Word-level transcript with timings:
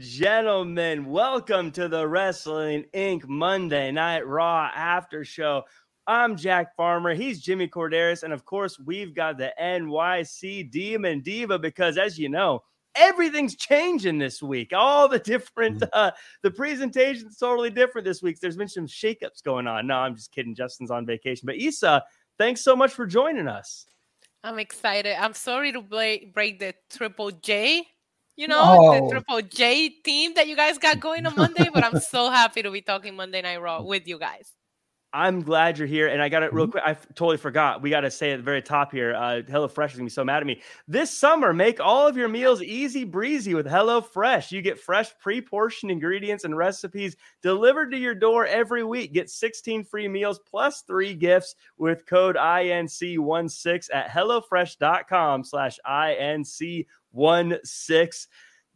gentlemen, 0.00 1.04
welcome 1.04 1.70
to 1.70 1.86
the 1.86 2.08
Wrestling 2.08 2.86
Inc. 2.94 3.28
Monday 3.28 3.92
Night 3.92 4.26
Raw 4.26 4.70
After 4.74 5.26
Show. 5.26 5.64
I'm 6.06 6.38
Jack 6.38 6.74
Farmer. 6.74 7.12
He's 7.12 7.42
Jimmy 7.42 7.68
Korderas. 7.68 8.22
And 8.22 8.32
of 8.32 8.46
course, 8.46 8.78
we've 8.78 9.14
got 9.14 9.36
the 9.36 9.52
NYC 9.60 10.70
Demon 10.70 11.20
Diva 11.20 11.58
because, 11.58 11.98
as 11.98 12.18
you 12.18 12.30
know, 12.30 12.62
everything's 12.94 13.56
changing 13.56 14.18
this 14.18 14.42
week. 14.42 14.72
All 14.74 15.06
the 15.06 15.18
different, 15.18 15.80
mm-hmm. 15.80 15.90
uh, 15.92 16.12
the 16.42 16.50
presentation's 16.50 17.36
totally 17.36 17.70
different 17.70 18.06
this 18.06 18.22
week. 18.22 18.40
There's 18.40 18.56
been 18.56 18.68
some 18.68 18.86
shakeups 18.86 19.42
going 19.44 19.66
on. 19.66 19.86
No, 19.86 19.96
I'm 19.96 20.16
just 20.16 20.32
kidding. 20.32 20.54
Justin's 20.54 20.90
on 20.90 21.04
vacation. 21.04 21.44
But 21.44 21.56
Isa, 21.56 22.02
thanks 22.38 22.62
so 22.62 22.74
much 22.74 22.92
for 22.92 23.06
joining 23.06 23.48
us. 23.48 23.84
I'm 24.42 24.58
excited. 24.58 25.22
I'm 25.22 25.34
sorry 25.34 25.72
to 25.72 25.82
break, 25.82 26.32
break 26.32 26.58
the 26.58 26.74
Triple 26.88 27.32
J, 27.32 27.86
you 28.36 28.48
know, 28.48 28.60
oh. 28.60 29.04
the 29.04 29.10
Triple 29.10 29.42
J 29.42 29.88
team 29.88 30.34
that 30.34 30.48
you 30.48 30.56
guys 30.56 30.78
got 30.78 31.00
going 31.00 31.26
on 31.26 31.34
Monday, 31.36 31.68
but 31.72 31.84
I'm 31.84 32.00
so 32.00 32.30
happy 32.30 32.62
to 32.62 32.70
be 32.70 32.80
talking 32.80 33.16
Monday 33.16 33.42
Night 33.42 33.60
Raw 33.60 33.82
with 33.82 34.06
you 34.06 34.18
guys. 34.18 34.52
I'm 35.12 35.42
glad 35.42 35.76
you're 35.76 35.88
here. 35.88 36.06
And 36.06 36.22
I 36.22 36.28
got 36.28 36.42
it 36.42 36.52
real 36.52 36.66
mm-hmm. 36.66 36.72
quick. 36.72 36.84
I 36.86 36.92
f- 36.92 37.06
totally 37.14 37.36
forgot. 37.36 37.82
We 37.82 37.90
got 37.90 38.02
to 38.02 38.10
say 38.10 38.30
at 38.32 38.36
the 38.36 38.42
very 38.42 38.62
top 38.62 38.92
here 38.92 39.14
uh, 39.14 39.42
HelloFresh 39.42 39.68
is 39.68 39.74
going 39.74 39.88
to 39.90 40.02
be 40.04 40.10
so 40.10 40.24
mad 40.24 40.40
at 40.40 40.46
me. 40.46 40.60
This 40.86 41.10
summer, 41.10 41.52
make 41.52 41.80
all 41.80 42.06
of 42.06 42.16
your 42.16 42.28
meals 42.28 42.62
easy 42.62 43.04
breezy 43.04 43.54
with 43.54 43.66
HelloFresh. 43.66 44.52
You 44.52 44.62
get 44.62 44.78
fresh, 44.78 45.10
pre 45.18 45.40
portioned 45.40 45.90
ingredients 45.90 46.44
and 46.44 46.56
recipes 46.56 47.16
delivered 47.42 47.90
to 47.90 47.98
your 47.98 48.14
door 48.14 48.46
every 48.46 48.84
week. 48.84 49.12
Get 49.12 49.30
16 49.30 49.84
free 49.84 50.06
meals 50.06 50.38
plus 50.38 50.82
three 50.82 51.14
gifts 51.14 51.56
with 51.76 52.06
code 52.06 52.36
INC16 52.36 53.88
at 53.92 54.10
HelloFresh.com 54.10 55.44
slash 55.44 55.78
INC16. 55.84 56.86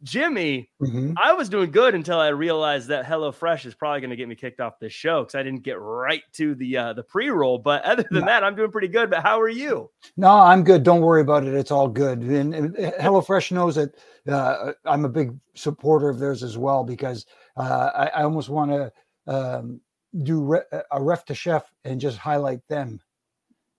Jimmy, 0.03 0.69
mm-hmm. 0.81 1.13
I 1.21 1.33
was 1.33 1.49
doing 1.49 1.71
good 1.71 1.95
until 1.95 2.19
I 2.19 2.27
realized 2.27 2.89
that 2.89 3.05
HelloFresh 3.05 3.65
is 3.65 3.73
probably 3.73 4.01
going 4.01 4.09
to 4.09 4.15
get 4.15 4.27
me 4.27 4.35
kicked 4.35 4.59
off 4.59 4.77
this 4.79 4.93
show 4.93 5.21
because 5.21 5.35
I 5.35 5.41
didn't 5.41 5.63
get 5.63 5.79
right 5.79 6.21
to 6.33 6.53
the 6.53 6.77
uh, 6.77 6.93
the 6.93 7.03
pre 7.03 7.29
roll. 7.29 7.57
But 7.57 7.83
other 7.83 8.03
than 8.11 8.21
no. 8.21 8.25
that, 8.27 8.43
I'm 8.43 8.55
doing 8.55 8.71
pretty 8.71 8.89
good. 8.89 9.09
But 9.09 9.23
how 9.23 9.41
are 9.41 9.49
you? 9.49 9.89
No, 10.17 10.29
I'm 10.29 10.63
good. 10.63 10.83
Don't 10.83 11.01
worry 11.01 11.21
about 11.21 11.45
it. 11.45 11.53
It's 11.53 11.71
all 11.71 11.87
good. 11.87 12.19
And, 12.19 12.53
and 12.53 12.75
HelloFresh 12.75 13.51
knows 13.51 13.75
that 13.75 13.95
uh, 14.31 14.73
I'm 14.85 15.05
a 15.05 15.09
big 15.09 15.35
supporter 15.55 16.09
of 16.09 16.19
theirs 16.19 16.43
as 16.43 16.57
well 16.57 16.83
because 16.83 17.25
uh, 17.57 17.89
I, 17.95 18.19
I, 18.19 18.23
almost 18.23 18.49
want 18.49 18.71
to 18.71 18.91
um, 19.27 19.79
do 20.23 20.43
re- 20.43 20.81
a 20.91 21.01
ref 21.01 21.25
to 21.25 21.35
chef 21.35 21.63
and 21.83 22.01
just 22.01 22.17
highlight 22.17 22.59
them. 22.67 22.99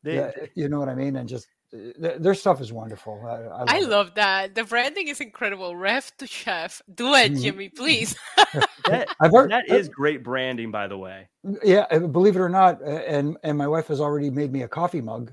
They, 0.03 0.17
yeah, 0.17 0.31
you 0.55 0.69
know 0.69 0.79
what 0.79 0.89
I 0.89 0.95
mean? 0.95 1.17
And 1.17 1.29
just 1.29 1.47
their 1.99 2.35
stuff 2.35 2.61
is 2.61 2.73
wonderful. 2.73 3.21
I, 3.27 3.31
I, 3.31 3.39
love, 3.39 3.69
I 3.69 3.81
love, 3.81 4.15
that. 4.15 4.55
The 4.55 4.65
branding 4.65 5.09
is 5.09 5.21
incredible. 5.21 5.77
Ref 5.77 6.17
to 6.19 6.27
chef. 6.27 6.83
Do 6.95 7.15
it, 7.15 7.33
mm-hmm. 7.33 7.43
Jimmy, 7.43 7.69
please. 7.69 8.17
that, 8.87 9.09
I've 9.21 9.33
heard 9.33 9.51
that 9.51 9.71
uh 9.71 9.75
is 9.75 9.89
great 9.89 10.23
branding, 10.23 10.71
by 10.71 10.87
the 10.87 10.99
way. 10.99 11.29
Mm, 11.45 11.59
yeah, 11.65 11.99
believe 11.99 12.37
it 12.37 12.41
or 12.41 12.49
not, 12.49 12.83
and 12.83 13.37
and 13.43 13.59
my 13.59 13.67
wife 13.67 13.89
has 13.89 14.01
already 14.01 14.31
made 14.31 14.53
me 14.53 14.63
a 14.63 14.69
coffee 14.69 15.01
mug. 15.01 15.33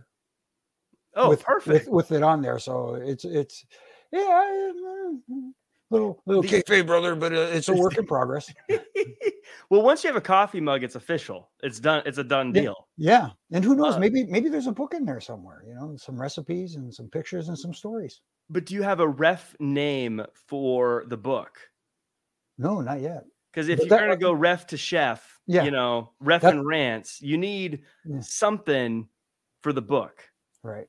Oh, 1.15 1.29
with, 1.29 1.43
perfect. 1.43 1.87
With, 1.87 2.09
with, 2.09 2.11
it 2.11 2.23
on 2.23 2.41
there, 2.41 2.59
so 2.59 2.95
it's 2.95 3.25
it's 3.25 3.65
yeah 4.11 4.21
uh, 4.21 5.11
mm-hmm. 5.29 5.49
Little 5.93 6.21
little 6.25 6.43
kayfabe, 6.43 6.85
brother, 6.85 7.15
but 7.15 7.33
uh, 7.33 7.47
it's 7.51 7.69
a 7.69 7.73
work 7.73 7.97
in 7.97 8.05
progress. 8.05 8.51
well, 9.69 9.81
once 9.81 10.03
you 10.03 10.09
have 10.09 10.17
a 10.17 10.21
coffee 10.21 10.59
mug, 10.59 10.83
it's 10.83 10.95
official. 10.95 11.49
It's 11.61 11.79
done. 11.79 12.03
It's 12.05 12.17
a 12.17 12.23
done 12.23 12.51
deal. 12.51 12.87
Yeah, 12.97 13.29
yeah. 13.49 13.57
and 13.57 13.63
who 13.63 13.75
knows? 13.75 13.95
Uh, 13.95 13.99
maybe 13.99 14.25
maybe 14.25 14.49
there's 14.49 14.67
a 14.67 14.71
book 14.71 14.93
in 14.93 15.05
there 15.05 15.21
somewhere. 15.21 15.63
You 15.67 15.75
know, 15.75 15.95
some 15.97 16.19
recipes 16.19 16.75
and 16.75 16.93
some 16.93 17.07
pictures 17.07 17.47
and 17.47 17.57
some 17.57 17.73
stories. 17.73 18.21
But 18.49 18.65
do 18.65 18.73
you 18.73 18.81
have 18.81 18.99
a 18.99 19.07
ref 19.07 19.55
name 19.59 20.21
for 20.47 21.05
the 21.07 21.17
book? 21.17 21.59
No, 22.57 22.81
not 22.81 22.99
yet. 22.99 23.23
Because 23.51 23.69
if 23.69 23.79
but 23.79 23.87
you're 23.87 23.99
that, 23.99 24.05
gonna 24.05 24.17
go 24.17 24.33
ref 24.33 24.67
to 24.67 24.77
chef, 24.77 25.39
yeah, 25.45 25.63
you 25.63 25.71
know, 25.71 26.11
ref 26.19 26.41
that, 26.41 26.53
and 26.53 26.65
rants, 26.65 27.21
you 27.21 27.37
need 27.37 27.83
yeah. 28.03 28.19
something 28.21 29.07
for 29.61 29.71
the 29.71 29.81
book. 29.81 30.23
Right. 30.63 30.87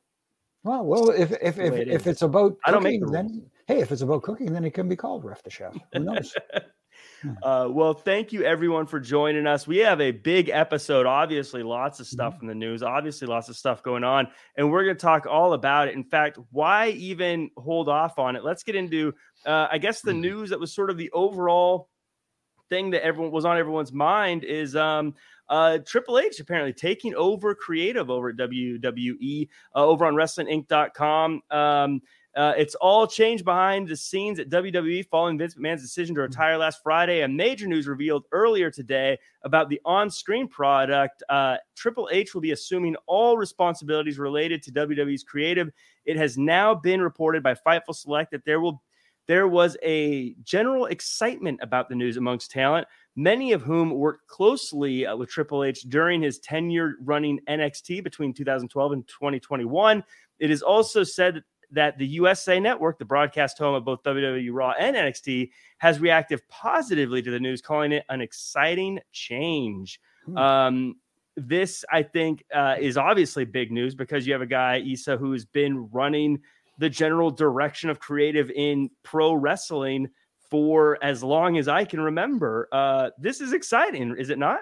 Well, 0.63 0.85
well, 0.85 1.11
if 1.11 1.31
if 1.43 1.59
if, 1.59 1.75
if 1.75 2.07
it's 2.07 2.23
about 2.23 2.53
cooking, 2.53 2.61
I 2.65 2.71
don't 2.71 2.83
make 2.83 3.01
the 3.01 3.11
then 3.11 3.51
hey, 3.67 3.81
if 3.81 3.93
it's 3.93 4.03
about 4.03 4.23
cooking, 4.23 4.53
then 4.53 4.65
it 4.65 4.75
can 4.75 4.89
be 4.89 4.97
called 4.97 5.25
Ref 5.25 5.43
the 5.43 5.51
Chef. 5.51 5.77
Who 5.93 6.01
knows? 6.01 6.35
uh, 7.43 7.69
well, 7.71 7.95
thank 7.95 8.33
you 8.33 8.45
everyone 8.45 8.87
for 8.87 9.01
joining 9.01 9.47
us. 9.47 9.67
We 9.67 9.79
have 9.79 10.01
a 10.01 10.11
big 10.11 10.49
episode. 10.49 11.07
Obviously, 11.07 11.63
lots 11.63 12.01
of 12.01 12.07
stuff 12.07 12.35
mm-hmm. 12.35 12.45
in 12.45 12.49
the 12.49 12.55
news. 12.55 12.83
Obviously, 12.83 13.27
lots 13.27 13.49
of 13.49 13.57
stuff 13.57 13.83
going 13.83 14.05
on, 14.05 14.29
and 14.57 14.71
we're 14.71 14.85
going 14.85 14.97
to 14.97 15.01
talk 15.03 15.27
all 15.27 15.53
about 15.55 15.89
it. 15.89 15.95
In 15.95 16.05
fact, 16.05 16.39
why 16.51 16.91
even 16.91 17.51
hold 17.57 17.89
off 17.89 18.19
on 18.19 18.37
it? 18.37 18.45
Let's 18.45 18.63
get 18.63 18.77
into, 18.77 19.15
uh, 19.47 19.69
I 19.71 19.79
guess, 19.79 20.01
the 20.01 20.13
mm-hmm. 20.13 20.21
news 20.21 20.51
that 20.51 20.61
was 20.61 20.75
sort 20.75 20.91
of 20.91 20.97
the 20.97 21.11
overall 21.13 21.89
thing 22.71 22.91
that 22.91 23.05
everyone 23.05 23.31
was 23.33 23.45
on 23.45 23.59
everyone's 23.59 23.93
mind 23.93 24.43
is 24.43 24.75
um, 24.75 25.15
uh, 25.49 25.79
Triple 25.87 26.19
H 26.19 26.41
apparently 26.41 26.73
taking 26.73 27.15
over 27.15 27.55
creative 27.55 28.11
over 28.11 28.31
at 28.31 28.37
WWE 28.37 29.49
uh, 29.75 29.85
over 29.85 30.07
on 30.07 30.15
WrestlingInc.com. 30.15 31.43
Um, 31.51 32.01
uh, 32.37 32.53
it's 32.57 32.75
all 32.77 33.07
changed 33.07 33.45
behind 33.45 33.87
the 33.87 33.97
scenes 33.97 34.41
at 34.41 34.49
WWE 34.49 35.07
following 35.09 35.39
Vince 35.39 35.55
McMahon's 35.55 35.83
decision 35.83 36.15
to 36.17 36.21
mm-hmm. 36.21 36.31
retire 36.31 36.59
last 36.59 36.83
Friday. 36.83 37.23
And 37.23 37.37
major 37.37 37.67
news 37.67 37.87
revealed 37.87 38.25
earlier 38.33 38.71
today 38.71 39.19
about 39.43 39.69
the 39.69 39.81
on 39.85 40.11
screen 40.11 40.49
product. 40.49 41.23
Uh, 41.29 41.59
Triple 41.77 42.09
H 42.11 42.35
will 42.35 42.41
be 42.41 42.51
assuming 42.51 42.97
all 43.07 43.37
responsibilities 43.37 44.19
related 44.19 44.63
to 44.65 44.73
WWE's 44.73 45.23
creative. 45.23 45.71
It 46.05 46.17
has 46.17 46.37
now 46.37 46.75
been 46.75 47.01
reported 47.01 47.43
by 47.43 47.55
Fightful 47.55 47.95
Select 47.95 48.33
that 48.33 48.45
there 48.45 48.61
will 48.61 48.83
there 49.27 49.49
was 49.49 49.77
a 49.83 50.35
general 50.43 50.85
excitement 50.87 51.61
about 51.63 51.89
the 51.89 51.95
news 51.95 52.19
amongst 52.19 52.51
talent, 52.51 52.87
many 53.17 53.53
of 53.53 53.63
whom 53.63 53.91
worked 53.91 54.27
closely 54.27 55.07
uh, 55.07 55.17
with 55.17 55.31
Triple 55.31 55.65
H 55.65 55.81
during 55.89 56.21
his 56.21 56.41
tenure 56.41 56.97
running 57.01 57.41
NXT 57.49 58.05
between 58.05 58.35
2012 58.35 58.93
and 58.93 59.09
2021. 59.09 60.05
It 60.41 60.51
is 60.51 60.61
also 60.61 61.05
said 61.05 61.43
that 61.75 61.99
the 61.99 62.07
USA 62.07 62.59
Network, 62.59 62.99
the 62.99 63.05
broadcast 63.05 63.59
home 63.59 63.75
of 63.75 63.85
both 63.85 64.03
WWE 64.03 64.51
Raw 64.53 64.73
and 64.79 64.97
NXT, 64.97 65.51
has 65.79 66.01
reacted 66.01 66.41
positively 66.49 67.23
to 67.23 67.31
the 67.31 67.41
news, 67.41 67.61
calling 67.61 67.93
it 67.93 68.05
an 68.09 68.21
exciting 68.21 69.01
change. 69.13 70.01
Hmm. 70.27 70.37
Um, 70.37 70.97
this, 71.37 71.85
I 71.91 72.03
think, 72.03 72.45
uh, 72.55 72.77
is 72.81 72.97
obviously 72.97 73.45
big 73.45 73.73
news 73.73 73.95
because 73.95 74.27
you 74.27 74.33
have 74.33 74.43
a 74.43 74.47
guy, 74.47 74.79
Isa, 74.79 75.17
who 75.17 75.33
has 75.33 75.45
been 75.45 75.89
running 75.91 76.41
the 76.79 76.89
general 76.89 77.31
direction 77.31 77.91
of 77.91 78.01
creative 78.01 78.51
in 78.51 78.91
pro 79.03 79.35
wrestling 79.35 80.09
for 80.51 80.99
as 81.03 81.23
long 81.23 81.57
as 81.59 81.69
I 81.69 81.85
can 81.85 82.01
remember. 82.01 82.69
Uh, 82.71 83.11
this 83.19 83.41
is 83.41 83.53
exciting, 83.53 84.15
is 84.17 84.31
it 84.31 84.39
not? 84.39 84.61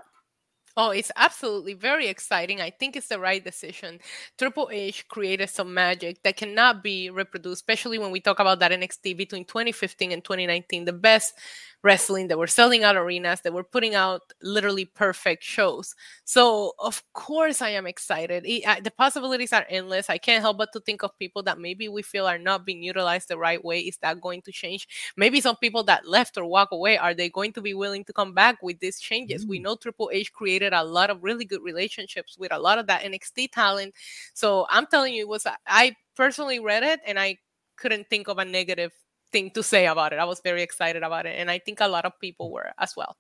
Oh, 0.75 0.91
it's 0.91 1.11
absolutely 1.17 1.75
very 1.75 2.09
exciting. 2.09 2.63
I 2.63 2.71
think 2.71 2.97
it's 2.97 3.09
the 3.09 3.19
right 3.19 3.45
decision. 3.45 4.01
Triple 4.39 4.71
H 4.73 5.07
created 5.09 5.51
some 5.51 5.75
magic 5.75 6.23
that 6.23 6.39
cannot 6.39 6.83
be 6.83 7.11
reproduced, 7.11 7.61
especially 7.61 7.99
when 7.99 8.11
we 8.11 8.21
talk 8.21 8.39
about 8.41 8.59
that 8.61 8.73
NXT 8.73 9.13
between 9.13 9.45
2015 9.45 10.13
and 10.13 10.25
2019. 10.25 10.87
The 10.87 10.95
best 10.95 11.35
wrestling, 11.83 12.29
that 12.29 12.39
were 12.39 12.47
selling 12.47 12.85
out 12.85 12.97
arenas, 12.97 13.41
that 13.43 13.53
were 13.53 13.65
putting 13.65 13.95
out 13.95 14.23
literally 14.43 14.85
perfect 14.85 15.43
shows. 15.43 15.95
So, 16.25 16.73
of 16.79 17.03
course, 17.13 17.61
I 17.61 17.71
am 17.71 17.87
excited. 17.87 18.45
It, 18.47 18.85
the 18.85 18.91
possibilities 18.91 19.53
are 19.53 19.67
endless. 19.69 20.09
I 20.09 20.19
can't 20.19 20.43
help 20.43 20.59
but 20.59 20.73
to 20.73 20.81
think 20.81 21.03
of 21.03 21.19
people 21.19 21.43
that 21.45 21.59
maybe 21.59 21.89
we 21.89 22.03
feel 22.03 22.27
are 22.27 22.39
not 22.39 22.65
being 22.65 22.83
utilized 22.83 23.29
the 23.29 23.39
right 23.39 23.63
way. 23.65 23.81
Is 23.81 23.99
that 23.99 24.21
going 24.21 24.43
to 24.43 24.53
change? 24.53 24.87
Maybe 25.17 25.41
some 25.41 25.57
people 25.57 25.83
that 25.85 26.07
left 26.07 26.37
or 26.37 26.45
walk 26.45 26.71
away, 26.73 26.99
are 26.99 27.15
they 27.15 27.29
going 27.29 27.53
to 27.55 27.61
be 27.61 27.75
willing 27.75 28.05
to 28.05 28.13
come 28.13 28.35
back 28.35 28.63
with 28.63 28.79
these 28.81 29.01
changes? 29.01 29.45
Mm. 29.45 29.49
We 29.49 29.59
know 29.59 29.77
Triple 29.77 30.11
H 30.13 30.33
created 30.33 30.73
a 30.73 30.85
lot 30.85 31.11
of 31.11 31.23
really 31.23 31.45
good 31.45 31.63
relationships 31.63 32.37
with 32.39 32.53
a 32.53 32.59
lot 32.59 32.79
of 32.79 32.87
that 32.87 33.03
NXT 33.03 33.51
talent. 33.53 33.95
So, 34.35 34.67
I'm 34.71 34.87
telling 34.87 35.15
you, 35.15 35.23
it 35.23 35.29
was 35.29 35.47
I 35.67 35.97
personally 36.17 36.61
read 36.61 36.83
it 36.83 37.01
and 37.07 37.19
I 37.19 37.39
couldn't 37.77 38.09
think 38.09 38.29
of 38.29 38.39
a 38.39 38.45
negative 38.45 38.93
thing 39.33 39.51
to 39.53 39.63
say 39.63 39.87
about 39.87 40.13
it. 40.13 40.19
I 40.19 40.25
was 40.25 40.41
very 40.41 40.63
excited 40.63 41.03
about 41.03 41.27
it. 41.27 41.39
And 41.39 41.51
I 41.51 41.59
think 41.59 41.81
a 41.81 41.89
lot 41.89 42.05
of 42.05 42.19
people 42.21 42.53
were 42.53 42.71
as 42.79 42.95
well. 42.97 43.17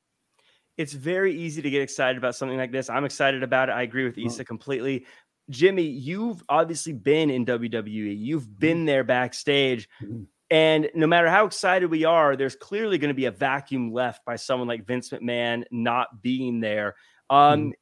It's 0.76 0.92
very 0.92 1.34
easy 1.34 1.60
to 1.62 1.70
get 1.70 1.82
excited 1.82 2.16
about 2.16 2.34
something 2.34 2.56
like 2.56 2.72
this. 2.72 2.88
I'm 2.88 3.04
excited 3.04 3.42
about 3.42 3.68
it. 3.68 3.72
I 3.72 3.82
agree 3.82 4.04
with 4.04 4.16
Isa 4.16 4.44
completely. 4.44 5.06
Jimmy, 5.50 5.82
you've 5.82 6.42
obviously 6.48 6.92
been 6.92 7.30
in 7.30 7.44
WWE, 7.44 8.16
you've 8.18 8.44
mm-hmm. 8.44 8.58
been 8.58 8.84
there 8.84 9.04
backstage. 9.04 9.88
Mm-hmm. 10.02 10.22
And 10.50 10.90
no 10.94 11.06
matter 11.06 11.30
how 11.30 11.46
excited 11.46 11.90
we 11.90 12.04
are, 12.04 12.36
there's 12.36 12.56
clearly 12.56 12.98
going 12.98 13.08
to 13.08 13.14
be 13.14 13.24
a 13.24 13.30
vacuum 13.30 13.90
left 13.90 14.24
by 14.26 14.36
someone 14.36 14.68
like 14.68 14.86
Vince 14.86 15.08
McMahon 15.08 15.64
not 15.70 16.20
being 16.20 16.60
there. 16.60 16.94
Um, 17.30 17.72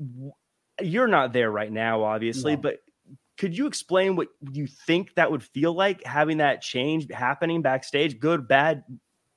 mm-hmm. 0.00 0.28
You're 0.80 1.08
not 1.08 1.32
there 1.32 1.50
right 1.50 1.70
now, 1.70 2.04
obviously, 2.04 2.54
no. 2.54 2.62
but 2.62 2.78
could 3.40 3.56
you 3.56 3.66
explain 3.66 4.16
what 4.16 4.28
you 4.52 4.66
think 4.66 5.14
that 5.14 5.30
would 5.30 5.42
feel 5.42 5.72
like 5.72 6.04
having 6.04 6.36
that 6.36 6.60
change 6.60 7.10
happening 7.10 7.62
backstage, 7.62 8.20
good, 8.20 8.46
bad, 8.46 8.84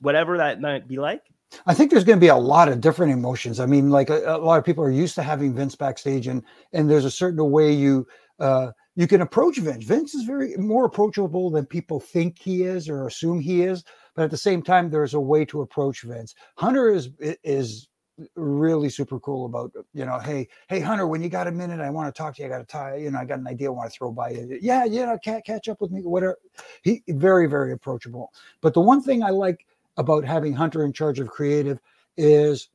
whatever 0.01 0.39
that 0.39 0.59
might 0.59 0.89
be 0.89 0.97
like? 0.97 1.23
I 1.65 1.73
think 1.73 1.89
there's 1.89 2.03
going 2.03 2.17
to 2.17 2.23
be 2.23 2.27
a 2.27 2.35
lot 2.35 2.67
of 2.67 2.81
different 2.81 3.13
emotions. 3.13 3.61
I 3.61 3.65
mean, 3.65 3.91
like 3.91 4.09
a, 4.09 4.35
a, 4.35 4.37
lot 4.39 4.59
of 4.59 4.65
people 4.65 4.83
are 4.83 4.91
used 4.91 5.15
to 5.15 5.23
having 5.23 5.55
Vince 5.55 5.75
backstage, 5.75 6.27
and 6.27 6.43
and 6.73 6.89
there's 6.89 7.05
a 7.05 7.11
certain 7.11 7.49
way 7.49 7.71
you 7.71 8.05
uh, 8.39 8.71
you 8.97 9.07
can 9.07 9.21
approach 9.21 9.57
Vince. 9.59 9.85
Vince 9.85 10.13
is 10.13 10.25
very 10.25 10.57
more 10.57 10.83
approachable 10.83 11.49
than 11.49 11.65
people 11.65 12.01
think 12.01 12.37
he 12.37 12.63
is 12.63 12.89
or 12.89 13.07
assume 13.07 13.39
he 13.39 13.61
is. 13.61 13.85
But 14.15 14.23
at 14.23 14.31
the 14.31 14.37
same 14.37 14.61
time, 14.61 14.89
there's 14.89 15.13
a 15.13 15.19
way 15.21 15.45
to 15.45 15.61
approach 15.61 16.01
Vince. 16.01 16.35
Hunter 16.57 16.89
is 16.89 17.09
is 17.41 17.87
really 18.35 18.89
super 18.89 19.19
cool 19.19 19.45
about 19.45 19.71
you 19.93 20.05
know 20.05 20.19
hey 20.19 20.47
hey 20.67 20.79
hunter 20.79 21.07
when 21.07 21.23
you 21.23 21.29
got 21.29 21.47
a 21.47 21.51
minute 21.51 21.79
i 21.79 21.89
want 21.89 22.13
to 22.13 22.17
talk 22.17 22.35
to 22.35 22.41
you 22.41 22.47
i 22.47 22.49
got 22.51 22.61
a 22.61 22.65
tie 22.65 22.95
you 22.95 23.09
know 23.09 23.17
i 23.17 23.25
got 23.25 23.39
an 23.39 23.47
idea 23.47 23.67
i 23.67 23.71
want 23.71 23.91
to 23.91 23.97
throw 23.97 24.11
by 24.11 24.29
you. 24.29 24.59
Yeah 24.61 24.85
yeah 24.85 25.17
can't 25.17 25.43
catch 25.43 25.67
up 25.67 25.81
with 25.81 25.91
me 25.91 26.01
whatever. 26.01 26.37
He 26.83 27.01
very 27.07 27.47
very 27.47 27.71
approachable. 27.71 28.31
But 28.61 28.75
the 28.75 28.81
one 28.81 29.01
thing 29.01 29.23
i 29.23 29.29
like 29.29 29.65
about 29.97 30.25
having 30.25 30.53
hunter 30.53 30.83
in 30.83 30.93
charge 30.93 31.19
of 31.19 31.29
creative 31.29 31.79
is 32.15 32.69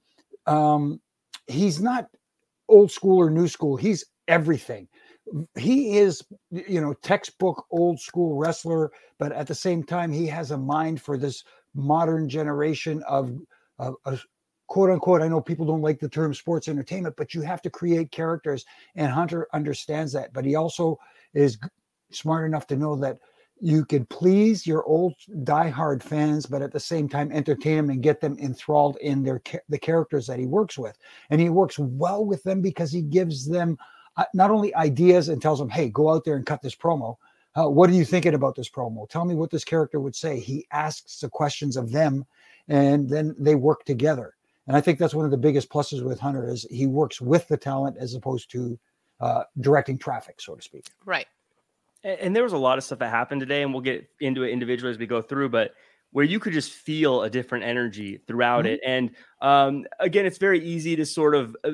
um 0.47 1.01
he's 1.47 1.81
not 1.81 2.09
old 2.69 2.91
school 2.91 3.19
or 3.19 3.31
new 3.31 3.47
school 3.47 3.77
he's 3.77 4.05
everything. 4.27 4.89
He 5.57 5.99
is 5.99 6.23
you 6.51 6.81
know 6.81 6.95
textbook 6.95 7.67
old 7.71 8.01
school 8.01 8.37
wrestler 8.37 8.91
but 9.19 9.31
at 9.31 9.47
the 9.47 9.55
same 9.55 9.85
time 9.85 10.11
he 10.11 10.27
has 10.27 10.51
a 10.51 10.59
mind 10.59 11.01
for 11.01 11.17
this 11.17 11.45
modern 11.75 12.29
generation 12.29 13.05
of, 13.07 13.39
of 13.79 13.95
quote 14.69 14.91
unquote 14.91 15.23
i 15.23 15.29
know 15.29 15.41
people 15.41 15.67
don't 15.67 15.83
like 15.83 15.99
the 15.99 16.09
term 16.09 16.33
sports 16.33 16.69
entertainment 16.69 17.17
but 17.17 17.35
you 17.35 17.43
have 17.43 17.61
to 17.61 17.71
create 17.71 18.13
characters 18.13 18.65
and 18.95 19.11
hunter 19.11 19.49
understands 19.53 20.13
that 20.13 20.33
but 20.33 20.45
he 20.45 20.55
also 20.55 20.99
is 21.35 21.59
smart 22.11 22.47
enough 22.47 22.67
to 22.67 22.77
know 22.77 22.97
that 22.97 23.19
you 23.61 23.85
can 23.85 24.07
please 24.07 24.67
your 24.67 24.85
old 24.85 25.15
diehard 25.43 26.03
fans 26.03 26.47
but 26.47 26.63
at 26.63 26.73
the 26.73 26.81
same 26.81 27.09
time 27.09 27.33
entertain 27.33 27.77
them 27.77 27.91
and 27.91 28.03
get 28.03 28.21
them 28.21 28.37
enthralled 28.39 28.97
in 28.99 29.23
their 29.23 29.43
the 29.69 29.79
characters 29.79 30.27
that 30.27 30.39
he 30.39 30.47
works 30.47 30.79
with. 30.79 30.97
And 31.31 31.41
he 31.41 31.49
works 31.49 31.79
well 31.79 32.25
with 32.25 32.43
them 32.45 32.61
because 32.63 32.93
he 32.93 33.03
gives 33.03 33.49
them 33.49 33.77
uh, 34.17 34.25
not 34.35 34.51
only 34.51 34.75
ideas 34.75 35.29
and 35.29 35.43
tells 35.43 35.59
them 35.59 35.71
hey 35.71 35.89
go 35.89 36.11
out 36.11 36.25
there 36.25 36.37
and 36.37 36.47
cut 36.47 36.63
this 36.63 36.77
promo. 36.77 37.17
Uh, 37.55 37.69
what 37.69 37.91
are 37.91 37.95
you 37.95 38.05
thinking 38.05 38.35
about 38.35 38.55
this 38.55 38.71
promo? 38.71 39.09
Tell 39.09 39.25
me 39.25 39.35
what 39.35 39.51
this 39.51 39.65
character 39.65 39.99
would 40.01 40.15
say. 40.15 40.39
He 40.39 40.67
asks 40.71 41.21
the 41.21 41.29
questions 41.29 41.77
of 41.77 41.91
them 41.91 42.25
and 42.69 43.09
then 43.09 43.35
they 43.39 43.57
work 43.57 43.85
together 43.85 44.35
and 44.69 44.77
I 44.77 44.83
think 44.83 44.99
that's 44.99 45.15
one 45.15 45.25
of 45.25 45.31
the 45.31 45.39
biggest 45.39 45.71
pluses 45.71 46.05
with 46.05 46.21
Hunter 46.21 46.49
is 46.49 46.67
he 46.71 46.87
works 46.87 47.21
with 47.21 47.49
the 47.49 47.57
talent 47.57 47.97
as 47.99 48.15
opposed 48.15 48.51
to 48.53 48.79
uh, 49.19 49.45
directing 49.61 49.97
traffic, 49.97 50.41
so 50.41 50.55
to 50.55 50.63
speak. 50.63 50.85
Right. 51.07 51.27
And, 52.05 52.21
and 52.21 52.37
there 52.37 52.43
was 52.43 52.53
a 52.53 52.59
lot 52.59 52.77
of 52.77 52.85
stuff 52.85 52.99
that 52.99 53.11
happened 53.11 53.41
today, 53.41 53.63
and 53.63 53.73
we'll 53.73 53.83
get 53.83 54.07
into 54.21 54.43
it 54.43 54.51
individually 54.51 54.93
as 54.93 54.99
we 54.99 55.07
go 55.07 55.23
through, 55.23 55.49
but 55.49 55.73
where 56.13 56.25
you 56.25 56.39
could 56.39 56.53
just 56.53 56.73
feel 56.73 57.23
a 57.23 57.31
different 57.31 57.65
energy 57.65 58.21
throughout 58.27 58.67
mm-hmm. 58.67 58.75
it. 58.75 58.81
And 58.85 59.11
um, 59.41 59.87
again, 60.01 60.27
it's 60.27 60.39
very 60.39 60.63
easy 60.63 60.97
to 60.97 61.07
sort 61.07 61.35
of 61.35 61.57
uh, 61.65 61.73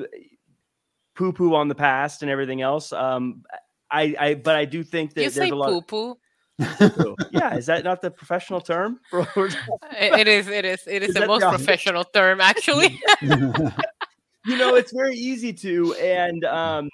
poo 1.15 1.33
poo 1.33 1.53
on 1.53 1.67
the 1.67 1.75
past 1.75 2.21
and 2.21 2.31
everything 2.31 2.61
else. 2.61 2.93
Um, 2.93 3.43
I, 3.91 4.15
I, 4.17 4.33
but 4.35 4.55
I 4.55 4.63
do 4.65 4.83
think 4.83 5.13
that 5.15 5.23
you 5.23 5.29
there's 5.29 5.51
a 5.51 5.55
lot. 5.55 5.69
Poo 5.69 5.81
poo 5.81 6.17
yeah, 6.57 7.55
is 7.55 7.65
that 7.65 7.83
not 7.83 8.01
the 8.01 8.11
professional 8.11 8.61
term? 8.61 8.99
it 9.13 10.27
is. 10.27 10.47
It 10.47 10.65
is. 10.65 10.87
It 10.87 11.03
is, 11.03 11.09
is 11.09 11.15
the 11.15 11.27
most 11.27 11.43
professional 11.43 12.03
term, 12.03 12.39
actually. 12.39 12.99
you 13.21 14.57
know, 14.57 14.75
it's 14.75 14.93
very 14.93 15.15
easy 15.15 15.51
to, 15.53 15.93
and 15.95 16.45
um, 16.45 16.89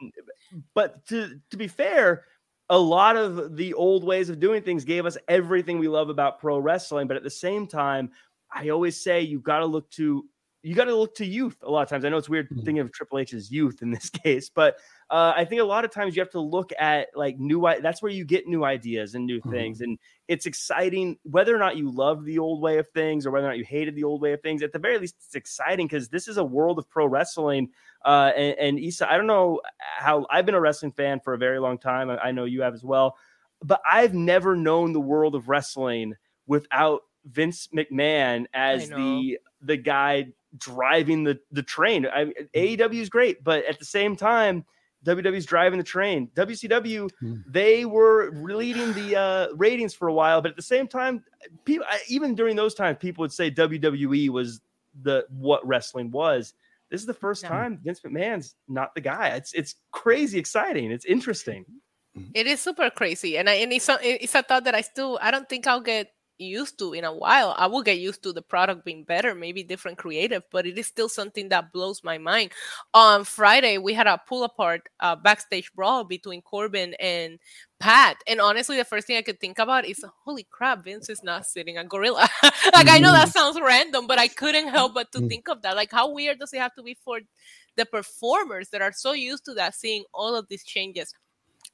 but 0.74 1.06
to 1.08 1.40
to 1.52 1.58
be 1.58 1.68
fair, 1.68 2.26
a 2.70 2.78
lot 2.78 3.18
of 3.18 3.56
the 3.56 3.74
old 3.74 4.04
ways 4.04 4.30
of 4.30 4.40
doing 4.40 4.64
things 4.64 4.84
gave 4.84 5.06
us 5.06 5.18
everything 5.28 5.78
we 5.78 5.88
love 5.88 6.10
about 6.10 6.40
pro 6.40 6.58
wrestling. 6.58 7.08
But 7.08 7.18
at 7.18 7.24
the 7.24 7.30
same 7.30 7.68
time, 7.68 8.12
I 8.52 8.70
always 8.70 9.02
say 9.02 9.22
you've 9.22 9.44
got 9.44 9.60
to 9.60 9.66
look 9.66 9.90
to 9.92 10.26
you 10.64 10.76
got 10.76 10.86
to 10.86 10.96
look 10.96 11.16
to 11.16 11.26
youth 11.26 11.58
a 11.64 11.72
lot 11.72 11.82
of 11.82 11.90
times. 11.90 12.06
I 12.06 12.10
know 12.10 12.18
it's 12.18 12.30
weird 12.30 12.46
mm-hmm. 12.46 12.58
thinking 12.58 12.80
of 12.80 12.92
Triple 12.92 13.20
H's 13.20 13.52
youth 13.52 13.82
in 13.82 13.90
this 13.90 14.10
case, 14.24 14.50
but 14.50 14.78
uh, 15.10 15.34
I 15.36 15.46
think 15.46 15.62
a 15.62 15.66
lot 15.66 15.86
of 15.86 15.92
times 15.92 16.16
you 16.16 16.22
have 16.22 16.30
to 16.32 16.40
look 16.40 16.72
at 16.80 17.08
like 17.16 17.40
new. 17.40 17.68
That's 17.82 18.02
where 18.02 18.12
you 18.12 18.26
get 18.26 18.48
new 18.48 18.64
ideas 18.64 19.16
and 19.16 19.26
new 19.26 19.40
mm-hmm. 19.40 19.52
things, 19.52 19.82
and 19.82 19.98
it's 20.28 20.46
exciting 20.46 21.18
whether 21.24 21.56
or 21.56 21.60
not 21.60 21.78
you 21.78 21.90
love 21.90 22.26
the 22.26 22.40
old 22.40 22.62
way 22.62 22.78
of 22.78 22.88
things 22.90 23.26
or 23.26 23.32
whether 23.32 23.48
or 23.48 23.50
not 23.50 23.58
you 23.58 23.66
hated 23.66 23.96
the 23.96 24.04
old 24.04 24.22
way 24.22 24.34
of 24.34 24.42
things. 24.42 24.62
At 24.62 24.72
the 24.72 24.80
very 24.80 25.00
least, 25.00 25.16
it's 25.26 25.36
exciting 25.36 25.88
because 25.88 26.10
this 26.10 26.28
is 26.28 26.38
a 26.38 26.44
world 26.44 26.78
of 26.78 26.90
pro 26.90 27.08
wrestling. 27.08 27.70
Uh, 28.06 28.32
and, 28.36 28.58
and 28.58 28.80
Isa, 28.80 29.12
I 29.12 29.18
don't 29.18 29.28
know 29.28 29.62
how 29.80 30.26
I've 30.30 30.46
been 30.46 30.56
a 30.56 30.62
wrestling 30.62 30.92
fan 30.92 31.20
for 31.20 31.34
a 31.34 31.38
very 31.38 31.60
long 31.60 31.78
time. 31.78 32.10
I, 32.10 32.18
I 32.18 32.32
know 32.32 32.46
you 32.46 32.62
have 32.62 32.74
as 32.74 32.84
well, 32.84 33.16
but 33.64 33.82
I've 33.90 34.14
never 34.14 34.56
known 34.56 34.94
the 34.94 35.02
world 35.02 35.36
of 35.36 35.50
wrestling 35.50 36.16
without 36.48 37.02
Vince 37.26 37.68
McMahon 37.76 38.46
as 38.54 38.90
the 38.90 39.38
the 39.62 39.78
guy 39.78 40.28
driving 40.58 41.24
the 41.24 41.40
the 41.52 41.64
train. 41.64 42.06
I, 42.06 42.26
mm-hmm. 42.26 42.44
AEW 42.56 43.02
is 43.02 43.10
great, 43.10 43.44
but 43.44 43.66
at 43.66 43.80
the 43.80 43.86
same 43.86 44.16
time, 44.16 44.66
WWE's 45.06 45.46
driving 45.46 45.80
the 45.80 45.84
train. 45.84 46.30
WCW, 46.36 47.10
mm. 47.24 47.44
they 47.48 47.86
were 47.86 48.32
leading 48.34 48.94
the 48.94 49.16
uh, 49.16 49.48
ratings 49.56 49.94
for 49.94 50.08
a 50.08 50.14
while, 50.14 50.42
but 50.42 50.52
at 50.52 50.58
the 50.58 50.62
same 50.62 50.88
time, 50.88 51.24
people 51.66 51.86
even 52.08 52.36
during 52.36 52.56
those 52.56 52.74
times, 52.76 52.98
people 53.00 53.22
would 53.22 53.34
say 53.34 53.50
WWE 53.50 54.30
was 54.30 54.62
the 55.02 55.26
what 55.30 55.66
wrestling 55.66 56.12
was. 56.12 56.54
This 56.90 57.00
is 57.00 57.08
the 57.08 57.14
first 57.14 57.46
time 57.46 57.80
Vince 57.84 58.02
McMahon's 58.02 58.56
not 58.68 58.94
the 58.94 59.02
guy. 59.02 59.30
It's 59.30 59.54
it's 59.54 59.76
crazy 59.92 60.38
exciting. 60.38 60.92
It's 60.92 61.06
interesting. 61.06 61.66
It 62.34 62.46
is 62.46 62.60
super 62.60 62.90
crazy, 62.90 63.38
and 63.38 63.50
I, 63.50 63.54
and 63.54 63.72
it's 63.72 63.88
a, 63.88 63.98
it's 64.02 64.36
a 64.36 64.44
thought 64.44 64.66
that 64.66 64.76
I 64.76 64.82
still 64.82 65.18
I 65.22 65.32
don't 65.32 65.48
think 65.48 65.66
I'll 65.66 65.80
get 65.80 66.12
used 66.38 66.80
to 66.80 66.94
in 66.94 67.04
a 67.04 67.14
while. 67.14 67.56
I 67.58 67.68
will 67.68 67.84
get 67.84 68.00
used 68.00 68.24
to 68.24 68.34
the 68.34 68.42
product 68.42 68.84
being 68.84 69.04
better, 69.04 69.36
maybe 69.36 69.64
different 69.64 69.98
creative, 69.98 70.44
but 70.52 70.66
it 70.66 70.78
is 70.78 70.88
still 70.88 71.10
something 71.10 71.50
that 71.50 71.72
blows 71.72 72.04
my 72.04 72.18
mind. 72.18 72.52
On 72.94 73.24
Friday, 73.24 73.78
we 73.78 73.94
had 73.94 74.08
a 74.08 74.22
pull 74.28 74.44
apart 74.44 74.90
uh, 75.00 75.16
backstage 75.16 75.72
brawl 75.74 76.04
between 76.04 76.42
Corbin 76.42 76.96
and 77.00 77.40
Pat. 77.80 78.18
And 78.28 78.42
honestly, 78.42 78.78
the 78.78 78.86
first 78.86 79.08
thing 79.08 79.18
I 79.18 79.22
could 79.22 79.40
think 79.40 79.60
about 79.60 79.86
is, 79.86 80.04
holy 80.26 80.48
crap, 80.50 80.84
Vince 80.84 81.10
is 81.10 81.24
not 81.24 81.46
sitting 81.46 81.78
a 81.78 81.84
gorilla. 81.84 82.28
like, 82.44 82.90
I 82.90 83.00
know 83.00 83.12
that 83.12 83.30
mm-hmm. 83.30 83.32
sounds 83.32 83.60
random, 83.62 84.08
but 84.08 84.20
I 84.20 84.28
couldn't 84.28 84.70
help 84.70 84.94
but 84.94 85.12
to 85.14 85.20
mm. 85.20 85.30
think 85.30 85.50
of 85.50 85.62
that. 85.62 85.76
Like, 85.76 85.92
how 85.92 86.12
weird 86.12 86.40
does 86.40 86.54
it 86.54 86.60
have 86.60 86.76
to 86.76 86.84
be 86.84 86.98
for 87.04 87.20
the 87.78 87.86
performers 87.86 88.70
that 88.70 88.82
are 88.82 88.92
so 88.92 89.14
used 89.14 89.46
to 89.46 89.54
that, 89.56 89.76
seeing 89.76 90.04
all 90.14 90.36
of 90.36 90.48
these 90.50 90.64
changes? 90.64 91.14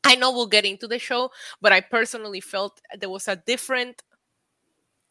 I 0.03 0.15
know 0.15 0.31
we'll 0.31 0.47
get 0.47 0.65
into 0.65 0.87
the 0.87 0.99
show, 0.99 1.31
but 1.61 1.73
I 1.73 1.81
personally 1.81 2.39
felt 2.39 2.79
there 2.97 3.09
was 3.09 3.27
a 3.27 3.35
different 3.35 4.01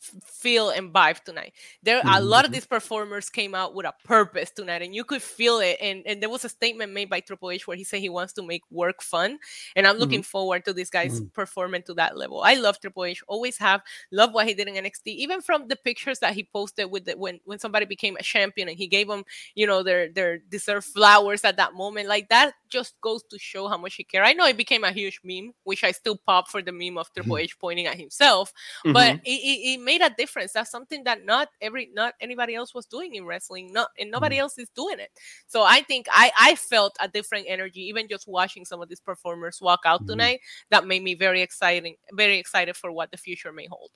feel 0.00 0.70
and 0.70 0.92
vibe 0.92 1.22
tonight. 1.24 1.52
There 1.82 1.98
mm-hmm. 1.98 2.08
a 2.08 2.20
lot 2.20 2.44
of 2.44 2.48
mm-hmm. 2.48 2.54
these 2.54 2.66
performers 2.66 3.28
came 3.28 3.54
out 3.54 3.74
with 3.74 3.86
a 3.86 3.94
purpose 4.04 4.50
tonight, 4.50 4.82
and 4.82 4.94
you 4.94 5.04
could 5.04 5.22
feel 5.22 5.58
it. 5.58 5.78
And, 5.80 6.02
and 6.06 6.22
there 6.22 6.28
was 6.28 6.44
a 6.44 6.48
statement 6.48 6.92
made 6.92 7.10
by 7.10 7.20
Triple 7.20 7.50
H 7.50 7.66
where 7.66 7.76
he 7.76 7.84
said 7.84 8.00
he 8.00 8.08
wants 8.08 8.32
to 8.34 8.42
make 8.42 8.62
work 8.70 9.02
fun. 9.02 9.38
And 9.74 9.86
I'm 9.86 9.96
looking 9.96 10.20
mm-hmm. 10.20 10.26
forward 10.26 10.64
to 10.66 10.72
this 10.72 10.90
guy's 10.90 11.20
mm-hmm. 11.20 11.28
performing 11.28 11.82
to 11.84 11.94
that 11.94 12.16
level. 12.16 12.42
I 12.42 12.54
love 12.54 12.80
Triple 12.80 13.04
H, 13.04 13.22
always 13.26 13.58
have, 13.58 13.82
love 14.10 14.32
what 14.32 14.46
he 14.46 14.54
did 14.54 14.68
in 14.68 14.74
NXT, 14.74 15.06
even 15.06 15.40
from 15.40 15.68
the 15.68 15.76
pictures 15.76 16.18
that 16.20 16.34
he 16.34 16.44
posted 16.44 16.90
with 16.90 17.04
the, 17.04 17.16
when 17.16 17.40
when 17.44 17.58
somebody 17.58 17.86
became 17.86 18.16
a 18.16 18.22
champion 18.22 18.68
and 18.68 18.78
he 18.78 18.86
gave 18.86 19.08
them, 19.08 19.24
you 19.54 19.66
know, 19.66 19.82
their 19.82 20.08
their 20.08 20.38
deserved 20.38 20.86
flowers 20.86 21.44
at 21.44 21.56
that 21.56 21.74
moment. 21.74 22.08
Like 22.08 22.28
that 22.28 22.54
just 22.68 23.00
goes 23.00 23.22
to 23.30 23.38
show 23.38 23.68
how 23.68 23.78
much 23.78 23.94
he 23.94 24.04
cared. 24.04 24.26
I 24.26 24.32
know 24.32 24.46
it 24.46 24.56
became 24.56 24.84
a 24.84 24.92
huge 24.92 25.20
meme, 25.24 25.52
which 25.64 25.84
I 25.84 25.92
still 25.92 26.16
pop 26.26 26.48
for 26.48 26.62
the 26.62 26.72
meme 26.72 26.98
of 26.98 27.12
Triple 27.12 27.36
mm-hmm. 27.36 27.44
H 27.44 27.58
pointing 27.58 27.86
at 27.86 27.96
himself, 27.96 28.52
but 28.84 28.94
mm-hmm. 28.94 29.18
it, 29.24 29.30
it, 29.30 29.74
it 29.74 29.80
made 29.86 30.02
a 30.02 30.10
difference. 30.10 30.52
That's 30.52 30.70
something 30.70 31.04
that 31.04 31.24
not 31.24 31.48
every 31.62 31.88
not 31.94 32.14
anybody 32.20 32.54
else 32.54 32.74
was 32.74 32.84
doing 32.84 33.14
in 33.14 33.24
wrestling. 33.24 33.72
Not 33.72 33.88
and 33.98 34.10
nobody 34.10 34.36
mm. 34.36 34.40
else 34.40 34.58
is 34.58 34.68
doing 34.76 34.98
it. 34.98 35.10
So 35.46 35.62
I 35.62 35.80
think 35.80 36.06
I 36.10 36.30
I 36.38 36.54
felt 36.56 36.96
a 37.00 37.08
different 37.08 37.46
energy 37.48 37.80
even 37.82 38.08
just 38.08 38.28
watching 38.28 38.66
some 38.66 38.82
of 38.82 38.90
these 38.90 39.00
performers 39.00 39.62
walk 39.62 39.80
out 39.86 40.02
mm. 40.02 40.08
tonight. 40.08 40.40
That 40.70 40.86
made 40.86 41.02
me 41.02 41.14
very 41.14 41.40
exciting, 41.40 41.96
very 42.12 42.38
excited 42.38 42.76
for 42.76 42.92
what 42.92 43.10
the 43.12 43.16
future 43.16 43.52
may 43.52 43.68
hold. 43.70 43.92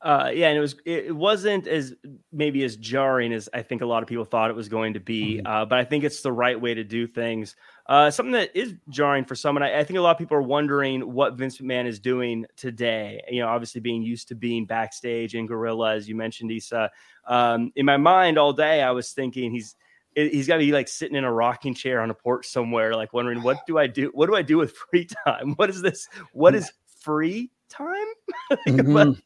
Uh, 0.00 0.30
yeah, 0.32 0.48
and 0.48 0.56
it 0.56 0.60
was 0.60 0.76
it 0.84 1.14
wasn't 1.14 1.66
as 1.66 1.92
maybe 2.32 2.62
as 2.62 2.76
jarring 2.76 3.32
as 3.32 3.48
I 3.52 3.62
think 3.62 3.82
a 3.82 3.86
lot 3.86 4.02
of 4.02 4.08
people 4.08 4.24
thought 4.24 4.50
it 4.50 4.56
was 4.56 4.68
going 4.68 4.94
to 4.94 5.00
be. 5.00 5.38
Mm-hmm. 5.38 5.46
Uh, 5.46 5.64
but 5.64 5.78
I 5.78 5.84
think 5.84 6.04
it's 6.04 6.20
the 6.20 6.32
right 6.32 6.60
way 6.60 6.74
to 6.74 6.84
do 6.84 7.06
things. 7.06 7.56
Uh, 7.88 8.10
something 8.10 8.32
that 8.32 8.54
is 8.54 8.74
jarring 8.90 9.24
for 9.24 9.34
some, 9.34 9.56
and 9.56 9.64
I, 9.64 9.78
I, 9.78 9.84
think 9.84 9.98
a 9.98 10.02
lot 10.02 10.10
of 10.10 10.18
people 10.18 10.36
are 10.36 10.42
wondering 10.42 11.00
what 11.10 11.34
Vince 11.34 11.56
McMahon 11.56 11.86
is 11.86 11.98
doing 11.98 12.44
today. 12.54 13.22
You 13.30 13.40
know, 13.40 13.48
obviously 13.48 13.80
being 13.80 14.02
used 14.02 14.28
to 14.28 14.34
being 14.34 14.66
backstage 14.66 15.34
in 15.34 15.46
Gorilla, 15.46 15.94
as 15.94 16.06
you 16.06 16.14
mentioned, 16.14 16.52
Isa. 16.52 16.90
Um, 17.26 17.72
in 17.76 17.86
my 17.86 17.96
mind 17.96 18.36
all 18.36 18.52
day, 18.52 18.82
I 18.82 18.90
was 18.90 19.12
thinking 19.12 19.50
he's 19.50 19.74
he's 20.14 20.46
got 20.46 20.54
to 20.54 20.60
be 20.60 20.72
like 20.72 20.88
sitting 20.88 21.16
in 21.16 21.24
a 21.24 21.32
rocking 21.32 21.74
chair 21.74 22.00
on 22.02 22.10
a 22.10 22.14
porch 22.14 22.46
somewhere, 22.46 22.94
like 22.94 23.14
wondering 23.14 23.42
what 23.42 23.58
do 23.66 23.78
I 23.78 23.86
do? 23.86 24.10
What 24.12 24.26
do 24.26 24.36
I 24.36 24.42
do 24.42 24.58
with 24.58 24.76
free 24.90 25.06
time? 25.24 25.54
What 25.56 25.70
is 25.70 25.80
this? 25.80 26.08
What 26.32 26.54
is 26.54 26.70
free 27.00 27.50
time? 27.70 28.06
mm-hmm. 28.66 28.92
but, 28.92 29.16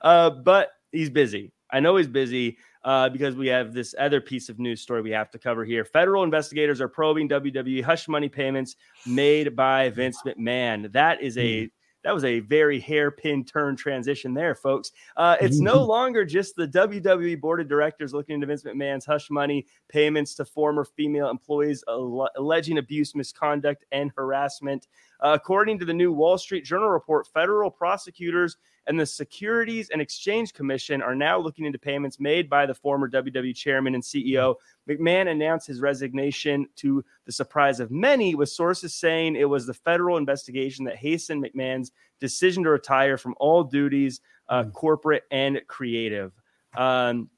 uh, 0.00 0.30
but 0.30 0.70
he's 0.92 1.10
busy. 1.10 1.52
I 1.72 1.80
know 1.80 1.96
he's 1.96 2.06
busy 2.06 2.58
uh, 2.84 3.08
because 3.08 3.34
we 3.34 3.48
have 3.48 3.72
this 3.72 3.94
other 3.98 4.20
piece 4.20 4.48
of 4.48 4.58
news 4.58 4.80
story 4.80 5.02
we 5.02 5.10
have 5.10 5.30
to 5.30 5.38
cover 5.38 5.64
here. 5.64 5.84
Federal 5.84 6.22
investigators 6.22 6.80
are 6.80 6.88
probing 6.88 7.28
WWE 7.28 7.82
hush 7.82 8.08
money 8.08 8.28
payments 8.28 8.76
made 9.06 9.56
by 9.56 9.90
Vince 9.90 10.20
McMahon. 10.24 10.92
That 10.92 11.22
is 11.22 11.38
a 11.38 11.62
hmm. 11.62 11.66
that 12.04 12.12
was 12.12 12.24
a 12.24 12.40
very 12.40 12.80
hairpin 12.80 13.44
turn 13.44 13.76
transition 13.76 14.34
there, 14.34 14.54
folks. 14.54 14.90
Uh, 15.16 15.36
it's 15.40 15.60
no 15.60 15.84
longer 15.84 16.24
just 16.24 16.56
the 16.56 16.68
WWE 16.68 17.40
board 17.40 17.60
of 17.60 17.68
directors 17.68 18.12
looking 18.12 18.34
into 18.34 18.46
Vince 18.46 18.64
McMahon's 18.64 19.06
hush 19.06 19.30
money 19.30 19.66
payments 19.88 20.34
to 20.34 20.44
former 20.44 20.84
female 20.84 21.30
employees 21.30 21.84
alleging 21.88 22.78
abuse, 22.78 23.14
misconduct, 23.14 23.84
and 23.92 24.10
harassment. 24.16 24.88
Uh, 25.20 25.38
according 25.40 25.78
to 25.78 25.84
the 25.84 25.94
new 25.94 26.12
Wall 26.12 26.36
Street 26.36 26.64
Journal 26.64 26.88
report, 26.88 27.28
federal 27.28 27.70
prosecutors 27.70 28.56
and 28.86 28.98
the 28.98 29.06
Securities 29.06 29.90
and 29.90 30.02
Exchange 30.02 30.52
Commission 30.52 31.02
are 31.02 31.14
now 31.14 31.38
looking 31.38 31.64
into 31.64 31.78
payments 31.78 32.18
made 32.18 32.50
by 32.50 32.66
the 32.66 32.74
former 32.74 33.08
WWE 33.08 33.54
chairman 33.54 33.94
and 33.94 34.02
CEO. 34.02 34.56
McMahon 34.88 35.30
announced 35.30 35.66
his 35.66 35.80
resignation 35.80 36.66
to 36.76 37.04
the 37.24 37.32
surprise 37.32 37.78
of 37.80 37.90
many, 37.90 38.34
with 38.34 38.48
sources 38.48 38.94
saying 38.94 39.36
it 39.36 39.48
was 39.48 39.66
the 39.66 39.74
federal 39.74 40.16
investigation 40.16 40.84
that 40.84 40.96
hastened 40.96 41.44
McMahon's 41.44 41.92
decision 42.20 42.64
to 42.64 42.70
retire 42.70 43.16
from 43.16 43.34
all 43.38 43.62
duties, 43.62 44.20
uh, 44.48 44.64
mm. 44.64 44.72
corporate 44.72 45.24
and 45.30 45.60
creative. 45.68 46.32
Um, 46.76 47.28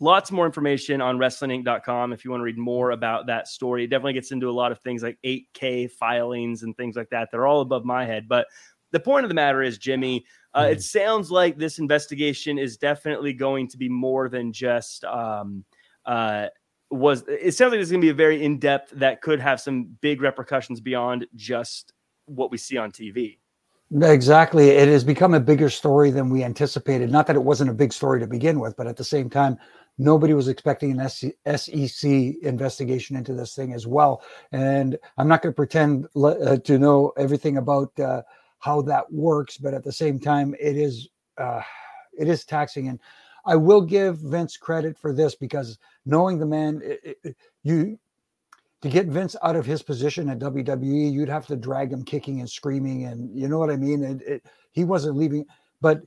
lots 0.00 0.30
more 0.30 0.46
information 0.46 1.00
on 1.00 1.18
wrestlinginc.com 1.18 2.12
if 2.12 2.24
you 2.24 2.30
want 2.30 2.40
to 2.40 2.44
read 2.44 2.58
more 2.58 2.92
about 2.92 3.26
that 3.26 3.48
story. 3.48 3.84
It 3.84 3.88
definitely 3.88 4.12
gets 4.12 4.30
into 4.30 4.48
a 4.48 4.52
lot 4.52 4.72
of 4.72 4.78
things 4.80 5.02
like 5.02 5.18
8K 5.24 5.90
filings 5.90 6.62
and 6.62 6.76
things 6.76 6.96
like 6.96 7.10
that. 7.10 7.30
They're 7.30 7.46
all 7.46 7.60
above 7.60 7.84
my 7.84 8.04
head. 8.04 8.28
But 8.28 8.46
the 8.92 9.00
point 9.00 9.24
of 9.24 9.28
the 9.28 9.34
matter 9.34 9.62
is, 9.62 9.78
Jimmy, 9.78 10.24
uh, 10.56 10.64
mm. 10.64 10.72
it 10.72 10.82
sounds 10.82 11.30
like 11.30 11.58
this 11.58 11.78
investigation 11.78 12.58
is 12.58 12.78
definitely 12.78 13.34
going 13.34 13.68
to 13.68 13.76
be 13.76 13.88
more 13.88 14.28
than 14.28 14.52
just. 14.52 15.04
Um, 15.04 15.64
uh, 16.06 16.46
was 16.90 17.24
it 17.28 17.52
sounds 17.54 17.72
like 17.72 17.80
it's 17.80 17.90
going 17.90 18.00
to 18.00 18.04
be 18.04 18.10
a 18.10 18.14
very 18.14 18.42
in 18.42 18.58
depth 18.58 18.90
that 18.92 19.20
could 19.20 19.40
have 19.40 19.60
some 19.60 19.84
big 20.00 20.22
repercussions 20.22 20.80
beyond 20.80 21.26
just 21.34 21.92
what 22.24 22.50
we 22.50 22.56
see 22.56 22.78
on 22.78 22.90
TV. 22.90 23.38
Exactly. 24.02 24.70
It 24.70 24.88
has 24.88 25.04
become 25.04 25.34
a 25.34 25.40
bigger 25.40 25.68
story 25.68 26.10
than 26.10 26.30
we 26.30 26.42
anticipated. 26.42 27.10
Not 27.10 27.26
that 27.26 27.36
it 27.36 27.42
wasn't 27.42 27.70
a 27.70 27.74
big 27.74 27.92
story 27.92 28.18
to 28.20 28.26
begin 28.26 28.58
with, 28.58 28.76
but 28.76 28.86
at 28.86 28.96
the 28.96 29.04
same 29.04 29.28
time, 29.28 29.58
nobody 29.98 30.34
was 30.34 30.48
expecting 30.48 30.98
an 30.98 31.08
SEC 31.08 32.10
investigation 32.42 33.16
into 33.16 33.32
this 33.32 33.54
thing 33.54 33.72
as 33.72 33.86
well. 33.86 34.22
And 34.52 34.98
I'm 35.18 35.28
not 35.28 35.42
going 35.42 35.52
to 35.52 35.56
pretend 35.56 36.06
uh, 36.16 36.56
to 36.56 36.78
know 36.78 37.12
everything 37.16 37.58
about 37.58 37.98
uh, 38.00 38.22
how 38.58 38.82
that 38.82 39.10
works, 39.12 39.58
but 39.58 39.74
at 39.74 39.84
the 39.84 39.92
same 39.92 40.18
time, 40.18 40.54
it 40.58 40.76
is 40.76 41.08
uh, 41.38 41.62
it 42.18 42.28
is 42.28 42.44
taxing. 42.44 42.88
And 42.88 42.98
I 43.44 43.56
will 43.56 43.80
give 43.80 44.18
Vince 44.18 44.56
credit 44.56 44.98
for 44.98 45.12
this 45.12 45.34
because 45.34 45.78
knowing 46.04 46.38
the 46.38 46.46
man, 46.46 46.80
it, 46.82 47.18
it, 47.22 47.36
you 47.62 47.98
to 48.82 48.88
get 48.88 49.06
Vince 49.06 49.36
out 49.42 49.56
of 49.56 49.66
his 49.66 49.82
position 49.82 50.28
at 50.28 50.38
WWE, 50.38 51.12
you'd 51.12 51.28
have 51.28 51.46
to 51.46 51.56
drag 51.56 51.92
him 51.92 52.04
kicking 52.04 52.40
and 52.40 52.50
screaming, 52.50 53.04
and 53.04 53.36
you 53.38 53.48
know 53.48 53.58
what 53.58 53.70
I 53.70 53.76
mean. 53.76 54.02
It, 54.04 54.44
he 54.72 54.84
wasn't 54.84 55.16
leaving, 55.16 55.46
but 55.80 56.02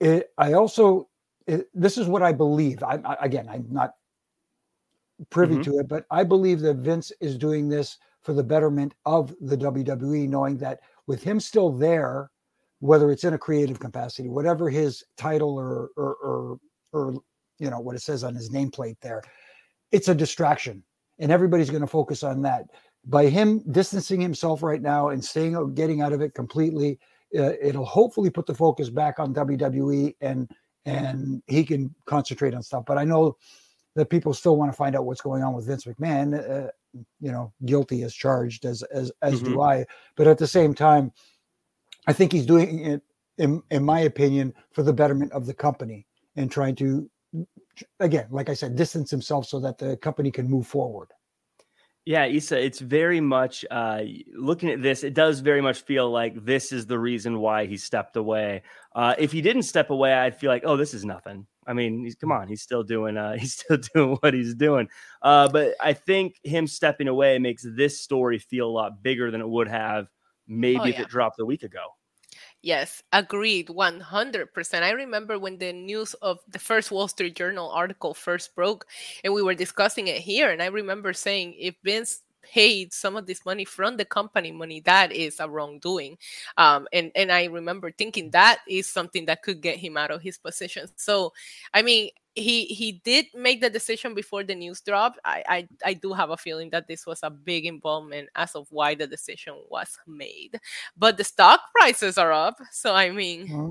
I 0.00 0.52
also 0.54 1.08
this 1.74 1.98
is 1.98 2.06
what 2.06 2.22
I 2.22 2.32
believe. 2.32 2.82
I, 2.82 3.00
I 3.04 3.16
again, 3.20 3.48
I'm 3.48 3.66
not 3.70 3.94
privy 5.30 5.54
mm-hmm. 5.54 5.62
to 5.62 5.78
it, 5.78 5.88
but 5.88 6.06
I 6.10 6.24
believe 6.24 6.60
that 6.60 6.76
Vince 6.76 7.12
is 7.20 7.36
doing 7.36 7.68
this 7.68 7.98
for 8.22 8.32
the 8.32 8.42
betterment 8.42 8.94
of 9.06 9.34
the 9.40 9.56
WWE, 9.56 10.28
knowing 10.28 10.56
that 10.58 10.80
with 11.10 11.24
him 11.24 11.40
still 11.40 11.72
there, 11.72 12.30
whether 12.78 13.10
it's 13.10 13.24
in 13.24 13.34
a 13.34 13.38
creative 13.38 13.80
capacity, 13.80 14.28
whatever 14.28 14.70
his 14.70 15.02
title 15.16 15.58
or 15.58 15.90
or 15.96 16.14
or, 16.22 16.58
or 16.92 17.14
you 17.58 17.68
know 17.68 17.80
what 17.80 17.96
it 17.96 18.00
says 18.00 18.22
on 18.22 18.32
his 18.32 18.50
nameplate 18.50 18.96
there, 19.02 19.22
it's 19.90 20.06
a 20.06 20.14
distraction, 20.14 20.84
and 21.18 21.32
everybody's 21.32 21.68
going 21.68 21.80
to 21.80 21.96
focus 21.98 22.22
on 22.22 22.42
that. 22.42 22.66
By 23.06 23.26
him 23.26 23.60
distancing 23.72 24.20
himself 24.20 24.62
right 24.62 24.80
now 24.80 25.08
and 25.08 25.24
staying, 25.24 25.74
getting 25.74 26.00
out 26.00 26.12
of 26.12 26.20
it 26.20 26.32
completely, 26.32 27.00
uh, 27.36 27.54
it'll 27.60 27.84
hopefully 27.84 28.30
put 28.30 28.46
the 28.46 28.54
focus 28.54 28.88
back 28.88 29.18
on 29.18 29.34
WWE 29.34 30.14
and 30.20 30.48
and 30.84 31.42
he 31.48 31.64
can 31.64 31.92
concentrate 32.06 32.54
on 32.54 32.62
stuff. 32.62 32.84
But 32.86 32.98
I 32.98 33.04
know 33.04 33.36
that 33.96 34.10
people 34.10 34.32
still 34.32 34.56
want 34.56 34.70
to 34.70 34.76
find 34.76 34.94
out 34.94 35.06
what's 35.06 35.20
going 35.22 35.42
on 35.42 35.54
with 35.54 35.66
Vince 35.66 35.86
McMahon. 35.86 36.28
Uh, 36.38 36.70
you 37.20 37.30
know 37.32 37.52
guilty 37.64 38.02
as 38.02 38.14
charged 38.14 38.64
as 38.64 38.82
as 38.84 39.12
as 39.22 39.42
mm-hmm. 39.42 39.52
do 39.52 39.62
I. 39.62 39.86
But 40.16 40.26
at 40.26 40.38
the 40.38 40.46
same 40.46 40.74
time, 40.74 41.12
I 42.06 42.12
think 42.12 42.32
he's 42.32 42.46
doing 42.46 42.80
it 42.80 43.02
in 43.38 43.62
in 43.70 43.84
my 43.84 44.00
opinion 44.00 44.54
for 44.72 44.82
the 44.82 44.92
betterment 44.92 45.32
of 45.32 45.46
the 45.46 45.54
company 45.54 46.06
and 46.36 46.50
trying 46.50 46.76
to 46.76 47.10
again, 48.00 48.26
like 48.30 48.48
I 48.48 48.54
said, 48.54 48.76
distance 48.76 49.10
himself 49.10 49.46
so 49.46 49.60
that 49.60 49.78
the 49.78 49.96
company 49.96 50.30
can 50.30 50.48
move 50.48 50.66
forward. 50.66 51.08
Yeah, 52.06 52.26
Isa, 52.26 52.58
it's 52.58 52.80
very 52.80 53.20
much 53.20 53.64
uh, 53.70 54.00
looking 54.34 54.70
at 54.70 54.82
this. 54.82 55.04
It 55.04 55.14
does 55.14 55.40
very 55.40 55.60
much 55.60 55.82
feel 55.82 56.10
like 56.10 56.44
this 56.44 56.72
is 56.72 56.86
the 56.86 56.98
reason 56.98 57.38
why 57.38 57.66
he 57.66 57.76
stepped 57.76 58.16
away. 58.16 58.62
Uh, 58.94 59.14
if 59.18 59.30
he 59.30 59.42
didn't 59.42 59.62
step 59.64 59.90
away, 59.90 60.14
I'd 60.14 60.36
feel 60.36 60.50
like, 60.50 60.62
oh, 60.64 60.76
this 60.76 60.94
is 60.94 61.04
nothing. 61.04 61.46
I 61.70 61.72
mean, 61.72 62.04
he's 62.04 62.16
come 62.16 62.32
on, 62.32 62.48
he's 62.48 62.62
still 62.62 62.82
doing 62.82 63.16
uh 63.16 63.32
he's 63.38 63.54
still 63.54 63.78
doing 63.94 64.16
what 64.20 64.34
he's 64.34 64.54
doing. 64.54 64.88
Uh 65.22 65.48
but 65.48 65.74
I 65.80 65.92
think 65.92 66.40
him 66.42 66.66
stepping 66.66 67.08
away 67.08 67.38
makes 67.38 67.64
this 67.64 68.00
story 68.00 68.38
feel 68.38 68.66
a 68.66 68.70
lot 68.70 69.02
bigger 69.02 69.30
than 69.30 69.40
it 69.40 69.48
would 69.48 69.68
have 69.68 70.08
maybe 70.48 70.80
oh, 70.80 70.84
yeah. 70.84 70.94
if 70.94 71.00
it 71.00 71.08
dropped 71.08 71.38
a 71.38 71.46
week 71.46 71.62
ago. 71.62 71.94
Yes, 72.62 73.02
agreed 73.12 73.68
100%. 73.68 74.82
I 74.82 74.90
remember 74.90 75.38
when 75.38 75.56
the 75.56 75.72
news 75.72 76.12
of 76.14 76.40
the 76.46 76.58
first 76.58 76.90
Wall 76.90 77.08
Street 77.08 77.34
Journal 77.34 77.70
article 77.70 78.12
first 78.12 78.54
broke 78.54 78.84
and 79.24 79.32
we 79.32 79.42
were 79.42 79.54
discussing 79.54 80.08
it 80.08 80.18
here 80.18 80.50
and 80.50 80.60
I 80.60 80.66
remember 80.66 81.12
saying 81.12 81.54
if 81.58 81.76
Vince 81.84 82.22
paid 82.42 82.92
some 82.92 83.16
of 83.16 83.26
this 83.26 83.44
money 83.44 83.64
from 83.64 83.96
the 83.96 84.04
company 84.04 84.52
money, 84.52 84.80
that 84.80 85.12
is 85.12 85.40
a 85.40 85.48
wrongdoing. 85.48 86.18
Um, 86.56 86.86
and 86.92 87.10
and 87.14 87.30
I 87.32 87.44
remember 87.44 87.90
thinking 87.90 88.30
that 88.30 88.60
is 88.68 88.88
something 88.88 89.26
that 89.26 89.42
could 89.42 89.60
get 89.60 89.76
him 89.76 89.96
out 89.96 90.10
of 90.10 90.22
his 90.22 90.38
position. 90.38 90.88
So, 90.96 91.32
I 91.74 91.82
mean, 91.82 92.10
he 92.34 92.66
he 92.66 93.00
did 93.04 93.26
make 93.34 93.60
the 93.60 93.70
decision 93.70 94.14
before 94.14 94.44
the 94.44 94.54
news 94.54 94.80
dropped. 94.80 95.18
I, 95.24 95.44
I 95.48 95.68
I 95.84 95.94
do 95.94 96.12
have 96.12 96.30
a 96.30 96.36
feeling 96.36 96.70
that 96.70 96.86
this 96.88 97.06
was 97.06 97.20
a 97.22 97.30
big 97.30 97.66
involvement 97.66 98.28
as 98.34 98.54
of 98.54 98.66
why 98.70 98.94
the 98.94 99.06
decision 99.06 99.54
was 99.68 99.98
made. 100.06 100.58
But 100.96 101.16
the 101.16 101.24
stock 101.24 101.60
prices 101.74 102.18
are 102.18 102.32
up, 102.32 102.58
so 102.70 102.94
I 102.94 103.10
mean. 103.10 103.46
Mm-hmm 103.46 103.70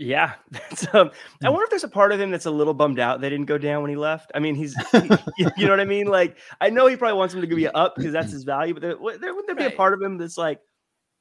yeah, 0.00 0.32
that's, 0.50 0.92
um, 0.94 1.10
I 1.42 1.46
hmm. 1.46 1.52
wonder 1.52 1.64
if 1.64 1.70
there's 1.70 1.84
a 1.84 1.88
part 1.88 2.12
of 2.12 2.20
him 2.20 2.30
that's 2.30 2.46
a 2.46 2.50
little 2.50 2.74
bummed 2.74 2.98
out 2.98 3.20
they 3.20 3.28
didn't 3.28 3.46
go 3.46 3.58
down 3.58 3.82
when 3.82 3.90
he 3.90 3.96
left. 3.96 4.32
I 4.34 4.38
mean, 4.38 4.54
he's, 4.54 4.74
he, 4.92 5.46
you 5.56 5.66
know 5.66 5.70
what 5.70 5.80
I 5.80 5.84
mean? 5.84 6.06
Like, 6.06 6.38
I 6.60 6.70
know 6.70 6.86
he 6.86 6.96
probably 6.96 7.18
wants 7.18 7.34
him 7.34 7.42
to 7.42 7.46
be 7.46 7.68
up 7.68 7.96
because 7.96 8.12
that's 8.12 8.32
his 8.32 8.44
value, 8.44 8.74
but 8.74 8.80
there, 8.80 8.96
there 9.18 9.34
wouldn't 9.34 9.46
there 9.46 9.56
be 9.56 9.64
right. 9.64 9.72
a 9.72 9.76
part 9.76 9.92
of 9.92 10.00
him 10.00 10.16
that's 10.16 10.38
like, 10.38 10.60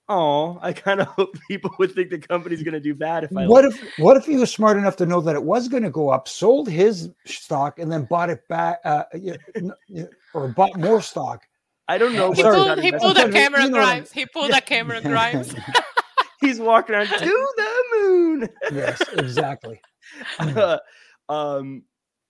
oh, 0.08 0.60
I 0.62 0.72
kind 0.72 1.02
of 1.02 1.08
hope 1.18 1.38
people 1.50 1.72
would 1.78 1.94
think 1.94 2.10
the 2.10 2.20
company's 2.20 2.64
going 2.64 2.74
to 2.74 2.80
do 2.80 2.96
bad 2.96 3.26
if 3.26 3.36
I. 3.36 3.48
What 3.48 3.66
if 3.66 3.82
What 3.98 4.16
if 4.16 4.26
he 4.26 4.38
was 4.38 4.52
smart 4.52 4.78
enough 4.78 4.96
to 4.98 5.06
know 5.06 5.20
that 5.22 5.36
it 5.36 5.44
was 5.44 5.68
going 5.68 5.84
to 5.84 5.92
go 5.92 6.10
up, 6.10 6.28
sold 6.28 6.70
his 6.70 7.10
stock, 7.26 7.80
and 7.80 7.92
then 7.92 8.06
bought 8.06 8.30
it 8.30 8.48
back, 8.48 8.80
uh, 8.86 9.04
or 10.34 10.48
bought 10.50 10.78
more 10.78 11.02
stock? 11.02 11.46
I 11.90 11.98
don't 11.98 12.14
know. 12.14 12.32
He 12.32 12.44
pulled, 12.44 12.80
he 12.80 12.92
pulled 12.92 13.18
a 13.18 13.32
Cameron 13.32 13.72
Grimes. 13.72 14.12
He 14.12 14.26
pulled 14.28 14.52
a 14.52 14.62
Cameron 14.62 15.04
Grimes. 15.04 15.54
He's 16.40 16.60
walking 16.60 16.96
around 16.96 17.08
to 17.08 17.20
the 17.20 17.79
yes, 18.72 19.02
exactly. 19.14 19.82
uh, 20.40 20.78
um, 21.28 21.84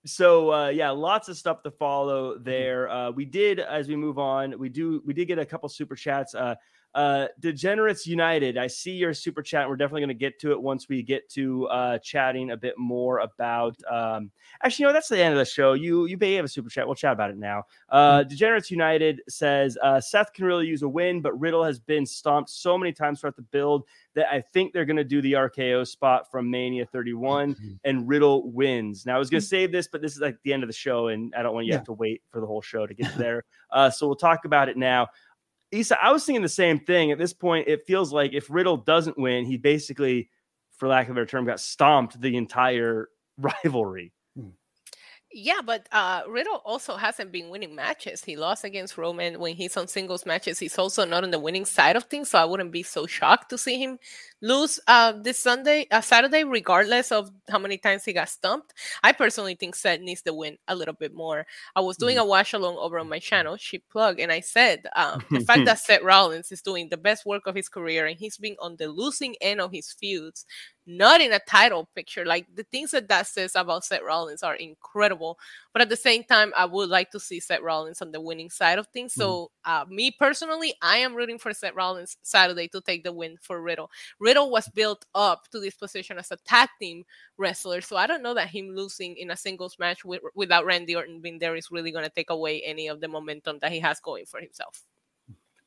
so 0.06 0.52
uh, 0.52 0.70
yeah, 0.70 0.90
lots 0.90 1.30
of 1.30 1.38
stuff 1.38 1.62
to 1.64 1.72
follow 1.72 2.38
there. 2.38 2.90
Uh, 2.90 3.12
we 3.12 3.26
did 3.26 3.60
as 3.60 3.88
we 3.88 3.96
move 3.96 4.18
on. 4.18 4.58
We 4.58 4.70
do 4.70 5.02
we 5.06 5.14
did 5.14 5.28
get 5.28 5.40
a 5.40 5.46
couple 5.46 5.68
super 5.70 5.96
chats. 5.96 6.36
Uh, 6.36 6.56
uh, 6.96 7.28
Degenerates 7.40 8.08
United, 8.08 8.58
I 8.58 8.66
see 8.66 8.94
your 8.94 9.14
super 9.14 9.44
chat. 9.44 9.70
We're 9.70 9.76
definitely 9.76 10.02
going 10.02 10.08
to 10.10 10.14
get 10.16 10.40
to 10.40 10.52
it 10.52 10.62
once 10.62 10.90
we 10.90 11.04
get 11.04 11.30
to 11.30 11.68
uh, 11.68 12.00
chatting 12.00 12.52
a 12.52 12.58
bit 12.58 12.80
more 12.80 13.20
about. 13.20 13.78
Um, 13.90 14.32
actually, 14.64 14.84
you 14.84 14.88
know, 14.88 14.94
that's 14.94 15.08
the 15.08 15.22
end 15.22 15.34
of 15.34 15.38
the 15.38 15.46
show. 15.46 15.74
You 15.74 16.06
you 16.08 16.18
may 16.18 16.34
have 16.34 16.46
a 16.46 16.50
super 16.50 16.70
chat. 16.70 16.88
We'll 16.88 16.96
chat 16.96 17.14
about 17.14 17.30
it 17.30 17.38
now. 17.38 17.64
Uh, 17.90 18.20
mm-hmm. 18.20 18.30
Degenerates 18.30 18.72
United 18.72 19.22
says 19.30 19.78
uh, 19.84 20.02
Seth 20.02 20.34
can 20.34 20.46
really 20.46 20.66
use 20.66 20.82
a 20.82 20.90
win, 20.90 21.22
but 21.22 21.40
Riddle 21.40 21.64
has 21.64 21.80
been 21.80 22.06
stomped 22.06 22.50
so 22.50 22.78
many 22.78 22.92
times 22.92 23.22
throughout 23.22 23.36
the 23.36 23.44
build 23.44 23.84
that 24.20 24.28
I 24.30 24.42
think 24.42 24.74
they're 24.74 24.86
going 24.86 24.98
to 24.98 25.06
do 25.06 25.22
the 25.22 25.34
RKO 25.34 25.88
spot 25.88 26.30
from 26.30 26.52
Mania 26.52 26.86
31 26.86 27.56
mm-hmm. 27.56 27.72
and 27.86 28.08
Riddle 28.08 28.52
wins. 28.52 29.06
Now, 29.06 29.16
I 29.16 29.18
was 29.18 29.30
going 29.30 29.40
to 29.40 29.46
mm-hmm. 29.46 29.50
save 29.50 29.72
this, 29.72 29.88
but 29.88 30.02
this 30.02 30.14
is 30.14 30.20
like 30.20 30.36
the 30.44 30.52
end 30.52 30.62
of 30.62 30.68
the 30.68 30.74
show, 30.74 31.08
and 31.08 31.34
I 31.38 31.42
don't 31.42 31.54
want 31.54 31.68
you 31.68 31.72
yeah. 31.72 31.78
to 31.78 31.80
have 31.80 31.86
to 31.86 31.94
wait 31.94 32.22
for 32.30 32.42
the 32.42 32.46
whole 32.46 32.62
show 32.62 32.86
to 32.86 32.94
get 32.94 33.14
there. 33.18 33.46
Uh, 33.72 33.90
so 33.90 34.08
we'll 34.08 34.18
talk 34.18 34.44
about 34.44 34.68
it 34.68 34.76
now. 34.76 35.08
Isa, 35.72 35.98
I 36.04 36.12
was 36.12 36.26
thinking 36.26 36.42
the 36.42 36.50
same 36.50 36.80
thing. 36.80 37.12
At 37.12 37.18
this 37.18 37.34
point, 37.34 37.68
it 37.68 37.86
feels 37.88 38.12
like 38.12 38.34
if 38.34 38.50
Riddle 38.50 38.78
doesn't 38.78 39.18
win, 39.18 39.46
he 39.46 39.56
basically, 39.56 40.30
for 40.76 40.90
lack 40.90 41.08
of 41.08 41.12
a 41.12 41.14
better 41.16 41.26
term, 41.26 41.46
got 41.46 41.62
stomped 41.62 42.20
the 42.20 42.36
entire 42.36 43.08
rivalry. 43.38 44.12
Yeah, 45.32 45.62
but 45.64 45.88
uh, 45.92 46.24
Riddle 46.28 46.60
also 46.66 46.96
hasn't 46.96 47.32
been 47.32 47.52
winning 47.52 47.76
matches. 47.76 48.24
He 48.24 48.36
lost 48.36 48.64
against 48.64 48.98
Roman 48.98 49.40
when 49.40 49.56
he's 49.56 49.78
on 49.78 49.88
singles 49.88 50.26
matches. 50.26 50.58
He's 50.58 50.78
also 50.80 51.06
not 51.06 51.24
on 51.24 51.30
the 51.30 51.38
winning 51.38 51.66
side 51.66 51.96
of 51.96 52.06
things, 52.06 52.32
so 52.32 52.40
I 52.40 52.46
wouldn't 52.46 52.72
be 52.72 52.82
so 52.82 53.06
shocked 53.06 53.52
to 53.52 53.58
see 53.58 53.78
him 53.78 54.00
lose 54.42 54.80
uh, 54.88 55.12
this 55.12 55.38
Sunday, 55.38 55.86
uh, 55.92 56.02
Saturday, 56.02 56.44
regardless 56.44 57.12
of 57.12 57.30
how 57.48 57.60
many 57.60 57.78
times 57.78 58.06
he 58.06 58.14
got 58.14 58.30
stumped. 58.30 58.74
I 59.04 59.12
personally 59.12 59.54
think 59.54 59.76
Seth 59.76 60.00
needs 60.00 60.24
to 60.24 60.34
win 60.34 60.58
a 60.68 60.76
little 60.76 60.96
bit 60.96 61.14
more. 61.14 61.46
I 61.76 61.82
was 61.82 61.98
doing 61.98 62.18
mm. 62.18 62.22
a 62.22 62.26
watch 62.26 62.54
along 62.54 62.78
over 62.78 62.98
on 62.98 63.08
my 63.08 63.20
channel, 63.20 63.56
She 63.58 63.78
Plug, 63.78 64.20
and 64.20 64.32
I 64.32 64.40
said 64.40 64.88
um, 64.96 65.24
the 65.30 65.42
fact 65.42 65.66
that 65.66 65.78
Seth 65.80 66.02
Rollins 66.02 66.52
is 66.52 66.64
doing 66.64 66.90
the 66.90 66.98
best 66.98 67.24
work 67.24 67.46
of 67.46 67.54
his 67.54 67.70
career 67.70 68.08
and 68.08 68.18
he's 68.18 68.38
been 68.38 68.56
on 68.60 68.78
the 68.78 68.88
losing 68.88 69.36
end 69.42 69.62
of 69.62 69.72
his 69.72 69.92
feuds 69.92 70.48
not 70.90 71.22
in 71.22 71.32
a 71.32 71.40
title 71.40 71.88
picture. 71.96 72.26
Like 72.26 72.48
the 72.54 72.64
things 72.64 72.92
that 72.92 73.08
that 73.10 73.28
says 73.28 73.56
about 73.56 73.86
Seth 73.86 74.02
Rollins 74.02 74.42
are 74.42 74.56
incredible. 74.56 75.38
But 75.72 75.84
at 75.84 75.90
the 75.90 75.96
same 75.96 76.24
time, 76.24 76.52
I 76.58 76.66
would 76.66 76.90
like 76.90 77.12
to 77.12 77.20
see 77.20 77.40
Seth 77.40 77.62
Rollins 77.62 78.02
on 78.02 78.12
the 78.12 78.20
winning 78.20 78.50
side 78.50 78.80
of 78.80 78.88
things. 78.88 79.12
Mm-hmm. 79.12 79.22
So, 79.22 79.52
uh, 79.66 79.86
me 79.88 80.12
personally, 80.18 80.74
I 80.82 80.98
am 80.98 81.14
rooting 81.14 81.38
for 81.38 81.54
Seth 81.54 81.76
Rollins 81.76 82.18
Saturday 82.24 82.68
to 82.70 82.82
take 82.82 83.04
the 83.04 83.14
win 83.14 83.38
for 83.40 83.62
Riddle. 83.62 83.92
Riddle 84.20 84.50
was 84.50 84.68
built 84.70 85.06
up 85.14 85.48
to 85.52 85.60
this 85.60 85.76
position 85.76 86.18
as 86.18 86.32
a 86.32 86.38
tag 86.38 86.70
team 86.80 87.04
wrestler. 87.38 87.82
So, 87.82 87.96
I 87.96 88.08
don't 88.08 88.24
know 88.24 88.34
that 88.34 88.50
him 88.50 88.76
losing 88.76 89.16
in 89.16 89.30
a 89.30 89.38
singles 89.38 89.78
match 89.78 90.04
with, 90.04 90.22
without 90.34 90.66
Randy 90.66 90.96
Orton 90.96 91.22
being 91.22 91.38
there 91.38 91.56
is 91.56 91.70
really 91.70 91.92
going 91.92 92.06
to 92.06 92.12
take 92.12 92.32
away 92.32 92.64
any 92.64 92.88
of 92.88 93.00
the 93.00 93.08
momentum 93.08 93.60
that 93.62 93.72
he 93.72 93.80
has 93.80 94.00
going 94.00 94.26
for 94.26 94.40
himself. 94.40 94.84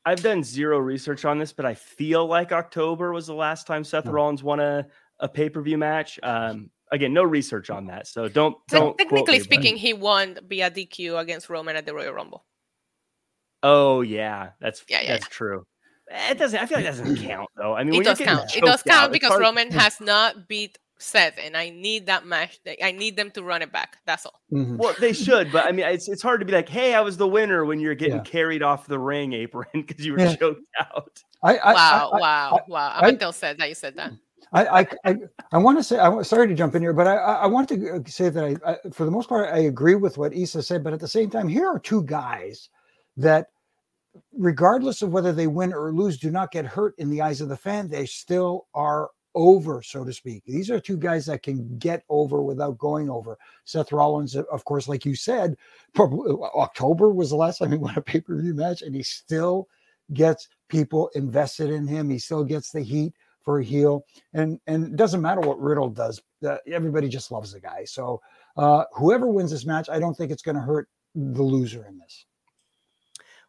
I've 0.05 0.21
done 0.21 0.43
zero 0.43 0.79
research 0.79 1.23
on 1.23 1.37
this, 1.37 1.53
but 1.53 1.65
I 1.65 1.73
feel 1.73 2.25
like 2.25 2.51
October 2.51 3.13
was 3.13 3.27
the 3.27 3.33
last 3.33 3.65
time 3.65 3.85
Seth 3.85 4.05
Rollins 4.05 4.43
won 4.43 4.59
a, 4.59 4.85
a 5.23 5.27
pay 5.29 5.49
per 5.49 5.61
view 5.61 5.79
match. 5.79 6.19
Um, 6.21 6.69
again, 6.91 7.13
no 7.13 7.23
research 7.23 7.71
on 7.71 7.87
that, 7.87 8.05
so 8.07 8.27
don't. 8.27 8.55
don't 8.67 8.95
technically 8.97 9.39
speaking, 9.39 9.75
he 9.75 9.93
won 9.93 10.37
via 10.47 10.69
DQ 10.69 11.19
against 11.19 11.49
Roman 11.49 11.75
at 11.75 11.85
the 11.87 11.95
Royal 11.95 12.13
Rumble. 12.13 12.45
Oh 13.63 14.01
yeah, 14.01 14.49
that's 14.59 14.83
yeah, 14.87 15.01
yeah 15.01 15.13
that's 15.13 15.25
yeah. 15.25 15.29
true. 15.29 15.65
It 16.11 16.37
doesn't. 16.37 16.59
I 16.59 16.65
feel 16.65 16.77
like 16.77 16.85
that 16.85 16.97
doesn't 16.97 17.17
count 17.27 17.49
though. 17.55 17.73
I 17.73 17.83
mean, 17.83 18.01
it 18.01 18.05
does 18.05 18.19
count. 18.19 18.55
It 18.55 18.63
does 18.63 18.83
count 18.83 19.05
out, 19.05 19.11
because 19.11 19.39
Roman 19.39 19.71
has 19.71 20.01
not 20.01 20.47
beat 20.47 20.77
Seth, 20.99 21.39
and 21.41 21.55
I 21.55 21.69
need 21.69 22.05
that 22.07 22.25
match. 22.25 22.59
I 22.81 22.91
need 22.91 23.15
them 23.15 23.31
to 23.31 23.43
run 23.43 23.61
it 23.61 23.71
back. 23.71 23.97
That's 24.05 24.25
all. 24.25 24.41
Mm-hmm. 24.51 24.77
Well, 24.77 24.93
they 24.99 25.13
should, 25.13 25.51
but 25.51 25.65
I 25.65 25.71
mean, 25.71 25.85
it's 25.85 26.09
it's 26.09 26.21
hard 26.21 26.41
to 26.41 26.45
be 26.45 26.51
like, 26.51 26.67
"Hey, 26.67 26.93
I 26.93 27.01
was 27.01 27.15
the 27.15 27.27
winner" 27.27 27.63
when 27.63 27.79
you're 27.79 27.95
getting 27.95 28.17
yeah. 28.17 28.23
carried 28.23 28.61
off 28.61 28.85
the 28.85 28.99
ring 28.99 29.31
apron 29.31 29.67
because 29.73 30.05
you 30.05 30.11
were 30.11 30.19
yeah. 30.19 30.35
choked 30.35 30.67
out. 30.79 31.23
I, 31.41 31.57
I, 31.57 31.73
wow, 31.73 32.11
I, 32.13 32.19
wow, 32.19 32.59
wow! 32.67 32.93
I'm 32.95 33.09
until 33.09 33.31
said 33.31 33.57
that 33.57 33.69
you 33.69 33.75
said 33.75 33.95
that. 33.95 34.11
I, 34.51 34.87
I, 35.05 35.15
I, 35.51 35.57
want 35.57 35.77
to 35.77 35.83
say, 35.83 35.97
I'm 35.97 36.23
sorry 36.23 36.47
to 36.47 36.53
jump 36.53 36.75
in 36.75 36.81
here, 36.81 36.93
but 36.93 37.07
I, 37.07 37.15
I 37.15 37.47
want 37.47 37.69
to 37.69 37.95
uh, 37.95 37.99
say 38.05 38.29
that 38.29 38.43
I, 38.43 38.71
I, 38.71 38.77
for 38.91 39.05
the 39.05 39.11
most 39.11 39.29
part, 39.29 39.53
I 39.53 39.59
agree 39.59 39.95
with 39.95 40.17
what 40.17 40.33
Isa 40.33 40.61
said. 40.61 40.83
But 40.83 40.93
at 40.93 40.99
the 40.99 41.07
same 41.07 41.29
time, 41.29 41.47
here 41.47 41.67
are 41.67 41.79
two 41.79 42.03
guys 42.03 42.69
that, 43.17 43.47
regardless 44.31 45.01
of 45.01 45.11
whether 45.11 45.33
they 45.33 45.47
win 45.47 45.73
or 45.73 45.93
lose, 45.93 46.17
do 46.17 46.29
not 46.29 46.51
get 46.51 46.65
hurt 46.65 46.93
in 46.97 47.09
the 47.09 47.21
eyes 47.21 47.41
of 47.41 47.49
the 47.49 47.57
fan. 47.57 47.87
They 47.87 48.05
still 48.05 48.67
are 48.73 49.09
over, 49.35 49.81
so 49.81 50.03
to 50.03 50.13
speak. 50.13 50.43
These 50.45 50.69
are 50.69 50.79
two 50.79 50.97
guys 50.97 51.25
that 51.25 51.43
can 51.43 51.77
get 51.77 52.03
over 52.09 52.43
without 52.43 52.77
going 52.77 53.09
over. 53.09 53.37
Seth 53.65 53.91
Rollins, 53.91 54.35
of 54.35 54.65
course, 54.65 54.87
like 54.87 55.05
you 55.05 55.15
said, 55.15 55.55
probably 55.95 56.33
October 56.55 57.09
was 57.09 57.31
the 57.31 57.35
last 57.35 57.57
time 57.57 57.71
he 57.71 57.77
won 57.79 57.97
a 57.97 58.01
pay 58.01 58.21
per 58.21 58.39
view 58.39 58.53
match, 58.53 58.81
and 58.81 58.95
he 58.95 59.03
still 59.03 59.67
gets 60.13 60.47
people 60.69 61.09
invested 61.15 61.69
in 61.69 61.87
him. 61.87 62.09
He 62.09 62.19
still 62.19 62.43
gets 62.43 62.71
the 62.71 62.81
heat 62.81 63.13
for 63.43 63.59
a 63.59 63.63
heel, 63.63 64.05
and 64.33 64.59
and 64.67 64.85
it 64.85 64.95
doesn't 64.95 65.21
matter 65.21 65.41
what 65.41 65.59
Riddle 65.59 65.89
does. 65.89 66.21
Uh, 66.47 66.57
everybody 66.71 67.07
just 67.07 67.31
loves 67.31 67.53
the 67.53 67.59
guy. 67.59 67.83
So 67.85 68.21
uh, 68.57 68.85
whoever 68.93 69.27
wins 69.27 69.51
this 69.51 69.65
match, 69.65 69.89
I 69.89 69.99
don't 69.99 70.15
think 70.15 70.31
it's 70.31 70.41
going 70.41 70.55
to 70.55 70.61
hurt 70.61 70.89
the 71.15 71.43
loser 71.43 71.85
in 71.85 71.97
this. 71.97 72.25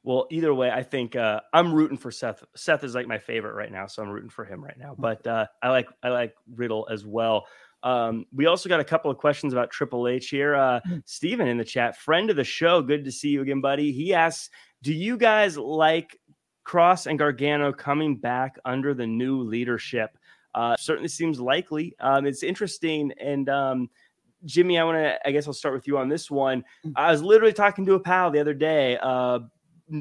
Well, 0.02 0.26
either 0.30 0.52
way, 0.52 0.70
I 0.70 0.82
think 0.82 1.16
uh, 1.16 1.40
I'm 1.54 1.72
rooting 1.72 1.96
for 1.96 2.10
Seth. 2.10 2.44
Seth 2.54 2.84
is 2.84 2.94
like 2.94 3.08
my 3.08 3.18
favorite 3.18 3.54
right 3.54 3.72
now, 3.72 3.86
so 3.86 4.02
I'm 4.02 4.10
rooting 4.10 4.28
for 4.28 4.44
him 4.44 4.62
right 4.62 4.78
now. 4.78 4.94
But 4.98 5.26
uh, 5.26 5.46
I 5.62 5.70
like 5.70 5.88
I 6.02 6.10
like 6.10 6.34
Riddle 6.54 6.86
as 6.90 7.06
well. 7.06 7.46
Um, 7.82 8.24
we 8.32 8.46
also 8.46 8.68
got 8.68 8.80
a 8.80 8.84
couple 8.84 9.10
of 9.10 9.19
questions 9.19 9.52
about 9.52 9.71
Triple 9.71 10.08
H 10.08 10.28
here. 10.28 10.54
Uh, 10.54 10.80
mm. 10.88 11.02
Steven 11.06 11.49
in 11.49 11.58
the 11.58 11.64
chat, 11.64 11.97
friend 11.97 12.30
of 12.30 12.36
the 12.36 12.45
show, 12.45 12.80
good 12.80 13.04
to 13.04 13.12
see 13.12 13.28
you 13.28 13.42
again, 13.42 13.60
buddy. 13.60 13.92
He 13.92 14.12
asks, 14.12 14.50
"Do 14.82 14.92
you 14.92 15.16
guys 15.16 15.56
like 15.56 16.19
Kross 16.64 17.06
and 17.06 17.18
Gargano 17.18 17.72
coming 17.72 18.16
back 18.16 18.58
under 18.64 18.94
the 18.94 19.06
new 19.06 19.40
leadership?" 19.40 20.16
Uh, 20.54 20.76
certainly 20.76 21.08
seems 21.08 21.40
likely. 21.40 21.94
Um, 22.00 22.26
it's 22.26 22.42
interesting 22.42 23.12
and. 23.20 23.48
Um, 23.48 23.90
Jimmy, 24.46 24.78
I 24.78 24.84
want 24.84 24.98
to. 24.98 25.18
I 25.26 25.30
guess 25.30 25.46
I'll 25.46 25.54
start 25.54 25.74
with 25.74 25.86
you 25.86 25.96
on 25.96 26.10
this 26.10 26.30
one. 26.30 26.64
Mm. 26.84 26.92
I 26.96 27.10
was 27.10 27.22
literally 27.22 27.54
talking 27.54 27.86
to 27.86 27.94
a 27.94 28.00
pal 28.00 28.30
the 28.30 28.40
other 28.40 28.52
day, 28.52 28.98
uh, 29.00 29.38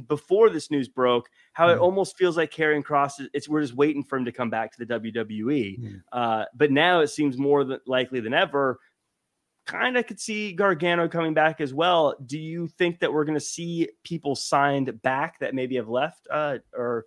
before 0.08 0.50
this 0.50 0.70
news 0.70 0.90
broke 0.90 1.30
how 1.54 1.70
it 1.70 1.78
almost 1.78 2.18
feels 2.18 2.36
like 2.36 2.52
Karrion 2.52 2.84
Kross, 2.84 3.26
it's 3.34 3.48
we're 3.48 3.62
just 3.62 3.76
waiting 3.76 4.04
for 4.04 4.18
him 4.18 4.26
to 4.26 4.32
come 4.32 4.50
back 4.50 4.72
to 4.72 4.86
the 4.86 5.00
WWE. 5.00 5.80
Mm. 5.80 6.02
Uh, 6.12 6.46
but 6.56 6.72
now 6.72 7.00
it 7.02 7.08
seems 7.08 7.38
more 7.38 7.64
than 7.64 7.80
likely 7.86 8.20
than 8.20 8.34
ever. 8.34 8.80
Kind 9.66 9.98
of 9.98 10.06
could 10.08 10.20
see 10.20 10.54
Gargano 10.54 11.08
coming 11.08 11.34
back 11.34 11.62
as 11.62 11.74
well. 11.74 12.16
Do 12.26 12.38
you 12.38 12.68
think 12.68 13.00
that 13.00 13.14
we're 13.14 13.24
going 13.24 13.38
to 13.38 13.46
see 13.46 13.90
people 14.04 14.36
signed 14.36 15.02
back 15.02 15.40
that 15.40 15.56
maybe 15.56 15.78
have 15.78 15.88
left, 15.88 16.28
uh, 16.30 16.58
or 16.74 17.06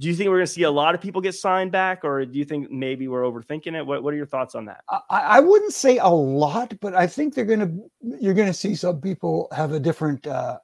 do 0.00 0.08
you 0.08 0.14
think 0.14 0.30
we're 0.30 0.38
going 0.38 0.46
to 0.46 0.52
see 0.52 0.62
a 0.62 0.70
lot 0.70 0.94
of 0.94 1.00
people 1.00 1.20
get 1.20 1.34
signed 1.34 1.70
back, 1.70 2.02
or 2.02 2.24
do 2.24 2.38
you 2.38 2.44
think 2.44 2.70
maybe 2.70 3.08
we're 3.08 3.22
overthinking 3.22 3.76
it? 3.76 3.86
What 3.86 4.02
What 4.02 4.14
are 4.14 4.16
your 4.16 4.26
thoughts 4.26 4.54
on 4.54 4.64
that? 4.64 4.80
I, 4.88 5.00
I 5.10 5.40
wouldn't 5.40 5.74
say 5.74 5.98
a 5.98 6.08
lot, 6.08 6.74
but 6.80 6.94
I 6.94 7.06
think 7.06 7.34
they're 7.34 7.44
going 7.44 7.60
to 7.60 8.16
you're 8.20 8.34
going 8.34 8.48
to 8.48 8.54
see 8.54 8.74
some 8.74 9.00
people 9.00 9.48
have 9.52 9.72
a 9.72 9.78
different 9.78 10.26
uh, 10.26 10.58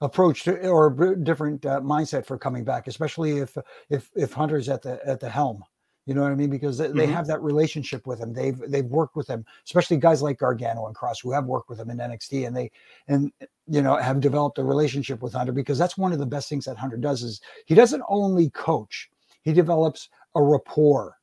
approach 0.00 0.42
to 0.44 0.68
or 0.68 0.90
different 1.16 1.64
uh, 1.64 1.80
mindset 1.80 2.26
for 2.26 2.36
coming 2.36 2.64
back, 2.64 2.86
especially 2.88 3.38
if 3.38 3.56
if 3.88 4.10
if 4.16 4.32
Hunter's 4.32 4.68
at 4.68 4.82
the 4.82 5.00
at 5.06 5.20
the 5.20 5.30
helm. 5.30 5.62
You 6.06 6.14
know 6.14 6.22
what 6.22 6.32
I 6.32 6.34
mean? 6.34 6.50
Because 6.50 6.78
they, 6.78 6.88
mm-hmm. 6.88 6.98
they 6.98 7.06
have 7.06 7.28
that 7.28 7.42
relationship 7.42 8.06
with 8.06 8.18
him. 8.18 8.32
They've 8.32 8.58
they've 8.68 8.84
worked 8.84 9.14
with 9.14 9.28
him, 9.28 9.44
especially 9.64 9.98
guys 9.98 10.20
like 10.20 10.38
Gargano 10.38 10.86
and 10.86 10.96
Kross, 10.96 11.22
who 11.22 11.30
have 11.32 11.46
worked 11.46 11.68
with 11.68 11.78
him 11.78 11.90
in 11.90 11.98
NXT, 11.98 12.46
and 12.46 12.56
they 12.56 12.70
and 13.06 13.30
you 13.68 13.82
know 13.82 13.96
have 13.96 14.20
developed 14.20 14.58
a 14.58 14.64
relationship 14.64 15.22
with 15.22 15.32
Hunter. 15.32 15.52
Because 15.52 15.78
that's 15.78 15.96
one 15.96 16.12
of 16.12 16.18
the 16.18 16.26
best 16.26 16.48
things 16.48 16.64
that 16.64 16.76
Hunter 16.76 16.96
does 16.96 17.22
is 17.22 17.40
he 17.66 17.76
doesn't 17.76 18.02
only 18.08 18.50
coach, 18.50 19.10
he 19.42 19.52
develops 19.52 20.08
a 20.34 20.42
rapport 20.42 21.16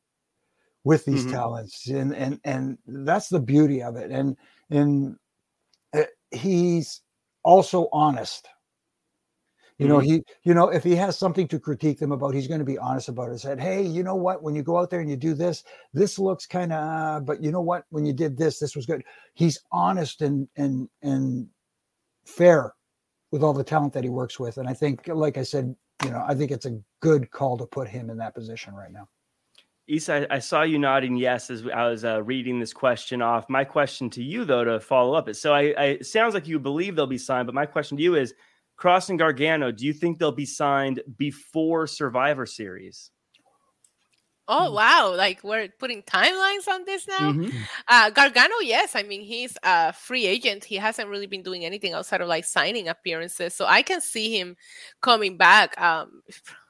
with 0.86 1.04
these 1.04 1.24
mm-hmm. 1.24 1.34
talents, 1.34 1.88
and 1.90 2.16
and 2.16 2.40
and 2.46 2.78
that's 2.88 3.28
the 3.28 3.40
beauty 3.40 3.84
of 3.84 3.98
it. 3.98 4.12
And 4.12 4.38
and 4.70 5.18
uh, 5.94 6.04
he's 6.32 7.02
also 7.44 7.90
honest 7.92 8.48
you 9.80 9.88
know, 9.88 10.00
mm-hmm. 10.00 10.16
he, 10.16 10.24
you 10.44 10.54
know, 10.54 10.68
if 10.68 10.84
he 10.84 10.94
has 10.96 11.18
something 11.18 11.48
to 11.48 11.58
critique 11.58 12.00
them 12.00 12.12
about, 12.12 12.34
he's 12.34 12.48
going 12.48 12.60
to 12.60 12.66
be 12.66 12.78
honest 12.78 13.08
about 13.08 13.32
it. 13.32 13.40
Said, 13.40 13.62
hey, 13.62 13.82
you 13.82 14.04
know 14.04 14.16
what? 14.16 14.44
When 14.44 14.54
you 14.54 14.62
go 14.62 14.78
out 14.78 14.90
there 14.90 15.00
and 15.00 15.10
you 15.10 15.16
do 15.16 15.34
this, 15.34 15.64
this 15.94 16.20
looks 16.20 16.46
kind 16.46 16.74
of, 16.74 16.80
uh, 16.84 17.20
but 17.22 17.42
you 17.42 17.50
know 17.50 17.62
what? 17.62 17.86
When 17.90 18.06
you 18.06 18.12
did 18.12 18.38
this, 18.38 18.60
this 18.60 18.76
was 18.76 18.86
good. 18.86 19.04
He's 19.36 19.58
honest 19.72 20.22
and 20.22 20.50
and 20.58 20.90
and 21.02 21.48
fair 22.26 22.74
with 23.32 23.42
all 23.42 23.54
the 23.54 23.64
talent 23.64 23.94
that 23.94 24.04
he 24.04 24.10
works 24.10 24.38
with, 24.38 24.58
and 24.58 24.68
I 24.68 24.74
think, 24.74 25.08
like 25.08 25.38
I 25.38 25.44
said, 25.44 25.74
you 26.04 26.12
know, 26.12 26.26
I 26.28 26.36
think 26.36 26.52
it's 26.52 26.66
a 26.66 26.78
good 27.00 27.32
call 27.32 27.58
to 27.58 27.66
put 27.66 27.88
him 27.88 28.10
in 28.10 28.18
that 28.18 28.36
position 28.36 28.74
right 28.76 28.92
now. 28.92 29.08
Isa, 29.88 30.28
I 30.32 30.40
saw 30.40 30.62
you 30.62 30.78
nodding 30.78 31.16
yes 31.16 31.50
as 31.50 31.66
I 31.74 31.88
was 31.88 32.06
uh, 32.06 32.22
reading 32.22 32.60
this 32.60 32.74
question 32.74 33.22
off. 33.22 33.50
My 33.50 33.64
question 33.64 34.10
to 34.12 34.24
you, 34.24 34.46
though, 34.46 34.64
to 34.64 34.80
follow 34.80 35.14
up 35.14 35.30
is 35.30 35.42
so 35.42 35.54
I, 35.54 35.74
I 35.78 35.84
it 35.86 36.06
sounds 36.06 36.34
like 36.34 36.48
you 36.48 36.60
believe 36.60 36.96
they'll 36.96 37.08
be 37.08 37.18
signed, 37.18 37.48
but 37.48 37.56
my 37.56 37.66
question 37.66 37.98
to 37.98 38.04
you 38.04 38.16
is 38.16 38.34
Kross 38.80 39.10
and 39.10 39.20
Gargano, 39.20 39.72
do 39.72 39.86
you 39.86 39.94
think 39.94 40.20
they'll 40.20 40.32
be 40.32 40.46
signed 40.46 41.02
before 41.18 41.86
Survivor 41.86 42.46
Series? 42.46 43.12
Oh 44.52 44.72
wow! 44.72 45.14
Like 45.16 45.44
we're 45.44 45.68
putting 45.78 46.02
timelines 46.02 46.68
on 46.68 46.84
this 46.84 47.08
now. 47.08 47.34
Mm-hmm. 47.34 47.56
Uh, 47.88 48.10
Gargano, 48.10 48.56
yes. 48.64 48.96
I 48.96 49.04
mean, 49.04 49.22
he's 49.22 49.56
a 49.62 49.94
free 49.94 50.26
agent. 50.26 50.64
He 50.64 50.78
hasn't 50.78 51.08
really 51.08 51.28
been 51.28 51.44
doing 51.44 51.66
anything 51.66 51.94
outside 51.94 52.20
of 52.20 52.28
like 52.28 52.46
signing 52.46 52.88
appearances. 52.88 53.54
So 53.54 53.66
I 53.68 53.84
can 53.84 54.02
see 54.02 54.36
him 54.36 54.58
coming 55.02 55.38
back. 55.38 55.80
Um, 55.80 56.24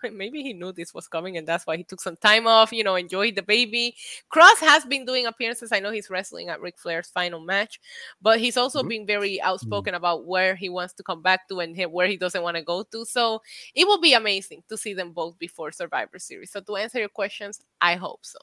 maybe 0.13 0.41
he 0.41 0.53
knew 0.53 0.71
this 0.71 0.93
was 0.93 1.07
coming 1.07 1.37
and 1.37 1.47
that's 1.47 1.65
why 1.65 1.77
he 1.77 1.83
took 1.83 2.01
some 2.01 2.15
time 2.17 2.47
off. 2.47 2.71
You 2.71 2.83
know, 2.83 2.95
enjoyed 2.95 3.35
the 3.35 3.41
baby. 3.41 3.95
Kross 4.33 4.59
has 4.59 4.85
been 4.85 5.05
doing 5.05 5.25
appearances. 5.25 5.71
I 5.71 5.79
know 5.79 5.91
he's 5.91 6.09
wrestling 6.09 6.49
at 6.49 6.61
Ric 6.61 6.77
Flair's 6.77 7.09
final 7.09 7.39
match, 7.39 7.79
but 8.21 8.39
he's 8.39 8.57
also 8.57 8.79
mm-hmm. 8.79 8.89
been 8.89 9.05
very 9.05 9.31
mm-hmm. 9.31 9.49
outspoken 9.49 9.91
mm-hmm. 9.91 9.97
about 9.97 10.25
where 10.25 10.55
he 10.55 10.69
wants 10.69 10.93
to 10.95 11.03
come 11.03 11.21
back 11.21 11.47
to 11.49 11.59
and 11.59 11.77
where 11.91 12.07
he 12.07 12.17
doesn't 12.17 12.43
want 12.43 12.57
to 12.57 12.63
go 12.63 12.83
to. 12.83 13.05
So 13.05 13.41
it 13.75 13.87
will 13.87 14.01
be 14.01 14.13
amazing 14.13 14.63
to 14.69 14.77
see 14.77 14.93
them 14.93 15.11
both 15.11 15.37
before 15.39 15.71
Survivor 15.71 16.19
Series. 16.19 16.51
So 16.51 16.61
to 16.61 16.75
answer 16.75 16.99
your 16.99 17.09
questions, 17.09 17.61
I 17.81 17.95
hope 17.95 18.25
so. 18.25 18.39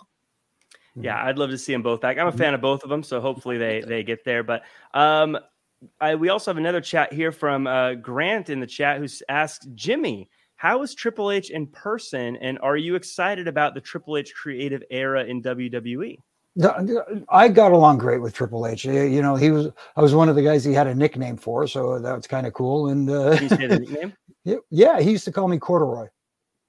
Yeah, 0.99 1.23
I'd 1.23 1.39
love 1.39 1.51
to 1.51 1.59
see 1.59 1.73
them 1.73 1.83
both 1.83 2.01
back. 2.01 2.17
I'm 2.19 2.27
a 2.27 2.31
mm-hmm. 2.31 2.39
fan 2.39 2.55
of 2.55 2.63
both 2.63 2.83
of 2.83 2.89
them, 2.89 3.03
so 3.03 3.21
hopefully 3.21 3.59
they 3.59 3.83
they 3.83 4.03
get 4.03 4.25
there. 4.25 4.43
But 4.43 4.63
um, 4.95 5.39
I, 6.01 6.15
we 6.15 6.31
also 6.31 6.51
have 6.51 6.57
another 6.57 6.81
chat 6.81 7.13
here 7.13 7.33
from 7.33 7.67
uh, 7.67 7.95
Grant 7.95 8.49
in 8.49 8.61
the 8.61 8.67
chat 8.67 8.99
who's 8.99 9.23
asked 9.29 9.69
Jimmy, 9.75 10.31
"How 10.57 10.83
is 10.83 10.95
Triple 10.95 11.31
H 11.31 11.51
in 11.51 11.67
person, 11.69 12.37
and 12.37 12.59
are 12.61 12.77
you 12.77 12.95
excited 12.95 13.49
about 13.49 13.75
the 13.75 13.81
Triple 13.81 14.17
H 14.17 14.35
creative 14.35 14.83
era 14.91 15.25
in 15.25 15.43
WWE?" 15.43 16.19
I 17.29 17.49
got 17.49 17.73
along 17.73 17.99
great 17.99 18.23
with 18.23 18.33
Triple 18.33 18.67
H. 18.67 18.85
You 18.85 19.21
know, 19.21 19.37
he 19.37 19.51
was 19.51 19.69
I 19.97 20.01
was 20.01 20.15
one 20.15 20.29
of 20.29 20.37
the 20.37 20.43
guys 20.43 20.65
he 20.65 20.73
had 20.73 20.87
a 20.87 20.95
nickname 20.95 21.37
for, 21.37 21.67
so 21.67 21.99
that's 21.99 22.27
kind 22.27 22.47
of 22.47 22.55
cool. 22.55 22.89
And 22.89 23.11
uh, 23.11 23.33
he 23.37 23.49
said 23.49 23.73
a 23.73 23.79
nickname. 23.79 24.13
Yeah, 24.71 25.01
he 25.01 25.11
used 25.11 25.25
to 25.25 25.33
call 25.33 25.49
me 25.49 25.59
Corduroy. 25.59 26.07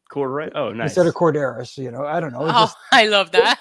Corduroy. 0.09 0.49
Oh, 0.55 0.71
nice. 0.71 0.85
Instead 0.85 1.05
of 1.05 1.13
Korderas, 1.13 1.77
you 1.77 1.91
know, 1.91 2.05
I 2.05 2.19
don't 2.19 2.31
know. 2.31 2.41
Oh, 2.41 2.47
just, 2.47 2.75
I 2.91 3.05
love 3.05 3.31
that. 3.33 3.59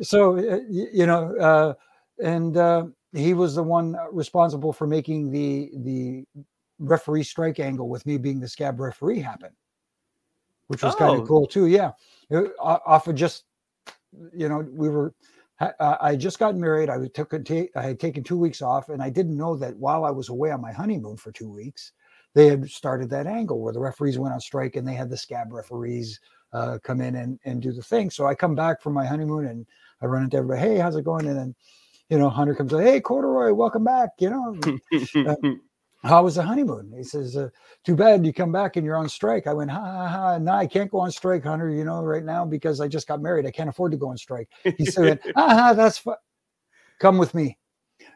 so, 0.02 0.36
uh, 0.36 0.58
you 0.68 1.06
know, 1.06 1.36
uh, 1.36 1.74
and 2.20 2.56
uh, 2.56 2.86
he 3.12 3.32
was 3.32 3.54
the 3.54 3.62
one 3.62 3.96
responsible 4.10 4.72
for 4.72 4.88
making 4.88 5.30
the 5.30 5.70
the 5.84 6.24
referee 6.78 7.22
strike 7.22 7.60
angle 7.60 7.88
with 7.88 8.04
me 8.06 8.18
being 8.18 8.40
the 8.40 8.48
scab 8.48 8.80
referee 8.80 9.20
happen, 9.20 9.50
which 10.68 10.82
was 10.82 10.94
oh. 10.94 10.98
kind 10.98 11.20
of 11.20 11.28
cool 11.28 11.46
too. 11.46 11.66
Yeah, 11.66 11.92
uh, 12.32 12.48
off 12.60 13.08
of 13.08 13.14
just, 13.14 13.44
you 14.32 14.48
know, 14.48 14.66
we 14.70 14.88
were 14.88 15.14
uh, 15.60 15.96
I 16.00 16.16
just 16.16 16.38
got 16.38 16.56
married. 16.56 16.90
I 16.90 17.06
took 17.08 17.32
a 17.32 17.38
ta- 17.38 17.70
I 17.76 17.82
had 17.82 18.00
taken 18.00 18.24
two 18.24 18.38
weeks 18.38 18.60
off, 18.60 18.88
and 18.88 19.02
I 19.02 19.10
didn't 19.10 19.36
know 19.36 19.56
that 19.56 19.76
while 19.76 20.04
I 20.04 20.10
was 20.10 20.28
away 20.28 20.50
on 20.50 20.60
my 20.60 20.72
honeymoon 20.72 21.16
for 21.16 21.30
two 21.30 21.50
weeks, 21.50 21.92
they 22.34 22.48
had 22.48 22.68
started 22.68 23.08
that 23.10 23.26
angle 23.26 23.60
where 23.60 23.72
the 23.72 23.80
referees 23.80 24.18
went 24.18 24.34
on 24.34 24.40
strike 24.40 24.76
and 24.76 24.86
they 24.86 24.94
had 24.94 25.08
the 25.08 25.16
scab 25.16 25.52
referees 25.52 26.18
uh, 26.52 26.78
come 26.82 27.00
in 27.00 27.14
and, 27.16 27.38
and 27.44 27.62
do 27.62 27.72
the 27.72 27.82
thing. 27.82 28.10
So 28.10 28.26
I 28.26 28.34
come 28.34 28.54
back 28.54 28.82
from 28.82 28.92
my 28.92 29.06
honeymoon 29.06 29.46
and 29.46 29.66
I 30.02 30.06
run 30.06 30.24
into 30.24 30.36
everybody. 30.36 30.60
Hey, 30.60 30.78
how's 30.78 30.96
it 30.96 31.04
going? 31.04 31.26
And 31.28 31.38
then, 31.38 31.54
you 32.10 32.18
know, 32.18 32.28
Hunter 32.28 32.54
comes 32.54 32.72
like, 32.72 32.84
Hey, 32.84 33.00
Corduroy, 33.00 33.52
welcome 33.52 33.84
back. 33.84 34.10
You 34.18 34.30
know, 34.30 34.56
uh, 35.28 35.36
how 36.04 36.22
was 36.22 36.34
the 36.34 36.42
honeymoon? 36.42 36.92
He 36.94 37.02
says, 37.02 37.36
uh, 37.36 37.48
too 37.84 37.96
bad 37.96 38.26
you 38.26 38.32
come 38.32 38.52
back 38.52 38.76
and 38.76 38.84
you're 38.84 38.96
on 38.96 39.08
strike. 39.08 39.46
I 39.46 39.54
went, 39.54 39.70
ha 39.70 39.80
ha 39.80 40.08
ha. 40.08 40.38
No, 40.38 40.52
I 40.52 40.66
can't 40.66 40.90
go 40.90 41.00
on 41.00 41.10
strike, 41.10 41.44
Hunter, 41.44 41.70
you 41.70 41.84
know, 41.84 42.02
right 42.02 42.24
now 42.24 42.44
because 42.44 42.80
I 42.80 42.88
just 42.88 43.08
got 43.08 43.22
married. 43.22 43.46
I 43.46 43.50
can't 43.50 43.70
afford 43.70 43.92
to 43.92 43.98
go 43.98 44.08
on 44.08 44.18
strike. 44.18 44.50
He 44.76 44.84
said, 44.84 45.20
ah, 45.36 45.48
ha, 45.54 45.72
that's 45.72 45.98
fine. 45.98 46.16
Come 47.00 47.18
with 47.18 47.34
me. 47.34 47.58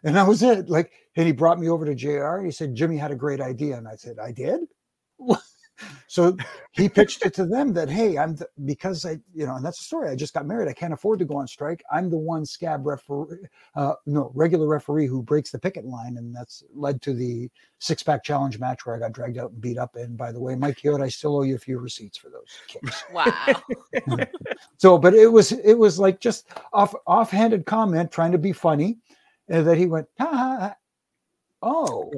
And 0.05 0.15
that 0.17 0.27
was 0.27 0.43
it. 0.43 0.69
Like, 0.69 0.93
and 1.17 1.27
he 1.27 1.33
brought 1.33 1.59
me 1.59 1.69
over 1.69 1.85
to 1.85 1.95
JR. 1.95 2.45
He 2.45 2.51
said, 2.51 2.75
Jimmy 2.75 2.97
had 2.97 3.11
a 3.11 3.17
great 3.17 3.41
idea. 3.41 3.79
And 3.79 3.89
I 3.89 3.97
said, 3.97 4.19
I 4.19 4.33
did? 4.33 4.61
so 6.07 6.37
he 6.73 6.89
pitched 6.89 7.25
it 7.25 7.35
to 7.35 7.45
them 7.45 7.73
that 7.73 7.89
hey 7.89 8.19
i'm 8.19 8.35
the, 8.37 8.49
because 8.65 9.05
i 9.05 9.19
you 9.35 9.47
know 9.47 9.57
and 9.57 9.65
that's 9.65 9.79
the 9.79 9.85
story 9.85 10.09
i 10.09 10.15
just 10.15 10.35
got 10.35 10.47
married 10.47 10.69
i 10.69 10.73
can't 10.73 10.93
afford 10.93 11.19
to 11.19 11.25
go 11.25 11.37
on 11.37 11.47
strike 11.47 11.83
i'm 11.93 12.11
the 12.11 12.17
one 12.17 12.45
scab 12.45 12.87
referee 12.87 13.37
uh, 13.77 13.95
no 14.07 14.31
regular 14.35 14.67
referee 14.67 15.07
who 15.07 15.23
breaks 15.23 15.51
the 15.51 15.59
picket 15.59 15.85
line 15.85 16.17
and 16.17 16.35
that's 16.35 16.65
led 16.75 17.01
to 17.03 17.15
the 17.15 17.49
six 17.79 18.03
pack 18.03 18.25
challenge 18.25 18.59
match 18.59 18.85
where 18.85 18.97
i 18.97 18.99
got 18.99 19.13
dragged 19.13 19.39
out 19.39 19.51
and 19.51 19.61
beat 19.61 19.79
up 19.79 19.97
and 19.97 20.17
by 20.17 20.33
the 20.33 20.41
way 20.41 20.55
mike 20.55 20.79
Hewitt, 20.79 21.03
i 21.03 21.09
still 21.09 21.37
owe 21.37 21.43
you 21.43 21.55
a 21.55 21.59
few 21.59 21.79
receipts 21.79 22.19
for 22.19 22.31
those 22.31 22.59
kicks 22.67 23.05
wow 23.13 23.63
so 24.77 24.99
but 24.99 25.15
it 25.15 25.29
was 25.29 25.53
it 25.53 25.75
was 25.75 25.99
like 25.99 26.21
just 26.21 26.49
off 26.73 26.95
offhanded 27.07 27.67
comment 27.67 28.11
trying 28.11 28.33
to 28.33 28.39
be 28.39 28.53
funny 28.53 28.99
and 29.49 29.67
that 29.67 29.79
he 29.79 29.87
went 29.87 30.07
ha, 30.19 30.27
ha, 30.27 30.59
ha. 30.61 30.75
oh 31.63 32.13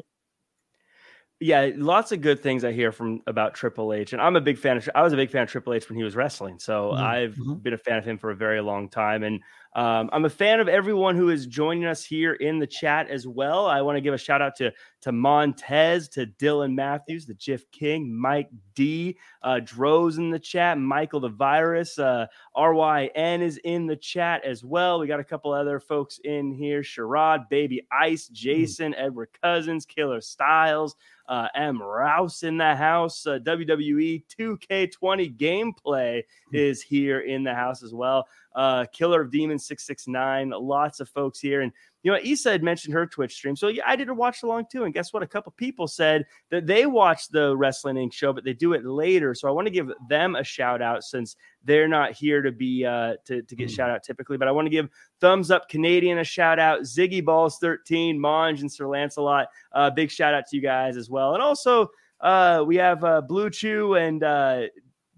yeah, 1.40 1.70
lots 1.74 2.12
of 2.12 2.20
good 2.20 2.42
things 2.42 2.64
I 2.64 2.72
hear 2.72 2.92
from 2.92 3.22
about 3.26 3.54
Triple 3.54 3.94
H, 3.94 4.12
and 4.12 4.20
I'm 4.20 4.36
a 4.36 4.42
big 4.42 4.58
fan 4.58 4.76
of. 4.76 4.88
I 4.94 5.02
was 5.02 5.14
a 5.14 5.16
big 5.16 5.30
fan 5.30 5.42
of 5.42 5.48
Triple 5.48 5.72
H 5.72 5.88
when 5.88 5.96
he 5.96 6.04
was 6.04 6.14
wrestling, 6.14 6.58
so 6.58 6.90
mm-hmm. 6.90 7.02
I've 7.02 7.34
mm-hmm. 7.34 7.54
been 7.54 7.72
a 7.72 7.78
fan 7.78 7.96
of 7.96 8.04
him 8.04 8.18
for 8.18 8.30
a 8.30 8.36
very 8.36 8.60
long 8.60 8.90
time, 8.90 9.22
and 9.22 9.40
um, 9.74 10.10
I'm 10.12 10.24
a 10.24 10.30
fan 10.30 10.58
of 10.58 10.68
everyone 10.68 11.14
who 11.14 11.28
is 11.28 11.46
joining 11.46 11.84
us 11.84 12.04
here 12.04 12.32
in 12.34 12.58
the 12.58 12.66
chat 12.66 13.08
as 13.08 13.28
well. 13.28 13.66
I 13.66 13.80
want 13.82 13.96
to 13.96 14.00
give 14.00 14.14
a 14.14 14.18
shout 14.18 14.42
out 14.42 14.56
to 14.56 14.72
to 15.02 15.12
Montez, 15.12 16.08
to 16.10 16.26
Dylan 16.26 16.74
Matthews, 16.74 17.24
the 17.24 17.34
Jiff 17.34 17.70
King, 17.70 18.14
Mike 18.14 18.50
D, 18.74 19.16
uh, 19.42 19.60
Droz 19.60 20.18
in 20.18 20.30
the 20.30 20.38
chat, 20.38 20.76
Michael 20.76 21.20
the 21.20 21.28
Virus, 21.28 21.98
uh, 21.98 22.26
RYN 22.56 23.40
is 23.40 23.58
in 23.58 23.86
the 23.86 23.96
chat 23.96 24.44
as 24.44 24.62
well. 24.62 24.98
We 24.98 25.06
got 25.06 25.20
a 25.20 25.24
couple 25.24 25.52
other 25.52 25.78
folks 25.78 26.18
in 26.24 26.52
here: 26.52 26.82
Sherrod, 26.82 27.48
Baby 27.48 27.86
Ice, 27.92 28.26
hmm. 28.26 28.34
Jason, 28.34 28.92
mm-hmm. 28.92 29.04
Edward 29.06 29.28
Cousins, 29.40 29.86
Killer 29.86 30.20
Styles 30.20 30.96
uh, 31.30 31.46
M. 31.54 31.80
Rouse 31.80 32.42
in 32.42 32.58
the 32.58 32.74
house. 32.74 33.24
Uh, 33.24 33.38
WWE 33.38 34.24
2K20 34.38 35.36
gameplay 35.36 36.22
hmm. 36.50 36.56
is 36.56 36.82
here 36.82 37.20
in 37.20 37.44
the 37.44 37.54
house 37.54 37.82
as 37.82 37.94
well. 37.94 38.26
Uh, 38.54 38.84
Killer 38.92 39.20
of 39.20 39.30
Demons 39.30 39.66
669. 39.66 40.50
Lots 40.50 41.00
of 41.00 41.08
folks 41.08 41.38
here. 41.38 41.60
And 41.60 41.72
you 42.02 42.10
know, 42.10 42.18
Isa 42.22 42.50
had 42.50 42.62
mentioned 42.62 42.94
her 42.94 43.06
Twitch 43.06 43.34
stream. 43.34 43.54
So 43.54 43.68
yeah, 43.68 43.82
I 43.86 43.94
did 43.94 44.08
a 44.08 44.14
watch 44.14 44.42
along 44.42 44.66
too. 44.72 44.84
And 44.84 44.94
guess 44.94 45.12
what? 45.12 45.22
A 45.22 45.26
couple 45.26 45.52
people 45.52 45.86
said 45.86 46.24
that 46.50 46.66
they 46.66 46.86
watch 46.86 47.28
the 47.28 47.54
Wrestling 47.54 47.96
Inc. 47.96 48.12
show, 48.12 48.32
but 48.32 48.42
they 48.42 48.54
do 48.54 48.72
it 48.72 48.84
later. 48.84 49.34
So 49.34 49.48
I 49.48 49.50
want 49.50 49.66
to 49.66 49.70
give 49.70 49.90
them 50.08 50.34
a 50.34 50.42
shout 50.42 50.80
out 50.80 51.04
since 51.04 51.36
they're 51.64 51.88
not 51.88 52.12
here 52.12 52.40
to 52.40 52.52
be 52.52 52.86
uh 52.86 53.16
to, 53.26 53.42
to 53.42 53.56
get 53.56 53.68
mm. 53.68 53.74
shout 53.74 53.90
out 53.90 54.02
typically. 54.02 54.38
But 54.38 54.48
I 54.48 54.52
want 54.52 54.66
to 54.66 54.70
give 54.70 54.88
Thumbs 55.20 55.50
Up 55.50 55.68
Canadian 55.68 56.18
a 56.18 56.24
shout 56.24 56.58
out, 56.58 56.82
Ziggy 56.82 57.24
Balls 57.24 57.58
13, 57.58 58.18
Monge 58.18 58.62
and 58.62 58.72
Sir 58.72 58.88
Lancelot. 58.88 59.48
Uh 59.72 59.90
big 59.90 60.10
shout 60.10 60.34
out 60.34 60.44
to 60.48 60.56
you 60.56 60.62
guys 60.62 60.96
as 60.96 61.10
well. 61.10 61.34
And 61.34 61.42
also 61.42 61.90
uh 62.20 62.64
we 62.66 62.76
have 62.76 63.04
uh 63.04 63.20
Blue 63.20 63.50
Chew 63.50 63.96
and 63.96 64.22
uh 64.22 64.62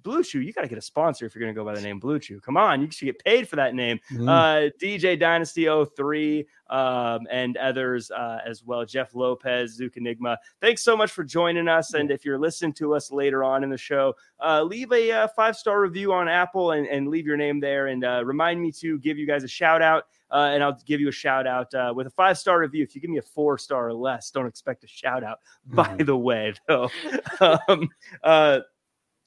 Blue 0.02 0.22
Chew, 0.22 0.40
you 0.40 0.52
got 0.52 0.62
to 0.62 0.68
get 0.68 0.78
a 0.78 0.82
sponsor 0.82 1.26
if 1.26 1.34
you're 1.34 1.42
going 1.42 1.54
to 1.54 1.58
go 1.58 1.64
by 1.64 1.74
the 1.74 1.80
name 1.80 1.98
Blue 1.98 2.18
Chew. 2.18 2.40
Come 2.40 2.56
on, 2.56 2.80
you 2.80 2.90
should 2.90 3.06
get 3.06 3.22
paid 3.24 3.48
for 3.48 3.56
that 3.56 3.74
name. 3.74 4.00
Mm-hmm. 4.12 4.28
Uh, 4.28 4.70
DJ 4.80 5.18
Dynasty 5.18 5.68
03 5.96 6.46
um, 6.72 7.26
and 7.30 7.56
others 7.58 8.10
uh, 8.10 8.38
as 8.46 8.64
well. 8.64 8.84
Jeff 8.84 9.14
Lopez, 9.14 9.74
Zook 9.74 9.96
Enigma. 9.96 10.38
Thanks 10.60 10.82
so 10.82 10.96
much 10.96 11.12
for 11.12 11.22
joining 11.22 11.68
us. 11.68 11.94
And 11.94 12.10
if 12.10 12.24
you're 12.24 12.38
listening 12.38 12.72
to 12.74 12.94
us 12.94 13.12
later 13.12 13.44
on 13.44 13.62
in 13.62 13.70
the 13.70 13.76
show, 13.76 14.14
uh, 14.40 14.62
leave 14.62 14.90
a 14.92 15.12
uh, 15.12 15.28
five 15.28 15.56
star 15.56 15.80
review 15.80 16.12
on 16.12 16.28
Apple 16.28 16.72
and, 16.72 16.86
and, 16.86 17.08
leave 17.08 17.26
your 17.26 17.36
name 17.36 17.60
there. 17.60 17.88
And 17.88 18.04
uh, 18.04 18.24
remind 18.24 18.60
me 18.60 18.72
to 18.80 18.98
give 19.00 19.18
you 19.18 19.26
guys 19.26 19.44
a 19.44 19.48
shout 19.48 19.82
out. 19.82 20.04
Uh, 20.30 20.50
and 20.54 20.64
I'll 20.64 20.78
give 20.86 20.98
you 20.98 21.08
a 21.08 21.12
shout 21.12 21.46
out 21.46 21.74
uh, 21.74 21.92
with 21.94 22.06
a 22.06 22.10
five 22.10 22.38
star 22.38 22.60
review. 22.60 22.82
If 22.82 22.94
you 22.94 23.02
give 23.02 23.10
me 23.10 23.18
a 23.18 23.22
four 23.22 23.58
star 23.58 23.88
or 23.88 23.92
less, 23.92 24.30
don't 24.30 24.46
expect 24.46 24.82
a 24.82 24.86
shout 24.86 25.22
out. 25.22 25.40
Mm-hmm. 25.68 25.76
By 25.76 26.02
the 26.02 26.16
way, 26.16 26.54
though, 26.66 26.90
um, 27.68 27.90
uh, 28.24 28.60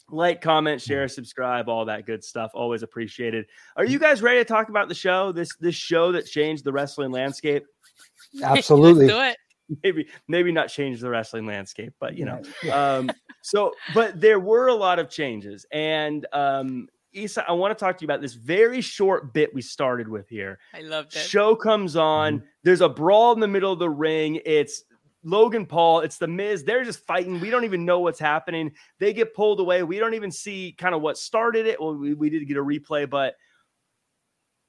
like, 0.09 0.41
comment, 0.41 0.81
share, 0.81 1.07
subscribe, 1.07 1.67
all 1.67 1.85
that 1.85 2.05
good 2.05 2.23
stuff. 2.23 2.51
Always 2.53 2.83
appreciated. 2.83 3.45
Are 3.75 3.85
you 3.85 3.99
guys 3.99 4.21
ready 4.21 4.39
to 4.39 4.45
talk 4.45 4.69
about 4.69 4.87
the 4.87 4.95
show? 4.95 5.31
This 5.31 5.49
this 5.59 5.75
show 5.75 6.11
that 6.11 6.25
changed 6.25 6.63
the 6.63 6.71
wrestling 6.71 7.11
landscape? 7.11 7.65
Absolutely. 8.43 9.07
do 9.07 9.19
it. 9.21 9.37
Maybe 9.83 10.07
maybe 10.27 10.51
not 10.51 10.67
change 10.67 11.01
the 11.01 11.09
wrestling 11.09 11.45
landscape, 11.47 11.93
but 11.99 12.15
you 12.15 12.25
know. 12.25 12.41
Um, 12.71 13.09
so, 13.41 13.73
but 13.95 14.21
there 14.21 14.39
were 14.39 14.67
a 14.67 14.75
lot 14.75 14.99
of 14.99 15.09
changes, 15.09 15.65
and 15.71 16.25
um, 16.33 16.87
Isa, 17.15 17.43
I 17.47 17.53
want 17.53 17.75
to 17.75 17.83
talk 17.83 17.97
to 17.97 18.03
you 18.03 18.05
about 18.05 18.21
this 18.21 18.33
very 18.33 18.81
short 18.81 19.33
bit 19.33 19.53
we 19.55 19.61
started 19.61 20.07
with 20.07 20.29
here. 20.29 20.59
I 20.73 20.81
love 20.81 21.07
it. 21.07 21.13
Show 21.13 21.55
comes 21.55 21.95
on. 21.95 22.37
Mm-hmm. 22.37 22.45
There's 22.63 22.81
a 22.81 22.89
brawl 22.89 23.33
in 23.33 23.39
the 23.39 23.47
middle 23.47 23.71
of 23.71 23.79
the 23.79 23.89
ring. 23.89 24.39
It's 24.45 24.83
Logan 25.25 25.65
Paul, 25.65 26.01
it's 26.01 26.17
the 26.17 26.27
Miz. 26.27 26.63
They're 26.63 26.83
just 26.83 26.99
fighting. 26.99 27.39
We 27.39 27.49
don't 27.49 27.63
even 27.63 27.83
know 27.83 27.99
what's 27.99 28.19
happening. 28.19 28.71
They 28.99 29.11
get 29.11 29.33
pulled 29.33 29.59
away. 29.59 29.81
We 29.81 29.97
don't 29.97 30.13
even 30.13 30.31
see 30.31 30.75
kind 30.77 30.93
of 30.93 31.01
what 31.01 31.17
started 31.17 31.65
it. 31.65 31.81
Well, 31.81 31.95
we, 31.95 32.13
we 32.13 32.29
did 32.29 32.47
get 32.47 32.57
a 32.57 32.63
replay, 32.63 33.09
but 33.09 33.33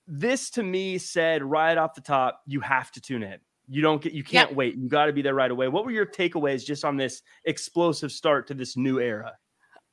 this 0.06 0.50
to 0.50 0.62
me 0.62 0.96
said 0.96 1.42
right 1.42 1.76
off 1.76 1.94
the 1.94 2.00
top, 2.00 2.40
you 2.46 2.60
have 2.60 2.90
to 2.92 3.00
tune 3.00 3.22
in. 3.22 3.38
You 3.68 3.82
don't 3.82 4.00
get, 4.00 4.12
you 4.12 4.24
can't 4.24 4.54
wait. 4.54 4.76
You 4.76 4.88
got 4.88 5.06
to 5.06 5.12
be 5.12 5.22
there 5.22 5.34
right 5.34 5.50
away. 5.50 5.68
What 5.68 5.84
were 5.84 5.90
your 5.90 6.06
takeaways 6.06 6.64
just 6.64 6.84
on 6.84 6.96
this 6.96 7.20
explosive 7.44 8.10
start 8.10 8.46
to 8.46 8.54
this 8.54 8.76
new 8.76 8.98
era? 8.98 9.32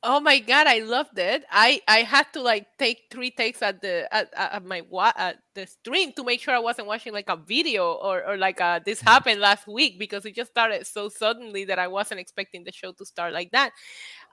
Oh 0.06 0.20
my 0.20 0.38
god, 0.38 0.66
I 0.66 0.80
loved 0.80 1.18
it. 1.18 1.44
I 1.50 1.80
I 1.88 2.02
had 2.02 2.30
to 2.34 2.42
like 2.42 2.66
take 2.76 3.08
three 3.10 3.30
takes 3.30 3.62
at 3.62 3.80
the 3.80 4.06
at, 4.12 4.28
at 4.36 4.62
my 4.62 4.82
at 5.16 5.38
the 5.54 5.66
stream 5.66 6.12
to 6.12 6.22
make 6.22 6.42
sure 6.42 6.54
I 6.54 6.58
wasn't 6.58 6.88
watching 6.88 7.14
like 7.14 7.30
a 7.30 7.36
video 7.36 7.92
or 7.92 8.22
or 8.22 8.36
like 8.36 8.60
uh 8.60 8.80
this 8.84 8.98
mm-hmm. 8.98 9.08
happened 9.08 9.40
last 9.40 9.66
week 9.66 9.98
because 9.98 10.26
it 10.26 10.34
just 10.34 10.50
started 10.50 10.86
so 10.86 11.08
suddenly 11.08 11.64
that 11.64 11.78
I 11.78 11.88
wasn't 11.88 12.20
expecting 12.20 12.64
the 12.64 12.72
show 12.72 12.92
to 12.92 13.06
start 13.06 13.32
like 13.32 13.50
that. 13.52 13.72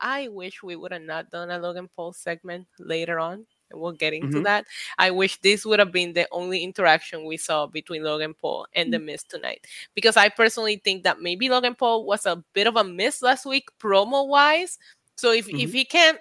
I 0.01 0.27
wish 0.27 0.61
we 0.61 0.75
would 0.75 0.91
have 0.91 1.03
not 1.03 1.31
done 1.31 1.49
a 1.49 1.57
Logan 1.57 1.87
Paul 1.95 2.11
segment 2.11 2.67
later 2.77 3.17
on. 3.17 3.45
We'll 3.73 3.93
get 3.93 4.11
into 4.11 4.27
mm-hmm. 4.27 4.43
that. 4.43 4.65
I 4.97 5.11
wish 5.11 5.39
this 5.39 5.65
would 5.65 5.79
have 5.79 5.93
been 5.93 6.11
the 6.11 6.27
only 6.33 6.65
interaction 6.65 7.23
we 7.23 7.37
saw 7.37 7.67
between 7.67 8.03
Logan 8.03 8.33
Paul 8.33 8.67
and 8.73 8.91
The 8.91 8.99
Miz 8.99 9.23
tonight. 9.23 9.65
Because 9.95 10.17
I 10.17 10.27
personally 10.27 10.81
think 10.83 11.03
that 11.03 11.21
maybe 11.21 11.47
Logan 11.47 11.75
Paul 11.75 12.05
was 12.05 12.25
a 12.25 12.43
bit 12.51 12.67
of 12.67 12.75
a 12.75 12.83
miss 12.83 13.21
last 13.21 13.45
week, 13.45 13.69
promo 13.79 14.27
wise 14.27 14.77
so 15.21 15.31
if, 15.31 15.45
mm-hmm. 15.45 15.59
if 15.59 15.71
he 15.71 15.85
can't 15.85 16.17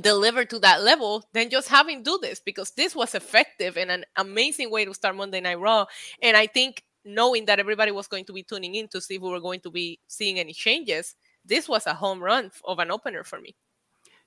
deliver 0.00 0.46
to 0.46 0.58
that 0.60 0.82
level, 0.82 1.22
then 1.34 1.50
just 1.50 1.68
have 1.68 1.86
him 1.86 2.02
do 2.02 2.18
this 2.22 2.40
because 2.40 2.70
this 2.70 2.96
was 2.96 3.14
effective 3.14 3.76
and 3.76 3.90
an 3.90 4.06
amazing 4.16 4.70
way 4.70 4.86
to 4.86 4.94
start 4.94 5.14
Monday 5.16 5.42
Night 5.42 5.60
Raw. 5.60 5.84
And 6.22 6.34
I 6.34 6.46
think 6.46 6.82
knowing 7.04 7.44
that 7.44 7.60
everybody 7.60 7.90
was 7.90 8.08
going 8.08 8.24
to 8.24 8.32
be 8.32 8.42
tuning 8.42 8.74
in 8.74 8.88
to 8.88 9.02
see 9.02 9.16
if 9.16 9.20
we 9.20 9.28
were 9.28 9.38
going 9.38 9.60
to 9.60 9.70
be 9.70 10.00
seeing 10.08 10.38
any 10.38 10.54
changes, 10.54 11.14
this 11.44 11.68
was 11.68 11.86
a 11.86 11.92
home 11.92 12.22
run 12.22 12.50
of 12.64 12.78
an 12.78 12.90
opener 12.90 13.22
for 13.22 13.38
me. 13.38 13.54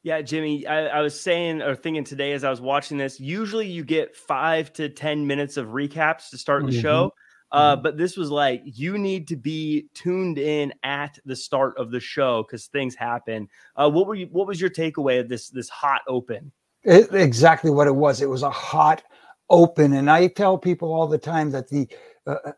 Yeah, 0.03 0.21
Jimmy, 0.21 0.67
I, 0.67 0.99
I, 0.99 1.01
was 1.01 1.19
saying 1.19 1.63
or 1.63 1.75
thinking 1.75 2.03
today 2.03 2.33
as 2.33 2.43
I 2.43 2.51
was 2.51 2.61
watching 2.61 2.99
this, 2.99 3.19
usually 3.19 3.67
you 3.67 3.83
get 3.83 4.15
five 4.15 4.71
to 4.73 4.87
10 4.87 5.25
minutes 5.25 5.57
of 5.57 5.69
recaps 5.69 6.29
to 6.29 6.37
start 6.37 6.63
the 6.67 6.73
mm-hmm. 6.73 6.81
show. 6.81 7.11
Uh, 7.51 7.73
mm-hmm. 7.73 7.83
but 7.83 7.97
this 7.97 8.17
was 8.17 8.31
like 8.31 8.61
you 8.65 8.97
need 8.97 9.27
to 9.27 9.35
be 9.35 9.87
tuned 9.93 10.37
in 10.37 10.73
at 10.83 11.17
the 11.25 11.35
start 11.35 11.77
of 11.77 11.91
the 11.91 11.99
show 11.99 12.43
because 12.43 12.67
things 12.67 12.95
happen. 12.95 13.47
Uh, 13.75 13.89
what 13.89 14.07
were 14.07 14.15
you? 14.15 14.27
What 14.31 14.47
was 14.47 14.59
your 14.59 14.69
takeaway 14.69 15.19
of 15.19 15.29
this 15.29 15.49
this 15.49 15.69
hot 15.69 16.01
open? 16.07 16.51
It, 16.83 17.13
exactly 17.13 17.71
what 17.71 17.87
it 17.87 17.95
was. 17.95 18.21
It 18.21 18.29
was 18.29 18.43
a 18.43 18.49
hot 18.49 19.03
open, 19.49 19.93
and 19.93 20.09
I 20.09 20.27
tell 20.27 20.57
people 20.57 20.93
all 20.93 21.07
the 21.07 21.17
time 21.17 21.51
that 21.51 21.69
the 21.69 21.87
uh, 22.25 22.35
uh, 22.45 22.51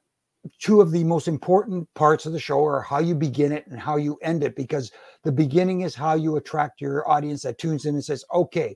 two 0.59 0.79
of 0.79 0.91
the 0.91 1.03
most 1.03 1.27
important 1.27 1.87
parts 1.93 2.25
of 2.25 2.31
the 2.31 2.39
show 2.39 2.63
are 2.65 2.81
how 2.81 2.99
you 2.99 3.13
begin 3.13 3.51
it 3.51 3.67
and 3.67 3.79
how 3.79 3.97
you 3.97 4.17
end 4.21 4.43
it. 4.43 4.55
Because 4.55 4.91
the 5.23 5.31
beginning 5.31 5.81
is 5.81 5.95
how 5.95 6.15
you 6.15 6.37
attract 6.37 6.79
your 6.79 7.07
audience 7.09 7.41
that 7.41 7.57
tunes 7.57 7.85
in 7.85 7.95
and 7.95 8.03
says, 8.03 8.25
"Okay." 8.33 8.75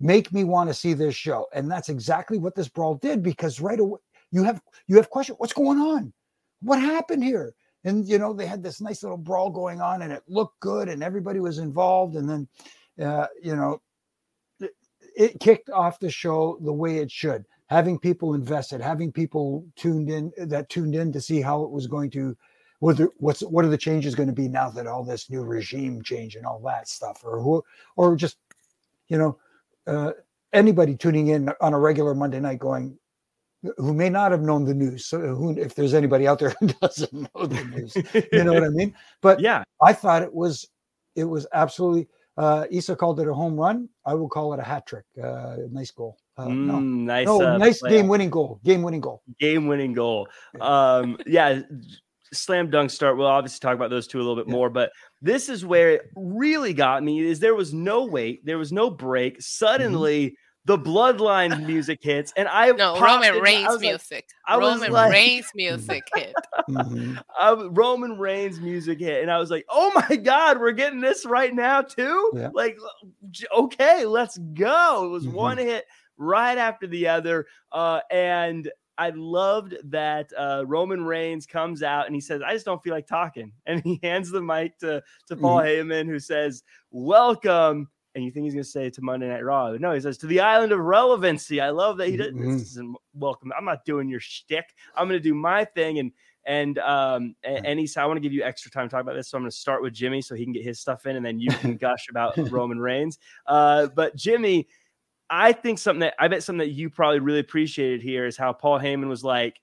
Make 0.00 0.32
me 0.32 0.42
want 0.42 0.68
to 0.68 0.74
see 0.74 0.92
this 0.92 1.14
show. 1.14 1.46
And 1.54 1.70
that's 1.70 1.88
exactly 1.88 2.36
what 2.36 2.56
this 2.56 2.68
brawl 2.68 2.96
did 2.96 3.22
because 3.22 3.60
right 3.60 3.78
away, 3.78 4.00
you 4.34 4.42
have 4.42 4.60
you 4.88 4.96
have 4.96 5.10
questions. 5.10 5.38
what's 5.38 5.52
going 5.52 5.78
on? 5.78 6.12
What 6.60 6.80
happened 6.80 7.22
here? 7.22 7.54
And 7.84 8.06
you 8.06 8.18
know 8.18 8.32
they 8.32 8.46
had 8.46 8.62
this 8.62 8.80
nice 8.80 9.02
little 9.02 9.18
brawl 9.18 9.50
going 9.50 9.80
on 9.80 10.02
and 10.02 10.12
it 10.12 10.22
looked 10.26 10.58
good 10.60 10.88
and 10.88 11.02
everybody 11.02 11.40
was 11.40 11.58
involved. 11.58 12.16
And 12.16 12.28
then 12.28 12.48
uh, 13.06 13.28
you 13.42 13.54
know 13.54 13.80
it, 14.58 14.72
it 15.16 15.40
kicked 15.40 15.70
off 15.70 16.00
the 16.00 16.10
show 16.10 16.58
the 16.60 16.72
way 16.72 16.98
it 16.98 17.10
should 17.10 17.44
having 17.66 17.98
people 17.98 18.34
invested, 18.34 18.80
having 18.80 19.12
people 19.12 19.64
tuned 19.76 20.10
in 20.10 20.32
that 20.36 20.68
tuned 20.68 20.94
in 20.94 21.12
to 21.12 21.20
see 21.20 21.40
how 21.40 21.62
it 21.62 21.70
was 21.70 21.86
going 21.86 22.10
to 22.10 22.36
what 22.80 23.00
what's 23.18 23.40
what 23.40 23.64
are 23.64 23.68
the 23.68 23.78
changes 23.78 24.14
going 24.14 24.28
to 24.28 24.34
be 24.34 24.48
now 24.48 24.68
that 24.68 24.86
all 24.86 25.04
this 25.04 25.30
new 25.30 25.42
regime 25.42 26.02
change 26.02 26.36
and 26.36 26.44
all 26.44 26.60
that 26.60 26.88
stuff, 26.88 27.22
or 27.24 27.40
who, 27.40 27.64
or 27.96 28.16
just 28.16 28.36
you 29.08 29.16
know 29.16 29.38
uh, 29.86 30.12
anybody 30.52 30.96
tuning 30.96 31.28
in 31.28 31.50
on 31.60 31.72
a 31.72 31.78
regular 31.78 32.14
Monday 32.14 32.40
night 32.40 32.58
going 32.58 32.98
who 33.76 33.94
may 33.94 34.08
not 34.10 34.30
have 34.32 34.42
known 34.42 34.64
the 34.64 34.74
news. 34.74 35.06
So 35.06 35.18
who, 35.20 35.56
if 35.58 35.74
there's 35.74 35.94
anybody 35.94 36.26
out 36.26 36.38
there 36.38 36.54
who 36.60 36.66
doesn't 36.80 37.12
know 37.12 37.46
the 37.46 37.64
news, 37.64 37.96
you 38.32 38.44
know 38.44 38.52
what 38.52 38.64
I 38.64 38.68
mean? 38.68 38.94
But 39.20 39.40
yeah, 39.40 39.64
I 39.82 39.92
thought 39.92 40.22
it 40.22 40.32
was 40.32 40.68
it 41.16 41.24
was 41.24 41.46
absolutely. 41.52 42.08
Uh, 42.36 42.66
Isa 42.68 42.96
called 42.96 43.20
it 43.20 43.28
a 43.28 43.32
home 43.32 43.54
run. 43.54 43.88
I 44.04 44.14
will 44.14 44.28
call 44.28 44.52
it 44.54 44.58
a 44.58 44.62
hat 44.64 44.86
trick. 44.86 45.04
Uh, 45.22 45.56
nice 45.70 45.92
goal. 45.92 46.18
Uh, 46.36 46.46
mm, 46.48 46.66
no, 46.66 46.80
nice, 46.80 47.26
no, 47.26 47.40
uh, 47.40 47.58
nice 47.58 47.80
game 47.80 48.08
winning 48.08 48.28
goal. 48.28 48.58
Game 48.64 48.82
winning 48.82 49.00
goal. 49.00 49.22
game 49.38 49.68
winning 49.68 49.92
goal. 49.92 50.26
Um, 50.60 51.16
yeah, 51.26 51.60
slam 52.32 52.70
dunk 52.70 52.90
start. 52.90 53.16
We'll 53.16 53.28
obviously 53.28 53.60
talk 53.60 53.76
about 53.76 53.90
those 53.90 54.08
two 54.08 54.18
a 54.18 54.22
little 54.22 54.34
bit 54.34 54.48
Yeah. 54.48 54.52
more, 54.54 54.68
but 54.68 54.90
this 55.22 55.48
is 55.48 55.64
where 55.64 55.90
it 55.90 56.02
really 56.16 56.74
got 56.74 57.04
me 57.04 57.20
is 57.20 57.38
there 57.38 57.54
was 57.54 57.72
no 57.72 58.04
wait, 58.04 58.44
there 58.44 58.58
was 58.58 58.72
no 58.72 58.90
break. 58.90 59.40
Suddenly 59.40 60.36
the 60.66 60.78
bloodline 60.78 61.66
music 61.66 61.98
hits, 62.02 62.32
and 62.36 62.48
I 62.48 62.70
No, 62.72 62.98
Roman 62.98 63.28
into- 63.28 63.38
I 63.40 63.42
Reigns 63.42 63.68
like- 63.68 63.80
music. 63.80 64.28
I 64.46 64.56
Roman 64.58 64.92
like- 64.92 65.12
Reigns 65.12 65.46
music 65.54 66.02
hit. 66.14 66.34
Mhm. 66.70 67.22
I 67.38 67.52
Roman 67.70 68.18
Reigns 68.18 68.60
music 68.60 68.98
hit, 68.98 69.20
and 69.22 69.30
I 69.30 69.38
was 69.38 69.50
like, 69.50 69.66
"Oh 69.68 69.92
my 70.08 70.16
god, 70.16 70.58
we're 70.58 70.72
getting 70.72 71.00
this 71.00 71.26
right 71.26 71.54
now 71.54 71.82
too!" 71.82 72.30
Yeah. 72.34 72.48
Like, 72.54 72.78
okay, 73.54 74.04
let's 74.06 74.38
go. 74.38 75.04
It 75.04 75.08
was 75.08 75.26
Mhm. 75.26 75.32
one 75.32 75.58
hit 75.58 75.84
right 76.16 76.56
after 76.58 76.86
the 76.86 77.08
other, 77.08 77.46
uh, 77.72 78.00
and 78.10 78.70
I 78.96 79.10
loved 79.10 79.74
that 79.90 80.30
uh, 80.38 80.62
Roman 80.66 81.04
Reigns 81.04 81.46
comes 81.46 81.82
out 81.82 82.06
and 82.06 82.14
he 82.14 82.20
says, 82.20 82.40
"I 82.40 82.52
just 82.54 82.64
don't 82.64 82.82
feel 82.82 82.94
like 82.94 83.06
talking," 83.08 83.52
and 83.66 83.82
he 83.82 83.98
hands 84.02 84.30
the 84.30 84.40
mic 84.40 84.78
to 84.78 85.02
to 85.28 85.36
Paul 85.36 85.58
Heyman, 85.58 86.06
who 86.06 86.18
says, 86.18 86.62
"Welcome." 86.90 87.88
And 88.14 88.24
you 88.24 88.30
think 88.30 88.44
he's 88.44 88.54
going 88.54 88.64
to 88.64 88.70
say 88.70 88.90
to 88.90 89.02
Monday 89.02 89.28
Night 89.28 89.44
Raw? 89.44 89.72
No, 89.72 89.92
he 89.92 90.00
says 90.00 90.18
to 90.18 90.26
the 90.26 90.40
island 90.40 90.72
of 90.72 90.78
relevancy. 90.78 91.60
I 91.60 91.70
love 91.70 91.96
that 91.96 92.08
he 92.08 92.16
does. 92.16 92.32
This 92.32 92.70
isn't 92.72 92.96
welcome. 93.14 93.52
I'm 93.56 93.64
not 93.64 93.84
doing 93.84 94.08
your 94.08 94.20
shtick. 94.20 94.74
I'm 94.94 95.08
going 95.08 95.18
to 95.18 95.22
do 95.22 95.34
my 95.34 95.64
thing. 95.64 95.98
And 95.98 96.12
and 96.46 96.78
um 96.78 97.34
and 97.42 97.78
he 97.78 97.86
said, 97.86 98.02
I 98.02 98.06
want 98.06 98.18
to 98.18 98.20
give 98.20 98.32
you 98.32 98.42
extra 98.42 98.70
time 98.70 98.88
to 98.88 98.90
talk 98.92 99.00
about 99.00 99.14
this. 99.14 99.28
So 99.28 99.38
I'm 99.38 99.42
going 99.42 99.50
to 99.50 99.56
start 99.56 99.82
with 99.82 99.94
Jimmy 99.94 100.22
so 100.22 100.34
he 100.34 100.44
can 100.44 100.52
get 100.52 100.62
his 100.62 100.78
stuff 100.78 101.06
in, 101.06 101.16
and 101.16 101.24
then 101.24 101.40
you 101.40 101.50
can 101.50 101.76
gush 101.78 102.06
about 102.08 102.36
Roman 102.50 102.78
Reigns. 102.78 103.18
Uh, 103.46 103.88
but 103.88 104.14
Jimmy, 104.14 104.68
I 105.30 105.52
think 105.52 105.78
something 105.78 106.00
that 106.00 106.14
I 106.18 106.28
bet 106.28 106.42
something 106.42 106.66
that 106.66 106.74
you 106.74 106.90
probably 106.90 107.20
really 107.20 107.40
appreciated 107.40 108.02
here 108.02 108.26
is 108.26 108.36
how 108.36 108.52
Paul 108.52 108.78
Heyman 108.78 109.08
was 109.08 109.24
like, 109.24 109.58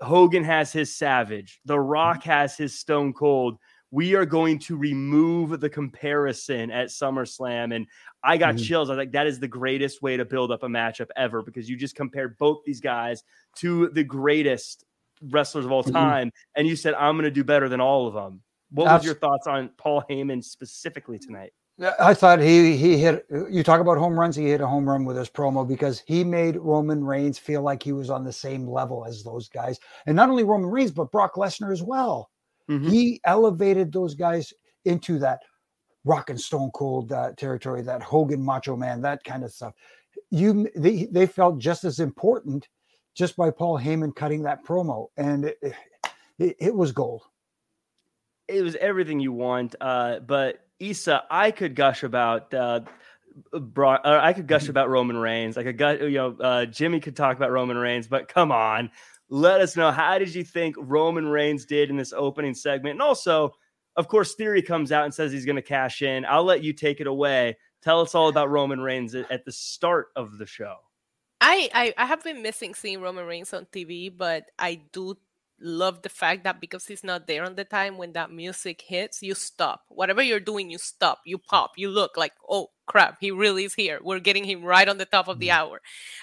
Hogan 0.00 0.44
has 0.44 0.72
his 0.72 0.94
Savage, 0.94 1.60
The 1.64 1.78
Rock 1.78 2.24
has 2.24 2.56
his 2.56 2.78
Stone 2.78 3.14
Cold. 3.14 3.58
We 3.90 4.14
are 4.14 4.24
going 4.24 4.58
to 4.60 4.76
remove 4.76 5.60
the 5.60 5.68
comparison 5.68 6.70
at 6.70 6.88
SummerSlam. 6.88 7.74
And 7.74 7.86
I 8.22 8.36
got 8.36 8.54
Mhm. 8.54 8.64
chills. 8.64 8.88
I 8.88 8.92
was 8.92 8.98
like, 8.98 9.12
that 9.12 9.26
is 9.26 9.40
the 9.40 9.48
greatest 9.48 10.00
way 10.02 10.16
to 10.16 10.24
build 10.24 10.52
up 10.52 10.62
a 10.62 10.68
matchup 10.68 11.08
ever 11.16 11.42
because 11.42 11.68
you 11.68 11.76
just 11.76 11.96
compared 11.96 12.38
both 12.38 12.62
these 12.64 12.80
guys 12.80 13.24
to 13.56 13.88
the 13.88 14.04
greatest 14.04 14.84
wrestlers 15.30 15.64
of 15.64 15.72
all 15.72 15.82
Mhm. 15.84 15.92
time. 15.92 16.32
And 16.56 16.66
you 16.66 16.76
said, 16.76 16.94
I'm 16.94 17.14
going 17.16 17.24
to 17.24 17.30
do 17.30 17.44
better 17.44 17.68
than 17.68 17.80
all 17.80 18.06
of 18.06 18.14
them. 18.14 18.42
What 18.70 18.86
was 18.86 19.04
your 19.04 19.16
thoughts 19.16 19.48
on 19.48 19.70
Paul 19.76 20.04
Heyman 20.08 20.44
specifically 20.44 21.18
tonight? 21.18 21.52
I 21.98 22.12
thought 22.14 22.40
he 22.40 22.76
he 22.76 22.98
hit. 22.98 23.26
You 23.50 23.62
talk 23.62 23.80
about 23.80 23.96
home 23.96 24.18
runs. 24.20 24.36
He 24.36 24.44
hit 24.50 24.60
a 24.60 24.66
home 24.66 24.86
run 24.86 25.06
with 25.06 25.16
his 25.16 25.30
promo 25.30 25.66
because 25.66 26.00
he 26.06 26.22
made 26.22 26.56
Roman 26.56 27.02
Reigns 27.02 27.38
feel 27.38 27.62
like 27.62 27.82
he 27.82 27.92
was 27.92 28.10
on 28.10 28.22
the 28.22 28.32
same 28.32 28.68
level 28.68 29.06
as 29.06 29.24
those 29.24 29.48
guys, 29.48 29.80
and 30.06 30.14
not 30.14 30.28
only 30.28 30.44
Roman 30.44 30.68
Reigns 30.70 30.90
but 30.90 31.10
Brock 31.10 31.34
Lesnar 31.36 31.72
as 31.72 31.82
well. 31.82 32.30
Mhm. 32.70 32.88
He 32.90 33.20
elevated 33.24 33.92
those 33.92 34.14
guys 34.14 34.52
into 34.84 35.18
that 35.18 35.40
Rock 36.04 36.30
and 36.30 36.40
Stone 36.40 36.70
Cold 36.72 37.12
uh, 37.12 37.32
territory, 37.36 37.82
that 37.82 38.02
Hogan 38.02 38.42
Macho 38.42 38.76
Man, 38.76 39.02
that 39.02 39.22
kind 39.24 39.44
of 39.44 39.52
stuff. 39.52 39.74
You 40.30 40.68
they 40.76 41.06
they 41.10 41.26
felt 41.26 41.58
just 41.58 41.84
as 41.84 42.00
important 42.00 42.68
just 43.14 43.36
by 43.36 43.50
Paul 43.50 43.78
Heyman 43.78 44.14
cutting 44.14 44.42
that 44.44 44.64
promo, 44.64 45.08
and 45.16 45.46
it, 45.46 45.58
it, 46.38 46.56
it 46.60 46.74
was 46.74 46.92
gold. 46.92 47.22
it 48.48 48.62
was 48.62 48.76
everything 48.76 49.20
you 49.20 49.32
want. 49.32 49.74
Uh, 49.80 50.20
but 50.20 50.60
Isa, 50.80 51.22
I 51.30 51.50
could 51.50 51.74
gush 51.76 52.02
about 52.02 52.52
uh, 52.54 52.80
Brock. 53.52 54.02
Uh, 54.04 54.18
I 54.22 54.32
could 54.32 54.46
gush 54.48 54.64
Mhm. 54.66 54.70
about 54.70 54.88
Roman 54.90 55.16
Reigns. 55.16 55.56
I 55.58 55.62
could, 55.62 55.78
gu- 55.78 56.06
you 56.08 56.18
know, 56.18 56.36
uh, 56.40 56.66
Jimmy 56.66 57.00
could 57.00 57.16
talk 57.16 57.36
about 57.36 57.50
Roman 57.52 57.76
Reigns. 57.76 58.08
But 58.08 58.28
come 58.28 58.50
on, 58.52 58.90
let 59.30 59.60
us 59.60 59.76
know 59.76 59.92
how 59.92 60.18
did 60.18 60.34
you 60.34 60.44
think 60.44 60.76
Roman 60.78 61.26
Reigns 61.26 61.64
did 61.64 61.88
in 61.88 61.96
this 61.96 62.12
opening 62.12 62.52
segment, 62.52 62.92
and 62.94 63.02
also, 63.02 63.52
of 63.96 64.08
course, 64.08 64.34
Theory 64.34 64.60
comes 64.60 64.92
out 64.92 65.04
and 65.04 65.14
says 65.14 65.32
he's 65.32 65.46
going 65.46 65.56
to 65.56 65.62
cash 65.62 66.02
in. 66.02 66.24
I'll 66.24 66.44
let 66.44 66.62
you 66.62 66.72
take 66.72 67.00
it 67.00 67.06
away. 67.06 67.56
Tell 67.82 68.00
us 68.00 68.14
all 68.14 68.28
about 68.28 68.50
Roman 68.50 68.80
Reigns 68.80 69.14
at, 69.14 69.44
the 69.44 69.52
start 69.52 70.08
of 70.16 70.36
the 70.36 70.46
show. 70.46 70.76
I, 71.40 71.70
I 71.72 71.94
I 71.96 72.04
have 72.04 72.22
been 72.22 72.42
missing 72.42 72.74
seeing 72.74 73.00
Roman 73.00 73.24
Reigns 73.24 73.54
on 73.54 73.66
TV, 73.66 74.12
but 74.14 74.50
I 74.58 74.82
do 74.92 75.16
love 75.60 76.02
the 76.02 76.08
fact 76.08 76.44
that 76.44 76.60
because 76.60 76.86
he's 76.86 77.04
not 77.04 77.26
there 77.26 77.44
on 77.44 77.54
the 77.54 77.64
time 77.64 77.98
when 77.98 78.12
that 78.12 78.30
music 78.32 78.82
hits, 78.86 79.22
you 79.22 79.34
stop. 79.34 79.82
Whatever 79.88 80.22
you're 80.22 80.40
doing, 80.40 80.70
you 80.70 80.78
stop. 80.78 81.20
You 81.24 81.38
pop. 81.38 81.72
You 81.76 81.88
look 81.90 82.16
like, 82.16 82.32
oh 82.48 82.70
crap, 82.86 83.18
he 83.20 83.30
really 83.30 83.64
is 83.64 83.74
here. 83.74 84.00
We're 84.02 84.18
getting 84.18 84.42
him 84.44 84.64
right 84.64 84.88
on 84.88 84.98
the 84.98 85.04
top 85.04 85.28
of 85.28 85.38
the 85.38 85.50
hour. 85.52 85.80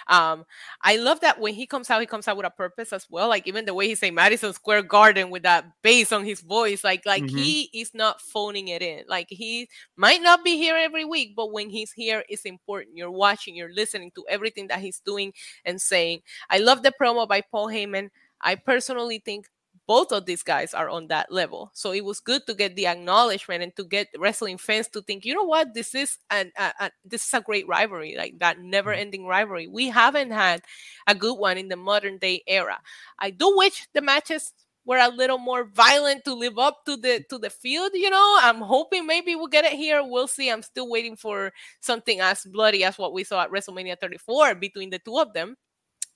Um, 0.07 0.45
I 0.81 0.97
love 0.97 1.21
that 1.21 1.39
when 1.39 1.53
he 1.53 1.65
comes 1.65 1.89
out, 1.89 2.01
he 2.01 2.07
comes 2.07 2.27
out 2.27 2.37
with 2.37 2.45
a 2.45 2.49
purpose 2.49 2.91
as 2.93 3.07
well. 3.09 3.29
Like 3.29 3.47
even 3.47 3.65
the 3.65 3.73
way 3.73 3.87
he 3.87 3.95
say 3.95 4.11
Madison 4.11 4.53
Square 4.53 4.83
Garden 4.83 5.29
with 5.29 5.43
that 5.43 5.65
bass 5.81 6.11
on 6.11 6.25
his 6.25 6.41
voice, 6.41 6.83
like 6.83 7.05
like 7.05 7.23
Mhm. 7.23 7.29
he 7.29 7.69
is 7.73 7.93
not 7.93 8.21
phoning 8.21 8.67
it 8.69 8.81
in. 8.81 9.03
Like 9.07 9.27
he 9.29 9.69
might 9.95 10.21
not 10.21 10.43
be 10.43 10.57
here 10.57 10.75
every 10.75 11.05
week, 11.05 11.33
but 11.35 11.51
when 11.51 11.69
he's 11.69 11.91
here, 11.91 12.23
it's 12.29 12.45
important. 12.45 12.97
You're 12.97 13.11
watching, 13.11 13.55
you're 13.55 13.73
listening 13.73 14.11
to 14.15 14.25
everything 14.29 14.67
that 14.67 14.79
he's 14.79 14.99
doing 14.99 15.33
and 15.65 15.81
saying. 15.81 16.21
I 16.49 16.57
love 16.57 16.83
the 16.83 16.93
promo 16.99 17.27
by 17.27 17.41
Paul 17.41 17.67
Heyman. 17.67 18.09
I 18.41 18.55
personally 18.55 19.19
think 19.23 19.47
both 19.87 20.11
of 20.11 20.25
these 20.25 20.43
guys 20.43 20.73
are 20.73 20.89
on 20.89 21.07
that 21.07 21.31
level. 21.31 21.71
So 21.73 21.93
it 21.93 22.03
was 22.03 22.19
good 22.19 22.45
to 22.47 22.53
get 22.53 22.75
the 22.75 22.87
acknowledgement 22.87 23.63
and 23.63 23.75
to 23.77 23.85
get 23.85 24.09
wrestling 24.17 24.57
fans 24.57 24.89
to 24.89 25.01
think, 25.01 25.25
you 25.25 25.33
know 25.33 25.43
what, 25.43 25.73
this 25.73 25.95
is 25.95 26.17
an 26.29 26.51
a, 26.57 26.73
a, 26.79 26.91
this 27.05 27.25
is 27.25 27.33
a 27.33 27.41
great 27.41 27.67
rivalry, 27.67 28.15
like 28.17 28.37
that 28.39 28.57
mm-hmm. 28.57 28.69
never-ending 28.69 29.25
rivalry. 29.25 29.67
We 29.67 29.87
haven't 29.87 30.31
had 30.31 30.61
a 31.07 31.15
good 31.15 31.35
one 31.35 31.57
in 31.57 31.69
the 31.69 31.77
modern 31.77 32.17
day 32.17 32.43
era. 32.45 32.79
I 33.17 33.31
do 33.31 33.53
wish 33.55 33.87
the 33.93 34.01
matches 34.01 34.51
were 34.85 34.97
a 34.97 35.09
little 35.09 35.37
more 35.37 35.65
violent 35.65 36.23
to 36.25 36.33
live 36.33 36.57
up 36.57 36.85
to 36.85 36.97
the 36.97 37.23
to 37.29 37.37
the 37.37 37.49
field. 37.49 37.91
You 37.93 38.09
know, 38.09 38.39
I'm 38.41 38.61
hoping 38.61 39.05
maybe 39.05 39.35
we'll 39.35 39.47
get 39.47 39.65
it 39.65 39.73
here. 39.73 40.03
We'll 40.03 40.27
see. 40.27 40.49
I'm 40.49 40.63
still 40.63 40.89
waiting 40.89 41.15
for 41.15 41.53
something 41.79 42.19
as 42.19 42.43
bloody 42.43 42.83
as 42.83 42.97
what 42.97 43.13
we 43.13 43.23
saw 43.23 43.43
at 43.43 43.51
WrestleMania 43.51 43.99
34 43.99 44.55
between 44.55 44.89
the 44.89 44.99
two 44.99 45.17
of 45.17 45.33
them. 45.33 45.55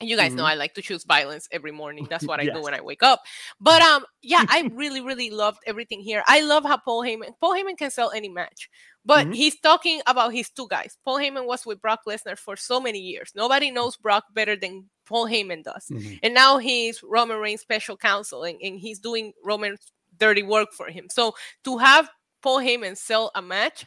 And 0.02 0.10
you 0.10 0.18
guys 0.18 0.34
know 0.34 0.44
I 0.46 0.56
like 0.56 0.74
to 0.74 0.82
choose 0.82 1.04
violence 1.06 1.48
every 1.52 1.72
morning. 1.72 2.08
That's 2.10 2.26
what 2.26 2.40
I 2.40 2.46
do 2.56 2.62
when 2.62 2.74
I 2.74 2.82
wake 2.82 3.04
up. 3.04 3.22
But 3.60 3.82
um, 3.82 4.04
yeah, 4.22 4.44
I 4.50 4.70
really, 4.74 5.00
really 5.02 5.30
loved 5.30 5.60
everything 5.66 6.02
here. 6.02 6.24
I 6.28 6.42
love 6.42 6.64
how 6.66 6.78
Paul 6.78 7.04
Heyman 7.04 7.32
Paul 7.40 7.54
Heyman 7.54 7.78
can 7.78 7.92
sell 7.92 8.12
any 8.12 8.28
match. 8.30 8.70
But 9.06 9.28
Mhm. 9.28 9.36
he's 9.36 9.60
talking 9.60 10.02
about 10.06 10.34
his 10.34 10.50
two 10.50 10.68
guys. 10.68 10.98
Paul 11.06 11.18
Heyman 11.18 11.46
was 11.48 11.66
with 11.66 11.82
Brock 11.82 12.02
Lesnar 12.08 12.38
for 12.38 12.56
so 12.56 12.80
many 12.80 13.00
years. 13.00 13.32
Nobody 13.36 13.72
knows 13.72 13.98
Brock 13.98 14.26
better 14.34 14.56
than 14.56 14.90
Paul 15.08 15.28
Heyman 15.28 15.64
does. 15.64 15.88
Mhm. 15.92 16.20
And 16.22 16.34
now 16.34 16.58
he's 16.60 17.02
Roman 17.04 17.38
Reigns' 17.40 17.62
special 17.62 17.98
counsel 17.98 18.44
and, 18.44 18.60
and 18.62 18.80
he's 18.80 19.00
doing 19.00 19.34
Roman's 19.44 19.92
dirty 20.18 20.44
work 20.44 20.70
for 20.74 20.88
him. 20.88 21.08
So 21.10 21.34
to 21.64 21.78
have 21.80 22.10
Paul 22.44 22.60
Heyman 22.60 22.98
sell 22.98 23.32
a 23.36 23.42
match 23.42 23.86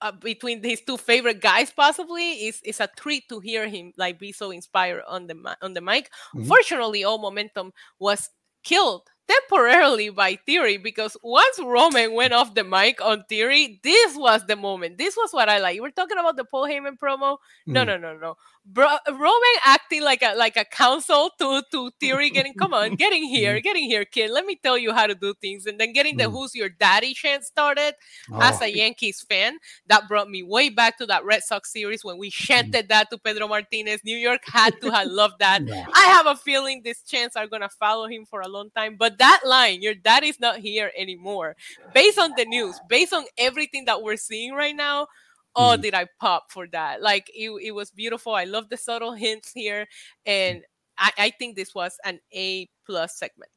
uh, 0.00 0.12
between 0.12 0.62
his 0.62 0.80
two 0.80 0.96
favorite 0.96 1.40
guys 1.40 1.70
possibly 1.70 2.46
is, 2.46 2.60
is 2.64 2.80
a 2.80 2.88
treat 2.96 3.28
to 3.28 3.40
hear 3.40 3.68
him 3.68 3.92
like 3.96 4.18
be 4.18 4.32
so 4.32 4.50
inspired 4.50 5.02
on 5.08 5.26
the 5.26 5.56
on 5.62 5.74
the 5.74 5.80
mic. 5.80 6.10
Mhm. 6.34 6.46
Fortunately, 6.46 7.04
all 7.04 7.18
momentum 7.18 7.72
was 7.98 8.30
killed 8.64 9.02
temporarily 9.28 10.08
by 10.08 10.36
Theory 10.46 10.78
because 10.78 11.16
once 11.22 11.58
Roman 11.62 12.12
went 12.14 12.32
off 12.32 12.54
the 12.54 12.64
mic 12.64 13.00
on 13.04 13.24
Theory, 13.28 13.78
this 13.82 14.16
was 14.16 14.46
the 14.46 14.56
moment. 14.56 14.96
This 14.98 15.16
was 15.16 15.32
what 15.32 15.48
I 15.48 15.58
like. 15.58 15.76
You 15.76 15.82
were 15.82 15.90
talking 15.90 16.18
about 16.18 16.36
the 16.36 16.44
Paul 16.44 16.64
Heyman 16.64 16.96
promo. 16.98 17.36
No, 17.66 17.82
Mhm. 17.82 17.86
no, 17.86 17.96
no, 17.98 18.16
no. 18.16 18.36
Bro, 18.70 18.98
Roman 19.08 19.56
acting 19.64 20.02
like 20.02 20.20
a 20.22 20.34
like 20.36 20.58
a 20.58 20.64
counsel 20.64 21.30
to 21.38 21.62
to 21.72 21.90
Theory, 22.00 22.28
getting 22.36 22.52
come 22.52 22.74
on, 22.74 22.96
getting 22.96 23.24
here, 23.24 23.60
getting 23.60 23.84
here, 23.84 24.04
kid. 24.04 24.30
Let 24.30 24.44
me 24.44 24.56
tell 24.62 24.76
you 24.76 24.92
how 24.92 25.06
to 25.06 25.14
do 25.14 25.32
things, 25.40 25.64
and 25.64 25.80
then 25.80 25.94
getting 25.94 26.18
the 26.18 26.24
Mhm. 26.24 26.32
"Who's 26.32 26.54
Your 26.54 26.68
Daddy" 26.68 27.14
chant 27.14 27.44
started. 27.44 27.94
As 28.38 28.60
Oh. 28.60 28.64
a 28.66 28.68
Yankees 28.68 29.24
fan, 29.26 29.56
that 29.86 30.06
brought 30.06 30.28
me 30.28 30.42
way 30.42 30.68
back 30.68 30.98
to 30.98 31.06
that 31.06 31.24
Red 31.24 31.44
Sox 31.44 31.72
series 31.72 32.04
when 32.04 32.18
we 32.18 32.28
chanted 32.30 32.88
that 32.90 33.08
to 33.10 33.16
Pedro 33.16 33.48
Martinez. 33.48 34.02
New 34.04 34.16
York 34.18 34.42
had 34.44 34.78
to 34.82 34.90
have 34.90 35.06
loved 35.08 35.38
that. 35.38 35.62
Yeah. 35.66 35.86
I 35.94 36.04
have 36.12 36.26
a 36.26 36.36
feeling 36.36 36.82
these 36.82 37.02
chants 37.02 37.36
are 37.36 37.46
gonna 37.46 37.70
follow 37.70 38.06
him 38.06 38.26
for 38.26 38.42
a 38.42 38.48
long 38.48 38.68
time. 38.76 38.96
But 38.98 39.16
that 39.16 39.40
line, 39.46 39.80
"Your 39.80 39.94
daddy's 39.94 40.40
not 40.40 40.58
here 40.58 40.92
anymore," 40.94 41.56
based 41.94 42.18
on 42.18 42.34
the 42.36 42.44
news, 42.44 42.78
based 42.86 43.14
on 43.14 43.24
everything 43.38 43.86
that 43.86 44.02
we're 44.02 44.18
seeing 44.18 44.52
right 44.52 44.76
now. 44.76 45.06
Oh, 45.56 45.76
mm. 45.76 45.82
did 45.82 45.94
I 45.94 46.06
pop 46.20 46.50
for 46.50 46.66
that? 46.68 47.02
Like 47.02 47.30
it, 47.34 47.50
it 47.62 47.72
was 47.72 47.90
beautiful. 47.90 48.34
I 48.34 48.44
love 48.44 48.68
the 48.68 48.76
subtle 48.76 49.12
hints 49.12 49.52
here, 49.54 49.86
and 50.26 50.62
I, 50.98 51.12
I 51.18 51.30
think 51.30 51.56
this 51.56 51.74
was 51.74 51.96
an 52.04 52.20
A 52.34 52.68
plus 52.86 53.16
segment. 53.16 53.50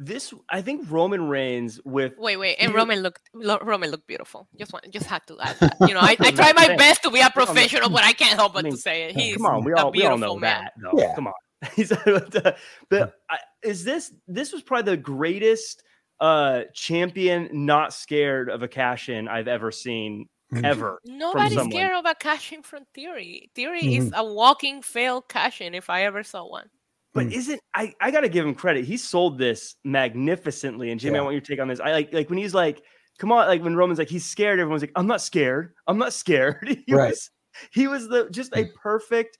This, 0.00 0.32
I 0.48 0.62
think, 0.62 0.88
Roman 0.88 1.28
Reigns 1.28 1.80
with 1.84 2.12
wait, 2.18 2.36
wait, 2.36 2.56
and 2.60 2.72
Roman 2.72 3.00
looked 3.00 3.28
Roman 3.34 3.90
looked 3.90 4.06
beautiful. 4.06 4.46
Just 4.56 4.72
want, 4.72 4.88
just 4.92 5.06
had 5.06 5.26
to 5.26 5.36
add 5.40 5.56
that. 5.58 5.76
You 5.80 5.94
know, 5.94 6.00
I, 6.02 6.16
I 6.20 6.30
try 6.30 6.52
my 6.52 6.76
best 6.76 7.02
to 7.02 7.10
be 7.10 7.20
a 7.20 7.30
professional, 7.30 7.90
but 7.90 8.04
I 8.04 8.12
can't 8.12 8.38
help 8.38 8.54
but 8.54 8.60
I 8.60 8.62
mean, 8.62 8.72
to 8.74 8.78
say 8.78 9.04
it. 9.04 9.16
He's 9.16 9.36
come 9.36 9.46
on, 9.46 9.64
we 9.64 9.72
all 9.72 9.90
we 9.90 10.04
all 10.04 10.16
know 10.16 10.36
man. 10.36 10.64
that. 10.64 10.72
Though. 10.80 10.92
Yeah. 10.96 11.14
Come 11.16 11.26
on, 11.26 11.32
He's, 11.74 11.92
but 12.88 13.12
is 13.64 13.82
this 13.82 14.12
this 14.28 14.52
was 14.52 14.62
probably 14.62 14.92
the 14.92 15.02
greatest 15.02 15.82
uh 16.20 16.62
champion 16.74 17.48
not 17.52 17.92
scared 17.92 18.50
of 18.50 18.62
a 18.62 18.68
cash 18.68 19.08
in 19.08 19.26
I've 19.26 19.48
ever 19.48 19.72
seen 19.72 20.20
mm-hmm. 20.22 20.37
Ever. 20.54 21.00
Nobody's 21.04 21.62
scared 21.62 21.92
of 21.92 22.06
a 22.06 22.14
cash 22.14 22.52
in 22.52 22.62
from 22.62 22.84
Theory. 22.94 23.50
Theory 23.54 23.82
mm-hmm. 23.82 24.06
is 24.06 24.12
a 24.14 24.24
walking 24.24 24.82
failed 24.82 25.28
cash 25.28 25.60
in 25.60 25.74
if 25.74 25.90
I 25.90 26.04
ever 26.04 26.22
saw 26.22 26.48
one. 26.48 26.68
But 27.14 27.26
mm. 27.26 27.32
isn't 27.32 27.60
I 27.74 27.94
I 28.00 28.10
gotta 28.10 28.28
give 28.28 28.46
him 28.46 28.54
credit. 28.54 28.84
He 28.84 28.96
sold 28.96 29.38
this 29.38 29.76
magnificently. 29.84 30.90
And 30.90 31.00
Jimmy, 31.00 31.14
yeah. 31.14 31.20
I 31.20 31.24
want 31.24 31.34
your 31.34 31.40
take 31.40 31.60
on 31.60 31.68
this. 31.68 31.80
I 31.80 31.92
like 31.92 32.12
like 32.12 32.28
when 32.28 32.38
he's 32.38 32.54
like, 32.54 32.82
come 33.18 33.32
on, 33.32 33.46
like 33.46 33.62
when 33.62 33.76
Roman's 33.76 33.98
like, 33.98 34.08
he's 34.08 34.26
scared, 34.26 34.60
everyone's 34.60 34.82
like, 34.82 34.92
I'm 34.94 35.06
not 35.06 35.20
scared. 35.20 35.74
I'm 35.86 35.98
not 35.98 36.12
scared. 36.12 36.78
he 36.86 36.94
right. 36.94 37.10
was 37.10 37.30
he 37.70 37.88
was 37.88 38.08
the 38.08 38.28
just 38.30 38.54
a 38.56 38.66
perfect 38.80 39.38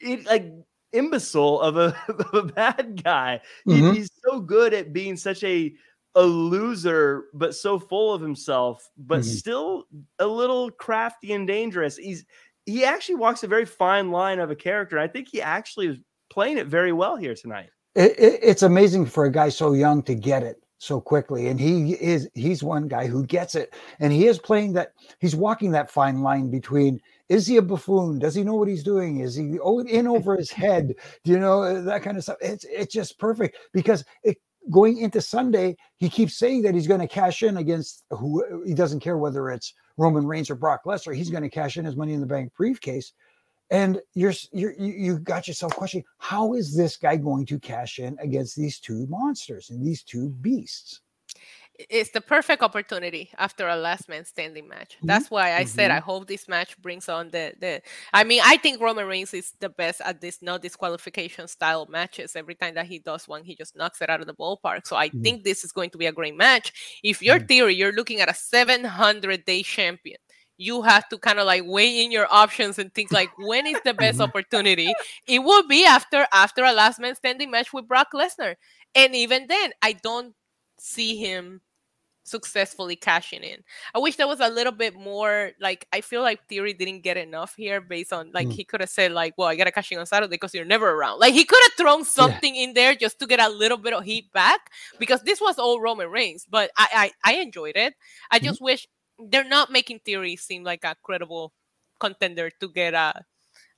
it 0.00 0.26
like 0.26 0.52
imbecile 0.92 1.60
of 1.60 1.76
a, 1.76 1.96
of 2.08 2.34
a 2.34 2.42
bad 2.42 3.02
guy. 3.02 3.40
Mm-hmm. 3.66 3.92
He, 3.92 3.98
he's 3.98 4.10
so 4.24 4.40
good 4.40 4.74
at 4.74 4.92
being 4.92 5.16
such 5.16 5.44
a 5.44 5.72
a 6.16 6.22
loser, 6.22 7.26
but 7.34 7.54
so 7.54 7.78
full 7.78 8.12
of 8.12 8.22
himself, 8.22 8.90
but 8.96 9.20
mm-hmm. 9.20 9.28
still 9.28 9.84
a 10.18 10.26
little 10.26 10.70
crafty 10.70 11.32
and 11.34 11.46
dangerous. 11.46 11.96
He's 11.96 12.24
he 12.64 12.84
actually 12.84 13.14
walks 13.16 13.44
a 13.44 13.46
very 13.46 13.66
fine 13.66 14.10
line 14.10 14.40
of 14.40 14.50
a 14.50 14.56
character. 14.56 14.98
I 14.98 15.06
think 15.06 15.28
he 15.30 15.40
actually 15.40 15.86
is 15.88 15.98
playing 16.30 16.58
it 16.58 16.66
very 16.66 16.92
well 16.92 17.16
here 17.16 17.34
tonight. 17.34 17.68
It, 17.94 18.18
it, 18.18 18.40
it's 18.42 18.62
amazing 18.62 19.06
for 19.06 19.26
a 19.26 19.30
guy 19.30 19.50
so 19.50 19.74
young 19.74 20.02
to 20.04 20.14
get 20.14 20.42
it 20.42 20.60
so 20.78 21.00
quickly 21.00 21.48
and 21.48 21.58
he 21.58 21.94
is 21.94 22.28
he's 22.34 22.62
one 22.62 22.86
guy 22.86 23.06
who 23.06 23.24
gets 23.24 23.54
it 23.54 23.74
and 23.98 24.12
he 24.12 24.26
is 24.26 24.38
playing 24.38 24.74
that 24.74 24.92
he's 25.20 25.34
walking 25.34 25.70
that 25.70 25.90
fine 25.90 26.20
line 26.20 26.50
between 26.50 27.00
is 27.30 27.46
he 27.46 27.56
a 27.56 27.62
buffoon 27.62 28.18
does 28.18 28.34
he 28.34 28.44
know 28.44 28.54
what 28.54 28.68
he's 28.68 28.82
doing 28.82 29.20
is 29.20 29.34
he 29.34 29.58
in 29.88 30.06
over 30.06 30.36
his 30.36 30.50
head 30.50 30.94
do 31.24 31.32
you 31.32 31.38
know 31.38 31.80
that 31.82 32.02
kind 32.02 32.18
of 32.18 32.22
stuff 32.22 32.36
it's 32.42 32.64
it's 32.64 32.92
just 32.92 33.18
perfect 33.18 33.56
because 33.72 34.04
it 34.22 34.36
going 34.70 34.98
into 34.98 35.20
Sunday, 35.20 35.76
he 35.96 36.08
keeps 36.08 36.36
saying 36.36 36.62
that 36.62 36.74
he's 36.74 36.86
going 36.86 37.00
to 37.00 37.08
cash 37.08 37.42
in 37.42 37.56
against 37.56 38.04
who 38.10 38.64
he 38.66 38.74
doesn't 38.74 39.00
care 39.00 39.18
whether 39.18 39.50
it's 39.50 39.74
Roman 39.96 40.26
Reigns 40.26 40.50
or 40.50 40.54
Brock 40.54 40.82
Lesnar. 40.84 41.14
He's 41.14 41.30
going 41.30 41.42
to 41.42 41.48
cash 41.48 41.76
in 41.76 41.84
his 41.84 41.96
money 41.96 42.12
in 42.12 42.20
the 42.20 42.26
bank 42.26 42.52
briefcase 42.56 43.12
and 43.70 44.00
you're, 44.14 44.32
you're 44.52 44.72
you 44.78 45.18
got 45.18 45.48
yourself 45.48 45.74
questioning 45.74 46.04
how 46.18 46.54
is 46.54 46.76
this 46.76 46.96
guy 46.96 47.16
going 47.16 47.44
to 47.46 47.58
cash 47.58 47.98
in 47.98 48.16
against 48.20 48.56
these 48.56 48.78
two 48.78 49.06
monsters 49.08 49.70
and 49.70 49.84
these 49.84 50.02
two 50.02 50.28
beasts 50.40 51.00
it's 51.78 52.10
the 52.10 52.20
perfect 52.20 52.62
opportunity 52.62 53.30
after 53.38 53.68
a 53.68 53.76
last 53.76 54.08
man 54.08 54.24
standing 54.24 54.68
match. 54.68 54.96
Mm-hmm. 54.96 55.06
That's 55.06 55.30
why 55.30 55.54
I 55.54 55.60
mm-hmm. 55.60 55.68
said 55.68 55.90
I 55.90 56.00
hope 56.00 56.26
this 56.26 56.48
match 56.48 56.80
brings 56.80 57.08
on 57.08 57.30
the 57.30 57.52
the. 57.60 57.82
I 58.12 58.24
mean, 58.24 58.40
I 58.44 58.56
think 58.56 58.80
Roman 58.80 59.06
Reigns 59.06 59.34
is 59.34 59.52
the 59.60 59.68
best 59.68 60.00
at 60.04 60.20
this 60.20 60.42
no 60.42 60.58
disqualification 60.58 61.48
style 61.48 61.86
matches. 61.86 62.36
Every 62.36 62.54
time 62.54 62.74
that 62.74 62.86
he 62.86 62.98
does 62.98 63.28
one, 63.28 63.44
he 63.44 63.54
just 63.54 63.76
knocks 63.76 64.00
it 64.00 64.10
out 64.10 64.20
of 64.20 64.26
the 64.26 64.34
ballpark. 64.34 64.86
So 64.86 64.96
I 64.96 65.08
mm-hmm. 65.08 65.22
think 65.22 65.44
this 65.44 65.64
is 65.64 65.72
going 65.72 65.90
to 65.90 65.98
be 65.98 66.06
a 66.06 66.12
great 66.12 66.36
match. 66.36 67.00
If 67.02 67.22
your 67.22 67.36
mm-hmm. 67.36 67.46
theory, 67.46 67.74
you're 67.74 67.92
looking 67.92 68.20
at 68.20 68.30
a 68.30 68.34
700 68.34 69.44
day 69.44 69.62
champion 69.62 70.18
you 70.58 70.80
have 70.80 71.06
to 71.10 71.18
kind 71.18 71.38
of 71.38 71.44
like 71.44 71.62
weigh 71.66 72.02
in 72.02 72.10
your 72.10 72.26
options 72.30 72.78
and 72.78 72.92
think 72.94 73.12
like 73.12 73.28
when 73.36 73.66
is 73.66 73.78
the 73.84 73.92
best 73.92 74.14
mm-hmm. 74.14 74.22
opportunity 74.22 74.90
it 75.28 75.40
will 75.40 75.66
be 75.68 75.84
after 75.84 76.26
after 76.32 76.64
a 76.64 76.72
last 76.72 76.98
man 76.98 77.14
standing 77.14 77.50
match 77.50 77.74
with 77.74 77.86
brock 77.86 78.08
lesnar 78.14 78.54
and 78.94 79.14
even 79.14 79.46
then 79.48 79.70
i 79.82 79.92
don't 79.92 80.34
see 80.78 81.16
him 81.16 81.60
successfully 82.26 82.96
cashing 82.96 83.42
in 83.42 83.62
i 83.94 83.98
wish 83.98 84.16
there 84.16 84.26
was 84.26 84.40
a 84.40 84.48
little 84.48 84.72
bit 84.72 84.94
more 84.94 85.52
like 85.60 85.86
i 85.92 86.00
feel 86.00 86.22
like 86.22 86.46
theory 86.48 86.72
didn't 86.72 87.00
get 87.00 87.16
enough 87.16 87.54
here 87.56 87.80
based 87.80 88.12
on 88.12 88.30
like 88.34 88.48
mm. 88.48 88.52
he 88.52 88.64
could 88.64 88.80
have 88.80 88.90
said 88.90 89.12
like 89.12 89.32
well 89.38 89.48
i 89.48 89.54
gotta 89.54 89.70
cash 89.70 89.92
in 89.92 89.98
on 89.98 90.06
saturday 90.06 90.30
because 90.30 90.52
you're 90.52 90.64
never 90.64 90.90
around 90.90 91.18
like 91.18 91.32
he 91.32 91.44
could 91.44 91.62
have 91.64 91.72
thrown 91.74 92.04
something 92.04 92.54
yeah. 92.54 92.64
in 92.64 92.74
there 92.74 92.94
just 92.94 93.18
to 93.18 93.26
get 93.26 93.40
a 93.40 93.48
little 93.48 93.78
bit 93.78 93.92
of 93.92 94.04
heat 94.04 94.32
back 94.32 94.70
because 94.98 95.22
this 95.22 95.40
was 95.40 95.58
all 95.58 95.80
roman 95.80 96.10
reigns 96.10 96.46
but 96.50 96.70
i 96.76 97.10
i, 97.24 97.32
I 97.32 97.34
enjoyed 97.40 97.76
it 97.76 97.94
i 98.30 98.38
mm-hmm. 98.38 98.46
just 98.46 98.60
mm. 98.60 98.64
wish 98.64 98.86
they're 99.18 99.44
not 99.44 99.70
making 99.70 100.00
theory 100.00 100.36
seem 100.36 100.64
like 100.64 100.84
a 100.84 100.96
credible 101.02 101.52
contender 102.00 102.50
to 102.60 102.68
get 102.68 102.94
a 102.94 103.24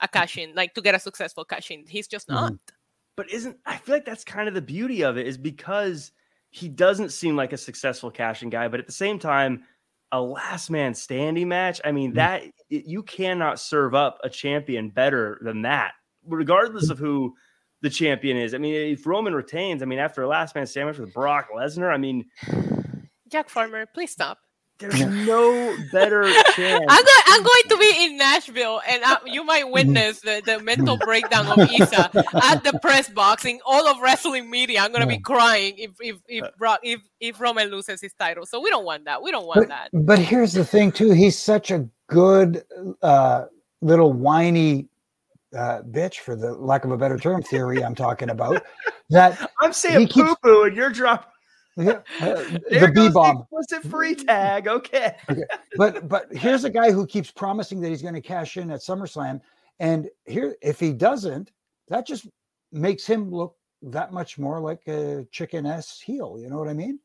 a 0.00 0.08
cash 0.08 0.38
in, 0.38 0.54
like 0.54 0.74
to 0.74 0.82
get 0.82 0.94
a 0.94 0.98
successful 0.98 1.44
cash 1.44 1.70
in. 1.70 1.84
He's 1.86 2.08
just 2.08 2.28
not. 2.28 2.52
Mm-hmm. 2.52 2.74
But 3.16 3.30
isn't 3.30 3.56
I 3.66 3.76
feel 3.78 3.96
like 3.96 4.04
that's 4.04 4.24
kind 4.24 4.48
of 4.48 4.54
the 4.54 4.62
beauty 4.62 5.02
of 5.02 5.18
it 5.18 5.26
is 5.26 5.36
because 5.36 6.12
he 6.50 6.68
doesn't 6.68 7.10
seem 7.10 7.36
like 7.36 7.52
a 7.52 7.58
successful 7.58 8.10
cashing 8.10 8.50
guy, 8.50 8.68
but 8.68 8.80
at 8.80 8.86
the 8.86 8.92
same 8.92 9.18
time, 9.18 9.64
a 10.12 10.20
last 10.20 10.70
man 10.70 10.94
standing 10.94 11.48
match. 11.48 11.80
I 11.84 11.92
mean, 11.92 12.10
mm-hmm. 12.10 12.16
that 12.16 12.42
you 12.68 13.02
cannot 13.02 13.60
serve 13.60 13.94
up 13.94 14.18
a 14.24 14.30
champion 14.30 14.88
better 14.88 15.38
than 15.42 15.62
that, 15.62 15.92
regardless 16.26 16.90
of 16.90 16.98
who 16.98 17.34
the 17.82 17.90
champion 17.90 18.36
is. 18.36 18.54
I 18.54 18.58
mean, 18.58 18.74
if 18.74 19.06
Roman 19.06 19.34
retains, 19.34 19.82
I 19.82 19.86
mean, 19.86 19.98
after 19.98 20.22
a 20.22 20.28
last 20.28 20.54
man 20.54 20.66
standing 20.66 20.92
match 20.92 20.98
with 20.98 21.12
Brock 21.12 21.48
Lesnar, 21.54 21.92
I 21.92 21.98
mean, 21.98 22.24
Jack 23.28 23.50
Farmer, 23.50 23.86
please 23.86 24.10
stop. 24.10 24.38
There's 24.78 25.00
no 25.00 25.76
better 25.90 26.22
chance. 26.54 26.84
I'm 26.88 27.04
going, 27.04 27.22
I'm 27.26 27.42
going 27.42 27.62
to 27.68 27.76
be 27.78 28.04
in 28.04 28.16
Nashville, 28.16 28.80
and 28.88 29.02
I, 29.04 29.18
you 29.26 29.42
might 29.42 29.68
witness 29.68 30.20
the, 30.20 30.40
the 30.44 30.60
mental 30.60 30.96
breakdown 30.98 31.46
of 31.46 31.68
Isa 31.70 32.10
at 32.44 32.62
the 32.62 32.78
press 32.80 33.08
box 33.08 33.44
in 33.44 33.58
all 33.66 33.88
of 33.88 34.00
wrestling 34.00 34.48
media. 34.48 34.80
I'm 34.80 34.92
going 34.92 35.00
to 35.00 35.08
be 35.08 35.18
crying 35.18 35.74
if 35.78 35.90
if 36.00 36.16
if, 36.28 36.44
if 36.82 37.00
if 37.18 37.40
Roman 37.40 37.70
loses 37.70 38.00
his 38.00 38.12
title. 38.14 38.46
So 38.46 38.60
we 38.60 38.70
don't 38.70 38.84
want 38.84 39.06
that. 39.06 39.20
We 39.20 39.32
don't 39.32 39.46
want 39.46 39.60
but, 39.60 39.68
that. 39.68 39.90
But 39.92 40.20
here's 40.20 40.52
the 40.52 40.64
thing, 40.64 40.92
too. 40.92 41.10
He's 41.10 41.36
such 41.36 41.72
a 41.72 41.88
good 42.06 42.62
uh, 43.02 43.46
little 43.80 44.12
whiny 44.12 44.88
uh, 45.56 45.82
bitch, 45.82 46.18
for 46.18 46.36
the 46.36 46.52
lack 46.54 46.84
of 46.84 46.90
a 46.90 46.96
better 46.96 47.18
term, 47.18 47.42
theory. 47.42 47.82
I'm 47.82 47.94
talking 47.94 48.30
about 48.30 48.62
that. 49.10 49.50
I'm 49.60 49.72
saying 49.72 50.08
poo 50.08 50.36
poo, 50.42 50.64
and 50.64 50.76
you're 50.76 50.90
dropping. 50.90 51.30
Yeah, 51.78 52.00
uh, 52.20 52.34
the 52.70 52.90
B 52.92 53.08
bomb. 53.08 53.46
Was 53.50 53.70
it 53.70 53.84
free 53.84 54.16
tag? 54.16 54.66
Okay. 54.66 55.14
okay. 55.30 55.42
But 55.76 56.08
but 56.08 56.26
here's 56.32 56.64
a 56.64 56.70
guy 56.70 56.90
who 56.90 57.06
keeps 57.06 57.30
promising 57.30 57.80
that 57.80 57.88
he's 57.90 58.02
going 58.02 58.14
to 58.14 58.20
cash 58.20 58.56
in 58.56 58.70
at 58.72 58.80
SummerSlam, 58.80 59.40
and 59.78 60.08
here 60.26 60.56
if 60.60 60.80
he 60.80 60.92
doesn't, 60.92 61.52
that 61.86 62.04
just 62.04 62.26
makes 62.72 63.06
him 63.06 63.30
look 63.30 63.54
that 63.82 64.12
much 64.12 64.38
more 64.38 64.60
like 64.60 64.86
a 64.88 65.24
chicken 65.30 65.66
ass 65.66 66.00
heel. 66.00 66.36
You 66.40 66.50
know 66.50 66.58
what 66.58 66.68
I 66.68 66.74
mean? 66.74 66.98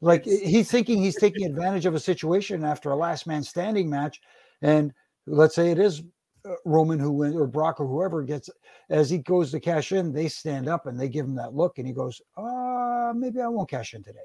Like 0.00 0.24
he's 0.24 0.70
thinking 0.70 1.02
he's 1.02 1.16
taking 1.16 1.44
advantage 1.44 1.84
of 1.84 1.96
a 1.96 2.00
situation 2.00 2.64
after 2.64 2.92
a 2.92 2.96
last 2.96 3.26
man 3.26 3.42
standing 3.42 3.90
match, 3.90 4.20
and 4.62 4.92
let's 5.26 5.56
say 5.56 5.72
it 5.72 5.78
is 5.80 6.04
uh, 6.48 6.54
Roman 6.64 7.00
who 7.00 7.10
wins 7.10 7.34
or 7.34 7.48
Brock 7.48 7.80
or 7.80 7.86
whoever 7.88 8.22
gets 8.22 8.48
as 8.90 9.10
he 9.10 9.18
goes 9.18 9.50
to 9.50 9.58
cash 9.58 9.90
in, 9.90 10.12
they 10.12 10.28
stand 10.28 10.68
up 10.68 10.86
and 10.86 11.00
they 11.00 11.08
give 11.08 11.26
him 11.26 11.34
that 11.34 11.52
look, 11.52 11.78
and 11.78 11.86
he 11.86 11.92
goes, 11.92 12.22
"Oh, 12.36 12.97
uh, 13.08 13.14
maybe 13.14 13.40
I 13.40 13.48
won't 13.48 13.68
cash 13.68 13.94
in 13.94 14.02
today. 14.02 14.18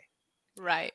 Right. 0.58 0.93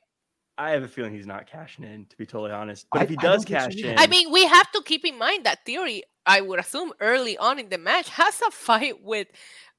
I 0.58 0.70
have 0.70 0.82
a 0.82 0.88
feeling 0.88 1.14
he's 1.14 1.26
not 1.26 1.46
cashing 1.46 1.84
in, 1.84 2.04
to 2.06 2.16
be 2.16 2.26
totally 2.26 2.50
honest. 2.50 2.86
But 2.90 3.00
I, 3.00 3.04
if 3.04 3.10
he 3.10 3.16
does 3.16 3.44
cash 3.44 3.76
in, 3.76 3.96
I 3.96 4.08
mean, 4.08 4.32
we 4.32 4.44
have 4.44 4.70
to 4.72 4.82
keep 4.84 5.04
in 5.04 5.16
mind 5.16 5.46
that 5.46 5.64
theory. 5.64 6.02
I 6.26 6.42
would 6.42 6.58
assume 6.58 6.92
early 7.00 7.38
on 7.38 7.58
in 7.58 7.70
the 7.70 7.78
match 7.78 8.10
has 8.10 8.42
a 8.46 8.50
fight 8.50 9.02
with 9.02 9.28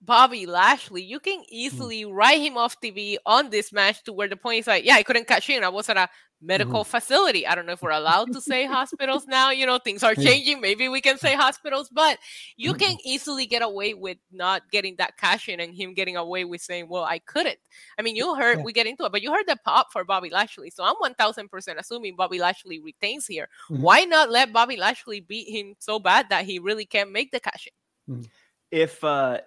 Bobby 0.02 0.46
Lashley. 0.46 1.04
You 1.04 1.20
can 1.20 1.40
hmm. 1.40 1.46
easily 1.50 2.06
mm. 2.06 2.14
write 2.14 2.42
him 2.42 2.58
off 2.58 2.80
TV 2.82 3.18
on 3.26 3.50
this 3.50 3.72
match 3.72 4.04
to 4.06 4.14
where 4.14 4.28
the 4.28 4.38
point 4.38 4.62
is 4.62 4.68
like, 4.68 4.86
yeah, 4.86 4.96
I 4.96 5.04
couldn't 5.04 5.28
cash 5.28 5.50
in. 5.50 5.64
I 5.64 5.70
was 5.70 5.90
at 5.90 5.98
a 5.98 6.10
medical 6.42 6.82
mm-hmm. 6.82 6.90
facility. 6.90 7.46
I 7.46 7.56
don't 7.56 7.66
know 7.66 7.74
if 7.74 7.82
we're 7.82 7.92
allowed 7.92 8.34
to 8.34 8.42
say 8.42 8.66
hospitals 8.68 9.28
now. 9.28 9.52
You 9.52 9.66
know, 9.66 9.78
things 9.78 10.04
are 10.04 10.16
changing. 10.16 10.62
Maybe 10.62 10.88
we 10.88 11.02
can 11.02 11.18
say 11.18 11.36
hospitals, 11.36 11.90
but 11.90 12.18
you 12.56 12.74
can 12.74 12.94
mm-hmm. 12.94 13.08
easily 13.08 13.46
get 13.46 13.62
away 13.62 13.94
with 13.94 14.18
not 14.32 14.70
getting 14.72 14.96
that 14.98 15.18
cash 15.18 15.50
in 15.50 15.60
and 15.60 15.74
him 15.74 15.94
getting 15.94 16.16
away 16.16 16.46
with 16.46 16.62
saying, 16.62 16.88
well, 16.88 17.04
I 17.04 17.20
couldn't. 17.20 17.60
I 17.98 18.02
mean, 18.02 18.16
you 18.16 18.36
heard, 18.36 18.64
we 18.64 18.74
get 18.74 18.88
into 18.88 19.06
it, 19.06 19.12
but 19.12 19.22
you 19.22 19.32
heard 19.34 19.48
the 19.48 19.58
pop 19.66 19.92
for 19.92 20.04
Bobby 20.04 20.30
Lashley. 20.30 20.70
So 20.70 20.84
I'm 20.84 20.96
1000% 20.96 21.78
assuming 21.78 22.16
Bobby 22.16 22.40
Lashley 22.40 22.80
retains 22.80 23.28
here. 23.28 23.50
Mm-hmm. 23.70 23.82
Why 23.82 24.06
not 24.06 24.30
let 24.30 24.54
Bobby 24.54 24.78
Lashley 24.78 25.20
beat 25.20 25.50
him 25.50 25.76
so 25.80 26.00
bad 26.00 26.30
that 26.30 26.46
he 26.46 26.60
really 26.60 26.86
can't 26.86 27.12
make 27.12 27.32
the 27.32 27.40
cash 27.40 27.68
in? 28.08 28.16
Mm-hmm. 28.16 28.24
If, 28.72 29.04
uh, 29.04 29.40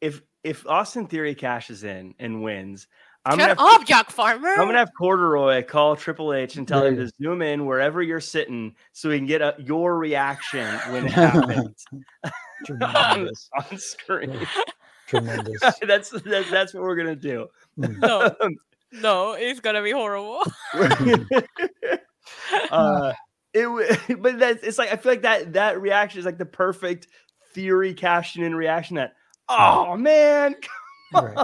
if, 0.00 0.20
if 0.42 0.66
Austin 0.66 1.06
Theory 1.06 1.34
cashes 1.34 1.84
in 1.84 2.14
and 2.18 2.42
wins, 2.42 2.86
I'm 3.26 3.38
Shut 3.38 3.56
gonna 3.56 3.70
up, 3.70 3.86
Jack 3.86 4.10
Farmer. 4.10 4.50
I'm 4.50 4.66
gonna 4.66 4.78
have 4.78 4.90
Korderas 5.00 5.66
call 5.66 5.96
Triple 5.96 6.34
H 6.34 6.56
and 6.56 6.68
tell 6.68 6.84
him 6.84 6.96
to 6.96 7.08
zoom 7.20 7.40
in 7.40 7.64
wherever 7.64 8.02
you're 8.02 8.20
sitting 8.20 8.74
so 8.92 9.08
we 9.08 9.16
can 9.16 9.26
get 9.26 9.40
a, 9.40 9.54
your 9.58 9.96
reaction 9.96 10.66
when 10.90 11.06
it 11.06 11.12
happens 11.12 11.86
on, 12.70 12.82
on, 13.70 13.78
screen. 13.78 14.46
Tremendous. 15.06 15.58
that's, 15.80 16.10
that's 16.10 16.50
that's 16.50 16.74
what 16.74 16.82
we're 16.82 16.96
gonna 16.96 17.16
do. 17.16 17.48
Hmm. 17.76 17.98
No, 17.98 18.34
no, 18.92 19.32
it's 19.32 19.60
gonna 19.60 19.82
be 19.82 19.92
horrible. 19.92 20.42
uh, 22.70 23.12
it 23.54 24.20
but 24.20 24.38
that's 24.38 24.62
it's 24.62 24.76
like 24.76 24.92
I 24.92 24.96
feel 24.96 25.12
like 25.12 25.22
that 25.22 25.54
that 25.54 25.80
reaction 25.80 26.18
is 26.18 26.26
like 26.26 26.38
the 26.38 26.44
perfect 26.44 27.08
theory 27.54 27.94
cashing 27.94 28.44
in 28.44 28.54
reaction 28.54 28.96
that 28.96 29.14
oh 29.48 29.96
man 29.96 30.56
right. 31.14 31.36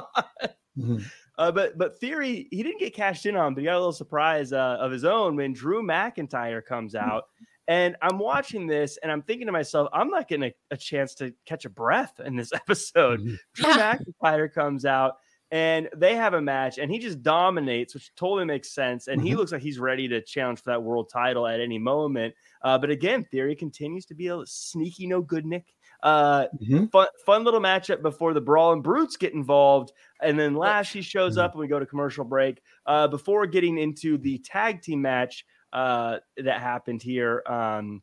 mm-hmm. 0.76 0.99
Uh, 1.41 1.51
but 1.51 1.76
but 1.78 1.99
theory 1.99 2.47
he 2.51 2.62
didn't 2.62 2.78
get 2.78 2.95
cashed 2.95 3.24
in 3.24 3.34
on 3.34 3.55
but 3.55 3.61
he 3.61 3.64
got 3.64 3.74
a 3.74 3.78
little 3.78 3.93
surprise 3.93 4.53
uh, 4.53 4.76
of 4.78 4.93
his 4.93 5.05
own 5.05 5.34
when 5.34 5.53
drew 5.53 5.82
mcintyre 5.82 6.64
comes 6.64 6.95
mm-hmm. 6.95 7.09
out 7.09 7.24
and 7.66 7.97
i'm 8.03 8.18
watching 8.18 8.66
this 8.66 8.99
and 9.03 9.11
i'm 9.11 9.22
thinking 9.22 9.47
to 9.47 9.53
myself 9.53 9.88
i'm 9.93 10.11
not 10.11 10.28
getting 10.28 10.51
a, 10.51 10.74
a 10.74 10.76
chance 10.76 11.14
to 11.14 11.32
catch 11.47 11.64
a 11.64 11.70
breath 11.70 12.20
in 12.24 12.36
this 12.36 12.53
episode 12.55 13.20
mm-hmm. 13.20 13.34
drew 13.55 13.72
mcintyre 13.72 14.53
comes 14.53 14.84
out 14.84 15.14
and 15.51 15.88
they 15.97 16.14
have 16.14 16.34
a 16.34 16.41
match 16.41 16.78
and 16.78 16.93
he 16.93 16.99
just 16.99 17.22
dominates 17.22 17.95
which 17.95 18.14
totally 18.16 18.45
makes 18.45 18.72
sense 18.72 19.09
and 19.09 19.18
mm-hmm. 19.18 19.28
he 19.28 19.34
looks 19.34 19.51
like 19.51 19.62
he's 19.62 19.78
ready 19.78 20.07
to 20.07 20.20
challenge 20.20 20.61
for 20.61 20.70
that 20.70 20.82
world 20.82 21.09
title 21.11 21.47
at 21.47 21.59
any 21.59 21.78
moment 21.78 22.34
uh, 22.62 22.76
but 22.76 22.91
again 22.91 23.24
theory 23.24 23.57
continues 23.57 24.05
to 24.05 24.14
be 24.14 24.28
a 24.28 24.41
sneaky 24.45 25.07
no 25.07 25.22
good 25.22 25.47
nick 25.47 25.74
uh, 26.03 26.46
mm-hmm. 26.62 26.86
fun, 26.86 27.07
fun 27.24 27.44
little 27.44 27.61
matchup 27.61 28.03
before 28.03 28.34
the 28.34 28.40
Brawling 28.40 28.82
Brutes 28.82 29.16
get 29.16 29.34
involved, 29.34 29.92
and 30.22 30.38
then 30.38 30.55
Lashley 30.55 31.03
shows 31.03 31.32
mm-hmm. 31.32 31.40
up 31.40 31.53
and 31.53 31.61
we 31.61 31.68
go 31.68 31.78
to 31.78 31.86
commercial 31.86 32.24
break. 32.24 32.61
Uh, 32.86 33.09
before 33.09 33.46
getting 33.46 33.78
into 33.78 34.18
the 34.18 34.38
tag 34.38 34.82
team 34.82 35.03
match 35.03 35.44
uh, 35.72 36.18
that 36.36 36.61
happened 36.61 37.03
here, 37.03 37.42
um, 37.46 38.03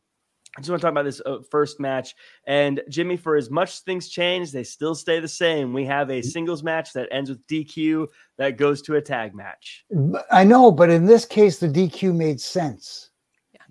I 0.56 0.60
just 0.60 0.70
want 0.70 0.80
to 0.80 0.86
talk 0.86 0.92
about 0.92 1.04
this 1.04 1.20
uh, 1.24 1.38
first 1.50 1.78
match. 1.78 2.16
And 2.46 2.82
Jimmy, 2.88 3.16
for 3.16 3.36
as 3.36 3.48
much 3.48 3.80
things 3.80 4.08
change, 4.08 4.50
they 4.50 4.64
still 4.64 4.94
stay 4.94 5.20
the 5.20 5.28
same. 5.28 5.72
We 5.72 5.84
have 5.84 6.10
a 6.10 6.20
singles 6.22 6.64
match 6.64 6.92
that 6.94 7.08
ends 7.12 7.30
with 7.30 7.46
DQ 7.46 8.08
that 8.38 8.56
goes 8.56 8.82
to 8.82 8.96
a 8.96 9.00
tag 9.00 9.34
match. 9.36 9.84
I 10.32 10.42
know, 10.44 10.72
but 10.72 10.90
in 10.90 11.06
this 11.06 11.24
case, 11.24 11.58
the 11.58 11.68
DQ 11.68 12.14
made 12.14 12.40
sense. 12.40 13.07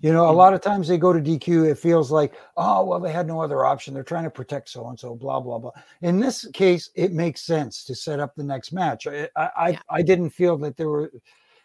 You 0.00 0.12
know, 0.12 0.30
a 0.30 0.32
lot 0.32 0.54
of 0.54 0.60
times 0.60 0.86
they 0.86 0.96
go 0.96 1.12
to 1.12 1.20
DQ, 1.20 1.68
it 1.68 1.78
feels 1.78 2.12
like, 2.12 2.34
oh, 2.56 2.84
well, 2.84 3.00
they 3.00 3.10
had 3.10 3.26
no 3.26 3.42
other 3.42 3.64
option. 3.64 3.94
They're 3.94 4.04
trying 4.04 4.24
to 4.24 4.30
protect 4.30 4.68
so 4.68 4.86
and 4.88 4.98
so, 4.98 5.16
blah, 5.16 5.40
blah, 5.40 5.58
blah. 5.58 5.72
In 6.02 6.20
this 6.20 6.46
case, 6.52 6.90
it 6.94 7.12
makes 7.12 7.40
sense 7.40 7.84
to 7.84 7.96
set 7.96 8.20
up 8.20 8.36
the 8.36 8.44
next 8.44 8.72
match. 8.72 9.08
I, 9.08 9.28
I, 9.34 9.68
yeah. 9.70 9.80
I 9.90 10.02
didn't 10.02 10.30
feel 10.30 10.56
that 10.58 10.76
there 10.76 10.88
were, 10.88 11.10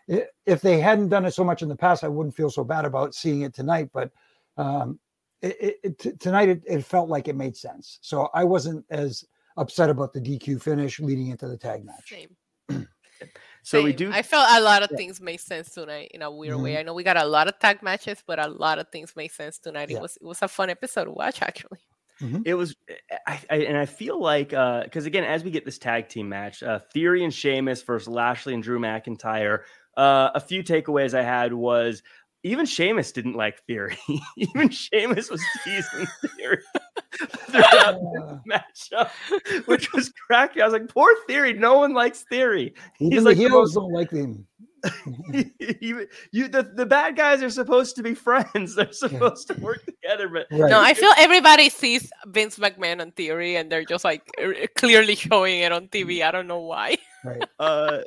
if 0.08 0.62
they 0.62 0.80
hadn't 0.80 1.10
done 1.10 1.26
it 1.26 1.32
so 1.32 1.44
much 1.44 1.62
in 1.62 1.70
the 1.70 1.76
past, 1.76 2.04
I 2.04 2.08
wouldn't 2.08 2.36
feel 2.36 2.50
so 2.50 2.64
bad 2.64 2.86
about 2.86 3.14
seeing 3.14 3.42
it 3.42 3.54
tonight. 3.54 3.90
But 3.94 4.12
um, 4.58 5.00
it, 5.44 5.80
it, 5.84 6.00
t- 6.00 6.14
tonight 6.14 6.50
it, 6.50 6.64
it, 6.66 6.84
felt 6.84 7.10
like 7.10 7.28
it 7.28 7.36
made 7.36 7.56
sense. 7.56 8.00
So 8.02 8.30
I 8.34 8.44
wasn't 8.44 8.84
as 8.90 9.26
upset 9.58 9.92
about 9.92 10.12
the 10.12 10.22
DQ 10.22 10.60
finish 10.60 11.00
leading 11.00 11.28
into 11.28 11.48
the 11.48 11.58
tag 11.58 11.86
match. 11.86 12.10
Same. 12.10 12.88
so 13.64 13.78
Same. 13.78 13.86
we 13.86 13.94
do. 13.94 14.12
I 14.12 14.22
felt 14.22 14.46
a 14.52 14.62
lot 14.62 14.84
of 14.84 14.90
yeah. 14.92 14.98
things 14.98 15.22
made 15.22 15.40
sense 15.40 15.72
tonight 15.72 16.12
in 16.14 16.22
a 16.22 16.30
weird 16.30 16.56
mm-hmm. 16.56 16.64
way. 16.64 16.78
I 16.78 16.84
know 16.84 16.94
we 16.94 17.04
got 17.04 17.18
a 17.18 17.26
lot 17.26 17.48
of 17.48 17.58
tag 17.60 17.82
matches, 17.82 18.22
but 18.28 18.38
a 18.38 18.50
lot 18.50 18.78
of 18.78 18.90
things 18.90 19.16
made 19.16 19.32
sense 19.32 19.58
tonight. 19.58 19.90
Yeah. 19.90 19.98
It 19.98 20.02
was 20.02 20.18
it 20.18 20.26
was 20.26 20.42
a 20.42 20.50
fun 20.50 20.70
episode 20.70 21.06
to 21.06 21.12
watch 21.12 21.42
actually. 21.42 21.80
Mm-hmm. 22.22 22.42
It 22.46 22.54
was, 22.54 22.76
I, 23.26 23.40
I, 23.50 23.56
and 23.64 23.78
I 23.78 23.86
feel 23.86 24.22
like 24.22 24.50
because 24.50 25.06
uh, 25.06 25.08
again, 25.08 25.24
as 25.24 25.44
we 25.44 25.52
get 25.52 25.66
this 25.66 25.78
tag 25.78 26.10
team 26.10 26.30
match, 26.30 26.62
uh, 26.62 26.80
Theory 26.94 27.24
and 27.24 27.34
Sheamus 27.34 27.82
versus 27.82 28.08
Lashley 28.08 28.54
and 28.54 28.62
Drew 28.62 28.80
McIntyre. 28.80 29.62
Uh, 29.96 30.32
a 30.34 30.40
few 30.40 30.64
takeaways 30.64 31.14
I 31.14 31.22
had 31.22 31.54
was 31.54 32.02
even 32.44 32.66
Sheamus 32.66 33.12
didn't 33.12 33.36
like 33.36 33.64
Theory. 33.66 33.98
even 34.38 34.70
Sheamus 34.70 35.30
was 35.30 35.42
teasing 35.64 36.08
Theory 36.38 36.60
throughout 37.50 38.00
this 38.00 38.92
matchup, 38.92 39.10
which 39.66 39.94
was 39.94 40.12
cracking. 40.28 40.62
I 40.62 40.66
was 40.66 40.74
like, 40.74 40.90
poor 40.90 41.14
Theory. 41.28 41.54
No 41.54 41.78
one 41.78 41.94
likes 41.94 42.26
Theory. 42.30 42.74
He's 42.98 43.14
even 43.14 43.24
like, 43.24 43.38
the 43.38 43.44
heroes 43.44 43.74
don't 43.74 43.92
like 43.92 44.12
him. 44.12 44.46
you, 45.80 46.06
you 46.34 46.50
the, 46.50 46.70
the 46.76 46.86
bad 46.86 47.16
guys 47.16 47.42
are 47.42 47.50
supposed 47.50 47.96
to 47.96 48.04
be 48.04 48.14
friends. 48.14 48.76
They're 48.76 48.92
supposed 48.92 49.48
to 49.48 49.54
work 49.62 49.86
together. 49.86 50.28
But 50.28 50.48
right. 50.52 50.70
no, 50.70 50.82
I 50.82 50.94
feel 50.94 51.12
everybody 51.18 51.70
sees 51.70 52.12
Vince 52.26 52.60
McMahon 52.60 53.00
on 53.00 53.12
Theory, 53.12 53.56
and 53.56 53.72
they're 53.72 53.86
just 53.86 54.04
like 54.04 54.30
clearly 54.76 55.16
showing 55.16 55.62
it 55.62 55.72
on 55.72 55.88
TV. 55.88 56.22
I 56.22 56.32
don't 56.32 56.48
know 56.48 56.60
why. 56.60 56.98
Right. 57.24 57.42
Uh, 57.58 58.00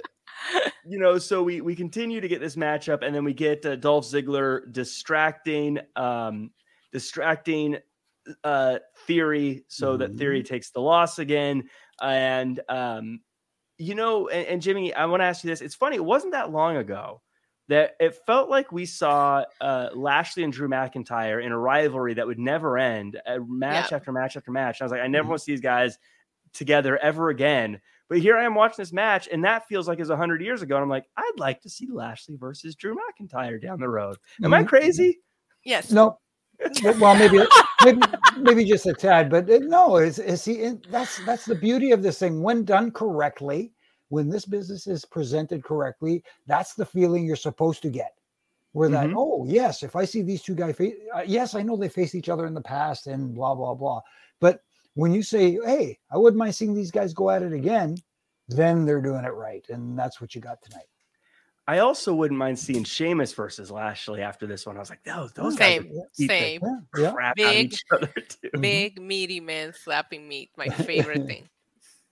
you 0.85 0.99
know, 0.99 1.19
so 1.19 1.43
we 1.43 1.61
we 1.61 1.75
continue 1.75 2.21
to 2.21 2.29
get 2.29 2.41
this 2.41 2.57
matchup, 2.57 3.05
and 3.05 3.15
then 3.15 3.25
we 3.25 3.33
get 3.33 3.65
uh, 3.67 3.77
Dolph 3.77 4.07
Ziggler 4.07 4.71
distracting, 4.73 5.79
um, 5.97 6.51
distracting 6.93 7.79
uh, 8.45 8.79
Theory, 9.07 9.65
so 9.69 9.91
mm-hmm. 9.91 9.99
that 9.99 10.15
Theory 10.17 10.41
mm-hmm. 10.41 10.55
takes 10.55 10.71
the 10.71 10.81
loss 10.81 11.19
again. 11.19 11.69
And 12.01 12.61
um, 12.69 13.21
you 13.79 13.95
know, 13.95 14.29
and, 14.29 14.47
and 14.47 14.63
Jimmy, 14.63 14.95
I 14.95 15.07
want 15.07 15.21
to 15.21 15.25
ask 15.25 15.45
you 15.45 15.51
this. 15.51 15.61
It's 15.61 15.75
funny; 15.75 15.97
it 15.97 16.05
wasn't 16.05 16.33
that 16.33 16.51
long 16.51 16.77
ago 16.77 17.23
that 17.69 17.97
it 17.99 18.15
felt 18.27 18.49
like 18.49 18.71
we 18.71 18.87
saw 18.87 19.45
uh, 19.61 19.89
Lashley 19.95 20.45
and 20.45 20.53
Drew 20.53 20.69
McIntyre 20.69 21.45
in 21.45 21.51
a 21.51 21.59
rivalry 21.59 22.15
that 22.15 22.27
would 22.27 22.39
never 22.39 22.79
end, 22.79 23.21
match 23.47 23.91
yeah. 23.91 23.97
after 23.97 24.13
match 24.13 24.37
after 24.37 24.53
match. 24.53 24.81
And 24.81 24.85
I 24.85 24.87
was 24.87 24.93
like, 24.93 25.01
I 25.01 25.09
never 25.09 25.25
mm-hmm. 25.25 25.31
want 25.31 25.41
to 25.41 25.45
see 25.45 25.53
these 25.53 25.61
guys 25.61 25.99
together 26.53 26.97
ever 26.99 27.29
again. 27.29 27.81
But 28.09 28.19
here 28.19 28.37
I 28.37 28.45
am 28.45 28.55
watching 28.55 28.77
this 28.79 28.93
match, 28.93 29.29
and 29.31 29.45
that 29.45 29.67
feels 29.67 29.89
like 29.89 29.99
it's 29.99 30.11
hundred 30.11 30.41
years 30.41 30.63
ago. 30.63 30.77
And 30.77 30.83
I'm 30.83 30.89
like, 30.89 31.07
I'd 31.17 31.39
like 31.39 31.61
to 31.63 31.69
see 31.69 31.89
Lashley 31.91 32.37
versus 32.37 32.77
Drew 32.77 32.95
McIntyre 32.95 33.61
down 33.61 33.81
the 33.81 33.89
road. 33.89 34.17
Am 34.43 34.51
mm-hmm. 34.51 34.55
I 34.55 34.65
crazy? 34.65 35.19
Yes. 35.65 35.91
No. 35.91 36.19
well, 36.99 37.17
maybe, 37.17 37.45
maybe, 37.85 38.01
maybe 38.39 38.65
just 38.65 38.87
a 38.87 38.95
tad, 38.95 39.29
but 39.29 39.51
uh, 39.51 39.59
no. 39.59 39.97
Is 39.97 40.19
is 40.19 40.45
he? 40.45 40.73
That's 40.89 41.25
that's 41.27 41.45
the 41.45 41.55
beauty 41.55 41.91
of 41.91 42.03
this 42.03 42.19
thing. 42.19 42.43
When 42.43 42.65
done 42.65 42.93
correctly, 42.93 43.73
when 44.09 44.29
this 44.29 44.45
business 44.45 44.87
is 44.87 45.05
presented 45.05 45.65
correctly, 45.65 46.23
that's 46.47 46.75
the 46.75 46.87
feeling 46.87 47.27
you're 47.27 47.37
supposed 47.37 47.83
to 47.83 47.91
get. 47.91 48.13
Where 48.73 48.89
that, 48.91 49.07
mm-hmm. 49.07 49.17
oh 49.17 49.47
yes, 49.49 49.83
if 49.83 49.97
I 49.97 50.05
see 50.05 50.23
these 50.23 50.43
two 50.43 50.55
guys, 50.55 50.77
face, 50.77 50.95
uh, 51.15 51.23
yes, 51.27 51.55
I 51.55 51.63
know 51.63 51.77
they 51.77 51.89
faced 51.89 52.15
each 52.15 52.29
other 52.29 52.47
in 52.47 52.55
the 52.55 52.61
past 52.61 53.07
and 53.07 53.35
blah 53.35 53.55
blah 53.55 53.75
blah, 53.75 54.03
but 54.41 54.61
when 54.97 55.13
you 55.13 55.23
say, 55.23 55.59
"Hey, 55.65 55.99
I 56.11 56.19
wouldn't 56.19 56.39
mind 56.39 56.55
seeing 56.55 56.75
these 56.75 56.91
guys 56.91 57.15
go 57.15 57.31
at 57.31 57.43
it 57.43 57.53
again," 57.53 57.97
then 58.49 58.85
they're 58.85 59.01
doing 59.01 59.25
it 59.25 59.33
right, 59.33 59.65
and 59.69 59.99
that's 59.99 60.21
what 60.21 60.35
you 60.35 60.41
got 60.41 60.61
tonight. 60.63 60.87
I 61.69 61.79
also 61.79 62.15
wouldn't 62.15 62.39
mind 62.39 62.59
seeing 62.59 62.85
Sheamus 62.85 63.33
versus 63.33 63.71
Lashley 63.71 64.23
after 64.23 64.47
this 64.47 64.67
one. 64.67 64.77
I 64.77 64.81
was 64.81 64.91
like, 64.91 65.03
those 65.03 65.33
those 65.33 65.57
same, 65.57 65.83
guys 65.83 66.29
same, 66.29 66.61
yeah, 66.97 67.33
big, 67.35 67.75
big 68.61 69.03
meaty 69.03 69.41
men 69.41 69.73
slapping 69.73 70.29
meat. 70.29 70.51
My 70.57 70.69
favorite 70.69 71.27
thing. 71.27 71.49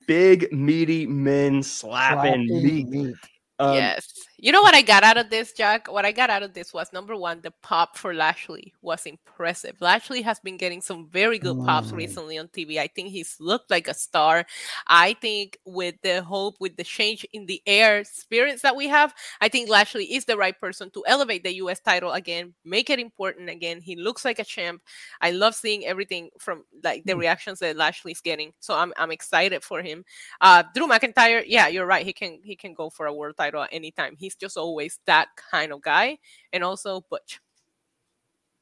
Big 0.06 0.52
meaty 0.52 1.06
men 1.06 1.62
slapping, 1.62 2.48
slapping 2.48 2.62
meat. 2.64 2.88
meat. 2.88 3.16
Um, 3.60 3.74
yes. 3.74 4.12
You 4.44 4.52
know 4.52 4.60
what 4.60 4.74
I 4.74 4.82
got 4.82 5.04
out 5.04 5.16
of 5.16 5.30
this, 5.30 5.54
Jack? 5.54 5.90
What 5.90 6.04
I 6.04 6.12
got 6.12 6.28
out 6.28 6.42
of 6.42 6.52
this 6.52 6.74
was 6.74 6.92
number 6.92 7.16
one, 7.16 7.40
the 7.40 7.50
pop 7.62 7.96
for 7.96 8.12
Lashley 8.12 8.74
was 8.82 9.06
impressive. 9.06 9.80
Lashley 9.80 10.20
has 10.20 10.38
been 10.38 10.58
getting 10.58 10.82
some 10.82 11.08
very 11.08 11.38
good 11.38 11.56
pops 11.64 11.92
mm. 11.92 11.96
recently 11.96 12.36
on 12.36 12.48
TV. 12.48 12.76
I 12.76 12.88
think 12.88 13.08
he's 13.08 13.36
looked 13.40 13.70
like 13.70 13.88
a 13.88 13.94
star. 13.94 14.44
I 14.86 15.14
think 15.14 15.56
with 15.64 15.94
the 16.02 16.22
hope, 16.22 16.56
with 16.60 16.76
the 16.76 16.84
change 16.84 17.24
in 17.32 17.46
the 17.46 17.62
air 17.66 18.04
spirits 18.04 18.60
that 18.60 18.76
we 18.76 18.86
have, 18.86 19.14
I 19.40 19.48
think 19.48 19.70
Lashley 19.70 20.14
is 20.14 20.26
the 20.26 20.36
right 20.36 20.60
person 20.60 20.90
to 20.90 21.02
elevate 21.06 21.42
the 21.42 21.54
US 21.62 21.80
title 21.80 22.12
again, 22.12 22.52
make 22.66 22.90
it 22.90 22.98
important 22.98 23.48
again. 23.48 23.80
He 23.80 23.96
looks 23.96 24.26
like 24.26 24.40
a 24.40 24.44
champ. 24.44 24.82
I 25.22 25.30
love 25.30 25.54
seeing 25.54 25.86
everything 25.86 26.28
from 26.38 26.64
like 26.82 27.04
the 27.06 27.14
mm. 27.14 27.20
reactions 27.20 27.60
that 27.60 27.78
Lashley's 27.78 28.20
getting. 28.20 28.52
So 28.60 28.74
I'm 28.74 28.92
I'm 28.98 29.10
excited 29.10 29.64
for 29.64 29.80
him. 29.80 30.04
Uh 30.42 30.64
Drew 30.74 30.86
McIntyre, 30.86 31.44
yeah, 31.46 31.68
you're 31.68 31.86
right. 31.86 32.04
He 32.04 32.12
can 32.12 32.40
he 32.44 32.54
can 32.54 32.74
go 32.74 32.90
for 32.90 33.06
a 33.06 33.14
world 33.14 33.38
title 33.38 33.62
at 33.62 33.70
any 33.72 33.90
time. 33.90 34.16
He's 34.18 34.33
just 34.34 34.56
always 34.56 34.98
that 35.06 35.28
kind 35.50 35.72
of 35.72 35.82
guy. 35.82 36.18
And 36.52 36.64
also 36.64 37.04
Butch. 37.10 37.40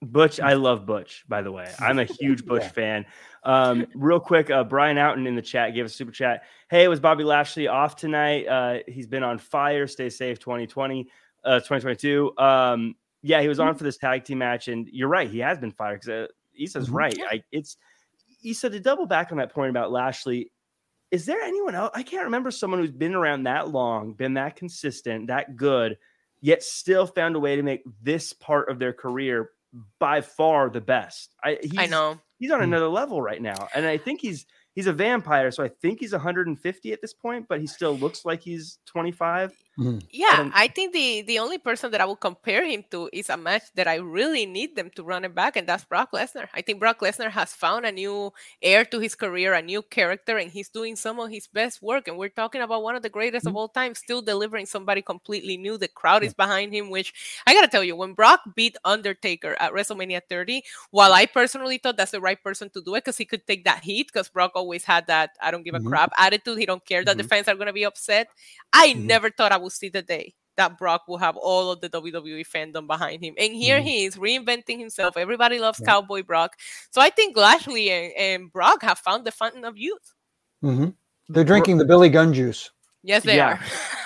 Butch, 0.02 0.40
I 0.40 0.54
love 0.54 0.84
Butch, 0.84 1.24
by 1.28 1.42
the 1.42 1.52
way. 1.52 1.70
I'm 1.78 1.98
a 1.98 2.04
huge 2.20 2.44
Butch 2.44 2.62
yeah. 2.62 2.68
fan. 2.68 3.06
Um, 3.44 3.86
real 3.94 4.18
quick, 4.18 4.50
uh, 4.50 4.64
Brian 4.64 4.98
Outen 4.98 5.26
in 5.26 5.36
the 5.36 5.42
chat 5.42 5.74
gave 5.74 5.84
a 5.84 5.88
super 5.88 6.10
chat. 6.10 6.42
Hey, 6.70 6.88
was 6.88 6.98
Bobby 6.98 7.24
Lashley 7.24 7.68
off 7.68 7.96
tonight? 7.96 8.46
Uh, 8.46 8.78
he's 8.88 9.06
been 9.06 9.22
on 9.22 9.38
fire. 9.38 9.86
Stay 9.86 10.08
safe 10.08 10.40
2020, 10.40 11.08
uh, 11.44 11.60
2022. 11.60 12.32
Um, 12.36 12.96
yeah, 13.22 13.40
he 13.40 13.48
was 13.48 13.60
on 13.60 13.76
for 13.76 13.84
this 13.84 13.96
tag 13.96 14.24
team 14.24 14.38
match, 14.38 14.66
and 14.66 14.88
you're 14.90 15.08
right. 15.08 15.30
He 15.30 15.38
has 15.38 15.58
been 15.58 15.70
fired 15.70 16.00
because 16.00 16.08
uh, 16.08 16.26
Isa's 16.58 16.86
mm-hmm. 16.86 16.96
right. 16.96 17.18
I, 17.30 17.42
it's 17.52 17.76
Isa 18.42 18.70
to 18.70 18.80
double 18.80 19.06
back 19.06 19.30
on 19.30 19.38
that 19.38 19.52
point 19.52 19.70
about 19.70 19.92
Lashley 19.92 20.50
is 21.12 21.26
there 21.26 21.42
anyone 21.42 21.74
else? 21.74 21.90
I 21.94 22.02
can't 22.02 22.24
remember 22.24 22.50
someone 22.50 22.80
who's 22.80 22.90
been 22.90 23.14
around 23.14 23.44
that 23.44 23.68
long, 23.68 24.14
been 24.14 24.34
that 24.34 24.56
consistent, 24.56 25.26
that 25.26 25.56
good, 25.56 25.98
yet 26.40 26.62
still 26.62 27.06
found 27.06 27.36
a 27.36 27.40
way 27.40 27.54
to 27.54 27.62
make 27.62 27.82
this 28.02 28.32
part 28.32 28.70
of 28.70 28.78
their 28.78 28.94
career 28.94 29.50
by 29.98 30.22
far 30.22 30.70
the 30.70 30.80
best. 30.80 31.34
I, 31.44 31.58
I 31.76 31.86
know 31.86 32.18
he's 32.38 32.50
on 32.50 32.58
hmm. 32.58 32.64
another 32.64 32.88
level 32.88 33.20
right 33.20 33.40
now, 33.40 33.68
and 33.74 33.84
I 33.86 33.98
think 33.98 34.22
he's 34.22 34.46
he's 34.74 34.86
a 34.86 34.92
vampire, 34.92 35.50
so 35.50 35.62
I 35.62 35.68
think 35.68 36.00
he's 36.00 36.12
150 36.12 36.92
at 36.92 37.02
this 37.02 37.12
point, 37.12 37.46
but 37.46 37.60
he 37.60 37.66
still 37.66 37.96
looks 37.96 38.24
like 38.24 38.42
he's 38.42 38.78
25. 38.86 39.52
Mm-hmm. 39.78 40.00
Yeah, 40.10 40.50
I 40.52 40.68
think 40.68 40.92
the 40.92 41.22
the 41.22 41.38
only 41.38 41.56
person 41.56 41.90
that 41.92 42.00
I 42.02 42.04
would 42.04 42.20
compare 42.20 42.62
him 42.62 42.84
to 42.90 43.08
is 43.10 43.30
a 43.30 43.38
match 43.38 43.72
that 43.74 43.88
I 43.88 43.96
really 43.96 44.44
need 44.44 44.76
them 44.76 44.90
to 44.96 45.02
run 45.02 45.24
it 45.24 45.34
back, 45.34 45.56
and 45.56 45.66
that's 45.66 45.84
Brock 45.84 46.12
Lesnar. 46.12 46.48
I 46.52 46.60
think 46.60 46.78
Brock 46.78 47.00
Lesnar 47.00 47.30
has 47.30 47.54
found 47.54 47.86
a 47.86 47.92
new 47.92 48.34
heir 48.60 48.84
to 48.84 48.98
his 48.98 49.14
career, 49.14 49.54
a 49.54 49.62
new 49.62 49.80
character, 49.80 50.36
and 50.36 50.50
he's 50.50 50.68
doing 50.68 50.94
some 50.94 51.18
of 51.18 51.30
his 51.30 51.46
best 51.46 51.80
work. 51.80 52.06
And 52.06 52.18
we're 52.18 52.28
talking 52.28 52.60
about 52.60 52.82
one 52.82 52.96
of 52.96 53.02
the 53.02 53.08
greatest 53.08 53.46
mm-hmm. 53.46 53.56
of 53.56 53.56
all 53.56 53.68
time, 53.68 53.94
still 53.94 54.20
delivering 54.20 54.66
somebody 54.66 55.00
completely 55.00 55.56
new. 55.56 55.78
The 55.78 55.88
crowd 55.88 56.22
is 56.22 56.34
behind 56.34 56.74
him, 56.74 56.90
which 56.90 57.40
I 57.46 57.54
gotta 57.54 57.68
tell 57.68 57.82
you, 57.82 57.96
when 57.96 58.12
Brock 58.12 58.40
beat 58.54 58.76
Undertaker 58.84 59.56
at 59.58 59.72
WrestleMania 59.72 60.20
30, 60.28 60.62
while 60.90 61.14
I 61.14 61.24
personally 61.24 61.78
thought 61.78 61.96
that's 61.96 62.12
the 62.12 62.20
right 62.20 62.42
person 62.44 62.68
to 62.70 62.82
do 62.82 62.94
it 62.96 63.04
because 63.04 63.16
he 63.16 63.24
could 63.24 63.46
take 63.46 63.64
that 63.64 63.82
heat, 63.82 64.08
because 64.12 64.28
Brock 64.28 64.52
always 64.54 64.84
had 64.84 65.06
that 65.06 65.30
I 65.40 65.50
don't 65.50 65.62
give 65.62 65.74
a 65.74 65.78
mm-hmm. 65.78 65.88
crap 65.88 66.12
attitude. 66.18 66.58
He 66.58 66.66
don't 66.66 66.84
care 66.84 67.02
that 67.06 67.16
the 67.16 67.22
mm-hmm. 67.22 67.30
fans 67.30 67.48
are 67.48 67.56
gonna 67.56 67.72
be 67.72 67.86
upset. 67.86 68.28
I 68.74 68.90
mm-hmm. 68.90 69.06
never 69.06 69.30
thought 69.30 69.52
I 69.52 69.61
would 69.62 69.72
see 69.72 69.88
the 69.88 70.02
day 70.02 70.34
that 70.56 70.78
Brock 70.78 71.08
will 71.08 71.18
have 71.18 71.36
all 71.36 71.70
of 71.70 71.80
the 71.80 71.88
WWE 71.88 72.46
fandom 72.46 72.86
behind 72.86 73.22
him. 73.22 73.34
And 73.38 73.52
here 73.54 73.78
mm-hmm. 73.78 73.86
he 73.86 74.04
is 74.04 74.16
reinventing 74.16 74.78
himself. 74.78 75.16
Everybody 75.16 75.58
loves 75.58 75.80
yeah. 75.80 75.86
Cowboy 75.86 76.22
Brock. 76.22 76.56
So 76.90 77.00
I 77.00 77.10
think 77.10 77.36
Lashley 77.36 77.90
and, 77.90 78.12
and, 78.16 78.52
Brock 78.52 78.82
have 78.82 78.98
found 78.98 79.24
the 79.24 79.32
fountain 79.32 79.64
of 79.64 79.76
youth. 79.78 80.14
Mm-hmm. 80.62 80.88
They're 81.28 81.44
drinking 81.44 81.78
the 81.78 81.84
Billy 81.84 82.10
Gunn 82.10 82.34
juice. 82.34 82.70
Yes, 83.02 83.24
they 83.24 83.36
yeah. 83.36 83.58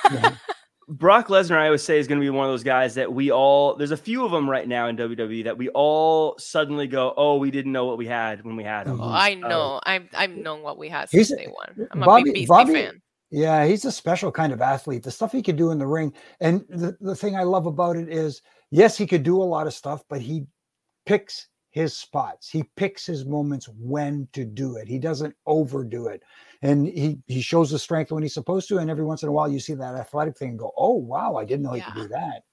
are. 0.05 0.15
yeah. 0.15 0.35
Brock 0.89 1.27
Lesnar, 1.27 1.57
I 1.57 1.67
always 1.67 1.83
say, 1.83 1.99
is 1.99 2.07
going 2.07 2.21
to 2.21 2.25
be 2.25 2.31
one 2.31 2.47
of 2.47 2.53
those 2.53 2.63
guys 2.63 2.95
that 2.95 3.13
we 3.13 3.33
all, 3.33 3.75
there's 3.75 3.91
a 3.91 3.97
few 3.97 4.25
of 4.25 4.31
them 4.31 4.49
right 4.49 4.69
now 4.69 4.87
in 4.87 4.97
WWE 4.97 5.43
that 5.43 5.59
we 5.59 5.69
all 5.71 6.39
suddenly 6.39 6.87
go, 6.87 7.13
oh, 7.17 7.39
we 7.39 7.51
didn't 7.51 7.73
know 7.73 7.87
what 7.87 7.99
we 7.99 8.07
had 8.07 8.45
when 8.45 8.55
we 8.55 8.63
had 8.63 8.87
them. 8.87 9.01
Oh, 9.01 9.09
I 9.09 9.33
uh, 9.33 9.49
know. 9.49 9.61
Uh, 9.75 9.81
I've, 9.83 10.09
I've 10.15 10.31
known 10.31 10.63
what 10.63 10.79
we 10.79 10.89
had 10.89 11.11
since 11.11 11.31
day 11.31 11.49
one. 11.53 11.89
I'm 11.91 12.01
Bobby, 12.01 12.21
a 12.21 12.25
big 12.27 12.35
Beastie 12.35 12.47
Bobby, 12.47 12.73
fan. 12.75 13.03
Yeah, 13.31 13.67
he's 13.67 13.85
a 13.85 13.93
special 13.93 14.31
kind 14.31 14.53
of 14.53 14.63
athlete. 14.63 15.03
The 15.03 15.11
stuff 15.11 15.33
he 15.33 15.43
could 15.43 15.57
do 15.57 15.71
in 15.71 15.79
the 15.79 15.87
ring. 15.87 16.13
And 16.41 16.65
the, 16.69 16.97
the 17.01 17.17
thing 17.17 17.37
I 17.37 17.43
love 17.43 17.67
about 17.67 17.97
it 17.97 18.09
is, 18.09 18.41
yes, 18.71 18.97
he 18.97 19.07
could 19.07 19.23
do 19.23 19.43
a 19.43 19.45
lot 19.45 19.67
of 19.67 19.75
stuff, 19.75 20.05
but 20.09 20.21
he 20.21 20.47
picks 21.07 21.49
his 21.71 21.93
spots. 21.95 22.49
He 22.49 22.63
picks 22.77 23.05
his 23.05 23.27
moments 23.27 23.69
when 23.79 24.29
to 24.33 24.45
do 24.45 24.77
it. 24.77 24.89
He 24.89 24.99
doesn't 24.99 25.35
overdo 25.45 26.07
it. 26.07 26.23
And 26.63 26.87
he 26.87 27.19
he 27.27 27.43
shows 27.43 27.71
the 27.71 27.79
strength 27.79 28.11
when 28.13 28.23
he's 28.23 28.33
supposed 28.33 28.69
to. 28.69 28.79
And 28.79 28.91
every 28.91 29.05
once 29.05 29.23
in 29.23 29.29
a 29.29 29.33
while 29.33 29.51
you 29.51 29.61
see 29.61 29.75
that 29.75 29.95
athletic 29.95 30.39
thing 30.39 30.51
and 30.51 30.59
go, 30.59 30.73
oh 30.77 30.95
wow, 30.95 31.35
I 31.35 31.45
didn't 31.45 31.65
know 31.65 31.75
yeah. 31.75 31.85
he 31.85 31.93
could 31.93 32.03
do 32.03 32.09
that. 32.09 32.45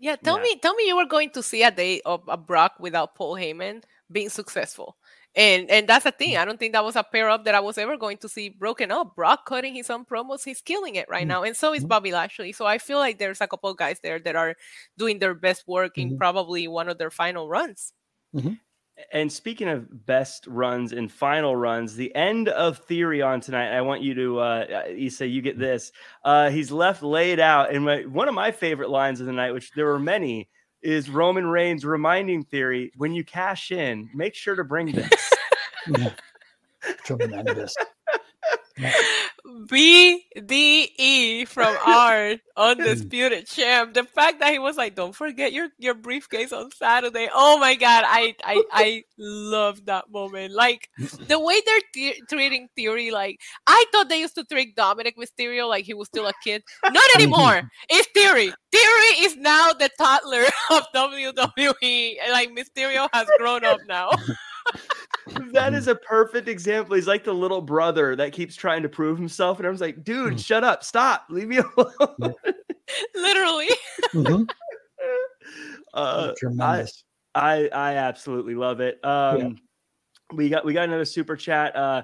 Yeah, 0.00 0.16
tell 0.16 0.38
yeah. 0.38 0.42
me, 0.42 0.58
tell 0.60 0.74
me 0.74 0.86
you 0.86 0.96
were 0.96 1.06
going 1.06 1.30
to 1.30 1.42
see 1.42 1.62
a 1.62 1.70
day 1.70 2.00
of 2.04 2.22
a 2.28 2.36
Brock 2.36 2.74
without 2.80 3.14
Paul 3.14 3.36
Heyman 3.36 3.82
being 4.10 4.28
successful. 4.28 4.96
And 5.36 5.70
and 5.70 5.86
that's 5.86 6.04
the 6.04 6.12
thing. 6.12 6.32
Mm. 6.32 6.38
I 6.38 6.44
don't 6.46 6.58
think 6.58 6.72
that 6.72 6.84
was 6.84 6.96
a 6.96 7.04
pair 7.04 7.28
up 7.28 7.44
that 7.44 7.54
I 7.54 7.60
was 7.60 7.76
ever 7.76 7.98
going 7.98 8.16
to 8.18 8.28
see 8.28 8.48
broken 8.48 8.90
up. 8.90 9.14
Brock 9.14 9.44
cutting 9.46 9.74
his 9.74 9.90
own 9.90 10.06
promos, 10.06 10.44
he's 10.44 10.62
killing 10.62 10.94
it 10.94 11.08
right 11.10 11.20
mm-hmm. 11.20 11.28
now. 11.28 11.42
And 11.42 11.54
so 11.54 11.74
is 11.74 11.80
mm-hmm. 11.80 11.88
Bobby 11.88 12.12
Lashley. 12.12 12.52
So 12.52 12.64
I 12.64 12.78
feel 12.78 12.98
like 12.98 13.18
there's 13.18 13.42
a 13.42 13.46
couple 13.46 13.72
guys 13.74 14.00
there 14.00 14.18
that 14.20 14.34
are 14.34 14.54
doing 14.96 15.18
their 15.18 15.34
best 15.34 15.68
work 15.68 15.96
mm-hmm. 15.96 16.12
in 16.12 16.18
probably 16.18 16.66
one 16.68 16.88
of 16.88 16.96
their 16.96 17.10
final 17.10 17.48
runs. 17.48 17.92
Mm-hmm. 18.34 18.54
And 19.12 19.30
speaking 19.30 19.68
of 19.68 20.06
best 20.06 20.46
runs 20.46 20.92
and 20.92 21.12
final 21.12 21.54
runs, 21.54 21.96
the 21.96 22.14
end 22.14 22.48
of 22.48 22.78
Theory 22.78 23.20
on 23.20 23.42
tonight. 23.42 23.76
I 23.76 23.82
want 23.82 24.00
you 24.00 24.14
to, 24.14 24.38
uh, 24.38 24.84
Isa, 24.88 25.26
you 25.26 25.42
get 25.42 25.56
mm. 25.56 25.60
this. 25.60 25.92
Uh, 26.24 26.48
he's 26.48 26.72
left 26.72 27.02
laid 27.02 27.38
out, 27.38 27.74
and 27.74 27.84
my, 27.84 28.04
one 28.04 28.26
of 28.26 28.34
my 28.34 28.50
favorite 28.50 28.88
lines 28.88 29.20
of 29.20 29.26
the 29.26 29.32
night, 29.32 29.52
which 29.52 29.70
there 29.72 29.84
were 29.84 29.98
many, 29.98 30.48
is 30.86 31.10
Roman 31.10 31.48
Reigns 31.48 31.84
reminding 31.84 32.44
Theory, 32.44 32.92
when 32.96 33.12
you 33.12 33.24
cash 33.24 33.72
in, 33.72 34.08
make 34.14 34.36
sure 34.36 34.54
to 34.54 34.62
bring 34.62 34.92
this. 34.92 35.32
Tremendous. 37.04 37.74
BDE 39.68 41.48
from 41.48 41.76
Art, 41.86 42.40
undisputed 42.56 43.46
champ. 43.46 43.94
The 43.94 44.04
fact 44.04 44.40
that 44.40 44.52
he 44.52 44.58
was 44.58 44.76
like, 44.76 44.94
"Don't 44.94 45.14
forget 45.14 45.52
your 45.52 45.68
your 45.78 45.94
briefcase 45.94 46.52
on 46.52 46.70
Saturday." 46.72 47.28
Oh 47.32 47.58
my 47.58 47.74
god, 47.74 48.04
I 48.06 48.34
I 48.44 48.62
I 48.72 49.04
love 49.18 49.86
that 49.86 50.10
moment. 50.10 50.52
Like 50.52 50.88
the 51.28 51.38
way 51.40 51.60
they're 51.64 51.80
th- 51.94 52.20
treating 52.28 52.68
Theory. 52.76 53.10
Like 53.10 53.40
I 53.66 53.84
thought 53.92 54.08
they 54.08 54.20
used 54.20 54.34
to 54.36 54.44
treat 54.44 54.76
Dominik 54.76 55.16
Mysterio 55.16 55.68
like 55.68 55.84
he 55.84 55.94
was 55.94 56.08
still 56.08 56.26
a 56.26 56.32
kid. 56.44 56.62
Not 56.84 57.04
anymore. 57.14 57.70
it's 57.88 58.08
Theory. 58.14 58.52
Theory 58.72 59.24
is 59.24 59.36
now 59.36 59.72
the 59.72 59.90
toddler 59.98 60.44
of 60.70 60.84
WWE. 60.94 62.16
Like 62.30 62.50
Mysterio 62.50 63.08
has 63.12 63.26
grown 63.38 63.64
up 63.64 63.80
now. 63.88 64.10
that 65.52 65.74
is 65.74 65.88
a 65.88 65.94
perfect 65.94 66.48
example. 66.48 66.94
He's 66.94 67.06
like 67.06 67.24
the 67.24 67.32
little 67.32 67.60
brother 67.60 68.16
that 68.16 68.32
keeps 68.32 68.56
trying 68.56 68.82
to 68.82 68.88
prove 68.88 69.18
himself, 69.18 69.58
and 69.58 69.66
I 69.66 69.70
was 69.70 69.80
like, 69.80 70.04
"Dude, 70.04 70.34
mm. 70.34 70.44
shut 70.44 70.64
up! 70.64 70.84
Stop! 70.84 71.26
Leave 71.30 71.48
me 71.48 71.58
alone." 71.76 72.34
Literally. 73.14 73.68
Mm-hmm. 74.14 74.44
Uh, 75.94 76.34
Tremendous. 76.36 77.04
I, 77.34 77.68
I, 77.72 77.92
I 77.92 77.94
absolutely 77.94 78.54
love 78.54 78.80
it. 78.80 79.02
Um, 79.02 79.38
yeah. 79.38 79.48
we 80.34 80.50
got 80.50 80.64
we 80.64 80.74
got 80.74 80.84
another 80.84 81.06
super 81.06 81.36
chat. 81.36 81.74
Uh, 81.74 82.02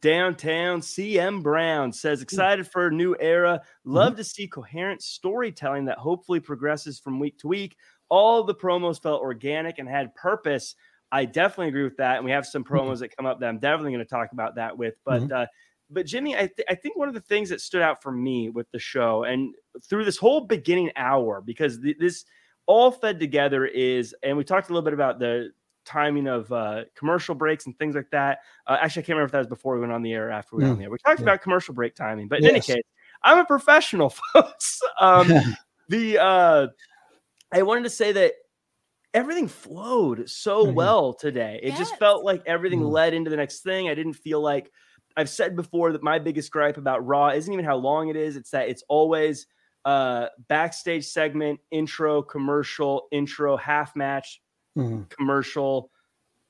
downtown 0.00 0.80
CM 0.80 1.42
Brown 1.42 1.92
says 1.92 2.22
excited 2.22 2.66
for 2.66 2.88
a 2.88 2.92
new 2.92 3.16
era. 3.18 3.62
Love 3.84 4.12
mm-hmm. 4.12 4.18
to 4.18 4.24
see 4.24 4.46
coherent 4.46 5.02
storytelling 5.02 5.86
that 5.86 5.98
hopefully 5.98 6.40
progresses 6.40 7.00
from 7.00 7.18
week 7.18 7.38
to 7.38 7.48
week. 7.48 7.76
All 8.08 8.42
the 8.42 8.54
promos 8.54 9.02
felt 9.02 9.22
organic 9.22 9.78
and 9.78 9.88
had 9.88 10.14
purpose. 10.14 10.74
I 11.12 11.24
definitely 11.24 11.68
agree 11.68 11.84
with 11.84 11.96
that. 11.96 12.16
And 12.16 12.24
we 12.24 12.30
have 12.30 12.46
some 12.46 12.64
mm-hmm. 12.64 12.74
promos 12.74 12.92
mm-hmm. 12.92 13.00
that 13.00 13.16
come 13.16 13.26
up 13.26 13.40
that 13.40 13.48
I'm 13.48 13.58
definitely 13.58 13.92
going 13.92 14.04
to 14.04 14.10
talk 14.10 14.32
about 14.32 14.56
that 14.56 14.76
with. 14.76 14.94
But 15.04 15.22
mm-hmm. 15.22 15.32
uh, 15.32 15.46
but 15.90 16.06
Jimmy, 16.06 16.36
I, 16.36 16.46
th- 16.46 16.66
I 16.68 16.74
think 16.74 16.96
one 16.96 17.08
of 17.08 17.14
the 17.14 17.20
things 17.20 17.48
that 17.48 17.60
stood 17.60 17.82
out 17.82 18.02
for 18.02 18.12
me 18.12 18.48
with 18.48 18.70
the 18.70 18.78
show 18.78 19.24
and 19.24 19.54
through 19.82 20.04
this 20.04 20.16
whole 20.16 20.42
beginning 20.42 20.90
hour, 20.96 21.40
because 21.40 21.80
th- 21.80 21.96
this 21.98 22.24
all 22.66 22.92
fed 22.92 23.18
together 23.18 23.66
is, 23.66 24.14
and 24.22 24.36
we 24.36 24.44
talked 24.44 24.70
a 24.70 24.72
little 24.72 24.84
bit 24.84 24.94
about 24.94 25.18
the 25.18 25.50
timing 25.84 26.28
of 26.28 26.50
uh, 26.52 26.84
commercial 26.94 27.34
breaks 27.34 27.66
and 27.66 27.76
things 27.78 27.96
like 27.96 28.08
that. 28.12 28.38
Uh, 28.66 28.78
actually, 28.80 29.02
I 29.02 29.06
can't 29.06 29.16
remember 29.16 29.26
if 29.26 29.32
that 29.32 29.38
was 29.38 29.46
before 29.48 29.74
we 29.74 29.80
went 29.80 29.92
on 29.92 30.02
the 30.02 30.12
air 30.12 30.28
or 30.28 30.30
after 30.30 30.56
we 30.56 30.62
went 30.62 30.70
mm. 30.70 30.72
on 30.74 30.78
the 30.78 30.84
air. 30.84 30.90
We 30.90 30.98
talked 30.98 31.18
yeah. 31.18 31.24
about 31.24 31.42
commercial 31.42 31.74
break 31.74 31.96
timing, 31.96 32.28
but 32.28 32.38
in 32.38 32.44
yes. 32.44 32.52
any 32.52 32.60
case, 32.60 32.84
I'm 33.22 33.38
a 33.38 33.44
professional, 33.44 34.10
folks. 34.32 34.80
Um, 35.00 35.28
the 35.88 36.18
uh, 36.18 36.66
I 37.52 37.62
wanted 37.62 37.82
to 37.84 37.90
say 37.90 38.12
that 38.12 38.34
everything 39.12 39.48
flowed 39.48 40.28
so 40.28 40.64
mm-hmm. 40.64 40.74
well 40.74 41.12
today. 41.14 41.60
It 41.62 41.70
yes. 41.70 41.78
just 41.78 41.96
felt 41.96 42.24
like 42.24 42.42
everything 42.46 42.80
mm-hmm. 42.80 42.92
led 42.92 43.14
into 43.14 43.30
the 43.30 43.36
next 43.36 43.60
thing. 43.60 43.88
I 43.88 43.94
didn't 43.94 44.14
feel 44.14 44.40
like 44.40 44.70
I've 45.16 45.28
said 45.28 45.56
before 45.56 45.92
that 45.92 46.02
my 46.02 46.18
biggest 46.18 46.50
gripe 46.50 46.76
about 46.76 47.06
Raw 47.06 47.30
isn't 47.30 47.52
even 47.52 47.64
how 47.64 47.76
long 47.76 48.08
it 48.08 48.16
is, 48.16 48.36
it's 48.36 48.50
that 48.50 48.68
it's 48.68 48.84
always 48.88 49.46
uh 49.84 50.26
backstage 50.48 51.06
segment, 51.06 51.60
intro, 51.70 52.22
commercial, 52.22 53.08
intro, 53.10 53.56
half 53.56 53.96
match, 53.96 54.40
mm-hmm. 54.76 55.02
commercial, 55.08 55.90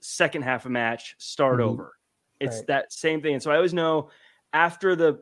second 0.01 0.43
half 0.43 0.65
of 0.67 0.73
match, 0.73 1.15
start 1.19 1.61
mm-hmm. 1.61 1.71
over. 1.71 1.93
It's 2.41 2.59
right. 2.59 2.67
that 2.69 2.93
same 2.93 3.21
thing. 3.21 3.35
And 3.35 3.43
so 3.43 3.51
I 3.51 3.57
always 3.57 3.75
know 3.75 4.11
after 4.53 4.97
the 4.97 5.21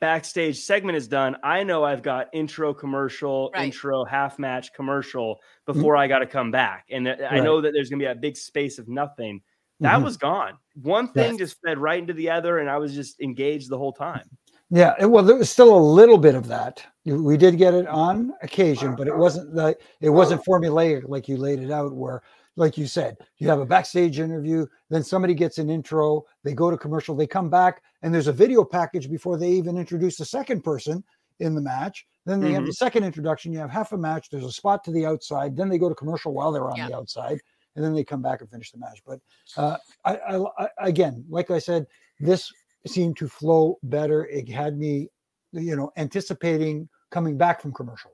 backstage 0.00 0.60
segment 0.60 0.96
is 0.96 1.08
done, 1.08 1.36
I 1.42 1.62
know 1.62 1.84
I've 1.84 2.02
got 2.02 2.28
intro 2.32 2.74
commercial, 2.74 3.50
right. 3.54 3.66
intro 3.66 4.04
half 4.04 4.38
match 4.38 4.72
commercial 4.72 5.36
mm-hmm. 5.36 5.72
before 5.72 5.94
mm-hmm. 5.94 6.02
I 6.02 6.08
got 6.08 6.18
to 6.20 6.26
come 6.26 6.50
back. 6.50 6.86
And 6.90 7.06
th- 7.06 7.20
right. 7.20 7.32
I 7.32 7.40
know 7.40 7.60
that 7.60 7.72
there's 7.72 7.88
going 7.88 8.00
to 8.00 8.04
be 8.04 8.10
a 8.10 8.14
big 8.14 8.36
space 8.36 8.78
of 8.78 8.88
nothing. 8.88 9.40
That 9.80 9.94
mm-hmm. 9.94 10.04
was 10.04 10.16
gone. 10.16 10.58
One 10.82 11.08
thing 11.08 11.32
yes. 11.32 11.38
just 11.38 11.56
fed 11.64 11.78
right 11.78 11.98
into 11.98 12.12
the 12.12 12.30
other, 12.30 12.58
and 12.58 12.70
I 12.70 12.78
was 12.78 12.94
just 12.94 13.20
engaged 13.20 13.70
the 13.70 13.78
whole 13.78 13.92
time. 13.92 14.28
Yeah, 14.70 15.04
well, 15.04 15.22
there 15.22 15.36
was 15.36 15.50
still 15.50 15.76
a 15.76 15.78
little 15.78 16.18
bit 16.18 16.34
of 16.34 16.48
that. 16.48 16.84
We 17.04 17.36
did 17.36 17.58
get 17.58 17.74
it 17.74 17.86
on 17.86 18.32
occasion, 18.42 18.96
but 18.96 19.06
it 19.06 19.16
wasn't 19.16 19.54
like 19.54 19.80
it 20.00 20.10
wasn't 20.10 20.44
formulaic 20.44 21.02
like 21.06 21.28
you 21.28 21.36
laid 21.36 21.60
it 21.60 21.70
out, 21.70 21.92
where 21.94 22.22
like 22.56 22.78
you 22.78 22.86
said, 22.86 23.16
you 23.38 23.48
have 23.48 23.60
a 23.60 23.66
backstage 23.66 24.20
interview, 24.20 24.66
then 24.90 25.02
somebody 25.02 25.34
gets 25.34 25.58
an 25.58 25.70
intro, 25.70 26.24
they 26.44 26.54
go 26.54 26.70
to 26.70 26.76
commercial, 26.76 27.14
they 27.14 27.26
come 27.26 27.50
back, 27.50 27.82
and 28.02 28.14
there's 28.14 28.28
a 28.28 28.32
video 28.32 28.64
package 28.64 29.10
before 29.10 29.36
they 29.36 29.50
even 29.50 29.76
introduce 29.76 30.16
the 30.16 30.24
second 30.24 30.62
person 30.62 31.02
in 31.40 31.54
the 31.54 31.60
match. 31.60 32.06
Then 32.26 32.40
they 32.40 32.48
mm-hmm. 32.48 32.56
have 32.56 32.66
the 32.66 32.72
second 32.72 33.04
introduction. 33.04 33.52
You 33.52 33.58
have 33.58 33.70
half 33.70 33.92
a 33.92 33.98
match. 33.98 34.30
There's 34.30 34.44
a 34.44 34.52
spot 34.52 34.84
to 34.84 34.92
the 34.92 35.04
outside. 35.04 35.56
Then 35.56 35.68
they 35.68 35.78
go 35.78 35.88
to 35.88 35.94
commercial 35.94 36.32
while 36.32 36.52
they're 36.52 36.70
on 36.70 36.76
yeah. 36.76 36.88
the 36.88 36.96
outside, 36.96 37.38
and 37.74 37.84
then 37.84 37.92
they 37.92 38.04
come 38.04 38.22
back 38.22 38.40
and 38.40 38.50
finish 38.50 38.70
the 38.70 38.78
match. 38.78 39.02
But 39.06 39.20
uh, 39.56 39.76
I, 40.04 40.16
I, 40.16 40.44
I, 40.58 40.68
again, 40.78 41.24
like 41.28 41.50
I 41.50 41.58
said, 41.58 41.86
this 42.20 42.50
seemed 42.86 43.16
to 43.18 43.28
flow 43.28 43.78
better. 43.82 44.26
It 44.26 44.48
had 44.48 44.78
me, 44.78 45.08
you 45.52 45.76
know, 45.76 45.90
anticipating 45.96 46.88
coming 47.10 47.36
back 47.36 47.60
from 47.60 47.72
commercial. 47.72 48.12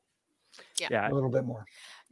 Yeah, 0.79 1.11
a 1.11 1.13
little 1.13 1.31
bit 1.31 1.45
more. 1.45 1.65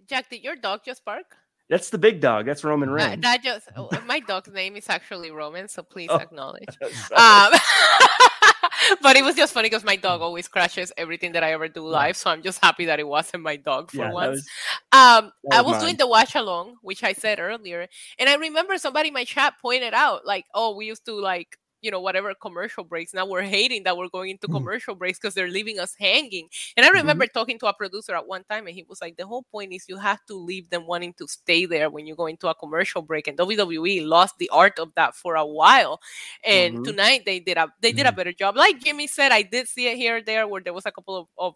Jack, 0.07 0.31
did 0.31 0.45
your 0.45 0.57
dog 0.57 0.81
just 0.85 1.05
bark? 1.05 1.37
That's 1.69 1.91
the 1.91 1.99
big 1.99 2.21
dog. 2.21 2.47
That's 2.47 2.64
Roman 2.64 2.89
Reigns. 2.91 3.19
Uh, 3.19 3.29
that 3.29 3.43
just 3.43 3.69
oh, 3.77 3.91
my 4.07 4.21
dog's 4.21 4.51
name 4.51 4.77
is 4.77 4.89
actually 4.89 5.31
Roman, 5.31 5.69
so 5.69 5.83
please 5.83 6.09
oh. 6.11 6.16
acknowledge. 6.16 6.64
um, 6.83 7.53
but 9.03 9.16
it 9.16 9.23
was 9.23 9.37
just 9.37 9.53
funny 9.53 9.69
because 9.69 9.85
my 9.85 9.97
dog 9.97 10.23
always 10.23 10.49
crashes 10.49 10.93
everything 10.97 11.33
that 11.33 11.45
I 11.45 11.53
ever 11.53 11.69
do 11.69 11.87
live, 11.87 12.16
so 12.16 12.31
I'm 12.31 12.43
just 12.43 12.62
happy 12.62 12.87
that 12.87 13.01
it 13.01 13.07
wasn't 13.07 13.43
my 13.43 13.57
dog 13.57 13.91
for 13.91 13.99
yeah, 13.99 14.12
once. 14.12 14.37
Was, 14.37 14.49
um, 14.93 15.33
was 15.43 15.59
I 15.59 15.61
was 15.61 15.73
mine. 15.73 15.81
doing 15.83 15.97
the 15.99 16.07
watch 16.07 16.35
along, 16.35 16.77
which 16.81 17.05
I 17.05 17.12
said 17.12 17.39
earlier, 17.39 17.87
and 18.19 18.29
I 18.31 18.35
remember 18.37 18.79
somebody 18.79 19.09
in 19.09 19.14
my 19.14 19.25
chat 19.25 19.55
pointed 19.61 19.93
out, 19.93 20.25
like, 20.25 20.47
"Oh, 20.55 20.75
we 20.75 20.87
used 20.87 21.05
to 21.05 21.21
like 21.21 21.59
you 21.83 21.91
know 21.91 22.01
whatever 22.01 22.35
commercial 22.35 22.85
breaks 22.85 23.14
now 23.14 23.24
we're 23.26 23.43
hating 23.43 23.85
that 23.85 23.97
we're 23.97 24.09
going 24.09 24.31
into 24.31 24.49
Mhm. 24.49 24.49
commercial 24.49 24.95
breaks 24.95 25.18
because 25.18 25.35
they're 25.35 25.49
leaving 25.51 25.79
us 25.79 25.95
hanging 25.99 26.49
and 26.76 26.85
i 26.87 26.89
remember 26.91 27.26
talking 27.26 27.59
to 27.59 27.66
a 27.66 27.72
producer 27.74 28.14
at 28.14 28.26
one 28.26 28.45
time 28.51 28.66
and 28.66 28.74
he 28.74 28.85
was 28.89 29.01
like 29.01 29.16
the 29.16 29.26
whole 29.26 29.45
point 29.53 29.72
is 29.72 29.85
you 29.89 29.97
have 29.97 30.24
to 30.26 30.35
leave 30.35 30.68
them 30.70 30.87
wanting 30.87 31.12
to 31.14 31.26
stay 31.29 31.66
there 31.66 31.91
when 31.91 32.07
you 32.07 32.14
go 32.16 32.26
into 32.26 32.49
a 32.49 32.55
commercial 32.55 33.03
break 33.03 33.26
and 33.29 33.39
wwe 33.39 34.05
lost 34.07 34.37
the 34.39 34.49
art 34.51 34.79
of 34.79 34.93
that 34.97 35.14
for 35.14 35.37
a 35.37 35.47
while 35.47 36.01
and 36.45 36.79
Mhm. 36.79 36.85
tonight 36.85 37.22
they 37.26 37.41
did 37.41 37.57
a 37.57 37.72
they 37.81 37.93
did 37.93 38.07
a 38.07 38.12
better 38.12 38.33
job 38.33 38.57
like 38.57 38.81
jimmy 38.81 39.07
said 39.07 39.33
i 39.33 39.43
did 39.43 39.68
see 39.68 39.87
it 39.89 39.97
here 39.97 40.16
or 40.16 40.22
there 40.22 40.47
where 40.49 40.62
there 40.62 40.72
was 40.74 40.87
a 40.87 40.93
couple 40.93 41.16
of, 41.16 41.26
of 41.39 41.55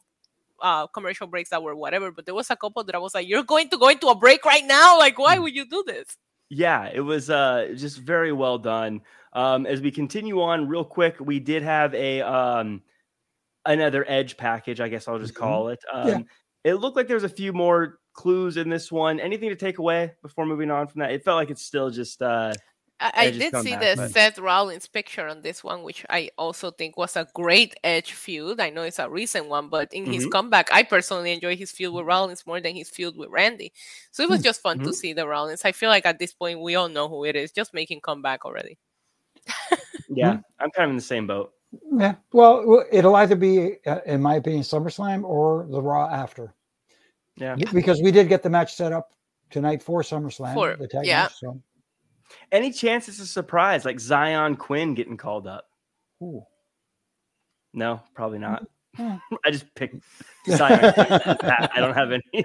uh, 0.61 0.87
commercial 0.89 1.27
breaks 1.27 1.51
that 1.51 1.63
were 1.63 1.75
whatever, 1.75 2.11
but 2.13 2.25
there 2.25 2.35
was 2.35 2.51
a 2.51 2.57
couple 2.57 2.85
that 2.85 2.95
I 2.95 2.99
was 2.99 3.15
like, 3.15 3.27
"You're 3.29 3.43
going 3.43 3.69
to 3.71 3.79
go 3.79 3.89
into 3.89 4.09
a 4.09 4.15
break 4.15 4.45
right 4.45 4.65
now? 4.65 4.99
Like, 4.99 5.19
why 5.19 5.39
Mm. 5.39 5.41
would 5.41 5.55
you 5.55 5.65
do 5.67 5.83
this?" 5.87 6.17
Yeah, 6.51 6.91
it 6.93 7.01
was 7.01 7.31
uh, 7.31 7.73
just 7.77 7.99
very 7.99 8.33
well 8.33 8.59
done. 8.59 9.01
Um, 9.35 9.67
as 9.67 9.81
we 9.81 9.91
continue 9.91 10.41
on, 10.43 10.69
real 10.69 10.85
quick, 10.85 11.17
we 11.21 11.41
did 11.41 11.63
have 11.63 11.95
a 11.95 12.21
um, 12.23 12.83
another 13.65 14.05
Edge 14.09 14.37
package. 14.37 14.81
I 14.81 14.89
guess 14.89 15.09
I'll 15.09 15.19
just 15.19 15.35
Mhm. 15.35 15.39
call 15.39 15.69
it. 15.69 15.81
Um, 15.93 16.09
Yeah. 16.09 16.19
It 16.65 16.75
looked 16.75 16.97
like 16.97 17.09
there's 17.09 17.25
a 17.25 17.29
few 17.29 17.53
more 17.53 17.99
clues 18.13 18.57
in 18.57 18.69
this 18.69 18.93
one. 18.93 19.19
Anything 19.19 19.49
to 19.49 19.57
take 19.57 19.79
away 19.79 20.13
before 20.23 20.47
moving 20.47 20.71
on 20.71 20.87
from 20.87 21.01
that? 21.01 21.11
It 21.11 21.25
felt 21.25 21.35
like 21.37 21.51
it's 21.51 21.63
still 21.65 21.91
just 21.91 22.23
uh, 22.23 22.53
I, 23.01 23.11
I 23.17 23.31
did 23.33 23.41
see 23.43 23.51
comeback, 23.51 23.81
the 23.81 23.95
but- 23.97 24.11
Seth 24.13 24.39
Rollins 24.39 24.87
picture 24.87 25.27
on 25.27 25.43
this 25.43 25.65
one, 25.65 25.83
which 25.83 26.07
I 26.09 26.31
also 26.39 26.71
think 26.71 26.97
was 26.97 27.17
a 27.17 27.27
great 27.35 27.75
Edge 27.83 28.13
feud. 28.13 28.61
I 28.61 28.71
know 28.71 28.83
it's 28.83 29.01
a 29.01 29.11
recent 29.11 29.49
one, 29.49 29.69
but 29.71 29.93
in 29.93 30.07
his 30.07 30.27
Mhm. 30.27 30.31
comeback, 30.31 30.69
I 30.73 30.85
personally 30.85 31.33
enjoy 31.33 31.57
his 31.57 31.73
feud 31.73 31.93
with 31.93 32.07
Rollins 32.07 32.47
more 32.47 32.61
than 32.61 32.77
his 32.77 32.91
feud 32.91 33.17
with 33.17 33.31
Randy. 33.31 33.73
So 34.13 34.23
it 34.23 34.29
was 34.29 34.39
Hmm. 34.39 34.45
just 34.45 34.61
fun 34.63 34.79
to 34.85 34.91
Mhm. 34.91 34.95
see 34.95 35.13
the 35.15 35.27
Rollins. 35.27 35.65
I 35.65 35.73
feel 35.73 35.89
like 35.89 36.07
at 36.07 36.21
this 36.21 36.33
point 36.33 36.61
we 36.61 36.77
all 36.77 36.89
know 36.89 37.09
who 37.09 37.25
it 37.25 37.35
is. 37.35 37.51
Just 37.51 37.75
making 37.75 38.03
comeback 38.03 38.45
already. 38.45 38.79
Yeah. 40.09 40.39
I'm 40.61 40.71
kind 40.71 40.85
of 40.85 40.91
in 40.91 40.97
the 40.97 41.03
same 41.03 41.27
boat. 41.27 41.53
Yeah. 41.97 42.15
Well, 42.33 42.85
it'll 42.93 43.17
either 43.17 43.35
be, 43.37 43.77
uh, 43.87 44.01
in 44.07 44.21
my 44.21 44.35
opinion, 44.37 44.63
SummerSlam 44.63 45.25
or 45.25 45.67
the 45.71 45.81
Raw 45.81 46.09
after, 46.09 46.55
Yeah. 47.37 47.57
Because 47.73 48.03
we 48.03 48.11
did 48.11 48.29
get 48.29 48.43
the 48.43 48.51
match 48.51 48.75
set 48.75 48.93
up 48.93 49.11
tonight 49.51 49.83
for 49.83 50.03
SummerSlam. 50.03 50.55
For- 50.55 50.77
the 50.77 50.87
tag 50.89 51.07
yeah. 51.07 51.23
match, 51.25 51.35
so. 51.39 51.61
Any 52.51 52.73
chance 52.73 53.09
it's 53.09 53.19
a 53.21 53.27
surprise, 53.27 53.85
like 53.85 54.01
Zion 54.01 54.57
Quinn 54.57 54.95
getting 54.95 55.17
called 55.19 55.47
up? 55.47 55.67
Ooh. 56.23 56.43
No, 57.75 58.01
probably 58.15 58.39
not. 58.39 58.67
Hmm. 58.97 59.15
I 59.45 59.51
just 59.51 59.75
picked 59.75 59.97
Zion. 60.47 60.93
Quinn. 60.93 61.51
I 61.51 61.71
don't 61.81 61.95
have 61.95 62.13
any. 62.13 62.23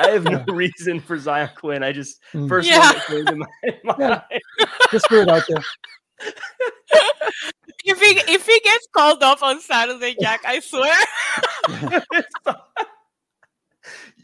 I 0.00 0.08
have 0.10 0.24
no 0.24 0.44
reason 0.48 1.00
for 1.00 1.18
Zion 1.18 1.50
Quinn. 1.56 1.82
I 1.82 1.90
just 1.92 2.20
Mm. 2.32 2.48
first 2.48 2.68
Yeah. 2.68 2.78
one 2.78 2.94
that 2.94 3.06
came 3.06 3.24
to 3.26 3.36
my 3.36 3.46
mind. 3.84 4.22
Yeah. 4.58 4.66
Just 4.92 5.08
threw 5.08 5.22
it 5.22 5.28
out 5.28 5.42
there. 5.48 5.62
If 7.86 8.00
he 8.00 8.32
if 8.32 8.44
he 8.46 8.60
gets 8.64 8.88
called 8.92 9.22
off 9.22 9.44
on 9.44 9.60
Saturday, 9.60 10.16
Jack, 10.20 10.40
I 10.44 10.58
swear. 10.58 10.92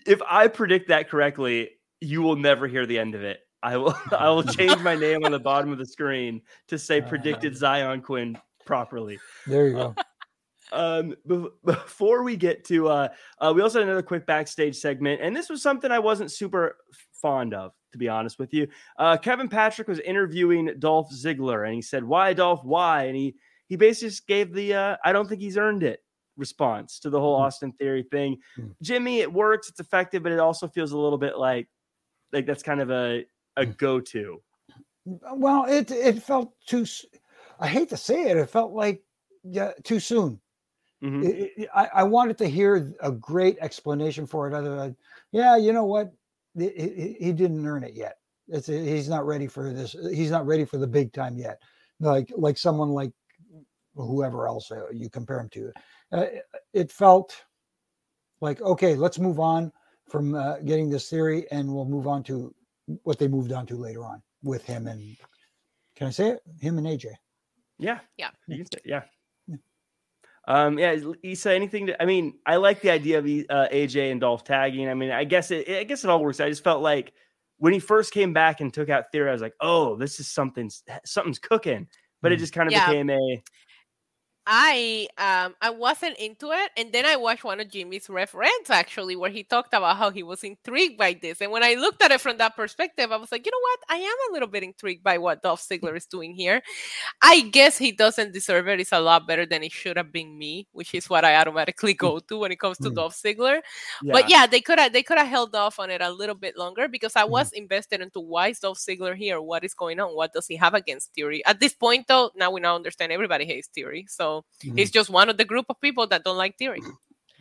if 0.07 0.20
I 0.28 0.49
predict 0.49 0.88
that 0.88 1.09
correctly, 1.09 1.70
you 2.01 2.22
will 2.22 2.34
never 2.34 2.66
hear 2.66 2.86
the 2.86 2.99
end 2.99 3.14
of 3.14 3.22
it. 3.22 3.38
I 3.62 3.76
will 3.76 3.97
I 4.12 4.30
will 4.30 4.43
change 4.43 4.80
my 4.80 4.97
name 4.97 5.24
on 5.24 5.30
the 5.30 5.38
bottom 5.38 5.70
of 5.70 5.78
the 5.78 5.86
screen 5.86 6.43
to 6.68 6.78
say 6.78 7.01
predicted 7.01 7.57
Zion 7.57 8.03
Quinn 8.03 8.36
properly. 8.66 9.18
There 9.47 9.68
you 9.68 9.74
go. 9.74 9.95
Um, 10.70 11.14
be- 11.26 11.49
before 11.66 12.22
we 12.22 12.34
get 12.34 12.64
to, 12.68 12.88
uh, 12.88 13.09
uh, 13.38 13.53
we 13.55 13.61
also 13.61 13.80
had 13.80 13.88
another 13.88 14.01
quick 14.01 14.24
backstage 14.24 14.76
segment, 14.76 15.20
and 15.20 15.36
this 15.36 15.51
was 15.51 15.61
something 15.61 15.90
I 15.90 15.99
wasn't 15.99 16.32
super 16.32 16.78
fond 17.23 17.55
of, 17.55 17.73
to 17.93 17.99
be 17.99 18.09
honest 18.09 18.39
with 18.39 18.53
you. 18.53 18.68
Uh, 18.99 19.16
Kevin 19.16 19.49
Patrick 19.49 19.89
was 19.89 20.01
interviewing 20.01 20.75
Dolph 20.79 21.11
Ziggler, 21.12 21.64
and 21.66 21.75
he 21.75 21.83
said, 21.83 22.05
"Why, 22.05 22.35
Dolph? 22.35 22.64
Why?" 22.64 23.05
And 23.05 23.16
he 23.16 23.37
he 23.68 23.77
basically 23.77 24.11
just 24.11 24.27
gave 24.27 24.53
the 24.53 24.75
uh, 24.75 24.97
"I 25.05 25.12
don't 25.12 25.29
think 25.29 25.41
he's 25.41 25.57
earned 25.57 25.83
it" 25.85 26.05
response 26.37 26.99
to 27.01 27.11
the 27.11 27.20
whole 27.20 27.39
Mhm. 27.39 27.45
Austin 27.47 27.73
Theory 27.73 28.03
thing. 28.03 28.39
Mhm. 28.59 28.75
Jimmy, 28.83 29.20
it 29.20 29.33
works, 29.33 29.68
it's 29.70 29.81
effective, 29.81 30.23
but 30.23 30.33
it 30.33 30.39
also 30.41 30.66
feels 30.68 30.93
a 30.93 30.99
little 30.99 31.18
bit 31.18 31.39
like 31.39 31.68
like 32.33 32.47
that's 32.47 32.62
kind 32.62 32.81
of 32.81 32.91
a 32.91 33.27
a 33.57 33.66
Mhm. 33.66 33.77
go 33.79 34.01
to. 34.01 34.43
Well, 35.05 35.66
it 35.66 35.91
it 35.91 36.23
felt 36.23 36.55
too. 36.66 36.87
I 37.61 37.68
hate 37.68 37.89
to 37.91 37.97
say 37.97 38.31
it. 38.31 38.37
It 38.37 38.51
felt 38.51 38.73
like 38.73 39.05
yeah, 39.45 39.73
too 39.85 40.01
soon. 40.01 40.41
Mhm. 41.03 41.25
It- 41.25 41.53
it- 41.57 41.68
I, 41.75 41.87
I 41.95 42.03
wanted 42.05 42.39
to 42.39 42.49
hear 42.49 42.95
a 43.03 43.11
great 43.12 43.59
explanation 43.61 44.27
for 44.27 44.49
it. 44.49 44.55
Other 44.55 44.77
than, 44.77 44.97
yeah, 45.33 45.57
you 45.57 45.73
know 45.73 45.85
what, 45.85 46.12
he, 46.57 46.69
he- 46.77 47.17
he 47.27 47.33
didn't 47.33 47.67
earn 47.67 47.85
it 47.85 47.95
yet. 47.95 48.17
It's 48.49 48.67
he's 48.67 49.09
not 49.09 49.27
ready 49.27 49.47
for 49.47 49.73
this. 49.73 49.95
He's 50.13 50.31
not 50.31 50.47
ready 50.47 50.65
for 50.65 50.77
the 50.79 50.87
big 50.87 51.13
time 51.13 51.37
yet. 51.39 51.61
Like 52.01 52.31
like 52.37 52.59
someone 52.59 52.91
like 52.91 53.13
whoever 53.95 54.47
else 54.49 54.71
uh, 54.71 54.91
you 54.93 55.09
compare 55.09 55.41
him 55.41 55.49
to. 55.51 55.73
Uh, 56.11 56.27
it 56.73 56.91
felt 56.91 57.35
like 58.41 58.61
okay, 58.61 58.95
let's 58.97 59.19
move 59.19 59.39
on 59.41 59.73
from 60.11 60.35
uh, 60.35 60.59
getting 60.59 60.91
this 60.91 61.09
theory, 61.09 61.47
and 61.53 61.73
we'll 61.73 61.85
move 61.85 62.07
on 62.07 62.23
to 62.25 62.55
what 63.05 63.19
they 63.19 63.29
moved 63.29 63.53
on 63.53 63.65
to 63.67 63.77
later 63.77 64.05
on 64.05 64.23
with 64.43 64.65
him 64.65 64.87
and. 64.87 65.17
Can 65.95 66.07
I 66.07 66.11
say 66.11 66.31
it? 66.31 66.41
Him 66.59 66.79
and 66.79 66.87
AJ. 66.87 67.09
Yeah. 67.79 68.01
Yeah. 68.17 68.31
You 68.49 68.57
can 68.57 68.67
say, 68.67 68.79
yeah. 68.85 69.03
Yeah. 70.49 70.64
Um, 70.64 70.78
yeah, 70.78 70.97
Isa, 71.22 71.53
anything 71.53 71.86
to, 71.86 72.03
I 72.03 72.07
mean, 72.07 72.34
I 72.47 72.57
like 72.57 72.80
the 72.80 72.90
idea 72.90 73.18
of 73.18 73.24
uh, 73.24 73.68
AJ 73.72 74.11
and 74.11 74.20
Dolph 74.20 74.45
tagging. 74.45 74.88
I 74.88 74.95
mean, 74.95 75.11
I 75.11 75.24
guess 75.24 75.51
it, 75.51 75.68
I 75.68 75.84
guess 75.84 76.05
it 76.05 76.11
all 76.11 76.22
works. 76.22 76.40
I 76.40 76.49
just 76.49 76.64
felt 76.64 76.82
like 76.82 77.12
when 77.59 77.72
he 77.72 77.78
first 77.78 78.12
came 78.12 78.32
back 78.32 78.61
and 78.61 78.72
took 78.74 78.88
out 78.88 79.12
Theory, 79.12 79.28
I 79.30 79.32
was 79.32 79.43
like, 79.43 79.55
oh, 79.61 79.97
this 79.97 80.18
is 80.18 80.28
something, 80.28 80.70
something's 81.05 81.38
cooking. 81.38 81.86
But 82.22 82.32
it 82.32 82.36
Mm. 82.36 82.40
just 82.40 82.53
kind 82.53 82.68
of 82.68 82.72
Yeah. 82.72 82.86
became 82.88 83.11
a, 83.11 83.43
I 84.45 85.07
um 85.18 85.55
I 85.61 85.70
wasn't 85.70 86.16
into 86.18 86.51
it, 86.51 86.70
and 86.76 86.93
then 86.93 87.07
I 87.07 87.14
watched 87.16 87.45
one 87.45 87.61
of 87.61 87.68
Jimmy's 87.70 88.11
reference 88.11 88.70
actually, 88.70 89.14
where 89.14 89.30
he 89.30 89.45
talked 89.45 89.72
about 89.72 89.97
how 89.99 90.11
he 90.11 90.22
was 90.24 90.43
intrigued 90.43 90.99
by 90.99 91.14
this. 91.14 91.40
And 91.40 91.53
when 91.53 91.62
I 91.62 91.74
looked 91.74 92.03
at 92.03 92.11
it 92.11 92.20
from 92.20 92.38
that 92.38 92.57
perspective, 92.57 93.12
I 93.12 93.16
was 93.18 93.30
like, 93.30 93.47
you 93.47 93.53
know 93.53 93.61
what? 93.62 93.78
I 93.88 93.97
am 94.03 94.16
a 94.30 94.32
little 94.32 94.49
bit 94.49 94.64
intrigued 94.64 95.05
by 95.05 95.18
what 95.18 95.43
Dolph 95.43 95.61
Ziggler 95.62 95.97
is 95.97 96.07
doing 96.07 96.34
here. 96.34 96.61
I 97.22 97.43
guess 97.43 97.78
he 97.78 97.93
doesn't 97.93 98.32
deserve 98.32 98.68
it. 98.68 98.80
It's 98.80 98.93
a 98.93 99.01
lot 99.01 99.26
better 99.28 99.47
than 99.47 99.62
it 99.62 99.72
should 99.72 99.97
have 99.97 100.12
been 100.12 100.38
me, 100.38 100.68
which 100.72 100.95
is 100.95 101.09
what 101.11 101.24
I 101.24 101.36
automatically 101.36 101.95
go 101.95 102.18
to 102.20 102.38
when 102.38 102.53
it 102.53 102.59
comes 102.61 102.78
to 102.80 102.90
Mm. 102.90 102.95
Dolph 102.97 103.14
Ziggler. 103.14 103.61
yeah, 104.03 104.12
But 104.12 104.28
yeah, 104.28 104.47
they 104.47 104.61
could 104.61 104.78
have 104.80 104.93
they 104.93 105.03
could 105.05 105.18
have 105.18 105.28
held 105.28 105.55
off 105.55 105.78
on 105.78 105.90
it 105.90 106.01
a 106.03 106.11
little 106.11 106.34
bit 106.34 106.57
longer 106.57 106.88
because 106.88 107.16
I 107.16 107.24
Mhm. 107.26 107.30
was 107.30 107.53
invested 107.53 108.01
into 108.01 108.20
why 108.20 108.49
is 108.49 108.61
Dolph 108.61 108.78
Ziggler 108.78 109.14
here? 109.16 109.40
What 109.40 109.64
is 109.64 109.74
going 109.74 110.01
on? 110.01 110.14
What 110.16 110.32
does 110.32 110.47
he 110.49 110.57
have 110.57 110.74
against 110.74 111.14
Theory? 111.14 111.45
At 111.47 111.61
this 111.61 111.74
point, 111.74 112.07
though, 112.09 112.30
now 112.34 112.51
we 112.51 112.61
now 112.61 112.74
understand 112.76 113.12
everybody 113.12 113.45
hates 113.47 113.68
Theory. 113.68 114.07
So 114.09 114.32
Mhm. 114.64 114.78
he's 114.78 114.91
just 114.99 115.11
one 115.11 115.28
of 115.28 115.37
the 115.37 115.45
group 115.53 115.66
of 115.68 115.76
people 115.80 116.07
that 116.09 116.24
don't 116.24 116.37
like 116.45 116.57
Theory. 116.59 116.80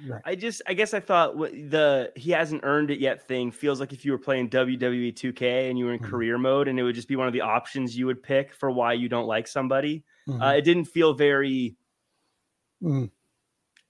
Right. 0.10 0.22
I 0.26 0.34
just, 0.34 0.64
I 0.66 0.74
guess 0.74 0.96
I 0.96 1.00
thought 1.00 1.38
the 1.38 2.12
he 2.16 2.32
hasn't 2.32 2.62
earned 2.64 2.90
it 2.90 3.00
yet 3.00 3.18
thing 3.28 3.52
feels 3.52 3.80
like 3.80 3.94
if 3.94 4.04
you 4.04 4.12
were 4.14 4.18
playing 4.28 4.50
WWE 4.50 5.14
2K 5.14 5.70
and 5.70 5.78
you 5.78 5.86
were 5.86 5.94
in 5.94 6.00
Mhm. 6.00 6.10
career 6.10 6.38
mode 6.40 6.68
and 6.68 6.80
it 6.80 6.84
would 6.84 6.96
just 6.96 7.08
be 7.08 7.16
one 7.16 7.28
of 7.28 7.34
the 7.34 7.42
options 7.42 7.96
you 7.96 8.08
would 8.08 8.24
pick 8.24 8.48
for 8.52 8.72
why 8.72 8.94
you 8.94 9.08
don't 9.10 9.28
like 9.28 9.46
somebody. 9.48 10.04
Mhm. 10.28 10.42
Uh, 10.42 10.56
it 10.58 10.64
didn't 10.64 10.86
feel 10.86 11.14
very, 11.14 11.76
Mhm. 12.82 13.12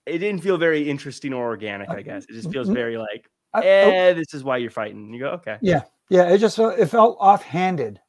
it 0.05 0.17
didn't 0.17 0.41
feel 0.43 0.57
very 0.57 0.89
interesting 0.89 1.31
or 1.33 1.45
organic. 1.45 1.89
I 1.89 2.01
guess 2.01 2.25
it 2.25 2.33
just 2.33 2.51
feels 2.51 2.67
Mhm. 2.67 2.73
very 2.81 2.97
like, 2.97 3.29
I- 3.53 3.59
oh, 3.59 3.63
eh, 3.63 4.13
this 4.13 4.33
is 4.33 4.43
why 4.43 4.57
you're 4.57 4.69
fighting. 4.81 4.97
And 5.05 5.13
you 5.13 5.21
go, 5.21 5.29
okay, 5.39 5.57
yeah, 5.61 5.83
yeah. 6.09 6.27
It 6.33 6.39
just 6.39 6.59
it 6.59 6.87
felt 6.87 7.15
offhanded. 7.21 8.01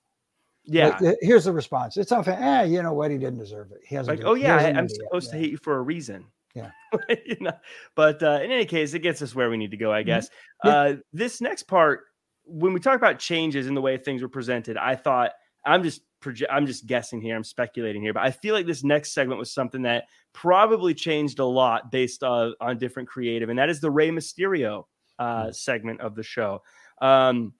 Yeah. 0.65 0.89
Like, 0.89 1.03
uh, 1.03 1.13
here's 1.21 1.45
the 1.45 1.53
response. 1.53 1.97
It's 1.97 2.13
off. 2.13 2.29
Eh, 2.29 2.63
you 2.65 2.83
know 2.83 2.93
what? 2.93 3.11
He 3.11 3.19
didn't 3.19 3.39
deserve 3.39 3.73
it. 3.73 3.79
He 3.87 3.95
hasn't. 3.95 4.19
like 4.19 4.27
oh 4.27 4.35
yeah 4.35 4.57
I, 4.57 4.69
i'm 4.69 4.77
earned 4.77 4.91
it 4.91 4.99
yet." 4.99 5.07
supposed 5.09 5.31
to 5.31 5.37
hate 5.39 5.51
you 5.51 5.59
for 5.59 5.77
a 5.79 5.83
reason 5.83 6.25
Yeah. 6.55 6.71
you 7.27 7.37
know 7.41 7.53
but 7.97 8.23
uh, 8.23 8.41
in 8.43 8.51
any 8.53 8.65
case 8.67 8.95
it 8.95 9.01
gets 9.01 9.23
us 9.23 9.35
where 9.35 9.49
we 9.51 9.57
need 9.57 9.71
to 9.73 9.77
go 9.77 9.93
i 9.93 10.03
Mhm. 10.03 10.07
guess 10.07 10.29
Yeah. 10.65 10.71
uh, 10.71 10.97
this 11.13 11.41
next 11.41 11.65
part 11.65 12.01
when 12.45 12.73
we 12.73 12.81
talk 12.81 12.97
about 12.97 13.19
changes 13.19 13.67
in 13.67 13.75
the 13.75 13.81
way 13.81 13.97
things 13.97 14.21
were 14.23 14.29
presented 14.29 14.77
i 14.77 14.95
thought 14.95 15.31
i'm 15.65 15.83
just 15.83 16.03
proje- 16.21 16.47
i'm 16.51 16.67
just 16.67 16.87
guessing 16.87 17.21
here 17.21 17.35
i'm 17.37 17.45
speculating 17.45 18.03
here 18.03 18.13
but 18.13 18.23
i 18.23 18.31
feel 18.31 18.55
like 18.55 18.67
this 18.67 18.85
next 18.85 19.13
segment 19.15 19.39
was 19.39 19.53
something 19.53 19.83
that 19.83 20.05
probably 20.35 20.93
changed 20.95 21.39
a 21.39 21.45
lot 21.45 21.91
based 21.91 22.23
on, 22.23 22.55
on 22.61 22.79
different 22.79 23.09
creative 23.09 23.49
and 23.49 23.59
that 23.59 23.69
is 23.71 23.81
the 23.81 23.91
Rey 23.91 24.11
mysterio 24.11 24.85
uh, 25.19 25.47
Mm. 25.47 25.55
segment 25.55 26.01
of 26.01 26.15
the 26.15 26.23
show 26.23 26.63
um, 27.01 27.53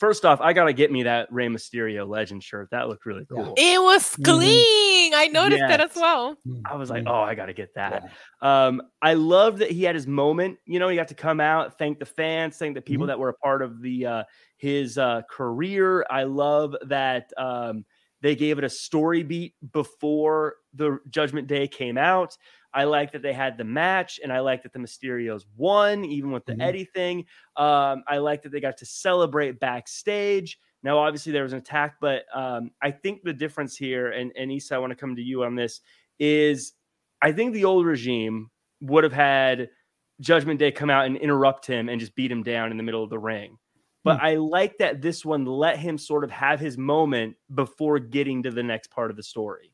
First 0.00 0.24
off, 0.24 0.40
I 0.40 0.54
gotta 0.54 0.72
get 0.72 0.90
me 0.90 1.02
that 1.02 1.30
Rey 1.30 1.46
Mysterio 1.48 2.08
legend 2.08 2.42
shirt. 2.42 2.70
That 2.70 2.88
looked 2.88 3.04
really 3.04 3.26
cool. 3.26 3.54
It 3.58 3.80
was 3.82 4.16
Mhm. 4.16 5.12
I 5.14 5.28
noticed 5.30 5.60
that 5.68 5.80
as 5.82 5.94
well. 5.94 6.38
Mm, 6.46 6.62
I 6.64 6.74
was 6.76 6.88
like, 6.88 7.04
mm, 7.04 7.10
oh, 7.10 7.20
I 7.20 7.34
gotta 7.34 7.52
get 7.52 7.74
that. 7.74 8.04
yeah. 8.42 8.66
Um, 8.66 8.80
I 9.02 9.12
love 9.14 9.58
that 9.58 9.70
he 9.70 9.82
had 9.82 9.94
his 9.94 10.06
moment. 10.06 10.58
You 10.64 10.78
know, 10.78 10.88
he 10.88 10.96
got 10.96 11.08
to 11.08 11.14
come 11.14 11.38
out, 11.38 11.76
thank 11.78 11.98
the 11.98 12.06
fans, 12.06 12.56
thank 12.56 12.74
the 12.74 12.80
people 12.80 13.04
Mhm. 13.04 13.08
that 13.08 13.18
were 13.18 13.28
a 13.28 13.34
part 13.34 13.60
of 13.60 13.82
the 13.82 14.06
uh, 14.06 14.24
his 14.56 14.96
uh, 14.96 15.20
career. 15.30 16.06
I 16.08 16.22
love 16.22 16.74
that 16.86 17.30
um, 17.36 17.84
they 18.22 18.34
gave 18.36 18.56
it 18.58 18.64
a 18.64 18.70
story 18.70 19.22
beat 19.22 19.54
before 19.72 20.56
the 20.72 20.98
Judgment 21.10 21.46
Day 21.46 21.68
came 21.68 21.98
out. 21.98 22.36
I 22.72 22.84
like 22.84 23.12
that 23.12 23.22
they 23.22 23.32
had 23.32 23.58
the 23.58 23.64
match, 23.64 24.20
and 24.22 24.32
I 24.32 24.40
like 24.40 24.62
that 24.62 24.72
the 24.72 24.78
Mysterios 24.78 25.44
won, 25.56 26.04
even 26.04 26.30
with 26.30 26.44
the 26.46 26.54
Mhm. 26.54 26.62
Eddie 26.62 26.84
thing. 26.84 27.26
Um, 27.56 28.04
I 28.06 28.18
like 28.18 28.42
that 28.42 28.52
they 28.52 28.60
got 28.60 28.76
to 28.78 28.86
celebrate 28.86 29.58
backstage. 29.58 30.58
Now, 30.82 30.98
obviously, 30.98 31.32
there 31.32 31.42
was 31.42 31.52
an 31.52 31.58
attack, 31.58 31.96
but 32.00 32.24
um, 32.34 32.70
I 32.80 32.90
think 32.90 33.22
the 33.22 33.32
difference 33.32 33.76
here, 33.76 34.10
and, 34.10 34.32
and 34.36 34.50
Isa, 34.52 34.74
I 34.74 34.78
want 34.78 34.92
to 34.92 34.96
come 34.96 35.16
to 35.16 35.22
you 35.22 35.44
on 35.44 35.54
this, 35.54 35.80
is 36.18 36.72
I 37.22 37.32
think 37.32 37.52
the 37.52 37.64
old 37.64 37.84
regime 37.86 38.50
would 38.80 39.04
have 39.04 39.12
had 39.12 39.68
Judgment 40.20 40.58
Day 40.58 40.70
come 40.70 40.90
out 40.90 41.06
and 41.06 41.16
interrupt 41.16 41.66
him 41.66 41.88
and 41.88 42.00
just 42.00 42.14
beat 42.14 42.30
him 42.30 42.42
down 42.42 42.70
in 42.70 42.76
the 42.76 42.82
middle 42.82 43.02
of 43.02 43.10
the 43.10 43.18
ring. 43.18 43.58
But 44.04 44.18
hmm. 44.18 44.26
I 44.26 44.34
like 44.36 44.78
that 44.78 45.02
this 45.02 45.24
one 45.24 45.44
let 45.44 45.78
him 45.78 45.98
sort 45.98 46.24
of 46.24 46.30
have 46.30 46.60
his 46.60 46.78
moment 46.78 47.36
before 47.54 47.98
getting 47.98 48.42
to 48.44 48.50
the 48.50 48.62
next 48.62 48.90
part 48.90 49.10
of 49.10 49.16
the 49.16 49.22
story. 49.22 49.72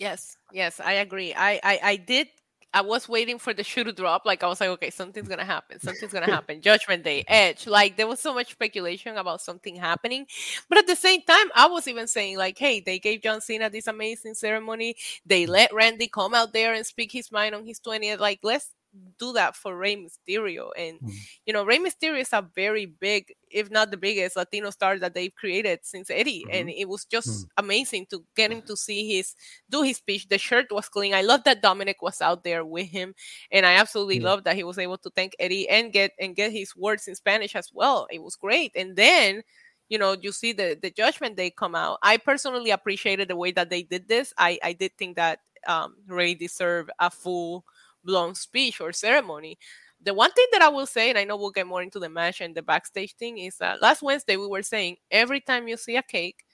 Yes, 0.00 0.36
yes, 0.52 0.80
I 0.80 0.94
agree. 0.94 1.34
I, 1.34 1.60
I, 1.62 1.80
I 1.82 1.96
did 1.96 2.28
I 2.74 2.80
was 2.80 3.08
waiting 3.08 3.38
for 3.38 3.54
the 3.54 3.62
shoe 3.62 3.84
to 3.84 3.92
drop. 3.92 4.26
Like 4.26 4.42
I 4.42 4.48
was 4.48 4.60
like, 4.60 4.68
okay, 4.70 4.90
something's 4.90 5.28
gonna 5.28 5.44
happen. 5.44 5.78
Something's 5.78 6.12
gonna 6.12 6.26
happen. 6.30 6.60
Judgment 6.60 7.04
Day, 7.04 7.24
Edge. 7.28 7.68
Like 7.68 7.96
there 7.96 8.08
was 8.08 8.18
so 8.18 8.34
much 8.34 8.50
speculation 8.50 9.16
about 9.16 9.40
something 9.40 9.76
happening, 9.76 10.26
but 10.68 10.78
at 10.78 10.88
the 10.88 10.96
same 10.96 11.22
time, 11.22 11.46
I 11.54 11.68
was 11.68 11.86
even 11.86 12.08
saying 12.08 12.36
like, 12.36 12.58
hey, 12.58 12.80
they 12.80 12.98
gave 12.98 13.22
John 13.22 13.40
Cena 13.40 13.70
this 13.70 13.86
amazing 13.86 14.34
ceremony. 14.34 14.96
They 15.24 15.46
let 15.46 15.72
Randy 15.72 16.08
come 16.08 16.34
out 16.34 16.52
there 16.52 16.74
and 16.74 16.84
speak 16.84 17.12
his 17.12 17.30
mind 17.30 17.54
on 17.54 17.64
his 17.64 17.78
20th. 17.78 18.18
Like 18.18 18.40
let's 18.42 18.72
do 19.18 19.32
that 19.32 19.56
for 19.56 19.76
Rey 19.76 19.96
Mysterio. 19.96 20.70
And 20.76 20.98
mm. 21.00 21.12
you 21.46 21.52
know, 21.52 21.64
Rey 21.64 21.78
Mysterio 21.78 22.20
is 22.20 22.32
a 22.32 22.46
very 22.54 22.86
big, 22.86 23.32
if 23.50 23.70
not 23.70 23.90
the 23.90 23.96
biggest 23.96 24.36
Latino 24.36 24.70
star 24.70 24.98
that 24.98 25.14
they've 25.14 25.34
created 25.34 25.80
since 25.82 26.10
Eddie. 26.10 26.44
Mm-hmm. 26.44 26.54
And 26.54 26.70
it 26.70 26.88
was 26.88 27.04
just 27.04 27.28
mm. 27.28 27.48
amazing 27.56 28.06
to 28.10 28.24
get 28.36 28.52
him 28.52 28.62
to 28.62 28.76
see 28.76 29.16
his 29.16 29.34
do 29.70 29.82
his 29.82 29.98
speech. 29.98 30.28
The 30.28 30.38
shirt 30.38 30.66
was 30.70 30.88
clean. 30.88 31.14
I 31.14 31.22
love 31.22 31.44
that 31.44 31.62
Dominik 31.62 32.02
was 32.02 32.20
out 32.20 32.44
there 32.44 32.64
with 32.64 32.88
him. 32.88 33.14
And 33.50 33.66
I 33.66 33.74
absolutely 33.74 34.18
yeah. 34.18 34.26
love 34.26 34.44
that 34.44 34.56
he 34.56 34.64
was 34.64 34.78
able 34.78 34.98
to 34.98 35.10
thank 35.10 35.34
Eddie 35.38 35.68
and 35.68 35.92
get 35.92 36.12
and 36.20 36.36
get 36.36 36.52
his 36.52 36.76
words 36.76 37.08
in 37.08 37.14
Spanish 37.14 37.54
as 37.54 37.70
well. 37.72 38.06
It 38.10 38.22
was 38.22 38.36
great. 38.36 38.72
And 38.74 38.96
then 38.96 39.42
you 39.88 39.98
know 39.98 40.16
you 40.20 40.32
see 40.32 40.52
the 40.52 40.78
the 40.80 40.90
judgment 40.90 41.36
day 41.36 41.50
come 41.50 41.74
out 41.74 41.98
i 42.02 42.16
personally 42.16 42.70
appreciated 42.70 43.28
the 43.28 43.36
way 43.36 43.52
that 43.52 43.68
they 43.68 43.82
did 43.82 44.08
this 44.08 44.32
i 44.38 44.58
i 44.62 44.72
did 44.72 44.90
think 44.96 45.14
that 45.14 45.40
um 45.66 45.94
Rey 46.08 46.34
deserved 46.34 46.90
a 46.98 47.10
full 47.10 47.64
long 48.04 48.34
speech 48.34 48.80
or 48.80 48.92
ceremony. 48.92 49.58
The 50.02 50.14
one 50.14 50.32
thing 50.32 50.46
that 50.52 50.62
I 50.62 50.68
will 50.68 50.86
say, 50.86 51.08
and 51.08 51.18
I 51.18 51.24
know 51.24 51.36
we'll 51.36 51.50
get 51.50 51.66
more 51.66 51.82
into 51.82 51.98
the 51.98 52.10
match 52.10 52.40
and 52.40 52.54
the 52.54 52.62
backstage 52.62 53.14
thing, 53.14 53.38
is 53.38 53.56
that 53.58 53.80
last 53.80 54.02
Wednesday 54.02 54.36
we 54.36 54.46
were 54.46 54.62
saying 54.62 54.96
every 55.10 55.40
time 55.40 55.66
you 55.66 55.76
see 55.76 55.96
a 55.96 56.02
cake, 56.02 56.44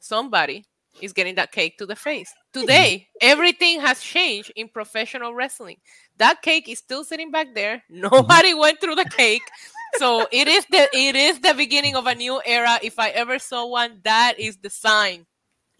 somebody 0.00 0.64
is 1.00 1.12
getting 1.12 1.36
that 1.36 1.52
cake 1.52 1.78
to 1.78 1.86
the 1.86 1.96
face. 1.96 2.32
Today, 2.52 3.06
everything 3.20 3.80
has 3.80 4.00
changed 4.00 4.52
in 4.56 4.68
professional 4.68 5.34
wrestling. 5.34 5.76
That 6.16 6.42
cake 6.42 6.68
is 6.68 6.78
still 6.78 7.04
sitting 7.04 7.30
back 7.30 7.54
there. 7.54 7.76
Mm-hmm. 7.90 8.08
Nobody 8.12 8.54
went 8.54 8.80
through 8.80 8.96
the 8.96 9.04
cake. 9.04 9.42
So 9.96 10.26
it 10.32 10.48
is 10.48 10.66
the 10.70 10.88
it 10.92 11.16
is 11.16 11.40
the 11.40 11.54
beginning 11.54 11.96
of 11.96 12.06
a 12.06 12.14
new 12.14 12.40
era. 12.44 12.78
If 12.82 12.98
I 12.98 13.08
ever 13.10 13.38
saw 13.38 13.66
one, 13.66 14.00
that 14.04 14.38
is 14.38 14.56
the 14.58 14.70
sign. 14.70 15.26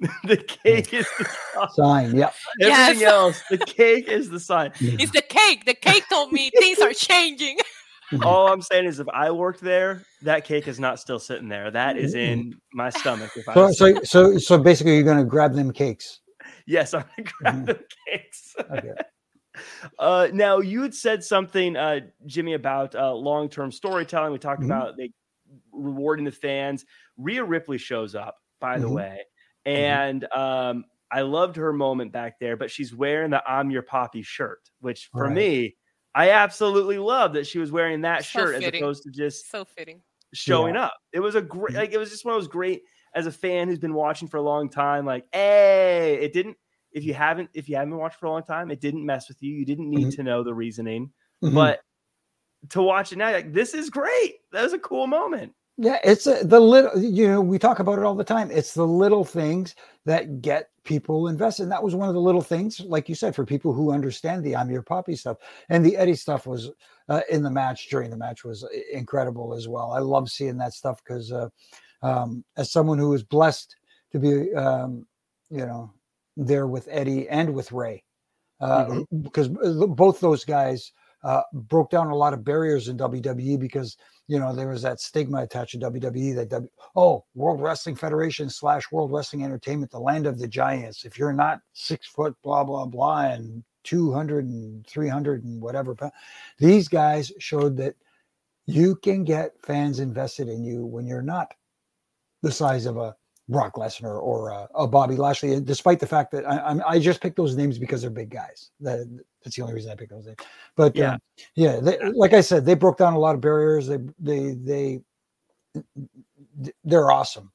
the 0.24 0.36
cake 0.36 0.94
is 0.94 1.06
the 1.18 1.68
sign. 1.74 2.16
Yeah. 2.16 2.30
Everything 2.60 3.00
yes. 3.00 3.02
else, 3.02 3.42
the 3.50 3.58
cake 3.58 4.08
is 4.08 4.30
the 4.30 4.38
sign. 4.38 4.72
It's 4.80 5.10
the 5.10 5.22
cake. 5.22 5.64
The 5.64 5.74
cake 5.74 6.04
told 6.08 6.32
me 6.32 6.50
things 6.58 6.78
are 6.78 6.92
changing. 6.92 7.58
All 8.22 8.50
I'm 8.50 8.62
saying 8.62 8.86
is, 8.86 9.00
if 9.00 9.08
I 9.08 9.30
worked 9.30 9.60
there, 9.60 10.04
that 10.22 10.44
cake 10.44 10.68
is 10.68 10.78
not 10.80 10.98
still 10.98 11.18
sitting 11.18 11.48
there. 11.48 11.70
That 11.70 11.98
is 11.98 12.14
in 12.14 12.54
my 12.72 12.90
stomach. 12.90 13.32
If 13.36 13.44
so, 13.44 13.66
I 13.66 13.72
so, 13.72 14.02
so, 14.02 14.38
so 14.38 14.58
basically, 14.58 14.94
you're 14.94 15.04
going 15.04 15.18
to 15.18 15.24
grab 15.24 15.54
them 15.54 15.72
cakes. 15.72 16.20
Yes, 16.66 16.94
I'm 16.94 17.04
going 17.16 17.26
to 17.26 17.32
grab 17.32 17.54
mm-hmm. 17.54 17.64
the 17.64 17.80
cakes. 18.06 18.54
Okay. 18.70 18.92
Uh, 19.98 20.28
now 20.32 20.60
you 20.60 20.82
had 20.82 20.94
said 20.94 21.22
something, 21.24 21.76
uh, 21.76 22.00
Jimmy, 22.26 22.54
about 22.54 22.94
uh, 22.94 23.12
long-term 23.12 23.72
storytelling. 23.72 24.32
We 24.32 24.38
talked 24.38 24.62
mm-hmm. 24.62 24.70
about 24.70 24.96
they 24.96 25.10
rewarding 25.72 26.24
the 26.24 26.32
fans. 26.32 26.84
Rhea 27.16 27.44
Ripley 27.44 27.78
shows 27.78 28.14
up, 28.14 28.36
by 28.60 28.74
mm-hmm. 28.74 28.82
the 28.82 28.90
way. 28.90 29.18
And 29.68 30.24
um, 30.32 30.84
I 31.10 31.22
loved 31.22 31.56
her 31.56 31.72
moment 31.72 32.12
back 32.12 32.38
there, 32.38 32.56
but 32.56 32.70
she's 32.70 32.94
wearing 32.94 33.30
the 33.30 33.42
I'm 33.48 33.70
Your 33.70 33.82
Papi 33.82 34.24
shirt, 34.24 34.60
which 34.80 35.08
for 35.12 35.24
right. 35.24 35.34
me, 35.34 35.76
I 36.14 36.30
absolutely 36.30 36.98
love 36.98 37.34
that 37.34 37.46
she 37.46 37.58
was 37.58 37.70
wearing 37.70 38.00
that 38.02 38.24
so 38.24 38.40
shirt 38.40 38.54
fitting. 38.56 38.74
as 38.74 38.80
opposed 38.80 39.02
to 39.04 39.10
just 39.10 39.50
so 39.50 39.64
fitting 39.64 40.00
showing 40.32 40.74
yeah. 40.74 40.86
up. 40.86 40.94
It 41.12 41.20
was 41.20 41.34
a 41.34 41.42
great, 41.42 41.72
mm-hmm. 41.72 41.80
like, 41.80 41.92
it 41.92 41.98
was 41.98 42.10
just 42.10 42.24
one 42.24 42.34
of 42.34 42.40
those 42.40 42.48
great 42.48 42.82
as 43.14 43.26
a 43.26 43.32
fan 43.32 43.68
who's 43.68 43.78
been 43.78 43.94
watching 43.94 44.28
for 44.28 44.38
a 44.38 44.42
long 44.42 44.68
time. 44.68 45.04
Like, 45.04 45.26
hey, 45.32 46.18
it 46.20 46.32
didn't. 46.32 46.56
If 46.92 47.04
you 47.04 47.12
haven't, 47.12 47.50
if 47.52 47.68
you 47.68 47.76
haven't 47.76 47.96
watched 47.96 48.18
for 48.18 48.26
a 48.26 48.30
long 48.30 48.42
time, 48.42 48.70
it 48.70 48.80
didn't 48.80 49.04
mess 49.04 49.28
with 49.28 49.42
you. 49.42 49.54
You 49.54 49.66
didn't 49.66 49.90
need 49.90 50.06
mm-hmm. 50.06 50.16
to 50.16 50.22
know 50.22 50.42
the 50.42 50.54
reasoning, 50.54 51.12
mm-hmm. 51.44 51.54
but 51.54 51.80
to 52.70 52.82
watch 52.82 53.12
it 53.12 53.16
now, 53.16 53.30
like 53.30 53.52
this 53.52 53.74
is 53.74 53.90
great. 53.90 54.36
That 54.52 54.62
was 54.62 54.72
a 54.72 54.78
cool 54.78 55.06
moment. 55.06 55.52
Yeah, 55.80 55.98
it's 56.02 56.26
a, 56.26 56.44
the 56.44 56.58
little, 56.58 57.00
you 57.00 57.28
know, 57.28 57.40
we 57.40 57.56
talk 57.56 57.78
about 57.78 58.00
it 58.00 58.04
all 58.04 58.16
the 58.16 58.24
time. 58.24 58.50
It's 58.50 58.74
the 58.74 58.86
little 58.86 59.24
things 59.24 59.76
that 60.06 60.42
get 60.42 60.70
people 60.82 61.28
invested. 61.28 61.62
And 61.62 61.72
that 61.72 61.84
was 61.84 61.94
one 61.94 62.08
of 62.08 62.16
the 62.16 62.20
little 62.20 62.42
things, 62.42 62.80
like 62.80 63.08
you 63.08 63.14
said, 63.14 63.32
for 63.32 63.46
people 63.46 63.72
who 63.72 63.92
understand 63.92 64.42
the 64.42 64.56
I'm 64.56 64.70
Your 64.70 64.82
Papi 64.82 65.16
stuff. 65.16 65.36
And 65.68 65.86
the 65.86 65.96
Eddie 65.96 66.16
stuff 66.16 66.48
was 66.48 66.72
uh, 67.08 67.20
in 67.30 67.44
the 67.44 67.50
match, 67.50 67.90
during 67.90 68.10
the 68.10 68.16
match, 68.16 68.44
was 68.44 68.66
incredible 68.92 69.54
as 69.54 69.68
well. 69.68 69.92
I 69.92 70.00
love 70.00 70.28
seeing 70.28 70.58
that 70.58 70.72
stuff 70.72 71.00
because 71.04 71.30
uh, 71.30 71.48
um, 72.02 72.44
as 72.56 72.72
someone 72.72 72.98
who 72.98 73.10
was 73.10 73.22
blessed 73.22 73.76
to 74.10 74.18
be, 74.18 74.52
um, 74.54 75.06
you 75.48 75.64
know, 75.64 75.92
there 76.36 76.66
with 76.66 76.88
Eddie 76.90 77.28
and 77.28 77.54
with 77.54 77.70
Rey, 77.70 78.02
uh, 78.60 78.86
mm-hmm. 78.86 79.18
because 79.20 79.48
both 79.48 80.18
those 80.18 80.44
guys 80.44 80.92
uh, 81.22 81.42
broke 81.52 81.90
down 81.90 82.08
a 82.08 82.16
lot 82.16 82.32
of 82.32 82.44
barriers 82.44 82.88
in 82.88 82.98
WWE 82.98 83.60
because 83.60 83.96
you 84.28 84.38
know 84.38 84.54
there 84.54 84.68
was 84.68 84.82
that 84.82 85.00
stigma 85.00 85.42
attached 85.42 85.72
to 85.72 85.78
WWE 85.78 86.36
that 86.36 86.50
w, 86.50 86.68
oh 86.94 87.24
World 87.34 87.60
Wrestling 87.60 87.96
Federation 87.96 88.48
slash 88.48 88.84
World 88.92 89.10
Wrestling 89.10 89.42
Entertainment, 89.42 89.90
the 89.90 89.98
land 89.98 90.26
of 90.26 90.38
the 90.38 90.46
giants. 90.46 91.04
If 91.04 91.18
you're 91.18 91.32
not 91.32 91.60
six 91.72 92.06
foot, 92.06 92.36
blah 92.44 92.62
blah 92.62 92.86
blah, 92.86 93.22
and 93.22 93.64
200 93.84 94.44
and 94.44 94.86
300 94.86 95.44
and 95.44 95.62
whatever, 95.62 95.96
these 96.58 96.88
guys 96.88 97.32
showed 97.38 97.76
that 97.78 97.94
you 98.66 98.96
can 98.96 99.24
get 99.24 99.54
fans 99.62 99.98
invested 99.98 100.46
in 100.46 100.62
you 100.62 100.84
when 100.84 101.06
you're 101.06 101.22
not 101.22 101.54
the 102.42 102.52
size 102.52 102.84
of 102.84 102.98
a 102.98 103.16
Brock 103.48 103.76
Lesnar 103.76 104.20
or 104.22 104.50
a, 104.50 104.68
a 104.74 104.86
Bobby 104.86 105.16
Lashley, 105.16 105.58
despite 105.60 106.00
the 106.00 106.06
fact 106.06 106.30
that 106.32 106.44
I, 106.46 106.78
I, 106.86 106.98
just 106.98 107.20
picked 107.20 107.36
those 107.36 107.56
names 107.56 107.78
because 107.78 108.02
they're 108.02 108.10
big 108.10 108.30
guys. 108.30 108.70
That, 108.80 109.08
that's 109.42 109.56
the 109.56 109.62
only 109.62 109.74
reason 109.74 109.90
I 109.90 109.94
picked 109.94 110.10
those 110.10 110.26
names. 110.26 110.36
But 110.76 110.94
yeah, 110.94 111.14
um, 111.14 111.18
yeah, 111.54 111.80
they, 111.80 111.98
like 112.10 112.34
I 112.34 112.42
said, 112.42 112.66
they 112.66 112.74
broke 112.74 112.98
down 112.98 113.14
a 113.14 113.18
lot 113.18 113.34
of 113.34 113.40
barriers. 113.40 113.86
They 113.86 113.98
they 114.18 114.52
they 114.52 115.00
they're 116.84 117.10
awesome, 117.10 117.50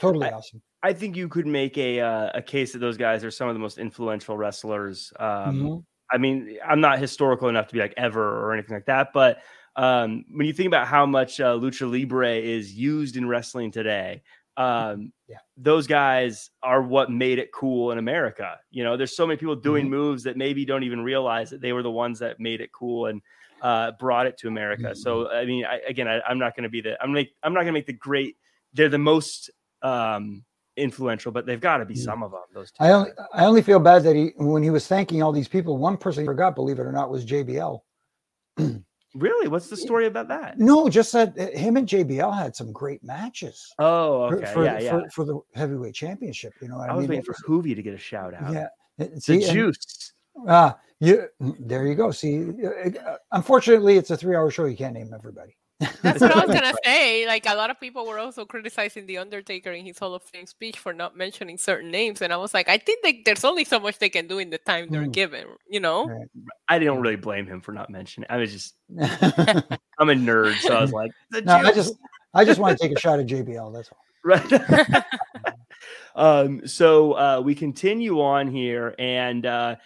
totally 0.00 0.26
I, 0.26 0.32
awesome. 0.32 0.60
I 0.82 0.92
think 0.92 1.16
you 1.16 1.28
could 1.28 1.46
make 1.46 1.78
a 1.78 2.00
uh, 2.00 2.30
a 2.34 2.42
case 2.42 2.72
that 2.72 2.80
those 2.80 2.96
guys 2.96 3.24
are 3.24 3.30
some 3.30 3.48
of 3.48 3.54
the 3.54 3.60
most 3.60 3.78
influential 3.78 4.36
wrestlers. 4.36 5.12
Um, 5.20 5.28
mm-hmm. 5.28 5.76
I 6.10 6.18
mean, 6.18 6.58
I'm 6.66 6.80
not 6.80 6.98
historical 6.98 7.48
enough 7.48 7.68
to 7.68 7.74
be 7.74 7.80
like 7.80 7.94
ever 7.96 8.44
or 8.44 8.52
anything 8.52 8.74
like 8.74 8.86
that, 8.86 9.12
but 9.14 9.38
um, 9.76 10.24
when 10.30 10.46
you 10.46 10.52
think 10.52 10.66
about 10.66 10.86
how 10.86 11.06
much 11.06 11.40
uh, 11.40 11.54
lucha 11.54 11.90
libre 11.90 12.36
is 12.36 12.74
used 12.74 13.16
in 13.16 13.26
wrestling 13.26 13.70
today, 13.70 14.22
um, 14.56 15.12
yeah. 15.28 15.38
those 15.56 15.86
guys 15.86 16.50
are 16.62 16.82
what 16.82 17.10
made 17.10 17.38
it 17.38 17.52
cool 17.52 17.90
in 17.92 17.98
America. 17.98 18.58
You 18.70 18.84
know, 18.84 18.96
there's 18.96 19.16
so 19.16 19.26
many 19.26 19.38
people 19.38 19.56
doing 19.56 19.84
mm-hmm. 19.84 19.94
moves 19.94 20.22
that 20.24 20.36
maybe 20.36 20.64
don't 20.64 20.82
even 20.82 21.00
realize 21.00 21.50
that 21.50 21.60
they 21.60 21.72
were 21.72 21.82
the 21.82 21.90
ones 21.90 22.18
that 22.18 22.38
made 22.38 22.60
it 22.60 22.70
cool 22.72 23.06
and 23.06 23.22
uh, 23.62 23.92
brought 23.92 24.26
it 24.26 24.36
to 24.38 24.48
America. 24.48 24.82
Mm-hmm. 24.82 25.00
So, 25.00 25.30
I 25.30 25.44
mean, 25.44 25.64
I, 25.64 25.80
again, 25.88 26.08
I, 26.08 26.20
am 26.30 26.38
not 26.38 26.54
going 26.56 26.64
to 26.64 26.68
be 26.68 26.80
the 26.80 27.02
I'm 27.02 27.12
make 27.12 27.34
I'm 27.42 27.54
not 27.54 27.60
going 27.60 27.72
to 27.72 27.78
make 27.78 27.86
the 27.86 27.92
great. 27.92 28.36
They're 28.74 28.88
the 28.88 28.98
most 28.98 29.50
um, 29.82 30.44
influential, 30.76 31.32
but 31.32 31.46
they've 31.46 31.60
got 31.60 31.78
to 31.78 31.84
be 31.84 31.94
yeah. 31.94 32.04
some 32.04 32.22
of 32.22 32.32
them. 32.32 32.40
Those. 32.52 32.72
I 32.78 32.90
only 32.90 33.10
I 33.32 33.44
only 33.46 33.62
feel 33.62 33.80
bad 33.80 34.02
that 34.02 34.16
he 34.16 34.32
when 34.36 34.62
he 34.62 34.70
was 34.70 34.86
thanking 34.86 35.22
all 35.22 35.32
these 35.32 35.48
people, 35.48 35.78
one 35.78 35.96
person 35.96 36.24
he 36.24 36.26
forgot, 36.26 36.54
believe 36.54 36.78
it 36.78 36.82
or 36.82 36.92
not, 36.92 37.10
was 37.10 37.24
JBL. 37.24 37.80
Really? 39.14 39.48
What's 39.48 39.68
the 39.68 39.76
story 39.76 40.06
about 40.06 40.28
that? 40.28 40.58
No, 40.58 40.88
just 40.88 41.12
that 41.12 41.38
uh, 41.38 41.56
him 41.56 41.76
and 41.76 41.86
JBL 41.86 42.36
had 42.36 42.56
some 42.56 42.72
great 42.72 43.04
matches. 43.04 43.72
Oh, 43.78 44.24
okay. 44.24 44.52
For, 44.52 44.64
yeah, 44.64 44.78
yeah. 44.78 44.90
For, 44.90 45.10
for, 45.10 45.24
the 45.24 45.40
heavyweight 45.54 45.94
championship, 45.94 46.54
you 46.62 46.68
know. 46.68 46.78
I, 46.78 46.88
I 46.88 46.94
was 46.94 47.02
mean? 47.02 47.10
waiting 47.18 47.24
for 47.24 47.34
Juvi 47.46 47.74
to 47.74 47.82
get 47.82 47.94
a 47.94 47.98
shout 47.98 48.32
out. 48.32 48.52
Yeah, 48.52 48.68
it's 48.98 49.26
the 49.26 49.40
juice. 49.40 50.12
Ah, 50.48 50.74
uh, 50.74 50.78
you. 51.00 51.26
There 51.40 51.86
you 51.86 51.94
go. 51.94 52.10
See, 52.10 52.46
uh, 52.64 53.16
unfortunately, 53.32 53.96
it's 53.96 54.10
a 54.10 54.16
three-hour 54.16 54.50
show. 54.50 54.64
You 54.64 54.76
can't 54.76 54.94
name 54.94 55.12
everybody. 55.14 55.56
That's 56.02 56.20
what 56.20 56.36
I 56.36 56.46
was 56.46 56.54
gonna 56.54 56.74
say. 56.84 57.26
Like 57.26 57.46
a 57.46 57.54
lot 57.54 57.70
of 57.70 57.78
people 57.80 58.06
were 58.06 58.18
also 58.18 58.44
criticizing 58.44 59.06
the 59.06 59.18
Undertaker 59.18 59.72
in 59.72 59.84
his 59.84 59.98
Hall 59.98 60.14
of 60.14 60.22
Fame 60.22 60.46
speech 60.46 60.78
for 60.78 60.92
not 60.92 61.16
mentioning 61.16 61.58
certain 61.58 61.90
names, 61.90 62.22
and 62.22 62.32
I 62.32 62.36
was 62.36 62.54
like, 62.54 62.68
I 62.68 62.78
think 62.78 63.02
they, 63.02 63.22
there's 63.24 63.44
only 63.44 63.64
so 63.64 63.80
much 63.80 63.98
they 63.98 64.08
can 64.08 64.26
do 64.26 64.38
in 64.38 64.50
the 64.50 64.58
time 64.58 64.88
they're 64.90 65.02
mm. 65.02 65.12
given. 65.12 65.46
You 65.68 65.80
know. 65.80 66.26
I 66.68 66.78
didn't 66.78 67.00
really 67.00 67.16
blame 67.16 67.46
him 67.46 67.60
for 67.60 67.72
not 67.72 67.90
mentioning. 67.90 68.26
I 68.30 68.38
was 68.38 68.52
just, 68.52 68.74
I'm 69.00 70.10
a 70.10 70.14
nerd, 70.14 70.56
so 70.60 70.74
I 70.74 70.80
was 70.80 70.92
like, 70.92 71.12
no, 71.30 71.54
I 71.54 71.72
just, 71.72 71.94
I 72.34 72.44
just 72.44 72.58
want 72.58 72.78
to 72.78 72.88
take 72.88 72.96
a 72.96 73.00
shot 73.00 73.20
at 73.20 73.26
JBL. 73.26 73.74
That's 73.74 73.90
all. 73.90 73.98
Right. 74.24 75.04
um. 76.14 76.64
So 76.64 77.14
uh, 77.14 77.40
we 77.44 77.56
continue 77.56 78.20
on 78.20 78.46
here, 78.46 78.94
and 78.96 79.44
uh, 79.44 79.76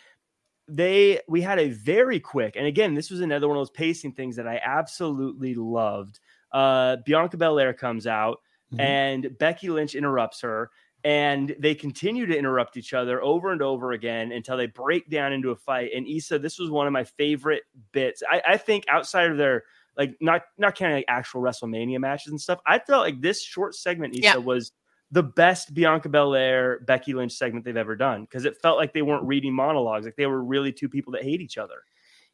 they 0.68 1.20
we 1.28 1.40
had 1.40 1.58
a 1.58 1.68
very 1.68 2.18
quick 2.18 2.56
and 2.56 2.66
again 2.66 2.94
this 2.94 3.10
was 3.10 3.20
another 3.20 3.46
one 3.46 3.56
of 3.56 3.60
those 3.60 3.70
pacing 3.70 4.12
things 4.12 4.34
that 4.34 4.48
i 4.48 4.60
absolutely 4.64 5.54
loved 5.54 6.18
uh 6.52 6.96
bianca 7.06 7.36
belair 7.36 7.72
comes 7.72 8.06
out 8.06 8.40
mm-hmm. 8.72 8.80
and 8.80 9.38
Becky 9.38 9.68
Lynch 9.70 9.94
interrupts 9.94 10.40
her. 10.40 10.70
And 11.04 11.54
they 11.60 11.74
continue 11.76 12.26
to 12.26 12.36
interrupt 12.36 12.76
each 12.76 12.92
other 12.92 13.22
over 13.22 13.52
and 13.52 13.62
over 13.62 13.92
again 13.92 14.32
until 14.32 14.56
they 14.56 14.66
break 14.66 15.08
down 15.08 15.32
into 15.32 15.50
a 15.50 15.56
fight. 15.56 15.90
And 15.94 16.06
Isa, 16.08 16.38
this 16.40 16.58
was 16.58 16.68
one 16.68 16.88
of 16.88 16.92
my 16.92 17.04
favorite 17.04 17.62
bits. 17.92 18.24
I, 18.28 18.42
I 18.44 18.56
think 18.56 18.84
outside 18.88 19.30
of 19.30 19.36
their 19.36 19.64
like 19.96 20.16
not 20.20 20.42
not 20.58 20.74
counting 20.74 20.96
like 20.96 21.04
actual 21.06 21.42
WrestleMania 21.42 22.00
matches 22.00 22.32
and 22.32 22.40
stuff, 22.40 22.58
I 22.66 22.80
felt 22.80 23.02
like 23.02 23.20
this 23.20 23.40
short 23.40 23.76
segment 23.76 24.14
Isa 24.14 24.22
yeah. 24.24 24.36
was 24.36 24.72
the 25.10 25.22
best 25.22 25.72
Bianca 25.72 26.08
Belair 26.08 26.80
Becky 26.80 27.14
Lynch 27.14 27.32
segment 27.32 27.64
they've 27.64 27.76
ever 27.76 27.96
done 27.96 28.22
because 28.22 28.44
it 28.44 28.60
felt 28.60 28.76
like 28.76 28.92
they 28.92 29.02
weren't 29.02 29.24
reading 29.24 29.54
monologues, 29.54 30.04
like 30.04 30.16
they 30.16 30.26
were 30.26 30.42
really 30.42 30.72
two 30.72 30.88
people 30.88 31.12
that 31.12 31.22
hate 31.22 31.40
each 31.40 31.58
other. 31.58 31.82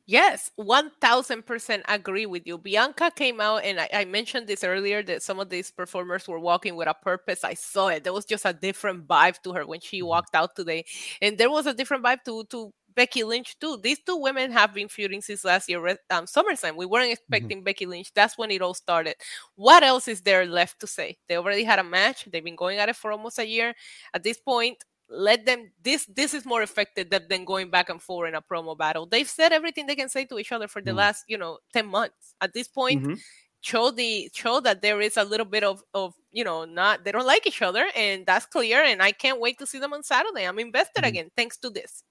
Yes, 0.04 0.50
1000% 0.58 1.82
agree 1.86 2.26
with 2.26 2.44
you. 2.44 2.58
Bianca 2.58 3.12
came 3.14 3.40
out, 3.40 3.62
and 3.62 3.78
I, 3.78 3.88
I, 3.92 4.04
mentioned 4.04 4.48
this 4.48 4.64
earlier 4.64 5.00
that 5.04 5.22
some 5.22 5.38
of 5.38 5.48
these 5.48 5.70
performers 5.70 6.26
were 6.26 6.40
walking 6.40 6.74
with 6.74 6.88
a 6.88 6.94
purpose. 6.94 7.44
I 7.44 7.54
saw 7.54 7.86
it. 7.86 8.02
There 8.02 8.12
was 8.12 8.24
just 8.24 8.44
a 8.44 8.52
different 8.52 9.06
vibe 9.06 9.40
to 9.42 9.52
her 9.52 9.64
when 9.64 9.78
she 9.78 9.98
mm-hmm. 9.98 10.08
walked 10.08 10.34
out 10.34 10.56
today. 10.56 10.86
And 11.20 11.38
there 11.38 11.50
was 11.50 11.66
a 11.66 11.74
different 11.74 12.02
vibe 12.04 12.24
to, 12.24 12.44
to 12.50 12.72
Becky 12.94 13.24
Lynch, 13.24 13.58
too. 13.58 13.78
These 13.82 14.00
two 14.06 14.16
women 14.16 14.52
have 14.52 14.74
been 14.74 14.88
feuding 14.88 15.20
since 15.20 15.44
last 15.44 15.68
year, 15.68 15.86
um, 16.10 16.26
SummerSlam. 16.26 16.76
We 16.76 16.86
weren't 16.86 17.04
mm-hmm. 17.04 17.12
expecting 17.12 17.58
mm-hmm. 17.58 17.64
Becky 17.64 17.86
Lynch. 17.86 18.12
That's 18.14 18.38
when 18.38 18.50
it 18.50 18.62
all 18.62 18.74
started. 18.74 19.14
What 19.56 19.82
else 19.82 20.08
is 20.08 20.22
there 20.22 20.46
left 20.46 20.80
to 20.80 20.86
say? 20.86 21.18
They 21.28 21.36
already 21.36 21.64
had 21.64 21.78
a 21.78 21.84
match. 21.84 22.28
They've 22.30 22.44
been 22.44 22.56
going 22.56 22.78
at 22.78 22.88
it 22.88 22.96
for 22.96 23.12
almost 23.12 23.38
a 23.38 23.46
year. 23.46 23.74
At 24.14 24.22
this 24.22 24.38
point, 24.38 24.84
let 25.12 25.44
them 25.44 25.70
this 25.82 26.06
this 26.06 26.34
is 26.34 26.46
more 26.46 26.62
effective 26.62 27.10
than, 27.10 27.44
going 27.44 27.70
back 27.70 27.90
and 27.90 28.00
forth 28.00 28.28
in 28.28 28.34
a 28.34 28.40
promo 28.40 28.76
battle 28.76 29.04
they've 29.04 29.28
said 29.28 29.52
everything 29.52 29.86
they 29.86 29.94
can 29.94 30.08
say 30.08 30.24
to 30.24 30.38
each 30.38 30.52
other 30.52 30.66
for 30.66 30.80
the 30.80 30.90
mm-hmm. 30.90 30.98
last 30.98 31.24
you 31.28 31.36
know 31.36 31.58
10 31.72 31.86
months 31.86 32.34
at 32.40 32.54
this 32.54 32.68
point 32.68 33.02
mm-hmm. 33.02 33.14
show 33.60 33.90
the 33.90 34.30
show 34.34 34.60
that 34.60 34.80
there 34.80 35.00
is 35.00 35.16
a 35.16 35.24
little 35.24 35.44
bit 35.44 35.64
of 35.64 35.82
of 35.92 36.14
you 36.30 36.44
know 36.44 36.64
not 36.64 37.04
they 37.04 37.12
don't 37.12 37.26
like 37.26 37.46
each 37.46 37.62
other 37.62 37.88
and 37.94 38.24
that's 38.24 38.46
clear 38.46 38.82
and 38.82 39.02
i 39.02 39.12
can't 39.12 39.40
wait 39.40 39.58
to 39.58 39.66
see 39.66 39.78
them 39.78 39.92
on 39.92 40.02
saturday 40.02 40.44
i'm 40.44 40.58
invested 40.58 41.02
mm-hmm. 41.02 41.08
again 41.08 41.30
thanks 41.36 41.58
to 41.58 41.68
this 41.68 42.02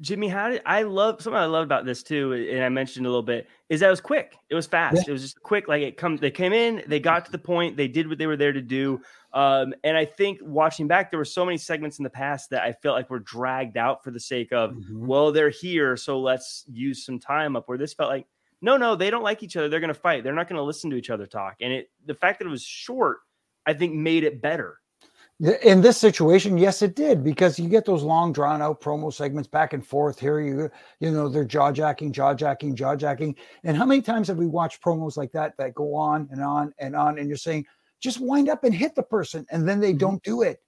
Jimmy, 0.00 0.28
how 0.28 0.48
did 0.48 0.62
I 0.66 0.82
love 0.82 1.22
something 1.22 1.38
I 1.38 1.46
love 1.46 1.64
about 1.64 1.84
this 1.84 2.02
too, 2.02 2.32
and 2.32 2.62
I 2.62 2.68
mentioned 2.68 3.06
a 3.06 3.08
little 3.08 3.22
bit 3.22 3.48
is 3.68 3.80
that 3.80 3.86
it 3.86 3.90
was 3.90 4.00
quick. 4.00 4.36
It 4.50 4.54
was 4.54 4.66
fast. 4.66 4.96
Yeah. 4.96 5.04
It 5.08 5.12
was 5.12 5.22
just 5.22 5.42
quick. 5.42 5.68
Like 5.68 5.82
it 5.82 5.96
come, 5.96 6.16
they 6.16 6.30
came 6.30 6.52
in, 6.52 6.82
they 6.86 7.00
got 7.00 7.24
to 7.26 7.32
the 7.32 7.38
point, 7.38 7.76
they 7.76 7.88
did 7.88 8.08
what 8.08 8.18
they 8.18 8.26
were 8.26 8.36
there 8.36 8.52
to 8.52 8.60
do. 8.60 9.00
Um, 9.32 9.74
and 9.82 9.96
I 9.96 10.04
think 10.04 10.38
watching 10.42 10.86
back, 10.86 11.10
there 11.10 11.18
were 11.18 11.24
so 11.24 11.44
many 11.44 11.58
segments 11.58 11.98
in 11.98 12.04
the 12.04 12.10
past 12.10 12.50
that 12.50 12.62
I 12.62 12.72
felt 12.72 12.96
like 12.96 13.10
were 13.10 13.18
dragged 13.18 13.76
out 13.76 14.04
for 14.04 14.10
the 14.10 14.20
sake 14.20 14.52
of, 14.52 14.72
mm-hmm. 14.72 15.06
well, 15.06 15.32
they're 15.32 15.50
here, 15.50 15.96
so 15.96 16.20
let's 16.20 16.64
use 16.70 17.04
some 17.04 17.18
time 17.18 17.56
up. 17.56 17.68
Where 17.68 17.78
this 17.78 17.94
felt 17.94 18.10
like, 18.10 18.26
no, 18.60 18.76
no, 18.76 18.94
they 18.94 19.10
don't 19.10 19.24
like 19.24 19.42
each 19.42 19.56
other. 19.56 19.68
They're 19.68 19.80
to 19.80 19.94
fight. 19.94 20.24
They're 20.24 20.32
not 20.32 20.48
to 20.48 20.62
listen 20.62 20.90
to 20.90 20.96
each 20.96 21.10
other 21.10 21.26
talk. 21.26 21.56
And 21.60 21.72
it, 21.72 21.90
the 22.06 22.14
fact 22.14 22.38
that 22.38 22.46
it 22.46 22.50
was 22.50 22.62
short, 22.62 23.18
I 23.66 23.74
think, 23.74 23.94
made 23.94 24.24
it 24.24 24.40
better. 24.40 24.78
In 25.40 25.80
this 25.80 25.98
situation, 25.98 26.56
yes, 26.56 26.80
it 26.80 26.94
did 26.94 27.24
because 27.24 27.58
you 27.58 27.68
get 27.68 27.84
those 27.84 28.04
long, 28.04 28.32
drawn 28.32 28.62
out 28.62 28.80
promo 28.80 29.12
segments 29.12 29.48
back 29.48 29.72
and 29.72 29.84
forth. 29.84 30.20
Here, 30.20 30.40
you 30.40 30.70
you 31.00 31.10
know 31.10 31.28
they're 31.28 31.44
jaw 31.44 31.72
jacking, 31.72 32.12
jaw 32.12 32.34
jacking, 32.34 32.76
jaw 32.76 32.94
jacking. 32.94 33.34
And 33.64 33.76
how 33.76 33.84
many 33.84 34.00
times 34.00 34.28
have 34.28 34.36
we 34.36 34.46
watched 34.46 34.80
promos 34.80 35.16
like 35.16 35.32
that 35.32 35.56
that 35.56 35.74
go 35.74 35.92
on 35.96 36.28
and 36.30 36.40
on 36.40 36.72
and 36.78 36.94
on? 36.94 37.18
And 37.18 37.26
you're 37.26 37.36
saying, 37.36 37.66
just 37.98 38.20
wind 38.20 38.48
up 38.48 38.62
and 38.62 38.72
hit 38.72 38.94
the 38.94 39.02
person, 39.02 39.44
and 39.50 39.68
then 39.68 39.80
they 39.80 39.90
mm-hmm. 39.90 39.98
don't 39.98 40.22
do 40.22 40.42
it. 40.42 40.62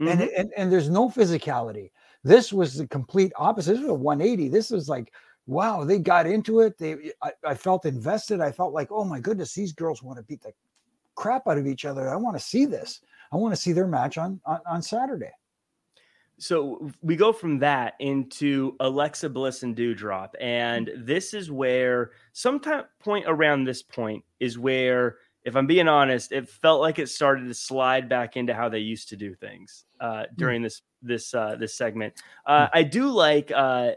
Mm-hmm. 0.00 0.08
And, 0.08 0.30
and 0.30 0.52
and 0.56 0.72
there's 0.72 0.88
no 0.88 1.10
physicality. 1.10 1.90
This 2.22 2.54
was 2.54 2.76
the 2.76 2.86
complete 2.86 3.32
opposite. 3.36 3.72
This 3.72 3.80
was 3.80 3.90
a 3.90 3.94
180. 3.94 4.48
This 4.48 4.70
was 4.70 4.88
like, 4.88 5.12
wow, 5.46 5.84
they 5.84 5.98
got 5.98 6.26
into 6.26 6.60
it. 6.60 6.78
They, 6.78 7.12
I, 7.22 7.32
I 7.44 7.54
felt 7.54 7.84
invested. 7.84 8.40
I 8.40 8.50
felt 8.50 8.72
like, 8.72 8.88
oh 8.90 9.04
my 9.04 9.20
goodness, 9.20 9.52
these 9.52 9.72
girls 9.72 10.02
want 10.02 10.16
to 10.16 10.22
beat 10.22 10.42
the 10.42 10.52
crap 11.14 11.46
out 11.46 11.58
of 11.58 11.66
each 11.66 11.84
other. 11.84 12.08
I 12.08 12.16
want 12.16 12.36
to 12.36 12.42
see 12.42 12.64
this. 12.64 13.00
I 13.34 13.36
want 13.36 13.52
to 13.52 13.60
see 13.60 13.72
their 13.72 13.88
match 13.88 14.16
on, 14.16 14.40
on, 14.46 14.60
on 14.64 14.80
Saturday. 14.80 15.32
So 16.38 16.90
we 17.02 17.16
go 17.16 17.32
from 17.32 17.58
that 17.60 17.94
into 17.98 18.76
Alexa 18.78 19.28
Bliss 19.28 19.64
and 19.64 19.76
Doudrop, 19.76 20.30
and 20.40 20.90
this 20.96 21.34
is 21.34 21.50
where 21.50 22.12
sometime 22.32 22.84
point 23.00 23.24
around 23.26 23.64
this 23.64 23.82
point 23.82 24.24
is 24.38 24.58
where, 24.58 25.18
if 25.44 25.56
I'm 25.56 25.66
being 25.66 25.88
honest, 25.88 26.32
it 26.32 26.48
felt 26.48 26.80
like 26.80 26.98
it 26.98 27.08
started 27.08 27.46
to 27.48 27.54
slide 27.54 28.08
back 28.08 28.36
into 28.36 28.54
how 28.54 28.68
they 28.68 28.78
used 28.78 29.08
to 29.10 29.16
do 29.16 29.34
things 29.34 29.84
uh, 30.00 30.24
hmm. 30.24 30.34
during 30.36 30.60
mm. 30.60 30.64
this 30.64 30.82
this 31.02 31.34
uh, 31.34 31.56
this 31.56 31.74
segment. 31.76 32.14
Uh, 32.46 32.66
mm. 32.66 32.70
I 32.72 32.82
do 32.82 33.10
like, 33.10 33.52
uh, 33.54 33.92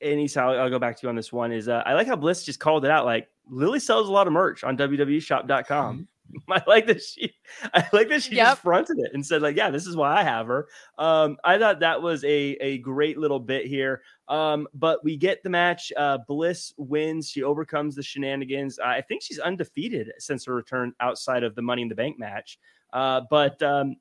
and 0.00 0.20
Isa, 0.20 0.40
I'll, 0.40 0.60
I'll, 0.60 0.70
go 0.70 0.78
back 0.78 0.96
to 0.96 1.02
you 1.02 1.08
on 1.08 1.16
this 1.16 1.32
one. 1.32 1.52
Is 1.52 1.68
uh, 1.68 1.82
I 1.84 1.94
like 1.94 2.06
how 2.06 2.16
Bliss 2.16 2.44
just 2.44 2.60
called 2.60 2.84
it 2.84 2.90
out. 2.90 3.04
Like 3.04 3.28
Lily 3.48 3.80
sells 3.80 4.08
a 4.08 4.12
lot 4.12 4.26
of 4.26 4.32
merch 4.32 4.64
on 4.64 4.76
WWEshop.com. 4.76 6.08
I 6.48 6.62
like 6.66 6.86
that 6.86 7.02
she 7.02 7.34
I 7.74 7.86
like 7.92 8.08
that 8.08 8.22
she 8.22 8.36
yep. 8.36 8.48
just 8.48 8.62
fronted 8.62 8.98
it 8.98 9.12
and 9.14 9.24
said 9.24 9.42
like 9.42 9.56
yeah 9.56 9.70
this 9.70 9.86
is 9.86 9.96
why 9.96 10.20
I 10.20 10.22
have 10.22 10.46
her. 10.46 10.68
Um, 10.98 11.36
I 11.44 11.58
thought 11.58 11.80
that 11.80 12.00
was 12.00 12.24
a 12.24 12.56
a 12.60 12.78
great 12.78 13.18
little 13.18 13.40
bit 13.40 13.66
here. 13.66 14.02
Um, 14.28 14.66
but 14.72 15.04
we 15.04 15.16
get 15.16 15.42
the 15.42 15.50
match. 15.50 15.92
Uh, 15.96 16.18
Bliss 16.26 16.72
wins. 16.78 17.28
She 17.28 17.42
overcomes 17.42 17.94
the 17.94 18.02
shenanigans. 18.02 18.78
I 18.78 19.02
think 19.02 19.22
she's 19.22 19.38
undefeated 19.38 20.12
since 20.18 20.44
her 20.46 20.54
return 20.54 20.94
outside 21.00 21.42
of 21.42 21.54
the 21.54 21.62
Money 21.62 21.82
in 21.82 21.88
the 21.88 21.94
Bank 21.94 22.18
match. 22.18 22.58
Uh, 22.92 23.22
but 23.30 23.60
um, 23.62 23.96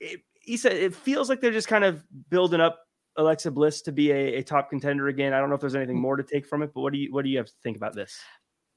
it, 0.00 0.20
Isa, 0.44 0.84
it 0.84 0.94
feels 0.94 1.28
like 1.28 1.40
they're 1.40 1.52
just 1.52 1.68
kind 1.68 1.84
of 1.84 2.02
building 2.30 2.60
up 2.60 2.80
Alexa 3.16 3.50
Bliss 3.50 3.82
to 3.82 3.92
be 3.92 4.10
a, 4.10 4.38
a 4.38 4.42
top 4.42 4.70
contender 4.70 5.08
again. 5.08 5.32
I 5.32 5.38
don't 5.38 5.48
know 5.48 5.56
if 5.56 5.60
there's 5.60 5.74
anything 5.74 6.00
more 6.00 6.16
to 6.16 6.22
take 6.22 6.46
from 6.46 6.62
it, 6.62 6.72
but 6.72 6.80
what 6.80 6.92
do 6.92 6.98
you 6.98 7.12
what 7.12 7.22
do 7.24 7.30
you 7.30 7.38
have 7.38 7.46
to 7.46 7.54
think 7.62 7.76
about 7.76 7.94
this? 7.94 8.18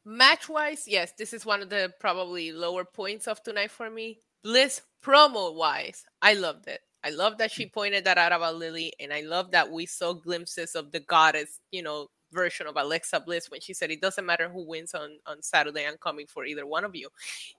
Match 0.05 0.49
wise, 0.49 0.87
yes, 0.87 1.13
this 1.17 1.33
is 1.33 1.45
one 1.45 1.61
of 1.61 1.69
the 1.69 1.93
probably 1.99 2.51
lower 2.51 2.83
points 2.83 3.27
of 3.27 3.43
tonight 3.43 3.71
for 3.71 3.89
me. 3.89 4.19
Bliss 4.43 4.81
promo 5.03 5.53
wise, 5.55 6.05
I 6.21 6.33
loved 6.33 6.67
it. 6.67 6.81
I 7.03 7.09
love 7.09 7.37
that 7.39 7.51
she 7.51 7.67
pointed 7.67 8.03
that 8.05 8.17
out 8.17 8.31
about 8.31 8.57
Lily, 8.57 8.93
and 8.99 9.11
I 9.13 9.21
love 9.21 9.51
that 9.51 9.71
we 9.71 9.85
saw 9.85 10.13
glimpses 10.13 10.75
of 10.75 10.91
the 10.91 10.99
goddess, 10.99 11.59
you 11.71 11.81
know, 11.81 12.07
version 12.31 12.67
of 12.67 12.77
Alexa 12.77 13.19
Bliss 13.21 13.49
when 13.49 13.61
she 13.61 13.73
said 13.73 13.91
it 13.91 14.01
doesn't 14.01 14.25
matter 14.25 14.49
who 14.49 14.65
wins 14.65 14.93
on 14.93 15.17
on 15.25 15.41
Saturday, 15.41 15.85
I'm 15.85 15.97
coming 15.97 16.25
for 16.27 16.45
either 16.45 16.65
one 16.65 16.83
of 16.83 16.95
you. 16.95 17.09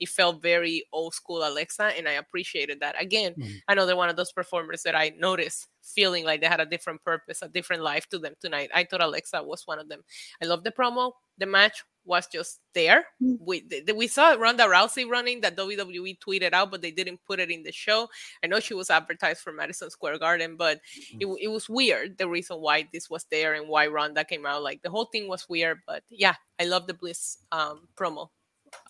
It 0.00 0.08
felt 0.08 0.42
very 0.42 0.84
old 0.92 1.14
school 1.14 1.46
Alexa, 1.46 1.92
and 1.96 2.08
I 2.08 2.12
appreciated 2.12 2.80
that. 2.80 3.00
Again, 3.00 3.34
mm-hmm. 3.34 3.52
another 3.68 3.96
one 3.96 4.08
of 4.08 4.16
those 4.16 4.32
performers 4.32 4.82
that 4.82 4.94
I 4.94 5.12
noticed 5.18 5.68
feeling 5.82 6.24
like 6.24 6.40
they 6.40 6.46
had 6.46 6.60
a 6.60 6.66
different 6.66 7.02
purpose, 7.04 7.42
a 7.42 7.48
different 7.48 7.82
life 7.82 8.08
to 8.08 8.18
them 8.18 8.34
tonight. 8.40 8.70
I 8.74 8.84
thought 8.84 9.02
Alexa 9.02 9.42
was 9.42 9.66
one 9.66 9.78
of 9.78 9.88
them. 9.88 10.02
I 10.42 10.46
love 10.46 10.64
the 10.64 10.72
promo. 10.72 11.12
The 11.38 11.46
match 11.46 11.84
was 12.04 12.26
just 12.26 12.60
there. 12.74 13.04
Mm. 13.22 13.38
We 13.40 13.64
we 13.94 14.06
saw 14.06 14.32
Ronda 14.32 14.64
Rousey 14.64 15.08
running 15.08 15.40
that 15.42 15.56
WWE 15.56 16.18
tweeted 16.18 16.52
out, 16.52 16.70
but 16.70 16.82
they 16.82 16.90
didn't 16.90 17.20
put 17.26 17.40
it 17.40 17.50
in 17.50 17.62
the 17.62 17.72
show. 17.72 18.08
I 18.42 18.46
know 18.46 18.60
she 18.60 18.74
was 18.74 18.90
advertised 18.90 19.40
for 19.40 19.52
Madison 19.52 19.90
Square 19.90 20.18
Garden, 20.18 20.56
but 20.56 20.80
it, 21.18 21.26
it 21.40 21.48
was 21.48 21.68
weird 21.68 22.18
the 22.18 22.28
reason 22.28 22.58
why 22.60 22.88
this 22.92 23.08
was 23.08 23.24
there 23.30 23.54
and 23.54 23.68
why 23.68 23.86
Ronda 23.86 24.24
came 24.24 24.46
out. 24.46 24.62
Like 24.62 24.82
the 24.82 24.90
whole 24.90 25.06
thing 25.06 25.28
was 25.28 25.48
weird, 25.48 25.80
but 25.86 26.02
yeah, 26.08 26.34
I 26.60 26.64
love 26.64 26.86
the 26.86 26.94
Bliss 26.94 27.38
um, 27.52 27.88
promo 27.96 28.28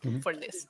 mm-hmm. 0.04 0.20
for 0.20 0.34
this. 0.34 0.66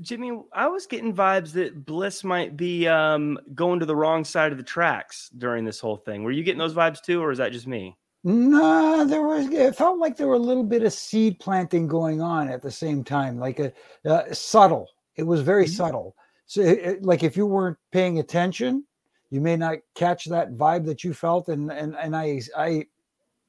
Jimmy, 0.00 0.32
I 0.52 0.66
was 0.66 0.86
getting 0.86 1.14
vibes 1.14 1.52
that 1.52 1.84
Bliss 1.84 2.24
might 2.24 2.56
be 2.56 2.88
um, 2.88 3.38
going 3.54 3.78
to 3.80 3.86
the 3.86 3.94
wrong 3.94 4.24
side 4.24 4.50
of 4.50 4.58
the 4.58 4.64
tracks 4.64 5.30
during 5.36 5.64
this 5.64 5.78
whole 5.78 5.96
thing. 5.96 6.24
Were 6.24 6.32
you 6.32 6.42
getting 6.42 6.58
those 6.58 6.74
vibes 6.74 7.02
too, 7.02 7.22
or 7.22 7.30
is 7.30 7.38
that 7.38 7.52
just 7.52 7.66
me? 7.66 7.96
No, 8.26 9.04
there 9.04 9.22
was. 9.22 9.48
It 9.50 9.76
felt 9.76 9.98
like 9.98 10.16
there 10.16 10.26
were 10.26 10.34
a 10.34 10.38
little 10.38 10.64
bit 10.64 10.82
of 10.82 10.94
seed 10.94 11.38
planting 11.38 11.86
going 11.86 12.22
on 12.22 12.48
at 12.48 12.62
the 12.62 12.70
same 12.70 13.04
time, 13.04 13.38
like 13.38 13.58
a 13.58 13.70
uh, 14.06 14.32
subtle. 14.32 14.88
It 15.16 15.24
was 15.24 15.42
very 15.42 15.66
mm-hmm. 15.66 15.74
subtle. 15.74 16.16
So, 16.46 16.62
it, 16.62 17.04
like 17.04 17.22
if 17.22 17.36
you 17.36 17.46
weren't 17.46 17.76
paying 17.92 18.18
attention, 18.18 18.86
you 19.28 19.42
may 19.42 19.56
not 19.56 19.78
catch 19.94 20.24
that 20.26 20.54
vibe 20.54 20.86
that 20.86 21.04
you 21.04 21.12
felt. 21.12 21.48
And 21.48 21.70
and 21.70 21.94
and 21.96 22.16
I, 22.16 22.40
I 22.56 22.86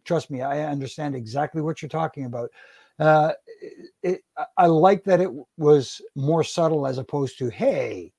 trust 0.04 0.30
me, 0.30 0.42
I 0.42 0.64
understand 0.64 1.16
exactly 1.16 1.62
what 1.62 1.82
you're 1.82 1.88
talking 1.88 2.26
about. 2.26 2.50
Uh, 3.00 3.32
it, 4.04 4.24
I 4.58 4.68
like 4.68 5.06
that 5.06 5.22
it 5.22 5.32
was 5.58 6.02
more 6.16 6.44
subtle 6.44 6.86
as 6.86 6.98
opposed 6.98 7.38
to, 7.40 7.50
hey, 7.50 8.14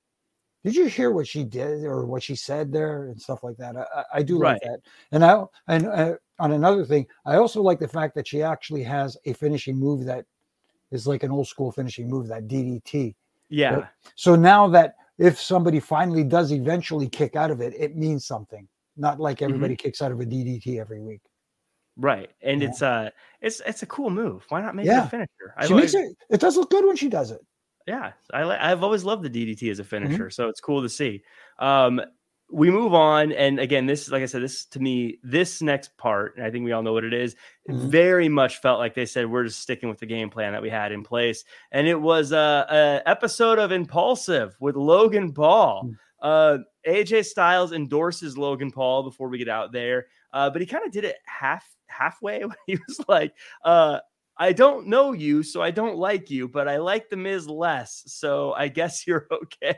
did 0.63 0.75
you 0.75 0.85
hear 0.85 1.11
what 1.11 1.27
she 1.27 1.43
did 1.43 1.83
or 1.83 2.05
what 2.05 2.23
she 2.23 2.35
said 2.35 2.71
there 2.71 3.05
and 3.05 3.21
stuff 3.21 3.43
like 3.43 3.57
that? 3.57 3.75
I, 3.77 4.03
I 4.15 4.23
do 4.23 4.39
right. 4.39 4.53
like 4.53 4.61
that. 4.63 4.79
And 5.11 5.23
I 5.23 5.43
and 5.67 5.85
uh, 5.85 6.13
on 6.39 6.51
another 6.51 6.85
thing, 6.85 7.07
I 7.25 7.35
also 7.35 7.61
like 7.61 7.79
the 7.79 7.87
fact 7.87 8.15
that 8.15 8.27
she 8.27 8.43
actually 8.43 8.83
has 8.83 9.17
a 9.25 9.33
finishing 9.33 9.77
move 9.77 10.05
that 10.05 10.25
is 10.91 11.07
like 11.07 11.23
an 11.23 11.31
old 11.31 11.47
school 11.47 11.71
finishing 11.71 12.09
move, 12.09 12.27
that 12.27 12.47
DDT. 12.47 13.15
Yeah. 13.49 13.75
Right? 13.75 13.85
So 14.15 14.35
now 14.35 14.67
that 14.69 14.95
if 15.17 15.39
somebody 15.39 15.79
finally 15.79 16.23
does 16.23 16.51
eventually 16.51 17.09
kick 17.09 17.35
out 17.35 17.51
of 17.51 17.61
it, 17.61 17.73
it 17.77 17.95
means 17.95 18.25
something. 18.25 18.67
Not 18.95 19.19
like 19.19 19.41
everybody 19.41 19.75
mm-hmm. 19.75 19.83
kicks 19.85 20.01
out 20.01 20.11
of 20.11 20.19
a 20.19 20.25
DDT 20.25 20.79
every 20.79 21.01
week. 21.01 21.21
Right. 21.97 22.29
And 22.41 22.61
yeah. 22.61 22.67
it's 22.67 22.81
uh 22.81 23.09
it's 23.41 23.61
it's 23.65 23.81
a 23.81 23.87
cool 23.87 24.09
move. 24.09 24.45
Why 24.49 24.61
not 24.61 24.75
make 24.75 24.85
yeah. 24.85 25.03
it 25.03 25.05
a 25.05 25.09
finisher? 25.09 25.53
She 25.67 25.73
makes 25.73 25.93
it 25.95 26.15
it 26.29 26.39
does 26.39 26.55
look 26.55 26.69
good 26.69 26.85
when 26.85 26.95
she 26.95 27.09
does 27.09 27.31
it 27.31 27.41
yeah, 27.87 28.11
I 28.33 28.71
I've 28.71 28.83
always 28.83 29.05
loved 29.05 29.23
the 29.23 29.29
DDT 29.29 29.71
as 29.71 29.79
a 29.79 29.81
mm-hmm. 29.81 29.89
finisher, 29.89 30.25
mm-hmm. 30.25 30.29
so 30.29 30.49
it's 30.49 30.59
cool 30.59 30.81
to 30.81 30.89
see. 30.89 31.23
Um, 31.57 32.01
we 32.49 32.71
move 32.71 32.93
on, 32.93 33.31
and 33.33 33.59
again, 33.59 33.85
this 33.87 34.03
is 34.03 34.11
like 34.11 34.23
I 34.23 34.25
said, 34.25 34.41
this 34.41 34.65
to 34.67 34.79
me, 34.79 35.19
this 35.23 35.61
next 35.61 35.97
part, 35.97 36.37
and 36.37 36.45
I 36.45 36.51
think 36.51 36.63
we 36.63 36.71
all 36.71 36.81
know 36.83 36.93
what 36.93 37.03
it 37.03 37.13
is, 37.13 37.35
Mhm. 37.69 37.89
very 37.89 38.29
much 38.29 38.61
felt 38.61 38.79
like 38.79 38.93
they 38.95 39.05
said 39.05 39.29
we're 39.29 39.43
just 39.43 39.59
sticking 39.59 39.89
with 39.89 39.99
the 39.99 40.05
game 40.05 40.29
plan 40.29 40.53
that 40.53 40.61
we 40.61 40.69
had 40.69 40.91
in 40.93 41.03
place, 41.03 41.43
and 41.71 41.87
it 41.87 41.99
was 41.99 42.31
a, 42.31 42.65
a 43.05 43.09
episode 43.09 43.59
of 43.59 43.71
Impaulsive 43.71 44.55
with 44.61 44.75
Logan 44.77 45.33
Paul. 45.33 45.83
Mm. 45.85 45.95
Uh, 46.21 46.57
AJ 46.87 47.25
Styles 47.25 47.73
endorses 47.73 48.37
Logan 48.37 48.71
Paul 48.71 49.03
before 49.03 49.27
we 49.27 49.37
get 49.37 49.49
out 49.49 49.71
there, 49.73 50.07
uh, 50.33 50.49
but 50.49 50.61
he 50.61 50.65
kind 50.65 50.85
of 50.85 50.91
did 50.91 51.03
it 51.03 51.17
half 51.25 51.65
halfway. 51.87 52.39
when 52.45 52.55
He 52.65 52.77
was 52.87 53.01
like, 53.09 53.33
uh, 53.65 53.99
"I 54.37 54.53
don't 54.53 54.87
know 54.87 55.11
you, 55.11 55.43
so 55.43 55.61
I 55.61 55.71
don't 55.71 55.97
like 55.97 56.31
you, 56.31 56.47
but 56.47 56.67
I 56.69 56.77
like 56.77 57.09
the 57.09 57.17
Miz 57.17 57.47
less, 57.49 58.03
so 58.07 58.53
I 58.53 58.69
guess 58.69 59.05
you're 59.07 59.27
okay." 59.31 59.77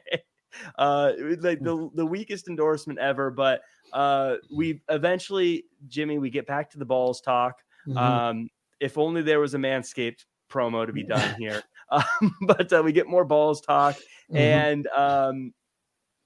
Uh, 0.78 1.12
like 1.42 1.60
the 1.62 1.90
the 1.94 2.06
weakest 2.06 2.48
endorsement 2.48 3.00
ever, 3.00 3.30
but 3.32 3.62
uh, 3.94 4.36
we 4.52 4.82
eventually, 4.90 5.66
Jimmy, 5.88 6.18
we 6.18 6.30
get 6.30 6.48
back 6.48 6.70
to 6.72 6.80
the 6.80 6.86
balls 6.86 7.22
talk. 7.22 7.58
Mhm. 7.88 7.98
Um, 7.98 8.50
if 8.80 8.98
only 8.98 9.22
there 9.22 9.40
was 9.40 9.54
a 9.54 9.58
Manscaped 9.58 10.26
promo 10.50 10.86
to 10.86 10.94
be 10.94 11.04
done 11.04 11.36
here. 11.40 11.64
Um, 11.92 12.36
but 12.42 12.72
uh, 12.72 12.84
we 12.86 12.92
get 12.92 13.08
more 13.08 13.26
balls 13.26 13.62
talk, 13.62 13.96
Mhm. 14.32 14.38
and 14.38 14.88
um, 14.90 15.54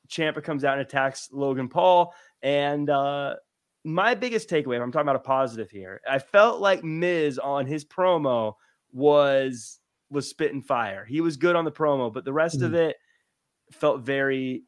Ciampa 0.10 0.44
comes 0.44 0.66
out 0.66 0.74
and 0.78 0.82
attacks 0.86 1.30
Logan 1.32 1.70
Paul. 1.70 2.14
And 2.42 2.90
uh, 2.90 3.36
my 3.86 4.14
biggest 4.14 4.50
takeaway, 4.50 4.76
if 4.76 4.82
I'm 4.82 4.92
talking 4.92 5.06
about 5.06 5.16
a 5.16 5.20
positive 5.20 5.72
here, 5.72 6.02
I 6.06 6.20
felt 6.20 6.60
like 6.60 6.84
Miz 6.84 7.40
on 7.40 7.66
his 7.66 7.86
promo 7.86 8.56
was 8.92 9.80
was 10.10 10.30
spitting 10.30 10.62
fire. 10.62 11.06
He 11.06 11.22
was 11.22 11.38
good 11.38 11.56
on 11.56 11.64
the 11.64 11.72
promo, 11.72 12.14
but 12.14 12.26
the 12.26 12.34
rest 12.34 12.62
of 12.62 12.74
it 12.74 12.98
felt 13.74 14.02
very. 14.02 14.64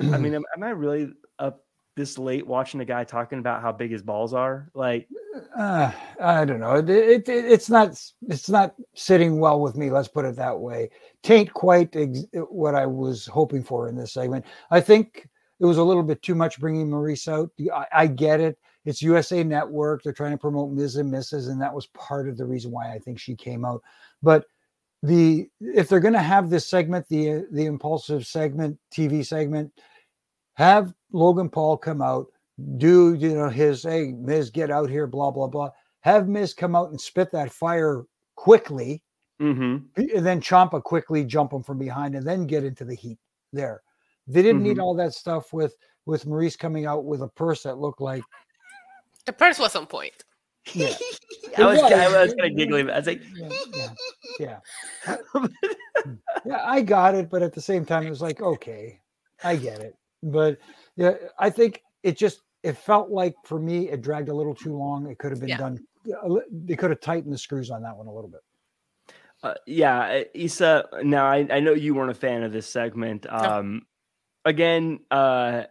I 0.00 0.18
mean, 0.18 0.34
am, 0.34 0.44
am 0.56 0.62
I 0.62 0.70
really 0.70 1.10
up 1.38 1.64
this 1.96 2.18
late 2.18 2.46
watching 2.46 2.80
a 2.80 2.84
guy 2.84 3.04
talking 3.04 3.38
about 3.38 3.62
how 3.62 3.72
big 3.72 3.90
his 3.90 4.02
balls 4.02 4.34
are? 4.34 4.70
Like, 4.74 5.08
Uh, 5.56 5.90
I 6.20 6.44
don't 6.44 6.60
know. 6.60 6.74
It, 6.76 6.88
it, 6.90 7.28
it- 7.28 7.44
it's 7.46 7.70
not 7.70 7.88
it's 8.28 8.48
not 8.50 8.74
sitting 8.94 9.38
well 9.38 9.60
with 9.60 9.76
me. 9.76 9.90
Let's 9.90 10.08
put 10.08 10.24
it 10.24 10.36
that 10.36 10.58
way. 10.58 10.90
Tain't 11.22 11.52
quite 11.52 11.94
ex- 11.96 12.24
what 12.50 12.74
I 12.74 12.86
was 12.86 13.26
hoping 13.26 13.62
for 13.62 13.88
in 13.88 13.96
this 13.96 14.12
segment. 14.12 14.44
I 14.70 14.80
think 14.80 15.28
it 15.60 15.64
was 15.64 15.78
a 15.78 15.82
little 15.84 16.02
bit 16.02 16.20
too 16.22 16.34
much 16.34 16.60
bringing 16.60 16.88
Maryse 16.90 17.28
out. 17.28 17.50
I, 17.74 17.86
I 18.02 18.06
get 18.06 18.40
it. 18.40 18.58
It's 18.84 19.00
USA 19.02 19.42
Network. 19.42 20.02
They're 20.02 20.12
trying 20.12 20.32
to 20.32 20.38
promote 20.38 20.70
Miz 20.70 20.96
and 20.96 21.10
Mrs. 21.12 21.48
And 21.48 21.60
that 21.62 21.74
was 21.74 21.86
part 21.88 22.28
of 22.28 22.36
the 22.36 22.44
reason 22.44 22.70
why 22.70 22.92
I 22.92 22.98
think 22.98 23.18
she 23.18 23.34
came 23.34 23.64
out. 23.64 23.82
But 24.22 24.44
the 25.06 25.48
if 25.60 25.88
they're 25.88 26.00
going 26.00 26.14
to 26.14 26.20
have 26.20 26.50
this 26.50 26.68
segment, 26.68 27.08
the 27.08 27.46
the 27.50 27.66
Impaulsive 27.66 28.26
segment, 28.26 28.78
TV 28.92 29.24
segment, 29.24 29.72
have 30.54 30.94
Logan 31.12 31.48
Paul 31.48 31.76
come 31.76 32.02
out 32.02 32.26
do 32.78 33.14
you 33.14 33.34
know 33.34 33.48
his 33.48 33.82
hey 33.82 34.12
Miz 34.12 34.50
get 34.50 34.70
out 34.70 34.88
here 34.88 35.06
blah 35.06 35.30
blah 35.30 35.46
blah 35.46 35.70
have 36.00 36.28
Miz 36.28 36.54
come 36.54 36.74
out 36.74 36.90
and 36.90 37.00
spit 37.00 37.30
that 37.32 37.52
fire 37.52 38.04
quickly 38.34 39.02
mhm. 39.40 39.84
and 39.96 40.26
then 40.26 40.40
Ciampa 40.40 40.82
quickly 40.82 41.24
jump 41.24 41.52
him 41.52 41.62
from 41.62 41.78
behind 41.78 42.14
and 42.14 42.26
then 42.26 42.46
get 42.46 42.64
into 42.64 42.84
the 42.84 42.94
heat 42.94 43.18
there 43.52 43.82
they 44.26 44.42
didn't 44.42 44.62
need 44.62 44.78
all 44.78 44.94
that 44.94 45.12
stuff 45.12 45.52
with 45.52 45.76
with 46.06 46.24
Maryse 46.24 46.58
coming 46.58 46.86
out 46.86 47.04
with 47.04 47.22
a 47.22 47.28
purse 47.28 47.62
that 47.64 47.78
looked 47.78 48.00
like 48.00 48.22
The 49.26 49.32
purse 49.32 49.58
was 49.58 49.76
on 49.76 49.86
point. 49.86 50.24
Yeah 50.74 50.94
I 51.58 51.64
was, 51.64 51.80
was. 51.80 51.92
I 51.92 52.24
was 52.24 52.34
kind 52.34 52.50
of 52.52 52.56
giggling. 52.58 52.90
I 52.90 52.98
was 52.98 53.06
like, 53.06 53.22
yeah 53.34 53.48
yeah 54.38 54.58
yeah. 55.06 55.16
yeah 56.44 56.62
I 56.64 56.82
got 56.82 57.14
it 57.14 57.30
but 57.30 57.42
at 57.42 57.54
the 57.54 57.60
same 57.60 57.84
time 57.84 58.06
it 58.06 58.10
was 58.10 58.20
like 58.22 58.40
okay 58.42 59.00
I 59.42 59.56
get 59.56 59.80
it 59.80 59.94
but 60.22 60.58
yeah 60.96 61.14
I 61.38 61.50
think 61.50 61.82
it 62.02 62.16
just 62.16 62.40
it 62.62 62.76
felt 62.76 63.10
like 63.10 63.34
for 63.44 63.58
me 63.58 63.88
it 63.90 64.02
dragged 64.02 64.28
a 64.28 64.34
little 64.34 64.54
too 64.54 64.76
long 64.76 65.06
it 65.06 65.18
could 65.18 65.30
have 65.30 65.40
been 65.40 65.48
Yeah. 65.50 65.58
done 65.58 65.78
they 66.52 66.76
could 66.76 66.90
have 66.90 67.00
tightened 67.00 67.32
the 67.32 67.38
screws 67.38 67.70
on 67.70 67.82
that 67.82 67.96
one 67.96 68.06
a 68.06 68.12
little 68.12 68.30
bit 68.30 68.40
Uh, 69.42 69.54
yeah, 69.66 70.22
Isa. 70.34 70.84
Now 71.02 71.26
I, 71.26 71.46
I 71.50 71.60
know 71.60 71.72
you 71.74 71.94
weren't 71.94 72.10
a 72.10 72.14
fan 72.14 72.42
of 72.42 72.52
this 72.52 72.66
segment. 72.66 73.26
Um, 73.30 73.86
again, 74.44 75.00
uh, 75.10 75.64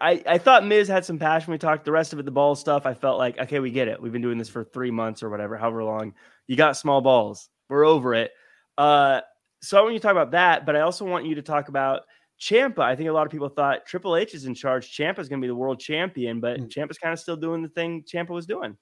I 0.00 0.22
I 0.26 0.38
thought 0.38 0.64
Miz 0.64 0.88
had 0.88 1.04
some 1.04 1.18
passion. 1.18 1.52
We 1.52 1.58
talked 1.58 1.84
the 1.84 1.92
rest 1.92 2.12
of 2.12 2.18
it, 2.18 2.24
the 2.24 2.30
ball 2.30 2.54
stuff. 2.54 2.86
I 2.86 2.94
felt 2.94 3.18
like 3.18 3.38
okay, 3.38 3.58
we 3.60 3.70
get 3.70 3.88
it. 3.88 4.00
We've 4.00 4.12
been 4.12 4.22
doing 4.22 4.38
this 4.38 4.48
for 4.48 4.64
three 4.64 4.90
months 4.90 5.22
or 5.22 5.30
whatever, 5.30 5.56
however 5.56 5.82
long. 5.84 6.14
You 6.46 6.56
got 6.56 6.76
small 6.76 7.00
balls. 7.00 7.48
We're 7.68 7.84
over 7.84 8.14
it. 8.14 8.30
Uh, 8.78 9.20
so 9.62 9.78
I 9.78 9.82
want 9.82 9.94
you 9.94 9.98
to 9.98 10.02
talk 10.02 10.12
about 10.12 10.32
that, 10.32 10.66
but 10.66 10.76
I 10.76 10.80
also 10.80 11.04
want 11.04 11.26
you 11.26 11.34
to 11.36 11.42
talk 11.42 11.68
about 11.68 12.02
Ciampa. 12.40 12.80
I 12.80 12.94
think 12.94 13.08
a 13.08 13.12
lot 13.12 13.26
of 13.26 13.32
people 13.32 13.48
thought 13.48 13.86
Triple 13.86 14.16
H 14.16 14.34
is 14.34 14.44
in 14.44 14.54
charge. 14.54 14.94
Ciampa 14.94 15.18
is 15.20 15.28
going 15.28 15.40
to 15.40 15.44
be 15.44 15.48
the 15.48 15.54
world 15.54 15.80
champion, 15.80 16.40
but 16.40 16.60
Mm. 16.60 16.68
Ciampa's 16.68 16.98
kind 16.98 17.12
of 17.12 17.18
still 17.18 17.36
doing 17.36 17.62
the 17.62 17.68
thing 17.68 18.04
Ciampa 18.04 18.30
was 18.30 18.46
doing. 18.46 18.76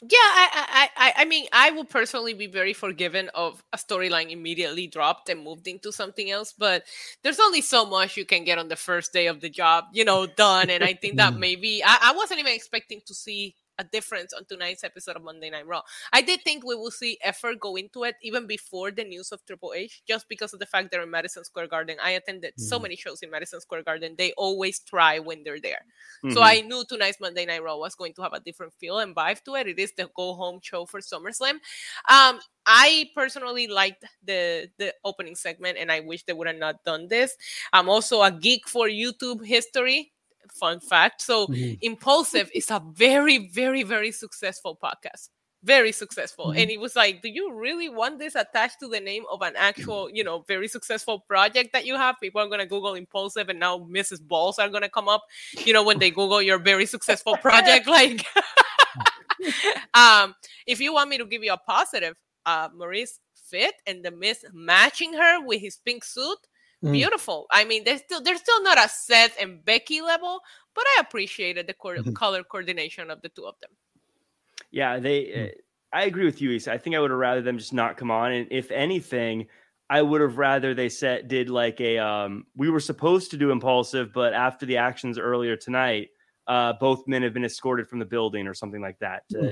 Yeah, 0.00 0.08
I, 0.12 0.48
I, 1.16 1.22
I, 1.22 1.24
mean, 1.24 1.46
I 1.52 1.70
will 1.70 1.84
personally 1.84 2.34
be 2.34 2.46
very 2.46 2.72
forgiven 2.72 3.30
of 3.34 3.62
a 3.72 3.76
storyline 3.76 4.30
immediately 4.30 4.86
dropped 4.86 5.28
and 5.28 5.42
moved 5.42 5.66
into 5.66 5.92
something 5.92 6.30
else. 6.30 6.52
But 6.56 6.84
there's 7.22 7.40
only 7.40 7.60
so 7.60 7.86
much 7.86 8.16
you 8.16 8.24
can 8.26 8.44
get 8.44 8.58
on 8.58 8.68
the 8.68 8.76
first 8.76 9.12
day 9.12 9.26
of 9.26 9.40
the 9.40 9.48
job, 9.50 9.84
you 9.92 10.04
know, 10.04 10.26
done. 10.26 10.70
And 10.70 10.84
I 10.84 10.94
think 10.94 11.16
that 11.16 11.34
Mm. 11.38 11.38
maybe 11.38 11.82
I, 11.84 11.98
I 12.02 12.12
wasn't 12.16 12.40
even 12.40 12.52
expecting 12.54 13.00
to 13.06 13.14
see 13.14 13.54
a 13.78 13.84
difference 13.84 14.32
on 14.32 14.44
tonight's 14.44 14.84
episode 14.84 15.16
of 15.16 15.22
Monday 15.22 15.50
Night 15.50 15.66
Raw. 15.66 15.82
I 16.12 16.20
did 16.22 16.42
think 16.42 16.64
we 16.64 16.74
will 16.74 16.90
see 16.90 17.18
effort 17.22 17.60
go 17.60 17.76
into 17.76 18.04
it 18.04 18.16
even 18.22 18.46
before 18.46 18.90
the 18.90 19.04
news 19.04 19.32
of 19.32 19.44
Triple 19.46 19.72
H, 19.74 20.02
just 20.06 20.28
because 20.28 20.52
of 20.52 20.60
the 20.60 20.66
fact 20.66 20.90
they're 20.90 21.02
in 21.02 21.10
Madison 21.10 21.44
Square 21.44 21.68
Garden. 21.68 21.96
I 22.02 22.10
attended 22.10 22.54
so 22.58 22.78
Mhm. 22.78 22.82
many 22.82 22.96
shows 22.96 23.22
in 23.22 23.30
Madison 23.30 23.60
Square 23.60 23.84
Garden. 23.84 24.16
They 24.16 24.32
always 24.32 24.80
try 24.80 25.18
when 25.18 25.44
they're 25.44 25.60
there. 25.60 25.84
So 26.30 26.40
Mhm. 26.40 26.42
I 26.42 26.60
knew 26.60 26.84
tonight's 26.84 27.20
Monday 27.20 27.46
Night 27.46 27.62
Raw 27.62 27.76
was 27.76 27.94
going 27.94 28.14
to 28.14 28.22
have 28.22 28.32
a 28.32 28.40
different 28.40 28.74
feel 28.74 28.98
and 28.98 29.14
vibe 29.14 29.42
to 29.44 29.54
it. 29.54 29.66
It 29.68 29.78
is 29.78 29.92
the 29.92 30.10
go 30.14 30.34
home 30.34 30.60
show 30.62 30.84
for 30.86 31.00
SummerSlam. 31.00 31.60
Um, 32.08 32.40
I 32.66 33.10
personally 33.14 33.66
liked 33.66 34.04
the 34.22 34.70
the 34.78 34.94
opening 35.04 35.36
segment, 35.36 35.78
and 35.78 35.90
I 35.90 36.00
wish 36.00 36.24
they 36.24 36.32
would 36.34 36.46
have 36.48 36.56
not 36.56 36.84
done 36.84 37.08
this. 37.08 37.36
I'm 37.72 37.88
also 37.88 38.22
a 38.22 38.30
geek 38.30 38.68
for 38.68 38.88
YouTube 38.88 39.46
history. 39.46 40.12
Fun 40.52 40.80
fact. 40.80 41.22
So 41.22 41.46
Impaulsive 41.82 42.50
is 42.54 42.70
a 42.70 42.82
very, 42.92 43.48
very, 43.48 43.82
very 43.82 44.12
successful 44.12 44.78
podcast. 44.82 45.28
Very 45.64 45.90
successful. 45.90 46.46
Mhm. 46.52 46.62
And 46.62 46.70
it 46.70 46.78
was 46.78 46.94
like, 46.94 47.20
do 47.20 47.28
you 47.28 47.52
really 47.52 47.88
want 47.88 48.20
this 48.20 48.36
attached 48.36 48.78
to 48.78 48.88
the 48.88 49.00
name 49.00 49.24
of 49.28 49.42
an 49.42 49.54
actual, 49.56 50.08
you 50.08 50.22
know, 50.22 50.44
very 50.46 50.68
successful 50.68 51.18
project 51.18 51.72
that 51.72 51.84
you 51.84 51.96
have? 51.96 52.14
People 52.20 52.40
are 52.40 52.48
gonna 52.48 52.64
Google 52.66 52.94
Impaulsive 52.94 53.48
and 53.48 53.58
now 53.58 53.78
Mrs. 53.80 54.20
Balls 54.22 54.60
are 54.60 54.68
gonna 54.68 54.88
come 54.88 55.08
up, 55.08 55.24
you 55.64 55.72
know, 55.72 55.82
when 55.82 55.98
they 55.98 56.10
Google 56.12 56.40
your 56.40 56.58
very 56.58 56.86
successful 56.86 57.36
project. 57.38 57.86
Like 57.98 58.24
um, 59.94 60.34
if 60.66 60.80
you 60.80 60.92
want 60.92 61.10
me 61.10 61.18
to 61.18 61.24
give 61.24 61.42
you 61.42 61.52
a 61.52 61.58
positive, 61.58 62.14
uh 62.46 62.68
Maryse 62.70 63.18
fit 63.50 63.74
and 63.86 64.04
the 64.04 64.10
Miz 64.10 64.44
matching 64.52 65.12
her 65.14 65.44
with 65.44 65.60
his 65.60 65.76
pink 65.76 66.04
suit 66.04 66.38
Mm. 66.84 66.92
beautiful. 66.92 67.46
I 67.50 67.64
mean, 67.64 67.84
they're 67.84 67.98
still 67.98 68.20
they're 68.22 68.36
still 68.36 68.62
not 68.62 68.78
a 68.78 68.88
Seth 68.88 69.36
and 69.40 69.64
Becky 69.64 70.00
level, 70.00 70.40
but 70.74 70.84
I 70.96 71.00
appreciated 71.00 71.66
the 71.66 71.74
co- 71.74 71.96
Mhm. 72.02 72.14
color 72.14 72.44
coordination 72.44 73.10
of 73.10 73.20
the 73.22 73.28
two 73.30 73.46
of 73.46 73.54
them. 73.60 73.70
Yeah, 74.70 74.98
they. 74.98 75.24
Hmm. 75.24 75.42
Uh, 75.44 75.48
I 75.90 76.04
agree 76.04 76.24
with 76.26 76.40
you, 76.42 76.50
Isa. 76.50 76.72
I 76.72 76.78
think 76.78 76.94
I 76.94 77.00
would 77.00 77.10
have 77.10 77.18
rather 77.18 77.40
them 77.40 77.56
just 77.58 77.72
not 77.72 77.96
come 77.96 78.10
on, 78.10 78.32
and 78.32 78.46
if 78.50 78.70
anything, 78.70 79.46
I 79.88 80.02
would 80.02 80.20
have 80.20 80.36
rather 80.36 80.74
they 80.74 80.88
set 80.90 81.28
did 81.28 81.48
like 81.48 81.80
a. 81.80 81.98
Um, 81.98 82.44
we 82.54 82.68
were 82.70 82.80
supposed 82.80 83.30
to 83.30 83.36
do 83.38 83.50
Impaulsive, 83.50 84.12
but 84.12 84.34
after 84.34 84.66
the 84.66 84.76
actions 84.76 85.18
earlier 85.18 85.56
tonight, 85.56 86.10
uh, 86.46 86.74
both 86.74 87.08
men 87.08 87.22
have 87.22 87.32
been 87.32 87.44
escorted 87.44 87.88
from 87.88 87.98
the 87.98 88.04
building 88.04 88.46
or 88.46 88.54
something 88.54 88.82
like 88.82 88.98
that. 89.00 89.22
Hmm. 89.34 89.48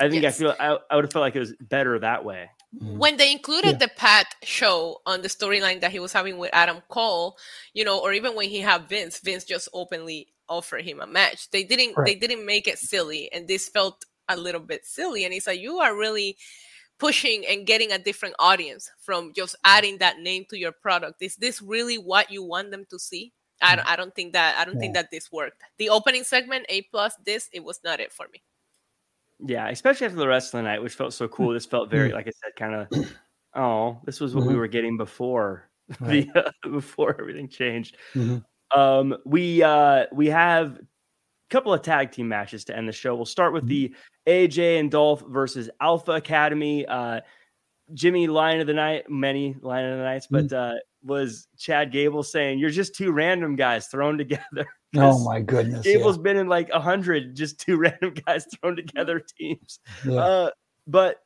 I 0.00 0.08
think 0.08 0.22
Yes. 0.22 0.36
I 0.36 0.38
feel 0.38 0.56
I, 0.58 0.78
I 0.90 0.96
would 0.96 1.04
have 1.04 1.12
felt 1.12 1.22
like 1.22 1.36
it 1.36 1.40
was 1.40 1.54
better 1.60 1.98
that 1.98 2.24
way. 2.24 2.50
Mhm. 2.74 2.96
when 2.96 3.18
they 3.18 3.30
included 3.30 3.72
Yeah. 3.72 3.76
the 3.86 3.88
Pat 3.88 4.34
show 4.42 5.02
on 5.04 5.20
the 5.20 5.28
storyline 5.28 5.82
that 5.82 5.90
he 5.92 5.98
was 6.00 6.10
having 6.14 6.38
with 6.38 6.48
Adam 6.54 6.80
Cole, 6.88 7.36
you 7.74 7.84
know, 7.84 7.98
or 8.00 8.14
even 8.14 8.34
when 8.34 8.48
he 8.48 8.60
had 8.60 8.88
Vince, 8.88 9.18
Vince 9.18 9.44
just 9.44 9.68
openly 9.74 10.32
offered 10.48 10.82
him 10.82 10.98
a 11.02 11.06
match. 11.06 11.50
They 11.50 11.64
didn't 11.64 11.94
they 12.06 12.14
didn't 12.14 12.46
make 12.46 12.66
it 12.66 12.78
silly, 12.78 13.30
and 13.30 13.46
this 13.46 13.68
felt 13.68 14.06
a 14.28 14.36
little 14.38 14.60
bit 14.62 14.86
silly. 14.86 15.24
And 15.24 15.34
he's 15.34 15.46
like, 15.46 15.60
you 15.60 15.80
are 15.80 15.94
really 15.94 16.38
pushing 16.98 17.44
and 17.46 17.66
getting 17.66 17.92
a 17.92 17.98
different 17.98 18.36
audience 18.38 18.90
from 19.00 19.32
just 19.34 19.54
adding 19.64 19.98
that 19.98 20.20
name 20.20 20.46
to 20.48 20.56
your 20.58 20.72
product. 20.72 21.20
Is 21.20 21.36
this 21.36 21.60
really 21.60 21.98
what 21.98 22.30
you 22.30 22.42
want 22.42 22.70
them 22.70 22.86
to 22.88 22.98
see? 22.98 23.32
I 23.60 23.76
don't, 23.76 23.86
I 23.86 23.96
don't 23.96 24.14
think 24.14 24.32
that 24.32 24.56
I 24.58 24.64
don't 24.64 24.78
think 24.80 24.94
that 24.94 25.10
this 25.10 25.30
worked. 25.30 25.60
The 25.76 25.90
opening 25.90 26.24
segment, 26.24 26.64
A 26.70 26.82
plus, 26.82 27.14
this 27.24 27.50
it 27.52 27.64
was 27.64 27.80
not 27.84 28.00
it 28.00 28.12
for 28.14 28.26
me. 28.32 28.42
Yeah, 29.44 29.68
especially 29.68 30.06
after 30.06 30.18
the 30.18 30.28
rest 30.28 30.54
of 30.54 30.58
the 30.58 30.62
night, 30.62 30.82
which 30.82 30.94
felt 30.94 31.12
so 31.14 31.28
cool. 31.28 31.52
This 31.52 31.66
felt 31.66 31.90
very, 31.90 32.12
like 32.12 32.26
I 32.28 32.30
said, 32.30 32.52
kind 32.56 32.74
of. 32.74 32.88
Oh, 33.54 34.00
this 34.06 34.18
was 34.18 34.34
what 34.34 34.46
we 34.46 34.54
Mhm. 34.54 34.56
were 34.56 34.66
getting 34.66 34.96
before 34.96 35.68
Right. 36.00 36.26
the 36.32 36.46
uh, 36.46 36.70
before 36.70 37.14
everything 37.20 37.50
changed. 37.50 37.98
Mhm. 38.14 38.42
Um, 38.74 39.14
we 39.26 39.62
uh 39.62 40.06
we 40.10 40.28
have 40.28 40.76
a 40.78 40.80
couple 41.50 41.74
of 41.74 41.82
tag 41.82 42.12
team 42.12 42.28
matches 42.28 42.64
to 42.64 42.74
end 42.74 42.88
the 42.88 42.92
show. 42.92 43.14
We'll 43.14 43.26
start 43.26 43.52
with 43.52 43.66
the 43.66 43.94
AJ 44.26 44.80
and 44.80 44.90
Dolph 44.90 45.22
versus 45.28 45.68
Alpha 45.82 46.12
Academy. 46.12 46.86
Uh, 46.86 47.20
Jimmy 47.92 48.26
line 48.26 48.60
of 48.60 48.66
the 48.66 48.72
night, 48.72 49.10
many 49.10 49.54
line 49.60 49.84
of 49.84 49.98
the 49.98 50.04
nights, 50.04 50.28
but 50.30 50.50
uh, 50.50 50.72
was 51.04 51.46
Chad 51.58 51.92
Gable 51.92 52.22
saying, 52.22 52.58
"You're 52.58 52.70
just 52.70 52.94
two 52.94 53.12
random 53.12 53.56
guys 53.56 53.88
thrown 53.88 54.18
together." 54.18 54.66
Oh 54.94 55.24
my 55.24 55.40
goodness! 55.40 55.86
Gable's 55.86 56.18
yeah. 56.18 56.22
been 56.22 56.36
in 56.36 56.48
like 56.48 56.68
a 56.68 56.78
hundred, 56.78 57.34
just 57.34 57.58
two 57.58 57.76
random 57.78 58.12
guys 58.26 58.46
thrown 58.60 58.76
together 58.76 59.24
teams. 59.38 59.80
Yeah. 60.06 60.20
Uh, 60.20 60.50
but 60.86 61.16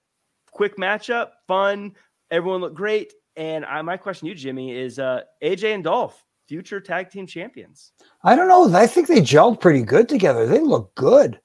quick 0.52 0.76
matchup, 0.76 1.30
fun. 1.48 1.96
Everyone 2.30 2.60
looked 2.60 2.76
great. 2.76 3.12
And 3.34 3.64
I, 3.64 3.82
my 3.82 3.96
question 3.96 4.26
to 4.26 4.28
you, 4.30 4.34
Jimmy, 4.36 4.70
is 4.70 5.00
uh, 5.00 5.22
AJ 5.42 5.74
and 5.74 5.82
Dolph, 5.82 6.24
future 6.46 6.80
tag 6.80 7.10
team 7.10 7.26
champions. 7.26 7.90
I 8.22 8.36
don't 8.36 8.46
know. 8.46 8.72
I 8.72 8.86
think 8.86 9.08
they 9.08 9.20
gelled 9.20 9.60
pretty 9.60 9.82
good 9.82 10.08
together. 10.08 10.46
They 10.46 10.60
look 10.60 10.94
good. 10.94 11.40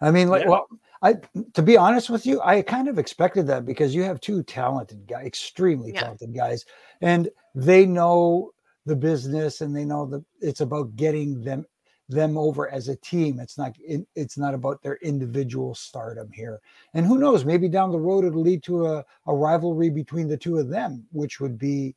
I 0.00 0.10
mean, 0.10 0.28
like, 0.28 0.42
yeah. 0.42 0.48
well, 0.48 0.66
I 1.02 1.14
to 1.54 1.62
be 1.62 1.76
honest 1.76 2.10
with 2.10 2.26
you, 2.26 2.40
I 2.42 2.62
kind 2.62 2.88
of 2.88 2.98
expected 2.98 3.46
that 3.46 3.64
because 3.64 3.94
you 3.94 4.02
have 4.02 4.20
two 4.20 4.42
talented 4.42 5.06
guys, 5.06 5.26
extremely 5.26 5.92
yeah. 5.92 6.00
talented 6.02 6.34
guys, 6.34 6.66
and 7.00 7.30
they 7.54 7.86
know 7.86 8.52
the 8.86 8.96
business 8.96 9.60
and 9.60 9.74
they 9.74 9.84
know 9.84 10.06
that 10.06 10.24
it's 10.40 10.60
about 10.60 10.96
getting 10.96 11.42
them 11.42 11.64
them 12.08 12.36
over 12.36 12.68
as 12.68 12.88
a 12.88 12.96
team. 12.96 13.38
It's 13.40 13.56
not 13.56 13.76
it's 14.14 14.36
not 14.36 14.52
about 14.52 14.82
their 14.82 14.96
individual 14.96 15.74
stardom 15.74 16.30
here. 16.32 16.60
And 16.92 17.06
who 17.06 17.18
knows, 17.18 17.44
maybe 17.44 17.68
down 17.68 17.92
the 17.92 17.98
road 17.98 18.24
it'll 18.24 18.42
lead 18.42 18.62
to 18.64 18.86
a, 18.86 19.04
a 19.26 19.34
rivalry 19.34 19.90
between 19.90 20.28
the 20.28 20.36
two 20.36 20.58
of 20.58 20.68
them, 20.68 21.06
which 21.12 21.40
would 21.40 21.58
be 21.58 21.94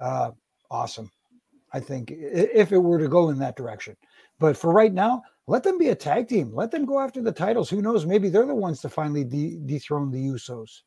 uh, 0.00 0.30
awesome. 0.70 1.10
I 1.72 1.80
think 1.80 2.10
if 2.10 2.72
it 2.72 2.78
were 2.78 2.98
to 2.98 3.08
go 3.08 3.28
in 3.28 3.38
that 3.40 3.56
direction. 3.56 3.96
But 4.38 4.56
for 4.56 4.72
right 4.72 4.92
now, 4.92 5.22
let 5.46 5.62
them 5.62 5.78
be 5.78 5.88
a 5.88 5.94
tag 5.94 6.28
team. 6.28 6.52
Let 6.54 6.70
them 6.70 6.84
go 6.84 7.00
after 7.00 7.22
the 7.22 7.32
titles. 7.32 7.70
Who 7.70 7.80
knows? 7.80 8.04
Maybe 8.04 8.28
they're 8.28 8.46
the 8.46 8.54
ones 8.54 8.80
to 8.80 8.88
finally 8.88 9.24
de- 9.24 9.58
dethrone 9.64 10.10
the 10.10 10.18
Usos. 10.18 10.82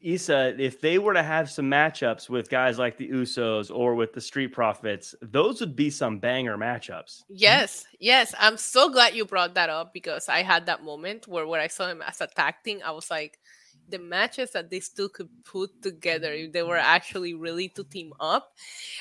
Isa, 0.00 0.54
if 0.60 0.82
they 0.82 0.98
were 0.98 1.14
to 1.14 1.22
have 1.22 1.50
some 1.50 1.70
matchups 1.70 2.28
with 2.28 2.50
guys 2.50 2.78
like 2.78 2.98
the 2.98 3.08
Usos 3.08 3.74
or 3.74 3.94
with 3.94 4.12
the 4.12 4.20
Street 4.20 4.52
Profits, 4.52 5.14
those 5.22 5.60
would 5.60 5.74
be 5.74 5.88
some 5.88 6.18
banger 6.18 6.58
matchups. 6.58 7.22
Yes, 7.30 7.86
yes. 7.98 8.34
I'm 8.38 8.58
so 8.58 8.90
glad 8.90 9.14
you 9.14 9.24
brought 9.24 9.54
that 9.54 9.70
up 9.70 9.94
because 9.94 10.28
I 10.28 10.42
had 10.42 10.66
that 10.66 10.84
moment 10.84 11.26
where, 11.26 11.46
where 11.46 11.60
I 11.60 11.68
saw 11.68 11.88
him 11.88 12.02
as 12.02 12.20
a 12.20 12.26
tag 12.26 12.56
team, 12.64 12.82
I 12.84 12.90
was 12.90 13.10
like, 13.10 13.40
the 13.88 13.98
matches 13.98 14.50
that 14.52 14.70
these 14.70 14.88
two 14.88 15.08
could 15.08 15.28
put 15.44 15.82
together 15.82 16.32
if 16.32 16.52
they 16.52 16.62
were 16.62 16.76
actually 16.76 17.34
really 17.34 17.68
to 17.70 17.84
team 17.84 18.12
up. 18.20 18.52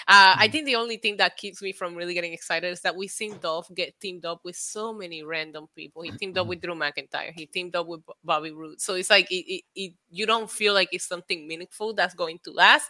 Uh, 0.07 0.35
I 0.37 0.47
mm. 0.47 0.51
think 0.51 0.65
the 0.65 0.75
only 0.75 0.97
thing 0.97 1.17
that 1.17 1.37
keeps 1.37 1.61
me 1.61 1.71
from 1.71 1.95
really 1.95 2.13
getting 2.13 2.33
excited 2.33 2.71
is 2.71 2.81
that 2.81 2.95
we've 2.95 3.11
seen 3.11 3.37
Dolph 3.39 3.73
get 3.73 3.99
teamed 3.99 4.25
up 4.25 4.41
with 4.43 4.55
so 4.55 4.93
many 4.93 5.23
random 5.23 5.67
people. 5.75 6.03
He 6.03 6.11
teamed 6.11 6.37
up 6.37 6.43
mm-hmm. 6.43 6.49
with 6.49 6.61
Drew 6.61 6.75
McIntyre. 6.75 7.33
He 7.33 7.45
teamed 7.45 7.75
up 7.75 7.87
with 7.87 8.01
Bobby 8.23 8.51
Roode. 8.51 8.81
So 8.81 8.95
it's 8.95 9.09
like 9.09 9.31
it, 9.31 9.45
it, 9.51 9.63
it, 9.75 9.93
you 10.09 10.25
don't 10.25 10.49
feel 10.49 10.73
like 10.73 10.89
it's 10.91 11.07
something 11.07 11.47
meaningful 11.47 11.93
that's 11.93 12.13
going 12.13 12.39
to 12.43 12.51
last. 12.51 12.89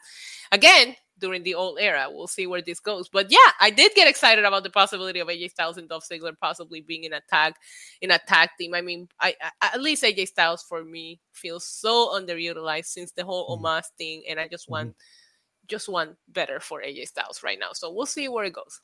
Again, 0.51 0.95
during 1.19 1.43
the 1.43 1.55
old 1.55 1.77
era. 1.79 2.07
We'll 2.09 2.27
see 2.27 2.47
where 2.47 2.61
this 2.61 2.79
goes. 2.79 3.07
But 3.09 3.31
yeah, 3.31 3.51
I 3.59 3.69
did 3.69 3.93
get 3.95 4.07
excited 4.07 4.43
about 4.45 4.63
the 4.63 4.69
possibility 4.69 5.19
of 5.19 5.27
AJ 5.27 5.51
Styles 5.51 5.77
and 5.77 5.87
Dolph 5.87 6.07
Ziggler 6.09 6.33
possibly 6.39 6.81
being 6.81 7.03
in 7.03 7.13
a 7.13 7.21
tag 7.29 7.53
in 8.01 8.11
a 8.11 8.19
tag 8.19 8.49
team. 8.59 8.73
I 8.73 8.81
mean, 8.81 9.07
I, 9.19 9.35
I 9.41 9.71
at 9.73 9.81
least 9.81 10.03
AJ 10.03 10.27
Styles 10.27 10.63
for 10.67 10.83
me 10.83 11.19
feels 11.33 11.65
so 11.65 12.09
underutilized 12.19 12.85
since 12.85 13.11
the 13.11 13.25
whole 13.25 13.57
mm-hmm. 13.57 13.65
Omos 13.65 13.85
thing, 13.97 14.23
and 14.29 14.39
I 14.39 14.47
just 14.47 14.69
want 14.69 14.89
mm-hmm. 14.89 15.67
just 15.67 15.89
want 15.89 16.15
better 16.27 16.59
for 16.59 16.81
AJ 16.81 17.07
Styles 17.07 17.43
right 17.43 17.59
now. 17.59 17.69
So 17.73 17.91
we'll 17.91 18.05
see 18.05 18.27
where 18.27 18.45
it 18.45 18.53
goes. 18.53 18.81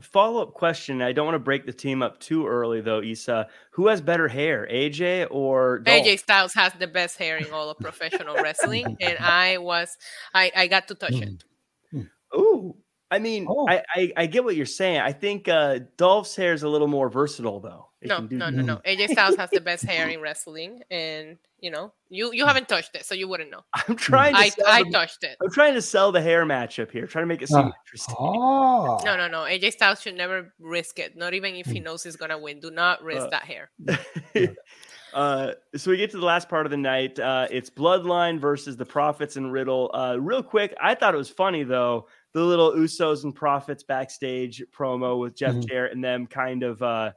Follow 0.00 0.40
up 0.40 0.54
question. 0.54 1.02
I 1.02 1.12
don't 1.12 1.26
want 1.26 1.34
to 1.34 1.40
break 1.40 1.66
the 1.66 1.72
team 1.72 2.02
up 2.02 2.18
too 2.18 2.46
early, 2.46 2.80
though, 2.80 3.02
Isa. 3.02 3.48
Who 3.72 3.88
has 3.88 4.00
better 4.00 4.28
hair, 4.28 4.66
AJ 4.72 5.26
or 5.30 5.80
Dolph? 5.80 6.06
AJ 6.06 6.20
Styles 6.20 6.54
has 6.54 6.72
the 6.74 6.86
best 6.86 7.18
hair 7.18 7.36
in 7.36 7.50
all 7.50 7.68
of 7.68 7.78
professional 7.78 8.34
wrestling, 8.42 8.96
and 9.00 9.18
I 9.18 9.58
was 9.58 9.98
I 10.32 10.50
I 10.56 10.66
got 10.68 10.88
to 10.88 10.94
touch 10.94 11.12
it. 11.12 11.44
Ooh, 12.34 12.76
I 13.10 13.18
mean, 13.18 13.46
oh. 13.48 13.68
I, 13.68 13.82
I, 13.94 14.12
I 14.16 14.26
get 14.26 14.42
what 14.42 14.56
you're 14.56 14.66
saying. 14.66 15.00
I 15.00 15.12
think 15.12 15.46
uh, 15.46 15.80
Dolph's 15.96 16.34
hair 16.34 16.52
is 16.52 16.64
a 16.64 16.68
little 16.68 16.88
more 16.88 17.08
versatile, 17.08 17.60
though. 17.60 17.88
It 18.00 18.08
no, 18.08 18.18
no, 18.30 18.50
no, 18.50 18.62
no. 18.62 18.76
AJ 18.86 19.10
Styles 19.10 19.36
has 19.36 19.50
the 19.50 19.60
best 19.60 19.84
hair 19.84 20.08
in 20.08 20.20
wrestling, 20.20 20.82
and 20.90 21.38
you 21.60 21.70
know, 21.70 21.92
you 22.10 22.32
you 22.32 22.44
haven't 22.44 22.68
touched 22.68 22.94
it, 22.96 23.06
so 23.06 23.14
you 23.14 23.28
wouldn't 23.28 23.50
know. 23.50 23.60
I'm 23.72 23.96
trying. 23.96 24.34
to 24.34 24.40
I, 24.40 24.50
I 24.66 24.82
the, 24.82 24.90
touched 24.90 25.24
it. 25.24 25.36
I'm 25.42 25.50
trying 25.50 25.74
to 25.74 25.80
sell 25.80 26.12
the 26.12 26.20
hair 26.20 26.44
matchup 26.44 26.90
here, 26.90 27.06
trying 27.06 27.22
to 27.22 27.26
make 27.26 27.40
it 27.40 27.48
seem 27.48 27.58
uh, 27.58 27.70
interesting. 27.84 28.16
Oh. 28.18 29.00
No, 29.04 29.16
no, 29.16 29.28
no. 29.28 29.42
AJ 29.42 29.72
Styles 29.72 30.02
should 30.02 30.16
never 30.16 30.52
risk 30.58 30.98
it. 30.98 31.16
Not 31.16 31.34
even 31.34 31.54
if 31.54 31.66
he 31.66 31.78
hmm. 31.78 31.84
knows 31.84 32.02
he's 32.02 32.16
gonna 32.16 32.38
win. 32.38 32.60
Do 32.60 32.70
not 32.70 33.02
risk 33.02 33.26
uh, 33.26 33.30
that 33.30 33.44
hair. 33.44 33.70
Uh, 35.14 35.52
so 35.76 35.92
we 35.92 35.96
get 35.96 36.10
to 36.10 36.18
the 36.18 36.26
last 36.26 36.48
part 36.48 36.66
of 36.66 36.72
the 36.72 36.76
night. 36.76 37.20
Uh, 37.20 37.46
it's 37.48 37.70
Bloodline 37.70 38.40
versus 38.40 38.76
the 38.76 38.84
Profits 38.84 39.36
and 39.36 39.52
Riddle. 39.52 39.88
Uh, 39.94 40.16
real 40.18 40.42
quick, 40.42 40.74
I 40.82 40.96
thought 40.96 41.14
it 41.14 41.16
was 41.16 41.30
funny 41.30 41.62
though 41.62 42.08
the 42.34 42.42
little 42.42 42.72
Usos 42.72 43.24
and 43.24 43.34
Profits 43.34 43.84
backstage 43.84 44.62
promo 44.76 45.18
with 45.18 45.36
Jeff 45.36 45.52
mm-hmm. 45.52 45.68
Jarrett 45.68 45.92
and 45.92 46.04
them 46.04 46.26
kind 46.26 46.64
of 46.64 46.82
uh, 46.82 47.12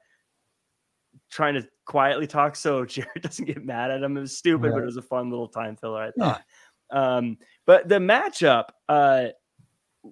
trying 1.29 1.55
to 1.55 1.67
quietly 1.85 2.27
talk 2.27 2.55
so 2.55 2.85
Jarrett 2.85 3.23
doesn't 3.23 3.45
get 3.45 3.65
mad 3.65 3.91
at 3.91 4.03
him. 4.03 4.15
It 4.15 4.21
was 4.21 4.37
stupid, 4.37 4.67
right. 4.67 4.75
but 4.75 4.83
it 4.83 4.85
was 4.85 4.97
a 4.97 5.01
fun 5.01 5.29
little 5.29 5.47
time 5.47 5.75
filler. 5.75 6.03
I 6.03 6.11
thought. 6.11 6.43
Yeah. 6.93 7.17
Um, 7.17 7.37
but 7.65 7.89
the 7.89 7.95
matchup, 7.95 8.65
uh, 8.87 9.27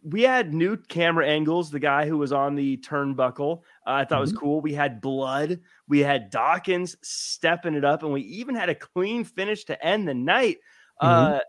we 0.03 0.24
had 0.24 0.53
new 0.53 0.76
camera 0.76 1.26
angles. 1.28 1.70
The 1.70 1.80
guy 1.80 2.08
who 2.08 2.18
was 2.18 2.34
on 2.34 2.56
the 2.56 2.78
turnbuckle, 2.78 3.60
uh, 3.88 3.91
I 3.91 4.06
thought 4.06 4.16
mm-hmm. 4.16 4.22
was 4.22 4.34
cool. 4.34 4.60
We 4.60 4.74
had 4.74 5.01
blood. 5.01 5.60
We 5.88 5.99
had 5.99 6.32
Dawkins 6.32 6.97
stepping 7.03 7.76
it 7.76 7.86
up, 7.86 8.01
and 8.01 8.12
we 8.12 8.22
even 8.22 8.56
had 8.56 8.70
a 8.70 8.76
clean 8.76 9.24
finish 9.24 9.66
to 9.66 9.86
end 9.86 10.08
the 10.08 10.16
night. 10.16 10.58
Mm-hmm. 11.01 11.36
Uh, 11.36 11.39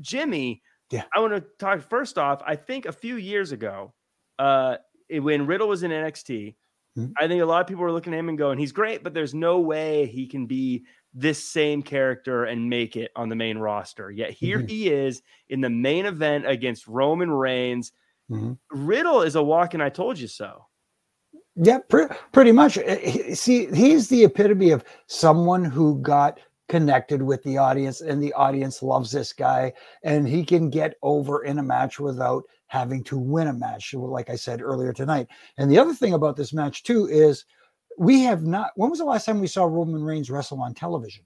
Jimmy, 0.00 0.62
yeah, 0.90 1.04
I 1.14 1.20
want 1.20 1.34
to 1.34 1.44
talk 1.58 1.80
first 1.88 2.18
off. 2.18 2.42
I 2.46 2.56
think 2.56 2.86
a 2.86 2.92
few 2.92 3.16
years 3.16 3.52
ago, 3.52 3.94
uh, 4.38 4.76
when 5.10 5.46
Riddle 5.46 5.68
was 5.68 5.82
in 5.82 5.90
NXT, 5.90 6.54
mm-hmm. 6.98 7.12
I 7.18 7.28
think 7.28 7.42
a 7.42 7.46
lot 7.46 7.60
of 7.60 7.66
people 7.66 7.82
were 7.82 7.92
looking 7.92 8.14
at 8.14 8.18
him 8.18 8.28
and 8.28 8.38
going, 8.38 8.58
"He's 8.58 8.72
great, 8.72 9.02
but 9.02 9.14
there's 9.14 9.34
no 9.34 9.60
way 9.60 10.06
he 10.06 10.26
can 10.26 10.46
be 10.46 10.84
this 11.14 11.42
same 11.42 11.82
character 11.82 12.44
and 12.44 12.68
make 12.68 12.96
it 12.96 13.10
on 13.16 13.28
the 13.28 13.36
main 13.36 13.58
roster. 13.58 14.10
Yet 14.10 14.30
here 14.30 14.58
mm-hmm. 14.58 14.68
he 14.68 14.88
is 14.88 15.22
in 15.48 15.60
the 15.60 15.70
main 15.70 16.06
event 16.06 16.46
against 16.46 16.86
Roman 16.86 17.30
Reigns. 17.30 17.92
Mm-hmm. 18.30 18.52
Riddle 18.86 19.22
is 19.22 19.34
a 19.34 19.42
walk 19.42 19.74
and 19.74 19.82
I 19.82 19.88
told 19.88 20.18
you 20.18 20.28
so. 20.28 20.66
Yeah, 21.56 21.78
pre- 21.88 22.06
pretty 22.32 22.52
much. 22.52 22.78
Eh, 22.78 23.34
see, 23.34 23.66
he's 23.74 24.08
the 24.08 24.24
epitome 24.24 24.70
of 24.70 24.84
someone 25.08 25.64
who 25.64 26.00
got 26.00 26.38
connected 26.68 27.22
with 27.22 27.42
the 27.42 27.56
audience 27.56 28.00
and 28.00 28.22
the 28.22 28.32
audience 28.34 28.82
loves 28.82 29.10
this 29.10 29.32
guy 29.32 29.72
and 30.02 30.28
he 30.28 30.44
can 30.44 30.68
get 30.68 30.94
over 31.02 31.44
in 31.44 31.58
a 31.58 31.62
match 31.62 31.98
without 31.98 32.44
having 32.66 33.02
to 33.02 33.16
win 33.18 33.48
a 33.48 33.52
match 33.52 33.94
like 33.94 34.28
i 34.28 34.36
said 34.36 34.60
earlier 34.60 34.92
tonight 34.92 35.26
and 35.56 35.70
the 35.70 35.78
other 35.78 35.94
thing 35.94 36.12
about 36.12 36.36
this 36.36 36.52
match 36.52 36.82
too 36.82 37.06
is 37.06 37.44
we 37.98 38.22
have 38.22 38.44
not. 38.44 38.70
When 38.76 38.90
was 38.90 39.00
the 39.00 39.04
last 39.04 39.26
time 39.26 39.40
we 39.40 39.46
saw 39.46 39.64
Roman 39.64 40.02
Reigns 40.02 40.30
wrestle 40.30 40.62
on 40.62 40.72
television? 40.72 41.24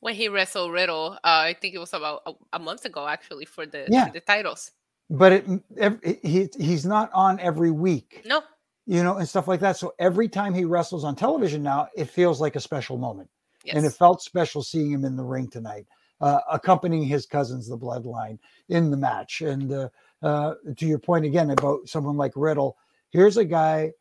When 0.00 0.14
he 0.14 0.28
wrestled 0.28 0.72
Riddle, 0.72 1.12
uh, 1.12 1.18
I 1.22 1.56
think 1.60 1.74
it 1.74 1.78
was 1.78 1.92
about 1.92 2.22
a, 2.26 2.32
a, 2.54 2.58
month 2.58 2.84
ago, 2.84 3.06
actually, 3.06 3.44
for 3.44 3.66
the 3.66 3.86
yeah. 3.88 4.06
For 4.06 4.12
the 4.12 4.20
titles. 4.20 4.72
But 5.10 5.32
it, 5.32 5.46
every, 5.78 6.18
he 6.22 6.48
he's 6.58 6.84
not 6.84 7.10
on 7.12 7.38
every 7.38 7.70
week. 7.70 8.22
No. 8.24 8.42
You 8.86 9.04
know, 9.04 9.18
and 9.18 9.28
stuff 9.28 9.46
like 9.46 9.60
that. 9.60 9.76
So 9.76 9.92
every 10.00 10.28
time 10.28 10.54
he 10.54 10.64
wrestles 10.64 11.04
on 11.04 11.14
television 11.14 11.62
now, 11.62 11.88
it 11.94 12.06
feels 12.06 12.40
like 12.40 12.56
a 12.56 12.60
special 12.60 12.96
moment. 12.96 13.28
Yes. 13.64 13.76
And 13.76 13.86
it 13.86 13.92
felt 13.92 14.22
special 14.22 14.62
seeing 14.62 14.90
him 14.90 15.04
in 15.04 15.16
the 15.16 15.24
ring 15.24 15.48
tonight, 15.48 15.86
uh, 16.20 16.40
accompanying 16.50 17.04
his 17.04 17.26
cousins, 17.26 17.68
the 17.68 17.78
Bloodline, 17.78 18.38
in 18.68 18.90
the 18.90 18.96
match. 18.96 19.40
And 19.40 19.72
uh, 19.72 19.88
uh, 20.22 20.54
to 20.76 20.86
your 20.86 20.98
point 20.98 21.24
again 21.24 21.50
about 21.50 21.88
someone 21.88 22.16
like 22.16 22.32
Riddle, 22.36 22.76
here's 23.10 23.36
a 23.36 23.44
guy, 23.44 23.92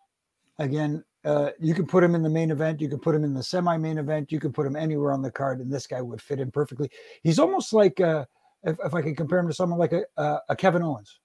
again, 0.59 1.03
uh, 1.23 1.51
you 1.59 1.75
can 1.75 1.85
put 1.85 2.03
him 2.03 2.15
in 2.15 2.23
the 2.23 2.29
main 2.29 2.49
event. 2.49 2.81
You 2.81 2.89
can 2.89 2.99
put 2.99 3.13
him 3.13 3.23
in 3.23 3.33
the 3.33 3.43
semi-main 3.43 3.99
event. 3.99 4.31
You 4.31 4.39
can 4.39 4.51
put 4.51 4.65
him 4.65 4.75
anywhere 4.75 5.13
on 5.13 5.21
the 5.21 5.31
card, 5.31 5.59
and 5.59 5.71
this 5.71 5.85
guy 5.85 6.01
would 6.01 6.21
fit 6.21 6.39
in 6.39 6.49
perfectly. 6.49 6.89
He's 7.21 7.37
almost 7.37 7.73
like, 7.73 8.01
uh, 8.01 8.25
if, 8.63 8.77
if 8.83 8.93
I 8.95 9.01
can 9.03 9.15
compare 9.15 9.39
him 9.39 9.47
to 9.47 9.53
someone 9.53 9.77
like 9.79 9.93
a, 9.93 10.03
uh, 10.17 10.39
a 10.49 10.55
Kevin 10.55 10.81
Owens. 10.81 11.20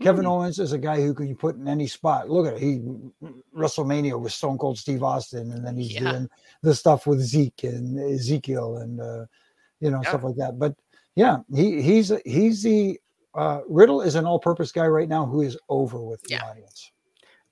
Kevin 0.00 0.24
hmm. 0.24 0.30
Owens 0.30 0.58
is 0.58 0.72
a 0.72 0.78
guy 0.78 1.00
who 1.00 1.12
can 1.12 1.26
you 1.26 1.34
put 1.34 1.56
in 1.56 1.66
any 1.66 1.86
spot. 1.86 2.30
Look 2.30 2.46
at 2.46 2.54
it. 2.54 2.60
He 2.60 2.80
WrestleMania 3.56 4.20
with 4.20 4.32
Stone 4.32 4.58
Cold 4.58 4.78
Steve 4.78 5.02
Austin, 5.02 5.50
and 5.52 5.64
then 5.64 5.76
he's 5.76 5.94
yeah. 5.94 6.12
doing 6.12 6.28
the 6.62 6.74
stuff 6.74 7.06
with 7.06 7.20
Zeke 7.20 7.64
and 7.64 7.98
Ezekiel 8.14 8.78
and 8.78 9.00
uh, 9.00 9.26
you 9.80 9.90
know 9.90 10.00
yeah. 10.02 10.08
stuff 10.08 10.22
like 10.22 10.36
that. 10.36 10.58
But 10.58 10.76
yeah, 11.16 11.38
he 11.52 11.82
he's 11.82 12.12
he's 12.24 12.62
the 12.62 13.00
uh, 13.34 13.60
Riddle 13.68 14.00
is 14.00 14.14
an 14.14 14.24
all-purpose 14.24 14.72
guy 14.72 14.86
right 14.86 15.08
now 15.08 15.26
who 15.26 15.42
is 15.42 15.58
over 15.68 16.00
with 16.00 16.22
the 16.22 16.30
yeah. 16.30 16.44
audience. 16.44 16.92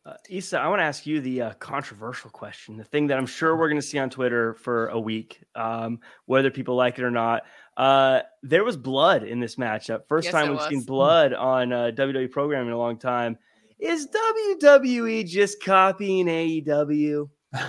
Uh, 0.04 0.14
Isa, 0.28 0.60
I 0.60 0.68
want 0.68 0.78
to 0.78 0.84
ask 0.84 1.04
you 1.04 1.20
the 1.20 1.42
uh, 1.42 1.52
controversial 1.54 2.30
question, 2.30 2.76
the 2.76 2.84
thing 2.84 3.08
that 3.08 3.18
I'm 3.18 3.26
sure 3.26 3.56
we're 3.56 3.68
going 3.68 3.80
to 3.80 3.86
see 3.86 3.98
on 3.98 4.08
Twitter 4.08 4.54
for 4.54 4.86
a 4.88 5.00
week, 5.00 5.42
um, 5.56 5.98
whether 6.26 6.48
people 6.48 6.76
like 6.76 6.98
it 6.98 7.04
or 7.04 7.10
not. 7.10 7.42
Uh, 7.76 8.20
there 8.42 8.64
was 8.64 8.76
blood 8.76 9.22
in 9.22 9.38
this 9.40 9.56
matchup. 9.56 10.02
First 10.08 10.24
yes, 10.26 10.32
time 10.32 10.48
we've 10.48 10.58
was. 10.58 10.68
seen 10.68 10.82
blood 10.82 11.32
on 11.34 11.72
uh, 11.72 11.90
WWE 11.94 12.30
programming 12.30 12.68
in 12.68 12.72
a 12.72 12.78
long 12.78 12.96
time. 12.98 13.36
Is 13.78 14.08
WWE 14.08 15.26
just 15.26 15.62
copying 15.62 16.26
AEW? 16.26 17.28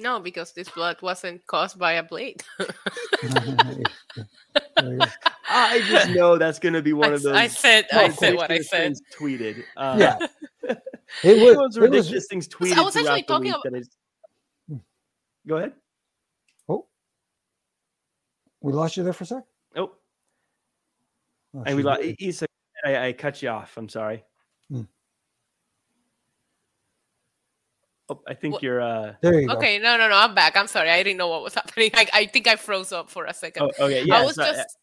No, 0.00 0.20
because 0.20 0.52
this 0.52 0.68
blood 0.68 1.02
wasn't 1.02 1.44
caused 1.48 1.76
by 1.76 1.94
a 1.94 2.04
blade. 2.04 2.44
I 4.76 5.82
just 5.88 6.10
know 6.10 6.38
that's 6.38 6.60
going 6.60 6.74
to 6.74 6.82
be 6.82 6.92
one 6.92 7.10
I, 7.10 7.14
of 7.14 7.22
those. 7.22 7.34
I 7.34 7.46
said, 7.48 7.86
I 7.92 8.08
said 8.10 8.36
what 8.36 8.48
I 8.50 8.60
said. 8.60 8.94
Tweeted. 9.18 9.64
Uh, 9.76 9.96
Yeah. 9.98 10.18
it 10.62 10.78
It 11.24 11.44
was, 11.44 11.56
was 11.56 11.76
it 11.76 11.80
was- 11.80 11.90
ridiculous 11.90 12.26
things 12.28 12.46
tweeted. 12.46 12.76
I 12.76 12.82
was 12.82 12.94
actually 12.96 13.22
throughout 13.22 13.42
the 13.42 13.50
talking 13.50 13.52
week 13.52 13.54
about- 13.66 13.78
just- 13.78 13.96
Go 15.48 15.56
ahead. 15.56 15.72
We 18.60 18.72
lost 18.72 18.96
you 18.96 19.04
there 19.04 19.12
for 19.12 19.24
a 19.24 19.26
sec. 19.26 19.44
Oh, 19.76 19.92
Oh, 21.54 21.62
and 21.64 21.76
we 21.76 21.80
she's 21.80 21.84
lost. 21.86 22.00
muted. 22.02 22.20
Isa, 22.22 22.46
I, 22.84 23.06
I 23.08 23.12
cut 23.14 23.40
you 23.42 23.48
off. 23.48 23.76
I'm 23.78 23.88
sorry. 23.88 24.22
Hmm. 24.70 24.82
Oh, 28.10 28.20
I 28.26 28.34
think 28.34 28.54
What- 28.54 28.62
you're. 28.62 28.80
uh 28.80 29.14
There 29.22 29.40
you 29.40 29.48
go. 29.48 29.54
Okay, 29.54 29.78
no, 29.78 29.96
no, 29.96 30.08
no. 30.08 30.16
I'm 30.16 30.34
back. 30.34 30.56
I'm 30.56 30.66
sorry. 30.66 30.90
I 30.90 31.02
didn't 31.02 31.18
know 31.18 31.28
what 31.28 31.42
was 31.42 31.54
happening. 31.60 31.90
I, 31.94 32.06
I 32.12 32.26
think 32.26 32.46
I 32.46 32.56
froze 32.56 32.92
up 32.92 33.10
for 33.10 33.24
a 33.26 33.34
second. 33.34 33.70
Oh, 33.78 33.84
okay. 33.86 34.04
Yeah. 34.04 34.16
I 34.20 34.24
was 34.24 34.34
so, 34.36 34.42
uh, 34.42 34.52
just 34.52 34.76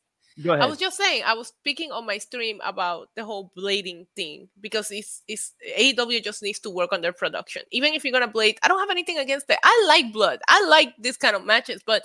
Go 0.43 0.52
ahead. 0.52 0.64
I 0.64 0.68
was 0.68 0.77
just 0.77 0.97
saying, 0.97 1.23
I 1.26 1.34
was 1.34 1.47
speaking 1.47 1.91
on 1.93 2.06
my 2.06 2.18
stream 2.18 2.60
about 2.64 3.10
the 3.15 3.23
whole 3.23 3.52
blading 3.57 4.06
thing 4.18 4.49
because 4.60 4.91
it's, 4.91 5.23
it's 5.30 5.53
AEW 5.80 6.22
just 6.23 6.43
needs 6.43 6.60
to 6.60 6.69
work 6.69 6.91
on 6.91 6.99
their 7.02 7.14
production. 7.14 7.61
Even 7.72 7.93
if 7.93 8.03
you're 8.03 8.11
gonna 8.11 8.27
blade, 8.27 8.57
I 8.61 8.68
don't 8.68 8.80
have 8.80 8.89
anything 8.89 9.18
against 9.18 9.49
it. 9.49 9.57
I 9.64 9.85
like 9.88 10.11
blood. 10.11 10.41
I 10.49 10.65
like 10.68 10.93
this 10.99 11.15
kind 11.15 11.38
of 11.38 11.45
matches, 11.45 11.81
but 11.85 12.03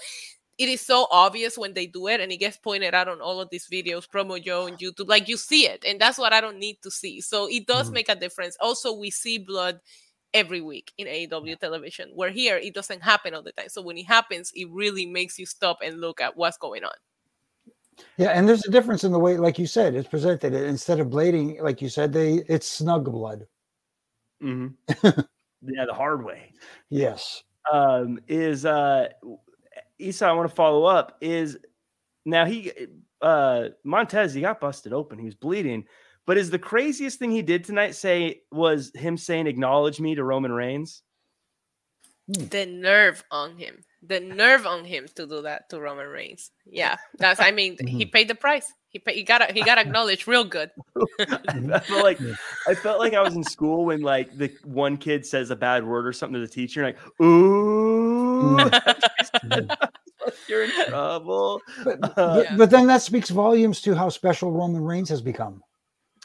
it 0.61 0.69
is 0.69 0.82
so 0.82 1.07
obvious 1.11 1.57
when 1.57 1.73
they 1.73 1.87
do 1.87 2.07
it 2.07 2.20
and 2.20 2.31
it 2.31 2.37
gets 2.37 2.59
pointed 2.59 2.95
out 2.95 3.09
on 3.09 3.23
all 3.23 3.41
of 3.41 3.49
these 3.49 3.66
videos, 3.66 4.07
promo 4.07 4.43
Joe 4.43 4.66
on 4.66 4.77
YouTube. 4.77 5.09
Like 5.09 5.27
you 5.27 5.39
see 5.39 5.66
it, 5.66 5.85
and 5.87 5.99
that's 5.99 6.19
what 6.19 6.35
I 6.35 6.41
don't 6.43 6.59
need 6.59 6.77
to 6.82 6.91
see. 6.91 7.23
So 7.23 7.49
it 7.51 7.66
does 7.66 7.89
Mhm. 7.89 7.95
make 7.95 8.09
a 8.11 8.15
difference. 8.15 8.59
Also, 8.61 8.93
we 8.93 9.11
see 9.11 9.39
blood 9.39 9.81
every 10.35 10.61
week 10.61 10.93
in 10.99 11.07
AEW 11.09 11.57
television. 11.57 12.11
Where 12.15 12.28
here 12.31 12.59
it 12.59 12.74
doesn't 12.74 13.01
happen 13.03 13.35
all 13.35 13.43
the 13.43 13.53
time. 13.53 13.70
So 13.70 13.81
when 13.81 13.97
it 13.97 14.05
happens, 14.07 14.53
it 14.55 14.69
really 14.70 15.07
makes 15.07 15.39
you 15.39 15.47
stop 15.47 15.78
and 15.82 15.99
look 15.99 16.20
at 16.20 16.37
what's 16.37 16.59
going 16.59 16.85
on. 16.85 16.93
Yeah, 18.19 18.28
and 18.28 18.47
there's 18.47 18.66
a 18.66 18.70
difference 18.70 19.03
in 19.03 19.12
the 19.12 19.19
way, 19.19 19.39
like 19.39 19.59
you 19.59 19.66
said, 19.66 19.95
it's 19.95 20.09
presented. 20.09 20.53
Instead 20.53 21.01
of 21.01 21.09
blading, 21.09 21.61
like 21.62 21.81
you 21.81 21.89
said, 21.89 22.12
they 22.12 22.45
it's 22.49 22.66
snug 22.66 23.05
blood. 23.11 23.47
Mhm. 24.43 24.74
yeah, 25.62 25.87
the 25.87 25.95
hard 25.95 26.23
way. 26.23 26.53
Yes. 26.91 27.43
um, 27.73 28.19
is 28.28 28.65
uh, 28.65 29.09
Isa. 30.01 30.27
I 30.27 30.32
want 30.32 30.48
to 30.48 30.55
follow 30.55 30.85
up. 30.85 31.16
Is 31.20 31.59
now 32.24 32.44
he 32.44 32.72
uh, 33.22 33.68
Montez? 33.85 34.35
He 34.35 34.40
got 34.40 34.60
busted 34.60 34.93
open. 34.93 35.18
He 35.18 35.24
was 35.27 35.35
bleeding. 35.35 35.85
But 36.27 36.36
is 36.36 36.51
the 36.51 36.59
craziest 36.59 37.18
thing 37.18 37.31
he 37.31 37.43
did 37.43 37.64
tonight 37.64 37.94
say 37.94 38.43
was 38.52 38.93
him 38.94 39.16
saying 39.16 39.47
"acknowledge 39.47 40.01
me" 40.01 40.14
to 40.14 40.24
Roman 40.24 40.52
Reigns? 40.52 41.02
Hmm. 42.36 42.44
the 42.47 42.66
nerve 42.66 43.24
on 43.31 43.56
him 43.56 43.82
the 44.02 44.20
nerve 44.20 44.66
on 44.66 44.85
him 44.85 45.06
to 45.14 45.27
do 45.27 45.43
that 45.43 45.68
to 45.70 45.81
roman 45.81 46.06
reigns 46.06 46.51
yeah 46.64 46.97
that's 47.18 47.40
i 47.40 47.51
mean 47.51 47.77
he 47.86 48.06
paid 48.06 48.28
the 48.28 48.35
price 48.35 48.72
he 48.89 48.98
paid, 48.98 49.16
he 49.16 49.22
got 49.22 49.51
he 49.51 49.62
got 49.62 49.78
acknowledged 49.85 50.28
real 50.28 50.44
good 50.44 50.70
I 51.20 51.81
felt 51.81 52.05
like 52.05 52.18
I 52.68 52.74
felt 52.74 52.98
like 52.98 53.14
I 53.14 53.22
was 53.22 53.35
in 53.35 53.43
school 53.43 53.86
when 53.86 54.02
like 54.02 54.36
the 54.36 54.52
one 54.64 54.97
kid 54.97 55.27
says 55.27 55.51
a 55.51 55.56
bad 55.56 55.85
word 55.85 56.06
or 56.06 56.12
something 56.12 56.35
to 56.35 56.47
the 56.47 56.52
teacher, 56.52 56.85
and 56.85 56.94
like, 56.94 57.20
ooh, 57.27 58.59
hmm. 58.59 58.68
Hmm. 59.52 59.70
you're 60.48 60.65
in 60.65 60.70
trouble. 60.89 61.61
But, 61.85 61.98
Uh, 62.02 62.09
but, 62.16 62.44
Yeah. 62.44 62.57
but 62.57 62.70
then 62.70 62.86
that 62.89 63.02
speaks 63.02 63.31
volumes 63.31 63.81
to 63.82 63.94
how 63.94 64.09
special 64.09 64.51
Roman 64.52 64.82
Reigns 64.85 65.09
has 65.11 65.23
become. 65.23 65.62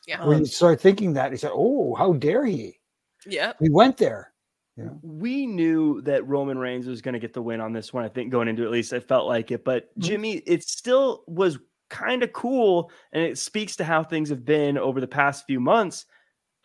yeah 0.07 0.25
When 0.25 0.39
you 0.39 0.45
start 0.45 0.79
thinking 0.81 1.13
that, 1.13 1.31
he 1.31 1.37
said, 1.37 1.51
"Oh, 1.53 1.95
how 1.95 2.13
dare 2.13 2.45
he? 2.45 2.79
yeah 3.25 3.53
We 3.59 3.69
went 3.69 3.97
there." 3.97 4.33
You 4.77 4.83
know? 4.85 4.99
we 5.01 5.45
knew 5.45 6.01
that 6.01 6.27
Roman 6.27 6.57
Reigns 6.57 6.85
was 6.85 7.01
going 7.01 7.13
to 7.13 7.19
get 7.19 7.31
the 7.33 7.41
win 7.41 7.61
on 7.61 7.71
this 7.71 7.93
one. 7.93 8.03
I 8.03 8.09
think 8.09 8.29
going 8.29 8.49
into 8.49 8.63
it, 8.63 8.65
at 8.65 8.71
least 8.71 8.91
I 8.91 8.99
felt 8.99 9.25
like 9.25 9.49
it. 9.51 9.63
But 9.63 9.87
Mhm. 9.97 10.03
Jimmy, 10.03 10.33
it 10.45 10.63
still 10.63 11.23
was 11.27 11.57
kind 11.89 12.23
of 12.23 12.33
cool, 12.33 12.91
and 13.13 13.23
it 13.23 13.37
speaks 13.37 13.77
to 13.77 13.85
how 13.85 14.03
things 14.03 14.27
have 14.29 14.43
been 14.43 14.77
over 14.77 14.99
the 14.99 15.07
past 15.07 15.45
few 15.45 15.59
months. 15.61 16.05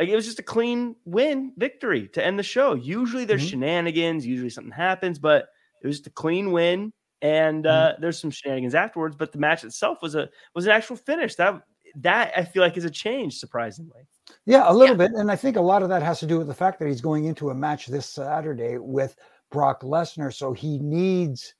Like 0.01 0.09
it 0.09 0.17
was 0.17 0.25
just 0.27 0.39
a 0.41 0.43
clean 0.43 0.97
win 1.05 1.53
victory 1.57 2.09
to 2.09 2.25
end 2.25 2.37
the 2.39 2.43
show. 2.43 2.75
Usually 2.75 3.25
there's 3.27 3.45
Mhm. 3.45 3.51
shenanigans, 3.51 4.27
usually 4.27 4.51
something 4.51 4.73
happens, 4.73 5.19
but 5.21 5.47
it 5.83 5.87
was 5.87 5.99
just 5.99 6.07
a 6.09 6.11
clean 6.11 6.51
win. 6.53 6.93
And 7.23 7.67
uh, 7.67 7.95
there's 7.99 8.19
some 8.19 8.31
shenanigans 8.31 8.75
afterwards, 8.75 9.15
but 9.17 9.33
the 9.33 9.39
match 9.39 9.63
itself 9.65 10.01
was 10.03 10.15
a 10.15 10.31
was 10.55 10.67
an 10.67 10.73
actual 10.73 10.97
finish. 10.97 11.35
That 11.35 11.63
that 11.97 12.33
I 12.37 12.45
feel 12.45 12.63
like 12.63 12.77
is 12.77 12.85
a 12.85 12.91
change, 12.91 13.37
surprisingly. 13.39 14.03
Yeah, 14.47 14.71
a 14.71 14.73
little 14.73 14.97
Yeah. 14.97 15.09
bit, 15.09 15.13
and 15.17 15.31
I 15.31 15.37
think 15.37 15.57
a 15.57 15.61
lot 15.61 15.83
of 15.83 15.89
that 15.91 16.03
has 16.03 16.21
to 16.21 16.27
do 16.27 16.39
with 16.39 16.47
the 16.47 16.55
fact 16.55 16.79
that 16.79 16.89
he's 16.89 17.01
going 17.01 17.25
into 17.25 17.51
a 17.51 17.55
match 17.55 17.87
this 17.89 18.07
Saturday 18.07 18.79
with 18.79 19.17
Brock 19.51 19.83
Lesnar, 19.83 20.33
so 20.33 20.53
he 20.53 20.79
needs 20.79 21.55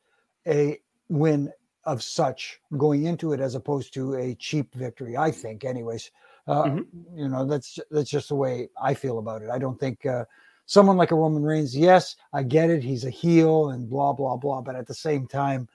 a 0.47 0.79
win 1.09 1.53
of 1.85 2.03
such 2.03 2.61
going 2.77 3.05
into 3.05 3.33
it 3.33 3.41
as 3.41 3.55
opposed 3.55 3.93
to 3.95 4.15
a 4.15 4.35
cheap 4.37 4.75
victory. 4.75 5.17
I 5.17 5.31
think, 5.31 5.65
anyways. 5.65 6.11
Uh, 6.47 6.65
Mhm. 6.65 6.87
You 7.15 7.29
know, 7.29 7.45
that's 7.45 7.79
that's 7.91 8.09
just 8.11 8.29
the 8.29 8.35
way 8.35 8.69
I 8.81 8.95
feel 8.95 9.19
about 9.19 9.43
it. 9.43 9.51
I 9.51 9.59
don't 9.59 9.79
think 9.79 10.07
uh, 10.07 10.25
someone 10.71 10.97
like 10.97 11.11
a 11.11 11.17
Roman 11.17 11.43
Reigns. 11.43 11.77
Yes, 11.77 12.15
I 12.33 12.45
get 12.45 12.71
it. 12.71 12.85
He's 12.85 13.05
a 13.05 13.11
heel 13.11 13.71
and 13.71 13.91
blah 13.91 14.13
blah 14.13 14.37
blah, 14.37 14.61
but 14.63 14.77
at 14.77 14.87
the 14.87 14.95
same 14.95 15.27
time, 15.27 15.69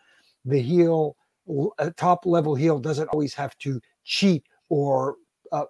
the 0.45 0.59
heel, 0.61 1.17
a 1.79 1.91
top 1.91 2.25
level 2.25 2.55
heel, 2.55 2.79
doesn't 2.79 3.09
always 3.09 3.33
have 3.33 3.57
to 3.57 3.81
cheat 4.05 4.43
or 4.69 5.17
uh, 5.51 5.65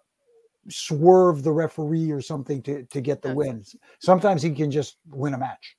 swerve 0.70 1.42
the 1.42 1.52
referee 1.52 2.12
or 2.12 2.22
something 2.22 2.62
to 2.62 2.84
to 2.86 3.02
get 3.02 3.22
the 3.24 3.30
That's- 3.30 3.38
wins. 3.38 3.76
Sometimes 4.00 4.44
he 4.44 4.52
can 4.52 4.70
just 4.70 4.98
win 5.10 5.34
a 5.34 5.38
match. 5.40 5.76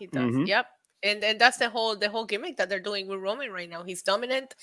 he 0.00 0.06
does 0.08 0.34
Mhm. 0.34 0.46
yep 0.48 0.66
and 1.02 1.22
and 1.22 1.40
that's 1.40 1.58
the 1.58 1.68
whole 1.68 1.94
the 1.96 2.08
whole 2.10 2.24
gimmick 2.24 2.56
that 2.56 2.68
they're 2.68 2.80
doing 2.80 3.06
with 3.06 3.20
Roman 3.20 3.50
right 3.52 3.68
now. 3.70 3.82
He's 3.84 4.02
dominant. 4.02 4.54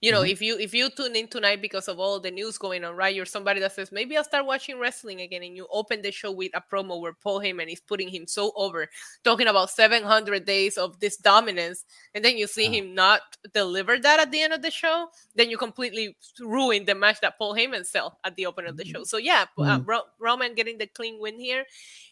You 0.00 0.12
know, 0.12 0.22
Mhm. 0.22 0.30
if 0.30 0.40
you 0.42 0.58
if 0.58 0.74
you 0.74 0.90
tune 0.90 1.14
in 1.16 1.28
tonight 1.28 1.62
because 1.62 1.88
of 1.88 1.98
all 2.00 2.18
the 2.20 2.30
news 2.30 2.58
going 2.58 2.84
on, 2.84 2.96
right? 2.96 3.14
You're 3.14 3.24
somebody 3.26 3.60
that 3.60 3.72
says 3.72 3.92
maybe 3.92 4.16
I'll 4.16 4.24
start 4.24 4.46
watching 4.46 4.78
wrestling 4.78 5.20
again, 5.20 5.42
and 5.42 5.56
you 5.56 5.66
open 5.70 6.02
the 6.02 6.10
show 6.10 6.32
with 6.32 6.50
a 6.54 6.60
promo 6.62 7.00
where 7.00 7.12
Paul 7.12 7.40
Heyman 7.40 7.72
is 7.72 7.80
putting 7.80 8.08
him 8.08 8.26
so 8.26 8.52
over, 8.56 8.88
talking 9.24 9.46
about 9.48 9.70
700 9.70 10.44
days 10.44 10.76
of 10.78 10.98
this 11.00 11.16
dominance, 11.16 11.84
and 12.14 12.24
then 12.24 12.36
you 12.36 12.46
see 12.46 12.66
Uh-huh. 12.66 12.74
him 12.76 12.94
not 12.94 13.22
deliver 13.52 13.98
that 13.98 14.20
at 14.20 14.30
the 14.30 14.40
end 14.42 14.52
of 14.52 14.62
the 14.62 14.70
show, 14.70 15.08
then 15.34 15.50
you 15.50 15.56
completely 15.58 16.16
ruin 16.40 16.84
the 16.84 16.94
match 16.94 17.20
that 17.20 17.38
Paul 17.38 17.54
Heyman 17.54 17.86
sell 17.86 18.18
at 18.24 18.34
the 18.36 18.46
open 18.46 18.66
of 18.66 18.76
the 18.76 18.84
show. 18.84 19.04
So 19.04 19.16
yeah, 19.18 19.46
uh, 19.62 19.78
Mhm. 19.78 19.86
Ro- 19.86 20.08
Roman 20.18 20.54
getting 20.54 20.78
the 20.78 20.86
clean 20.88 21.18
win 21.20 21.38
here 21.38 21.64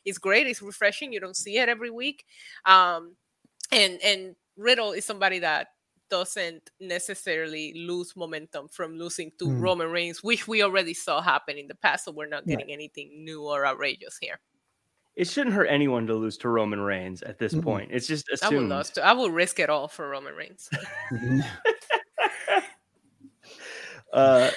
is 0.05 0.19
great. 0.19 0.47
It's 0.47 0.63
refreshing. 0.63 1.13
You 1.13 1.21
don't 1.21 1.37
see 1.37 1.59
it 1.59 1.69
every 1.69 1.91
week. 1.91 2.25
Um, 2.65 3.17
and 3.73 4.01
and 4.03 4.37
Riddle 4.57 4.93
is 4.93 5.05
somebody 5.05 5.39
that 5.41 5.69
doesn't 6.11 6.71
necessarily 6.79 7.73
lose 7.75 8.15
momentum 8.17 8.69
from 8.69 8.99
losing 8.99 9.33
to 9.39 9.47
Mm. 9.47 9.61
Roman 9.63 9.91
Reigns, 9.91 10.23
which 10.23 10.47
we 10.47 10.63
already 10.63 10.93
saw 10.95 11.23
happen 11.23 11.57
in 11.57 11.67
the 11.69 11.75
past. 11.75 12.05
So 12.05 12.13
we're 12.13 12.27
not 12.29 12.45
Right. 12.47 12.59
getting 12.59 12.71
anything 12.73 13.25
new 13.25 13.43
or 13.45 13.65
outrageous 13.67 14.19
here. 14.21 14.39
It 15.17 15.27
shouldn't 15.29 15.55
hurt 15.55 15.67
anyone 15.69 16.07
to 16.07 16.15
lose 16.15 16.37
to 16.39 16.49
Roman 16.51 16.81
Reigns 16.81 17.23
at 17.23 17.39
this 17.39 17.55
Mm-mm. 17.55 17.63
point. 17.63 17.91
It's 17.93 18.07
just 18.07 18.27
I 18.43 18.49
would 18.49 18.55
assumed. 18.57 18.69
love 18.71 18.93
to. 18.95 19.05
I 19.05 19.13
would 19.15 19.33
risk 19.33 19.59
it 19.59 19.71
all 19.71 19.89
for 19.89 20.09
Roman 20.09 20.35
Reigns. 20.35 20.69
Uh, 24.13 24.51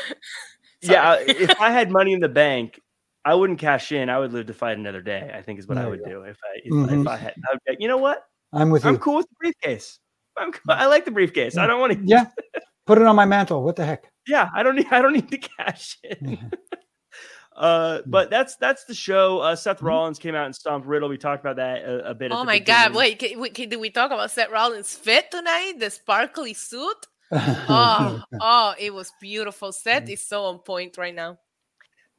yeah, 0.81 1.15
if 1.19 1.49
I 1.61 1.71
had 1.71 1.89
money 1.89 2.11
in 2.11 2.19
the 2.19 2.27
bank, 2.27 2.81
I 3.23 3.33
wouldn't 3.35 3.57
cash 3.57 3.93
in. 3.93 4.09
I 4.09 4.19
would 4.19 4.33
live 4.33 4.47
to 4.47 4.53
fight 4.53 4.77
another 4.77 5.01
day. 5.01 5.31
I 5.33 5.41
think 5.41 5.59
is 5.59 5.67
what 5.67 5.77
I 5.77 5.87
would 5.87 6.03
do 6.03 6.23
if 6.23 6.37
I 6.43 6.59
if, 6.63 6.73
Mhm. 6.73 7.01
if 7.01 7.07
I 7.07 7.15
had. 7.15 7.33
I 7.49 7.53
would 7.67 7.77
you 7.79 7.87
know 7.87 7.97
what? 7.97 8.27
I'm 8.55 8.69
with 8.71 8.85
I'm 8.85 8.93
you. 8.93 8.99
cool 8.99 9.17
with 9.17 9.27
the 9.29 9.35
briefcase. 9.39 9.99
I'm 10.37 10.51
cool. 10.51 10.61
I 10.73 10.85
like 10.87 11.05
the 11.05 11.11
briefcase. 11.11 11.57
I 11.57 11.67
don't 11.67 11.79
want 11.79 11.93
to. 11.93 11.99
Yeah, 12.03 12.25
put 12.87 12.97
it 12.97 13.05
on 13.05 13.15
my 13.15 13.25
mantle. 13.25 13.63
What 13.63 13.75
the 13.75 13.85
heck? 13.85 14.05
Yeah, 14.27 14.49
I 14.55 14.63
don't 14.63 14.75
need. 14.75 14.87
I 14.91 15.01
don't 15.01 15.13
need 15.13 15.29
to 15.29 15.37
cash 15.37 15.97
in. 16.03 16.51
Uh, 17.57 18.01
but 18.05 18.29
that's 18.29 18.57
that's 18.57 18.83
the 18.83 18.93
show. 18.93 19.39
Uh, 19.39 19.55
Seth 19.55 19.79
Mhm. 19.79 19.85
Rollins 19.87 20.19
came 20.19 20.35
out 20.35 20.45
and 20.45 20.53
stomped 20.53 20.85
Riddle. 20.85 21.07
We 21.07 21.17
talked 21.17 21.41
about 21.41 21.55
that 21.55 21.83
a, 21.83 22.09
a 22.09 22.13
bit. 22.13 22.33
oh 22.33 22.39
the 22.39 22.43
my 22.43 22.59
God! 22.59 22.93
Wait, 22.93 23.17
can, 23.17 23.39
we- 23.39 23.49
can, 23.49 23.69
did 23.69 23.79
we 23.79 23.89
talk 23.89 24.11
about 24.11 24.29
Seth 24.31 24.51
Rollins' 24.51 24.93
fit 24.93 25.31
tonight? 25.31 25.75
The 25.79 25.89
sparkly 25.89 26.53
suit. 26.53 27.07
Oh, 27.31 28.21
oh, 28.41 28.75
it 28.77 28.93
was 28.93 29.13
beautiful. 29.21 29.71
Seth 29.71 30.09
is 30.09 30.21
so 30.27 30.43
on 30.45 30.59
point 30.59 30.97
right 30.97 31.15
now. 31.15 31.37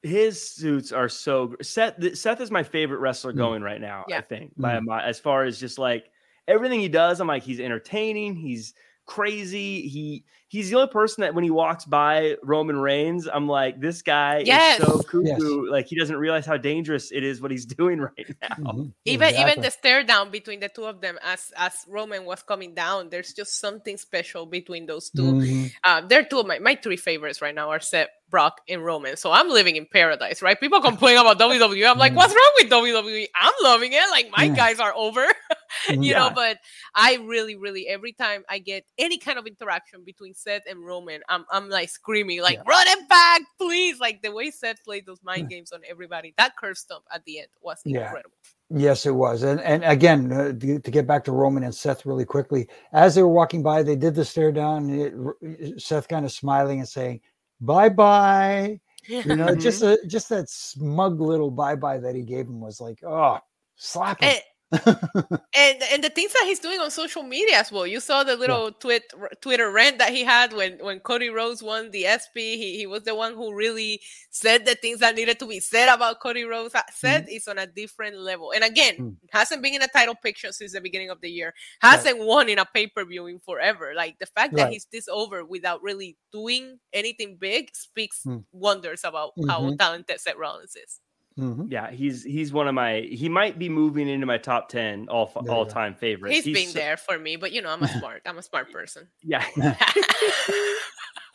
his 0.02 0.42
suits 0.54 0.90
are 0.90 1.10
so 1.10 1.48
gr- 1.48 1.62
Seth. 1.62 2.16
Seth 2.16 2.40
is 2.40 2.50
my 2.50 2.62
favorite 2.62 3.00
wrestler 3.00 3.34
Mm. 3.34 3.36
going 3.36 3.62
right 3.62 3.80
now. 3.80 4.06
I 4.10 4.22
think 4.22 4.52
by 4.56 4.76
Mm. 4.78 4.84
my 4.86 5.04
as 5.04 5.20
far 5.20 5.44
as 5.44 5.60
just 5.60 5.78
like 5.78 6.06
everything 6.48 6.80
he 6.80 6.88
does, 6.88 7.20
I'm 7.20 7.28
like 7.28 7.42
he's 7.42 7.60
entertaining. 7.60 8.36
He's 8.36 8.74
crazy. 9.06 9.88
He 9.88 10.24
he's 10.48 10.68
the 10.70 10.76
only 10.76 10.88
person 10.88 11.22
that 11.22 11.34
when 11.34 11.44
he 11.44 11.50
walks 11.50 11.84
by 11.84 12.36
Roman 12.42 12.76
Reigns, 12.78 13.28
I'm 13.32 13.46
like 13.48 13.80
this 13.80 14.02
guy 14.02 14.42
Yes. 14.44 14.80
is 14.80 14.86
so 14.86 14.96
Yes. 15.22 15.38
cuckoo. 15.38 15.70
Like 15.70 15.86
he 15.86 15.96
doesn't 15.98 16.16
realize 16.16 16.44
how 16.44 16.56
dangerous 16.56 17.12
it 17.12 17.22
is 17.22 17.40
what 17.40 17.50
he's 17.52 17.66
doing 17.80 18.00
right 18.00 18.34
now. 18.42 18.56
Mhm. 18.72 18.92
even 19.04 19.34
even 19.36 19.60
the 19.60 19.70
stare 19.70 20.02
down 20.02 20.30
between 20.30 20.58
the 20.60 20.68
two 20.68 20.84
of 20.84 21.00
them 21.00 21.18
as 21.22 21.52
as 21.56 21.84
roman 21.88 22.24
was 22.24 22.42
coming 22.42 22.74
down 22.74 23.08
there's 23.10 23.32
just 23.32 23.60
something 23.60 23.96
special 23.96 24.44
between 24.46 24.86
those 24.86 25.10
2 25.10 25.22
Mhm. 25.22 25.72
um 25.84 26.08
they're 26.08 26.24
two 26.24 26.40
of 26.40 26.46
my 26.46 26.58
my 26.58 26.74
three 26.74 26.96
favorites 26.96 27.40
right 27.42 27.54
now 27.54 27.70
are 27.70 27.80
Seth, 27.80 28.08
brock 28.28 28.60
and 28.68 28.84
roman 28.84 29.16
so 29.16 29.30
i'm 29.30 29.48
living 29.48 29.76
in 29.76 29.86
paradise 29.86 30.42
right 30.42 30.58
people 30.58 30.80
complain 30.80 31.16
about 31.16 31.38
wwe 31.38 31.88
i'm 31.88 31.98
like 31.98 32.12
Mm. 32.12 32.16
what's 32.16 32.34
wrong 32.34 32.52
with 32.58 32.70
wwe 32.70 33.26
i'm 33.34 33.52
loving 33.62 33.92
it 33.92 34.02
like 34.10 34.30
my 34.36 34.44
Yeah. 34.44 34.54
guys 34.56 34.80
are 34.80 34.92
over 34.96 35.24
you 35.88 36.00
yeah. 36.00 36.18
know, 36.18 36.30
but 36.34 36.58
I 36.94 37.16
really, 37.26 37.56
really 37.56 37.88
every 37.88 38.12
time 38.12 38.44
I 38.48 38.58
get 38.58 38.84
any 38.98 39.18
kind 39.18 39.38
of 39.38 39.46
interaction 39.46 40.04
between 40.04 40.34
Seth 40.34 40.62
and 40.68 40.84
Roman, 40.84 41.20
I'm 41.28 41.44
I'm 41.50 41.68
like 41.68 41.88
screaming, 41.88 42.42
like, 42.42 42.56
yeah. 42.56 42.62
run 42.68 42.86
it 42.88 43.08
back, 43.08 43.42
please. 43.58 44.00
Like 44.00 44.22
the 44.22 44.32
way 44.32 44.50
Seth 44.50 44.82
played 44.84 45.06
those 45.06 45.22
mind 45.22 45.46
mm. 45.46 45.50
games 45.50 45.72
on 45.72 45.80
everybody, 45.88 46.34
that 46.38 46.56
curve 46.56 46.78
stomp 46.78 47.04
at 47.12 47.24
the 47.24 47.40
end 47.40 47.48
was 47.62 47.80
incredible. 47.84 48.36
Yes, 48.68 49.06
it 49.06 49.14
was. 49.14 49.42
And 49.42 49.60
and 49.60 49.84
again, 49.84 50.32
uh, 50.32 50.52
to, 50.52 50.80
to, 50.80 50.90
get 50.90 51.06
back 51.06 51.24
to 51.24 51.32
Roman 51.32 51.62
and 51.62 51.74
Seth 51.74 52.04
really 52.04 52.24
quickly, 52.24 52.68
as 52.92 53.14
they 53.14 53.22
were 53.22 53.28
walking 53.28 53.62
by, 53.62 53.82
they 53.82 53.94
did 53.94 54.14
the 54.14 54.24
stare 54.24 54.50
down. 54.50 54.90
It, 54.90 55.14
uh, 55.14 55.78
Seth 55.78 56.08
kind 56.08 56.24
of 56.24 56.32
smiling 56.32 56.80
and 56.80 56.88
saying, 56.88 57.20
"Bye 57.60 57.90
bye." 57.90 58.80
You 59.08 59.36
know, 59.36 59.54
just 59.54 59.82
mm-hmm. 59.82 60.04
a, 60.04 60.08
just 60.08 60.28
that 60.30 60.48
smug 60.48 61.20
little 61.20 61.50
bye 61.50 61.76
bye 61.76 61.98
that 61.98 62.14
he 62.14 62.22
gave 62.22 62.46
him 62.46 62.60
was 62.60 62.80
like, 62.80 63.02
oh, 63.04 63.38
slap 63.76 64.20
him. 64.20 64.34
And, 65.58 65.82
and 65.90 66.04
the 66.04 66.10
things 66.10 66.34
that 66.34 66.44
he's 66.44 66.58
doing 66.58 66.80
on 66.80 66.90
social 66.90 67.22
media 67.22 67.56
as 67.58 67.72
well. 67.72 67.86
You 67.86 67.98
saw 67.98 68.24
the 68.24 68.36
little 68.36 68.66
yeah. 68.66 68.78
tweet 68.78 69.02
Twitter 69.40 69.70
rant 69.70 69.98
that 69.98 70.12
he 70.12 70.22
had 70.22 70.52
when 70.52 70.78
when 70.84 71.00
Cody 71.00 71.30
Rhodes 71.30 71.62
won 71.62 71.90
the 71.92 72.04
SP. 72.12 72.60
He, 72.60 72.76
he 72.76 72.86
was 72.86 73.04
the 73.04 73.14
one 73.14 73.34
who 73.34 73.54
really 73.54 74.00
said 74.30 74.66
the 74.66 74.74
things 74.74 75.00
that 75.00 75.14
needed 75.14 75.38
to 75.38 75.46
be 75.46 75.60
said 75.60 75.88
about 75.88 76.20
Cody 76.20 76.44
Rhodes. 76.44 76.74
Said 76.92 77.26
mm. 77.26 77.36
is 77.36 77.48
on 77.48 77.58
a 77.58 77.66
different 77.66 78.18
level. 78.18 78.52
And 78.52 78.62
again, 78.62 78.94
mm. 78.98 79.16
hasn't 79.30 79.62
been 79.62 79.74
in 79.74 79.82
a 79.82 79.88
title 79.88 80.14
picture 80.14 80.52
since 80.52 80.72
the 80.72 80.80
beginning 80.80 81.08
of 81.08 81.22
the 81.22 81.30
year. 81.30 81.54
Hasn't 81.80 82.18
right. 82.18 82.26
won 82.26 82.48
in 82.50 82.58
a 82.58 82.66
pay 82.66 82.86
per 82.86 83.04
view 83.06 83.26
in 83.26 83.38
forever. 83.38 83.92
Like 83.96 84.18
the 84.18 84.26
fact 84.26 84.52
right. 84.52 84.64
that 84.64 84.72
he's 84.72 84.86
this 84.92 85.08
over 85.08 85.42
without 85.44 85.82
really 85.82 86.18
doing 86.32 86.78
anything 86.92 87.38
big 87.40 87.74
speaks 87.74 88.24
mm. 88.26 88.44
wonders 88.52 89.04
about 89.04 89.30
mm-hmm. 89.38 89.48
how 89.48 89.74
talented 89.76 90.20
Seth 90.20 90.36
Rollins 90.36 90.76
is. 90.76 91.00
Mm-hmm. 91.38 91.66
Yeah, 91.68 91.90
he's 91.90 92.24
he's 92.24 92.52
one 92.52 92.66
of 92.66 92.74
my. 92.74 93.00
He 93.00 93.28
might 93.28 93.58
be 93.58 93.68
moving 93.68 94.08
into 94.08 94.24
my 94.26 94.38
top 94.38 94.70
ten 94.70 95.06
all 95.08 95.30
all 95.48 95.66
time 95.66 95.94
favorites. 95.94 96.34
He's, 96.34 96.44
he's 96.44 96.56
been 96.56 96.68
so, 96.68 96.78
there 96.78 96.96
for 96.96 97.18
me, 97.18 97.36
but 97.36 97.52
you 97.52 97.60
know 97.60 97.68
I'm 97.68 97.82
a 97.82 97.88
smart 97.98 98.22
I'm 98.24 98.38
a 98.38 98.42
smart 98.42 98.72
person. 98.72 99.06
Yeah. 99.22 99.44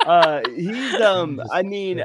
uh, 0.06 0.42
he's 0.56 0.96
um. 1.02 1.40
I 1.52 1.62
mean, 1.62 2.04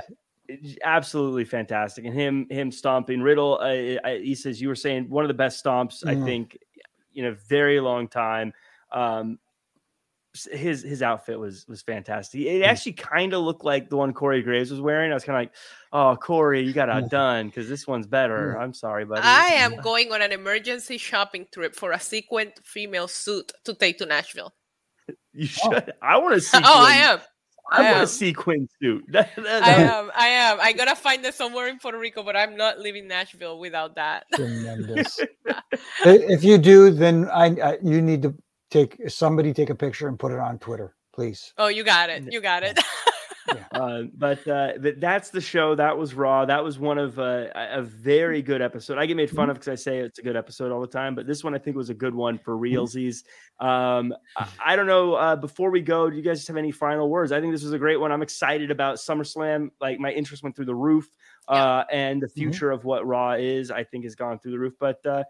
absolutely 0.85 1.47
fantastic, 1.47 2.05
and 2.05 2.13
him 2.13 2.47
him 2.51 2.71
stomping 2.71 3.23
Riddle. 3.23 3.59
Uh, 3.63 3.99
I, 4.07 4.21
he 4.23 4.35
says 4.35 4.61
you 4.61 4.69
were 4.69 4.75
saying 4.75 5.09
one 5.09 5.25
of 5.25 5.29
the 5.29 5.35
best 5.35 5.65
stomps 5.65 6.05
mm. 6.05 6.11
I 6.11 6.23
think 6.23 6.59
in 7.15 7.25
a 7.25 7.33
very 7.33 7.81
long 7.81 8.09
time. 8.09 8.53
Um, 8.93 9.39
his 10.45 10.83
his 10.83 11.03
outfit 11.03 11.39
was 11.39 11.67
was 11.69 11.83
fantastic. 11.83 12.43
It 12.43 12.63
mm. 12.63 12.67
actually 12.67 12.93
kind 12.93 13.33
of 13.33 13.43
looked 13.43 13.65
like 13.65 13.91
the 13.91 13.97
one 13.97 14.13
Corey 14.13 14.43
Graves 14.43 14.71
was 14.71 14.81
wearing. 14.81 15.11
I 15.11 15.15
was 15.15 15.25
kind 15.25 15.37
of 15.37 15.43
like, 15.43 15.55
"Oh, 15.93 16.17
Corey, 16.17 16.63
you 16.63 16.73
got 16.73 16.89
outdone 16.89 17.47
because 17.47 17.69
this 17.69 17.87
one's 17.87 18.07
better." 18.07 18.59
I'm 18.59 18.75
sorry, 18.75 19.05
buddy. 19.05 19.23
I 19.25 19.47
am 19.55 19.77
going 19.77 20.13
on 20.13 20.23
an 20.23 20.33
emergency 20.33 20.99
shopping 20.99 21.47
trip 21.53 21.75
for 21.75 21.93
a 21.93 22.01
sequined 22.01 22.53
female 22.65 23.09
suit 23.09 23.53
to 23.65 23.75
take 23.75 23.99
to 23.99 24.07
Nashville. 24.07 24.55
You 25.33 25.49
oh. 25.65 25.71
should. 25.73 25.89
Oh. 25.89 25.93
I 26.03 26.19
want 26.19 26.35
to 26.35 26.41
see. 26.41 26.59
Oh, 26.59 26.85
I 26.85 26.95
am. 26.95 27.19
I, 27.71 27.89
I 27.89 27.93
want 27.93 28.05
a 28.05 28.07
sequin 28.07 28.69
suit. 28.81 29.05
I 29.15 29.29
am. 29.37 30.11
I 30.15 30.27
am. 30.29 30.59
I 30.61 30.73
gotta 30.73 30.97
find 30.97 31.25
it 31.25 31.35
somewhere 31.35 31.69
in 31.69 31.79
Puerto 31.79 31.99
Rico, 31.99 32.23
but 32.23 32.37
I'm 32.37 32.57
not 32.57 32.81
leaving 32.81 33.09
Nashville 33.09 33.59
without 33.59 33.97
that. 33.97 34.25
Tremendous. 34.35 35.21
if 36.05 36.45
you 36.45 36.59
do, 36.59 36.91
then 36.91 37.29
I, 37.31 37.47
I 37.47 37.79
you 37.83 38.01
need 38.01 38.23
to 38.23 38.35
take 38.77 39.11
somebody 39.11 39.53
take 39.53 39.71
a 39.71 39.75
picture 39.75 40.09
and 40.09 40.19
put 40.19 40.33
it 40.33 40.39
on 40.39 40.59
Twitter, 40.59 40.95
please. 41.15 41.53
Oh, 41.59 41.69
you 41.69 41.85
got 41.85 42.11
it. 42.11 42.31
You 42.31 42.41
got 42.41 42.63
it. 42.63 42.79
yeah. 43.49 43.65
uh, 43.73 44.03
but 44.15 44.47
uh, 44.47 44.73
that's 44.99 45.31
the 45.31 45.41
show. 45.41 45.75
That 45.75 45.97
was 45.97 46.15
Raw. 46.15 46.45
That 46.45 46.63
was 46.63 46.79
one 46.79 46.99
of 46.99 47.19
uh, 47.19 47.47
a 47.55 47.83
very 47.83 48.43
good 48.43 48.61
episode. 48.61 48.99
I 48.99 49.07
get 49.07 49.17
made 49.17 49.31
fun 49.31 49.45
mm-hmm. 49.45 49.51
of 49.53 49.57
because 49.57 49.69
I 49.69 49.75
say 49.77 49.99
it's 49.99 50.19
a 50.19 50.23
good 50.23 50.37
episode 50.37 50.73
all 50.73 50.81
the 50.81 50.87
time, 50.87 51.15
but 51.15 51.27
this 51.27 51.43
one 51.43 51.55
I 51.55 51.59
think 51.59 51.77
was 51.77 51.91
a 51.91 51.95
good 51.95 52.15
one 52.15 52.39
for 52.39 52.55
mm-hmm. 52.55 52.77
realsies. 52.77 53.25
Um, 53.65 54.15
I, 54.37 54.49
I, 54.65 54.77
don't 54.77 54.87
know. 54.87 55.15
Uh, 55.15 55.37
before 55.37 55.71
we 55.71 55.81
go, 55.81 56.11
do 56.11 56.17
you 56.17 56.23
guys 56.23 56.47
have 56.47 56.57
any 56.57 56.71
final 56.71 57.09
words? 57.09 57.33
I 57.33 57.41
think 57.41 57.53
this 57.53 57.63
was 57.63 57.73
a 57.73 57.79
great 57.79 57.99
one. 57.99 58.13
I'm 58.13 58.23
excited 58.23 58.71
about 58.71 58.97
SummerSlam. 58.97 59.71
Like 59.81 59.99
my 59.99 60.13
interest 60.13 60.43
went 60.43 60.55
through 60.55 60.67
the 60.67 60.75
roof, 60.75 61.09
uh, 61.49 61.85
and 61.91 62.21
the 62.21 62.27
mm-hmm. 62.27 62.41
future 62.41 62.67
mm-hmm. 62.67 62.81
of 62.81 62.85
what 62.85 63.07
Raw 63.07 63.33
is, 63.33 63.71
I 63.71 63.85
think, 63.85 64.05
has 64.05 64.15
gone 64.15 64.39
through 64.39 64.53
the 64.53 64.59
roof. 64.59 64.75
But 64.79 65.05
uh, 65.07 65.25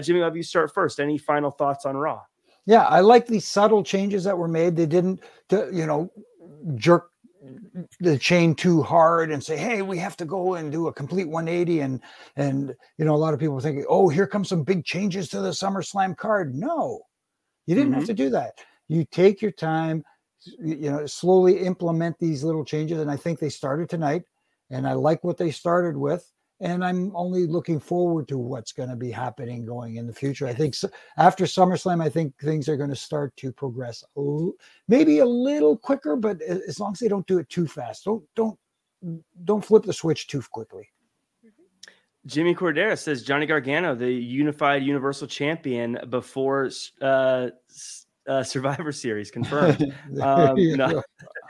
Jimmy, 0.00 0.20
Love, 0.20 0.36
you 0.36 0.44
start 0.44 0.72
first. 0.72 1.00
Any 1.00 1.18
final 1.18 1.50
thoughts 1.50 1.84
on 1.84 1.96
Raw? 1.96 2.20
Yeah, 2.66 2.84
I 2.84 3.00
like 3.00 3.26
these 3.26 3.46
subtle 3.46 3.82
changes 3.82 4.24
that 4.24 4.38
were 4.38 4.48
made. 4.48 4.76
They 4.76 4.86
didn't, 4.86 5.20
you 5.50 5.86
know, 5.86 6.12
jerk 6.76 7.10
the 7.98 8.16
chain 8.18 8.54
too 8.54 8.82
hard 8.82 9.32
and 9.32 9.42
say, 9.42 9.56
"Hey, 9.56 9.82
we 9.82 9.98
have 9.98 10.16
to 10.18 10.24
go 10.24 10.54
and 10.54 10.70
do 10.70 10.86
a 10.86 10.92
complete 10.92 11.28
180." 11.28 11.80
And 11.80 12.00
and 12.36 12.74
you 12.98 13.04
know, 13.04 13.14
a 13.14 13.16
lot 13.16 13.34
of 13.34 13.40
people 13.40 13.58
thinking, 13.58 13.84
"Oh, 13.88 14.08
here 14.08 14.26
comes 14.26 14.48
some 14.48 14.62
big 14.62 14.84
changes 14.84 15.28
to 15.30 15.40
the 15.40 15.50
SummerSlam 15.50 16.16
card." 16.16 16.54
No, 16.54 17.02
you 17.66 17.74
didn't 17.74 17.90
mm-hmm. 17.90 17.98
have 17.98 18.06
to 18.06 18.14
do 18.14 18.30
that. 18.30 18.54
You 18.88 19.04
take 19.04 19.42
your 19.42 19.50
time, 19.50 20.04
you 20.60 20.90
know, 20.90 21.06
slowly 21.06 21.58
implement 21.58 22.18
these 22.18 22.44
little 22.44 22.64
changes. 22.64 23.00
And 23.00 23.10
I 23.10 23.16
think 23.16 23.40
they 23.40 23.48
started 23.48 23.88
tonight, 23.90 24.22
and 24.70 24.86
I 24.86 24.92
like 24.92 25.24
what 25.24 25.38
they 25.38 25.50
started 25.50 25.96
with 25.96 26.30
and 26.62 26.84
I'm 26.84 27.14
only 27.14 27.46
looking 27.46 27.80
forward 27.80 28.28
to 28.28 28.38
what's 28.38 28.72
going 28.72 28.88
to 28.88 28.96
be 28.96 29.10
happening 29.10 29.66
going 29.66 29.96
in 29.96 30.06
the 30.06 30.12
future. 30.12 30.46
I 30.46 30.54
think 30.54 30.74
so, 30.74 30.88
after 31.18 31.44
SummerSlam, 31.44 32.02
I 32.02 32.08
think 32.08 32.38
things 32.38 32.68
are 32.68 32.76
going 32.76 32.90
to 32.90 32.96
start 32.96 33.36
to 33.38 33.52
progress, 33.52 34.04
maybe 34.88 35.18
a 35.18 35.26
little 35.26 35.76
quicker, 35.76 36.16
but 36.16 36.40
as 36.40 36.78
long 36.78 36.92
as 36.92 37.00
they 37.00 37.08
don't 37.08 37.26
do 37.26 37.38
it 37.38 37.48
too 37.48 37.66
fast, 37.66 38.04
don't 38.04 38.24
don't 38.34 38.58
don't 39.44 39.64
flip 39.64 39.82
the 39.82 39.92
switch 39.92 40.28
too 40.28 40.40
quickly. 40.50 40.88
Jimmy 42.24 42.54
Cordera 42.54 42.96
says 42.96 43.24
Johnny 43.24 43.46
Gargano, 43.46 43.96
the 43.96 44.10
unified 44.10 44.84
Universal 44.84 45.26
Champion, 45.26 45.98
before 46.08 46.70
uh, 47.00 47.48
uh, 48.28 48.42
Survivor 48.44 48.92
Series 48.92 49.32
confirmed. 49.32 49.92
um, 50.22 50.54
no. 50.56 51.02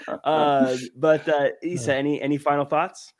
uh, 0.24 0.76
but 0.96 1.28
uh, 1.28 1.48
Isa, 1.62 1.94
any 1.94 2.22
any 2.22 2.38
final 2.38 2.64
thoughts? 2.64 3.12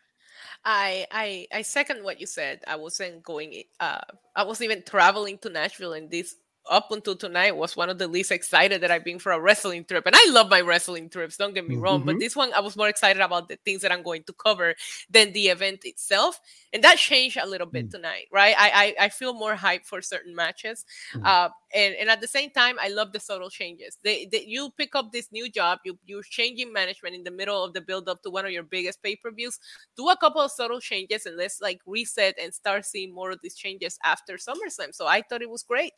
I 0.64 1.06
I 1.10 1.46
I 1.52 1.62
second 1.62 2.04
what 2.04 2.20
you 2.20 2.26
said. 2.26 2.60
I 2.66 2.76
wasn't 2.76 3.22
going. 3.22 3.64
Uh, 3.80 4.00
I 4.36 4.44
wasn't 4.44 4.70
even 4.70 4.84
traveling 4.84 5.38
to 5.38 5.50
Nashville 5.50 5.92
in 5.94 6.08
this 6.08 6.36
up 6.70 6.90
until 6.92 7.16
tonight 7.16 7.56
was 7.56 7.76
one 7.76 7.90
of 7.90 7.98
the 7.98 8.06
least 8.06 8.30
excited 8.30 8.80
that 8.80 8.90
I've 8.90 9.04
been 9.04 9.18
for 9.18 9.32
a 9.32 9.40
wrestling 9.40 9.84
trip. 9.84 10.06
And 10.06 10.14
I 10.16 10.26
love 10.30 10.48
my 10.48 10.60
wrestling 10.60 11.08
trips, 11.08 11.36
don't 11.36 11.54
get 11.54 11.68
me 11.68 11.76
wrong. 11.76 12.00
Mm-hmm. 12.00 12.06
But 12.06 12.18
this 12.20 12.36
one, 12.36 12.52
I 12.54 12.60
was 12.60 12.76
more 12.76 12.88
excited 12.88 13.20
about 13.20 13.48
the 13.48 13.56
things 13.64 13.82
that 13.82 13.92
I'm 13.92 14.02
going 14.02 14.22
to 14.24 14.32
cover 14.32 14.74
than 15.10 15.32
the 15.32 15.48
event 15.48 15.80
itself. 15.84 16.40
And 16.72 16.82
that 16.84 16.98
changed 16.98 17.38
a 17.40 17.46
little 17.46 17.66
bit 17.66 17.86
mm-hmm. 17.86 17.96
tonight, 17.96 18.26
right? 18.32 18.54
I, 18.58 18.94
I, 18.98 19.06
I 19.06 19.08
feel 19.08 19.34
more 19.34 19.54
hype 19.54 19.84
for 19.84 20.00
certain 20.00 20.34
matches. 20.34 20.84
Mm-hmm. 21.14 21.26
Uh, 21.26 21.48
and, 21.74 21.94
and 21.94 22.10
at 22.10 22.20
the 22.20 22.28
same 22.28 22.50
time, 22.50 22.76
I 22.80 22.88
love 22.88 23.12
the 23.12 23.20
subtle 23.20 23.50
changes. 23.50 23.98
They, 24.04 24.26
they, 24.26 24.44
you 24.46 24.70
pick 24.76 24.94
up 24.94 25.10
this 25.10 25.32
new 25.32 25.50
job, 25.50 25.80
you, 25.84 25.98
you're 26.06 26.22
changing 26.22 26.72
management 26.72 27.14
in 27.14 27.24
the 27.24 27.30
middle 27.30 27.64
of 27.64 27.72
the 27.72 27.80
build 27.80 28.08
up 28.08 28.22
to 28.22 28.30
one 28.30 28.44
of 28.44 28.52
your 28.52 28.62
biggest 28.62 29.02
pay 29.02 29.16
per 29.16 29.30
views. 29.30 29.58
Do 29.96 30.08
a 30.10 30.16
couple 30.16 30.40
of 30.40 30.52
subtle 30.52 30.80
changes 30.80 31.26
and 31.26 31.36
let's 31.36 31.60
like 31.60 31.80
reset 31.86 32.36
and 32.40 32.54
start 32.54 32.84
seeing 32.84 33.12
more 33.12 33.30
of 33.30 33.40
these 33.42 33.54
changes 33.56 33.98
after 34.04 34.36
SummerSlam. 34.36 34.94
So 34.94 35.06
I 35.06 35.22
thought 35.22 35.42
it 35.42 35.50
was 35.50 35.62
great. 35.62 35.94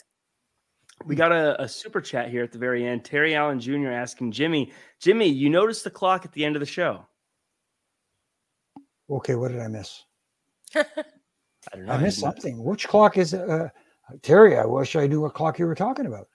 We 1.04 1.14
got 1.14 1.32
a, 1.32 1.62
a, 1.62 1.68
super 1.68 2.00
chat 2.00 2.30
here 2.30 2.42
at 2.42 2.50
the 2.50 2.58
very 2.58 2.86
end. 2.86 3.04
Terry 3.04 3.34
Allen 3.34 3.60
Jr. 3.60 3.90
asking 3.90 4.32
Jimmy, 4.32 4.72
Jimmy, 5.00 5.28
you 5.28 5.50
noticed 5.50 5.84
the 5.84 5.90
clock 5.90 6.24
at 6.24 6.32
the 6.32 6.44
end 6.44 6.56
of 6.56 6.60
the 6.60 6.66
show. 6.66 7.04
Okay, 9.10 9.34
what 9.34 9.50
did 9.50 9.60
I 9.60 9.68
miss? 9.68 10.02
I 10.74 10.84
don't 11.72 11.86
know. 11.86 11.92
I 11.92 11.98
missed 11.98 12.20
something. 12.20 12.62
Which 12.62 12.88
clock 12.88 13.18
is 13.18 13.34
uh, 13.34 13.68
Terry? 14.22 14.58
I 14.58 14.64
wish 14.64 14.96
I 14.96 15.06
knew 15.06 15.20
what 15.20 15.34
clock 15.34 15.58
you 15.58 15.66
were 15.66 15.74
talking 15.74 16.06
about. 16.06 16.28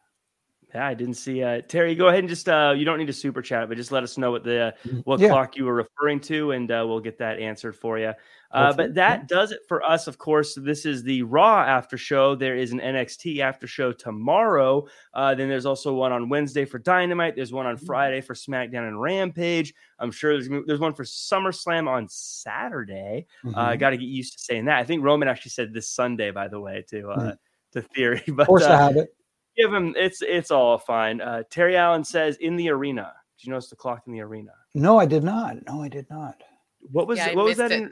Yeah, 0.74 0.88
I 0.88 0.94
didn't 0.94 1.16
see 1.16 1.42
uh, 1.42 1.62
Terry. 1.68 1.96
Go 1.96 2.10
ahead 2.10 2.20
and 2.20 2.30
just 2.30 2.48
uh, 2.48 2.76
you 2.78 2.86
don't 2.86 3.00
need 3.00 3.08
to 3.08 3.14
super 3.14 3.42
chat, 3.42 3.68
but 3.68 3.76
just 3.76 3.92
let 3.92 4.04
us 4.04 4.20
know 4.20 4.30
what 4.30 4.44
the 4.44 4.76
mm, 4.86 5.02
what 5.04 5.20
yeah. 5.20 5.30
clock 5.30 5.58
you 5.58 5.66
were 5.66 5.74
referring 5.74 6.20
to, 6.22 6.52
and 6.52 6.70
uh, 6.70 6.86
we'll 6.88 7.00
get 7.00 7.18
that 7.18 7.40
answered 7.40 7.76
for 7.76 7.98
you. 7.98 8.14
Uh, 8.52 8.74
but 8.74 8.94
that 8.96 9.28
does 9.28 9.52
it 9.52 9.60
for 9.68 9.84
us. 9.84 10.06
Of 10.06 10.20
course, 10.20 10.56
this 10.56 10.86
is 10.86 11.02
the 11.02 11.24
Raw 11.24 11.62
after 11.62 11.98
show. 11.98 12.36
There 12.36 12.56
is 12.56 12.72
an 12.72 12.80
NXT 12.80 13.40
after 13.40 13.66
show 13.66 13.92
tomorrow. 13.92 14.88
Uh, 15.14 15.34
then 15.34 15.50
there's 15.50 15.66
also 15.66 15.94
one 15.94 16.12
on 16.12 16.30
Wednesday 16.30 16.66
for 16.66 16.78
Dynamite. 16.78 17.36
There's 17.36 17.54
one 17.54 17.66
on 17.66 17.78
mm. 17.78 17.86
Friday 17.86 18.22
for 18.22 18.36
SmackDown 18.36 18.88
and 18.88 19.02
Rampage. 19.02 19.74
I'm 19.98 20.12
sure 20.12 20.34
there's 20.34 20.50
there's 20.68 20.80
one 20.80 20.94
for 20.94 21.04
SummerSlam 21.04 21.88
on 21.88 22.08
Saturday. 22.10 23.26
Uh, 23.44 23.50
mm-hmm. 23.50 23.60
I 23.60 23.76
got 23.76 23.90
to 23.92 23.98
get 23.98 24.06
used 24.06 24.34
to 24.34 24.40
saying 24.44 24.66
that. 24.66 24.78
I 24.78 24.84
think 24.84 25.04
Roman 25.04 25.28
actually 25.28 25.52
said 25.52 25.74
this 25.74 25.90
Sunday, 25.90 26.30
by 26.30 26.48
the 26.48 26.60
way, 26.60 26.86
to 26.90 27.04
mm. 27.04 27.38
to 27.74 27.82
Theory. 27.82 28.24
But 28.28 28.44
of 28.44 28.48
course, 28.48 28.64
I 28.66 28.78
have 28.78 28.98
it 28.98 29.16
give 29.60 29.74
him 29.74 29.94
it's 29.98 30.22
it's 30.22 30.52
all 30.52 30.78
fine. 30.78 31.22
Uh, 31.22 31.44
Terry 31.50 31.76
Allen 31.76 32.04
says 32.04 32.38
in 32.38 32.56
the 32.56 32.70
arena. 32.70 33.14
Did 33.38 33.48
you 33.48 33.52
notice 33.52 33.70
the 33.70 33.76
clock 33.76 34.04
in 34.06 34.14
the 34.14 34.22
arena? 34.22 34.52
No, 34.74 35.00
I 35.00 35.06
did 35.06 35.24
not. 35.24 35.56
No, 35.66 35.82
I 35.82 35.88
did 35.88 36.08
not. 36.10 36.42
What 36.82 37.08
was 37.08 37.18
yeah, 37.18 37.34
what 37.34 37.46
was 37.46 37.58
that 37.58 37.72
in, 37.72 37.90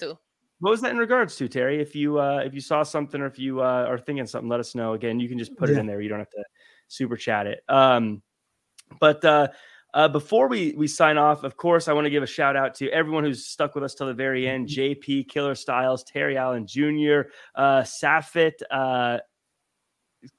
what 0.60 0.72
was 0.72 0.82
that 0.82 0.92
in 0.92 0.98
regards 0.98 1.36
to 1.38 1.48
Terry? 1.48 1.82
If 1.82 1.96
you 1.96 2.20
uh, 2.20 2.42
if 2.46 2.54
you 2.54 2.62
saw 2.62 2.84
something 2.84 3.22
or 3.22 3.28
if 3.28 3.38
you 3.38 3.62
uh, 3.62 3.86
are 3.88 3.98
thinking 3.98 4.26
something, 4.26 4.50
let 4.50 4.60
us 4.60 4.76
know. 4.76 4.94
Again, 4.94 5.20
you 5.20 5.30
can 5.30 5.38
just 5.38 5.56
put 5.56 5.70
yeah. 5.70 5.76
it 5.76 5.80
in 5.80 5.88
there. 5.88 6.02
You 6.02 6.10
don't 6.10 6.20
have 6.20 6.30
to 6.32 6.44
super 6.88 7.16
chat 7.16 7.48
it. 7.48 7.62
Um, 7.70 8.22
but 9.00 9.24
uh, 9.24 9.50
uh, 9.94 10.08
before 10.08 10.48
we 10.48 10.74
we 10.78 10.88
sign 10.88 11.18
off, 11.18 11.44
of 11.44 11.58
course, 11.58 11.88
I 11.88 11.94
want 11.94 12.06
to 12.06 12.10
give 12.10 12.24
a 12.24 12.28
shout 12.28 12.56
out 12.56 12.76
to 12.76 12.90
everyone 12.90 13.24
who's 13.24 13.46
stuck 13.46 13.76
with 13.76 13.84
us 13.84 13.94
till 13.94 14.08
the 14.08 14.14
very 14.14 14.48
end. 14.48 14.68
JP 14.68 15.30
Killer 15.30 15.56
Styles, 15.56 16.04
Terry 16.04 16.38
Allen 16.38 16.68
Jr., 16.68 17.22
uh, 17.56 17.82
Safit, 17.82 18.54
uh, 18.72 19.20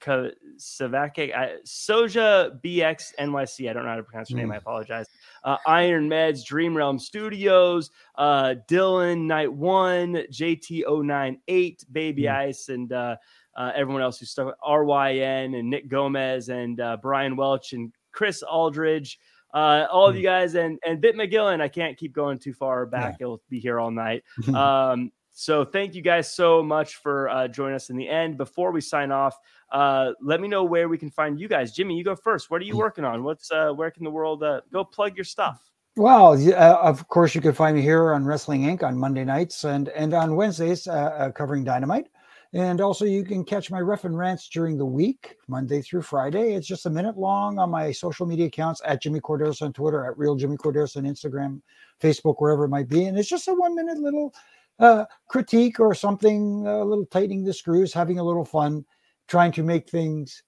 Savake, 0.00 1.32
Soja 1.66 2.60
BX 2.62 3.14
NYC. 3.18 3.70
I 3.70 3.72
don't 3.72 3.84
know 3.84 3.90
how 3.90 3.96
to 3.96 4.02
pronounce 4.02 4.30
your 4.30 4.38
name. 4.38 4.52
I 4.52 4.56
mm. 4.56 4.60
apologize. 4.60 5.06
Uh, 5.44 5.56
Iron 5.66 6.08
Meds, 6.08 6.44
Dream 6.44 6.76
Realm 6.76 6.98
Studios, 6.98 7.90
uh, 8.16 8.54
Dylan 8.68 9.26
Night 9.26 9.52
One, 9.52 10.14
JT098, 10.32 11.84
Baby 11.92 12.22
mm. 12.22 12.36
Ice, 12.36 12.68
and 12.68 12.92
uh, 12.92 13.16
uh, 13.56 13.72
everyone 13.74 14.02
else 14.02 14.18
who's 14.18 14.30
stuck. 14.30 14.56
RYN 14.66 15.58
and 15.58 15.70
Nick 15.70 15.88
Gomez 15.88 16.48
and 16.48 16.80
uh, 16.80 16.96
Brian 17.00 17.36
Welch 17.36 17.72
and 17.72 17.92
Chris 18.12 18.42
Aldridge. 18.42 19.18
Uh, 19.54 19.86
all 19.90 20.06
of 20.06 20.14
mm. 20.14 20.18
you 20.18 20.24
guys 20.24 20.54
and 20.54 20.78
and 20.86 21.00
Bit 21.00 21.16
McGillen. 21.16 21.60
I 21.60 21.68
can't 21.68 21.96
keep 21.96 22.12
going 22.12 22.38
too 22.38 22.52
far 22.52 22.84
back. 22.86 23.16
Yeah. 23.18 23.26
It'll 23.26 23.42
be 23.48 23.58
here 23.58 23.78
all 23.78 23.90
night. 23.90 24.24
Um, 24.54 25.12
so 25.38 25.64
thank 25.64 25.94
you 25.94 26.02
guys 26.02 26.34
so 26.34 26.64
much 26.64 26.96
for 26.96 27.28
uh, 27.28 27.46
joining 27.46 27.76
us 27.76 27.90
in 27.90 27.96
the 27.96 28.08
end. 28.08 28.36
Before 28.36 28.72
we 28.72 28.80
sign 28.80 29.12
off, 29.12 29.38
uh, 29.70 30.10
let 30.20 30.40
me 30.40 30.48
know 30.48 30.64
where 30.64 30.88
we 30.88 30.98
can 30.98 31.12
find 31.12 31.38
you 31.38 31.46
guys. 31.46 31.70
Jimmy, 31.70 31.96
you 31.96 32.02
go 32.02 32.16
first. 32.16 32.50
What 32.50 32.60
are 32.60 32.64
you 32.64 32.74
mm. 32.74 32.78
working 32.78 33.04
on? 33.04 33.22
What's 33.22 33.48
uh, 33.52 33.70
where 33.70 33.92
can 33.92 34.02
the 34.02 34.10
world 34.10 34.42
uh, 34.42 34.62
go 34.72 34.82
plug 34.82 35.14
your 35.16 35.24
stuff? 35.24 35.62
Well, 35.96 36.32
uh, 36.32 36.80
of 36.82 37.06
course, 37.06 37.36
you 37.36 37.40
can 37.40 37.52
find 37.52 37.76
me 37.76 37.82
here 37.82 38.14
on 38.14 38.24
Wrestling 38.24 38.62
Inc. 38.62 38.82
on 38.82 38.98
Monday 38.98 39.24
nights 39.24 39.62
and 39.62 39.90
and 39.90 40.12
on 40.12 40.34
Wednesdays 40.34 40.88
uh, 40.88 40.90
uh, 40.90 41.30
covering 41.30 41.62
Dynamite. 41.62 42.08
And 42.52 42.80
also, 42.80 43.04
you 43.04 43.22
can 43.22 43.44
catch 43.44 43.70
my 43.70 43.78
ref 43.78 44.06
and 44.06 44.18
rants 44.18 44.48
during 44.48 44.76
the 44.76 44.86
week, 44.86 45.36
Monday 45.46 45.82
through 45.82 46.02
Friday. 46.02 46.54
It's 46.54 46.66
just 46.66 46.86
a 46.86 46.90
minute 46.90 47.16
long 47.16 47.60
on 47.60 47.70
my 47.70 47.92
social 47.92 48.26
media 48.26 48.46
accounts 48.46 48.82
at 48.84 49.02
Jimmy 49.02 49.20
Korderas 49.20 49.62
on 49.62 49.72
Twitter, 49.72 50.04
at 50.04 50.18
Real 50.18 50.34
Jimmy 50.34 50.56
Korderas 50.56 50.96
on 50.96 51.04
Instagram, 51.04 51.60
Facebook, 52.02 52.36
wherever 52.38 52.64
it 52.64 52.70
might 52.70 52.88
be. 52.88 53.04
And 53.04 53.16
it's 53.16 53.28
just 53.28 53.46
a 53.46 53.54
one 53.54 53.76
minute 53.76 53.98
little 53.98 54.34
uh, 54.78 55.04
critique 55.28 55.80
or 55.80 55.94
something, 55.94 56.66
a 56.66 56.84
little 56.84 57.06
tightening 57.06 57.44
the 57.44 57.52
screws, 57.52 57.92
having 57.92 58.18
a 58.18 58.24
little 58.24 58.44
fun, 58.44 58.84
trying 59.28 59.52
to 59.52 59.62
make 59.62 59.88
things 59.88 60.42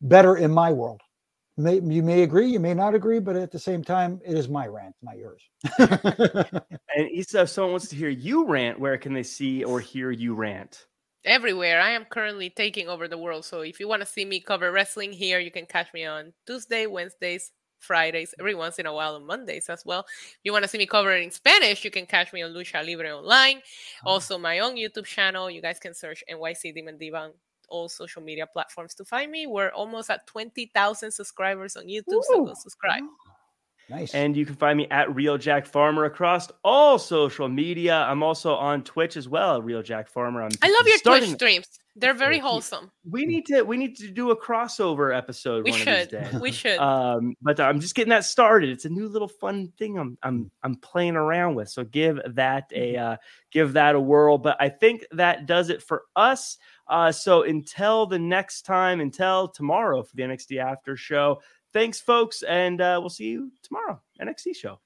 better 0.00 0.36
in 0.36 0.50
my 0.50 0.72
world. 0.72 1.00
May, 1.58 1.80
you 1.80 2.02
may 2.02 2.22
agree, 2.22 2.48
you 2.48 2.60
may 2.60 2.74
not 2.74 2.94
agree, 2.94 3.18
but 3.18 3.34
at 3.34 3.50
the 3.50 3.58
same 3.58 3.82
time, 3.82 4.20
it 4.24 4.36
is 4.36 4.48
my 4.48 4.66
rant, 4.66 4.94
not 5.02 5.16
yours. 5.16 5.42
and 5.78 7.10
Isa, 7.10 7.42
if 7.42 7.48
someone 7.48 7.72
wants 7.72 7.88
to 7.88 7.96
hear 7.96 8.10
you 8.10 8.46
rant, 8.46 8.78
where 8.78 8.98
can 8.98 9.14
they 9.14 9.22
see 9.22 9.64
or 9.64 9.80
hear 9.80 10.10
you 10.10 10.34
rant? 10.34 10.86
Everywhere. 11.24 11.80
I 11.80 11.90
am 11.90 12.04
currently 12.04 12.50
taking 12.50 12.88
over 12.88 13.08
the 13.08 13.16
world. 13.16 13.46
So 13.46 13.62
if 13.62 13.80
you 13.80 13.88
want 13.88 14.02
to 14.02 14.06
see 14.06 14.24
me 14.24 14.38
cover 14.38 14.70
wrestling 14.70 15.12
here, 15.12 15.40
you 15.40 15.50
can 15.50 15.64
catch 15.64 15.92
me 15.94 16.04
on 16.04 16.34
Tuesday, 16.46 16.86
Wednesdays, 16.86 17.50
Fridays, 17.86 18.34
every 18.38 18.54
once 18.54 18.78
in 18.78 18.86
a 18.86 18.92
while 18.92 19.14
on 19.14 19.24
Mondays 19.24 19.68
as 19.68 19.84
well. 19.84 20.04
If 20.08 20.38
you 20.44 20.52
want 20.52 20.64
to 20.64 20.68
see 20.68 20.78
me 20.78 20.86
cover 20.86 21.12
it 21.12 21.22
in 21.22 21.30
Spanish, 21.30 21.84
you 21.84 21.90
can 21.90 22.06
catch 22.06 22.32
me 22.32 22.42
on 22.42 22.52
Lucha 22.52 22.84
Libre 22.86 23.16
Online. 23.16 23.62
Oh. 24.04 24.10
Also, 24.10 24.38
my 24.38 24.58
own 24.58 24.76
YouTube 24.76 25.06
channel. 25.06 25.50
You 25.50 25.62
guys 25.62 25.78
can 25.78 25.94
search 25.94 26.24
NYC 26.30 26.74
Demon 26.74 26.98
Diva 26.98 27.16
on 27.18 27.32
all 27.68 27.88
social 27.88 28.22
media 28.22 28.46
platforms 28.46 28.94
to 28.94 29.04
find 29.04 29.30
me. 29.30 29.46
We're 29.46 29.70
almost 29.70 30.10
at 30.10 30.26
20,000 30.26 31.10
subscribers 31.10 31.76
on 31.76 31.84
YouTube, 31.84 32.14
Ooh. 32.14 32.22
so 32.24 32.44
go 32.44 32.54
subscribe. 32.54 33.02
Nice. 33.88 34.14
And 34.14 34.36
you 34.36 34.44
can 34.44 34.56
find 34.56 34.76
me 34.76 34.88
at 34.90 35.14
Real 35.14 35.38
Jack 35.38 35.66
Farmer 35.66 36.04
across 36.04 36.50
all 36.64 36.98
social 36.98 37.48
media. 37.48 37.94
I'm 37.94 38.22
also 38.22 38.54
on 38.54 38.82
Twitch 38.82 39.16
as 39.16 39.28
well, 39.28 39.62
Real 39.62 39.82
Jack 39.82 40.08
Farmer. 40.08 40.42
I'm 40.42 40.50
I 40.62 40.70
love 40.70 40.86
your 40.86 40.98
starting... 40.98 41.28
Twitch 41.28 41.38
streams. 41.38 41.68
They're 41.98 42.12
very 42.12 42.38
wholesome. 42.38 42.92
We 43.08 43.24
need 43.24 43.46
to 43.46 43.62
we 43.62 43.78
need 43.78 43.96
to 43.96 44.10
do 44.10 44.30
a 44.30 44.36
crossover 44.38 45.16
episode. 45.16 45.64
We 45.64 45.72
should. 45.72 46.28
We 46.40 46.52
should. 46.52 46.78
Um, 46.78 47.34
but 47.40 47.58
I'm 47.58 47.80
just 47.80 47.94
getting 47.94 48.10
that 48.10 48.26
started. 48.26 48.68
It's 48.68 48.84
a 48.84 48.90
new 48.90 49.08
little 49.08 49.28
fun 49.28 49.72
thing 49.78 49.98
I'm 49.98 50.18
I'm 50.22 50.50
I'm 50.62 50.76
playing 50.76 51.16
around 51.16 51.54
with. 51.54 51.70
So 51.70 51.84
give 51.84 52.20
that 52.34 52.70
a 52.74 52.94
mm-hmm. 52.94 53.12
uh, 53.12 53.16
give 53.50 53.72
that 53.72 53.94
a 53.94 54.00
whirl. 54.00 54.36
But 54.36 54.58
I 54.60 54.68
think 54.68 55.06
that 55.12 55.46
does 55.46 55.70
it 55.70 55.82
for 55.82 56.02
us. 56.14 56.58
Uh, 56.86 57.10
so 57.10 57.44
until 57.44 58.04
the 58.04 58.18
next 58.18 58.62
time, 58.62 59.00
until 59.00 59.48
tomorrow 59.48 60.02
for 60.02 60.14
the 60.16 60.22
NXT 60.22 60.62
After 60.62 60.96
Show. 60.96 61.40
Thanks, 61.76 62.00
folks, 62.00 62.42
and 62.42 62.80
uh, 62.80 62.96
we'll 63.02 63.10
see 63.10 63.26
you 63.26 63.52
tomorrow. 63.62 64.00
NXT 64.18 64.56
show. 64.56 64.80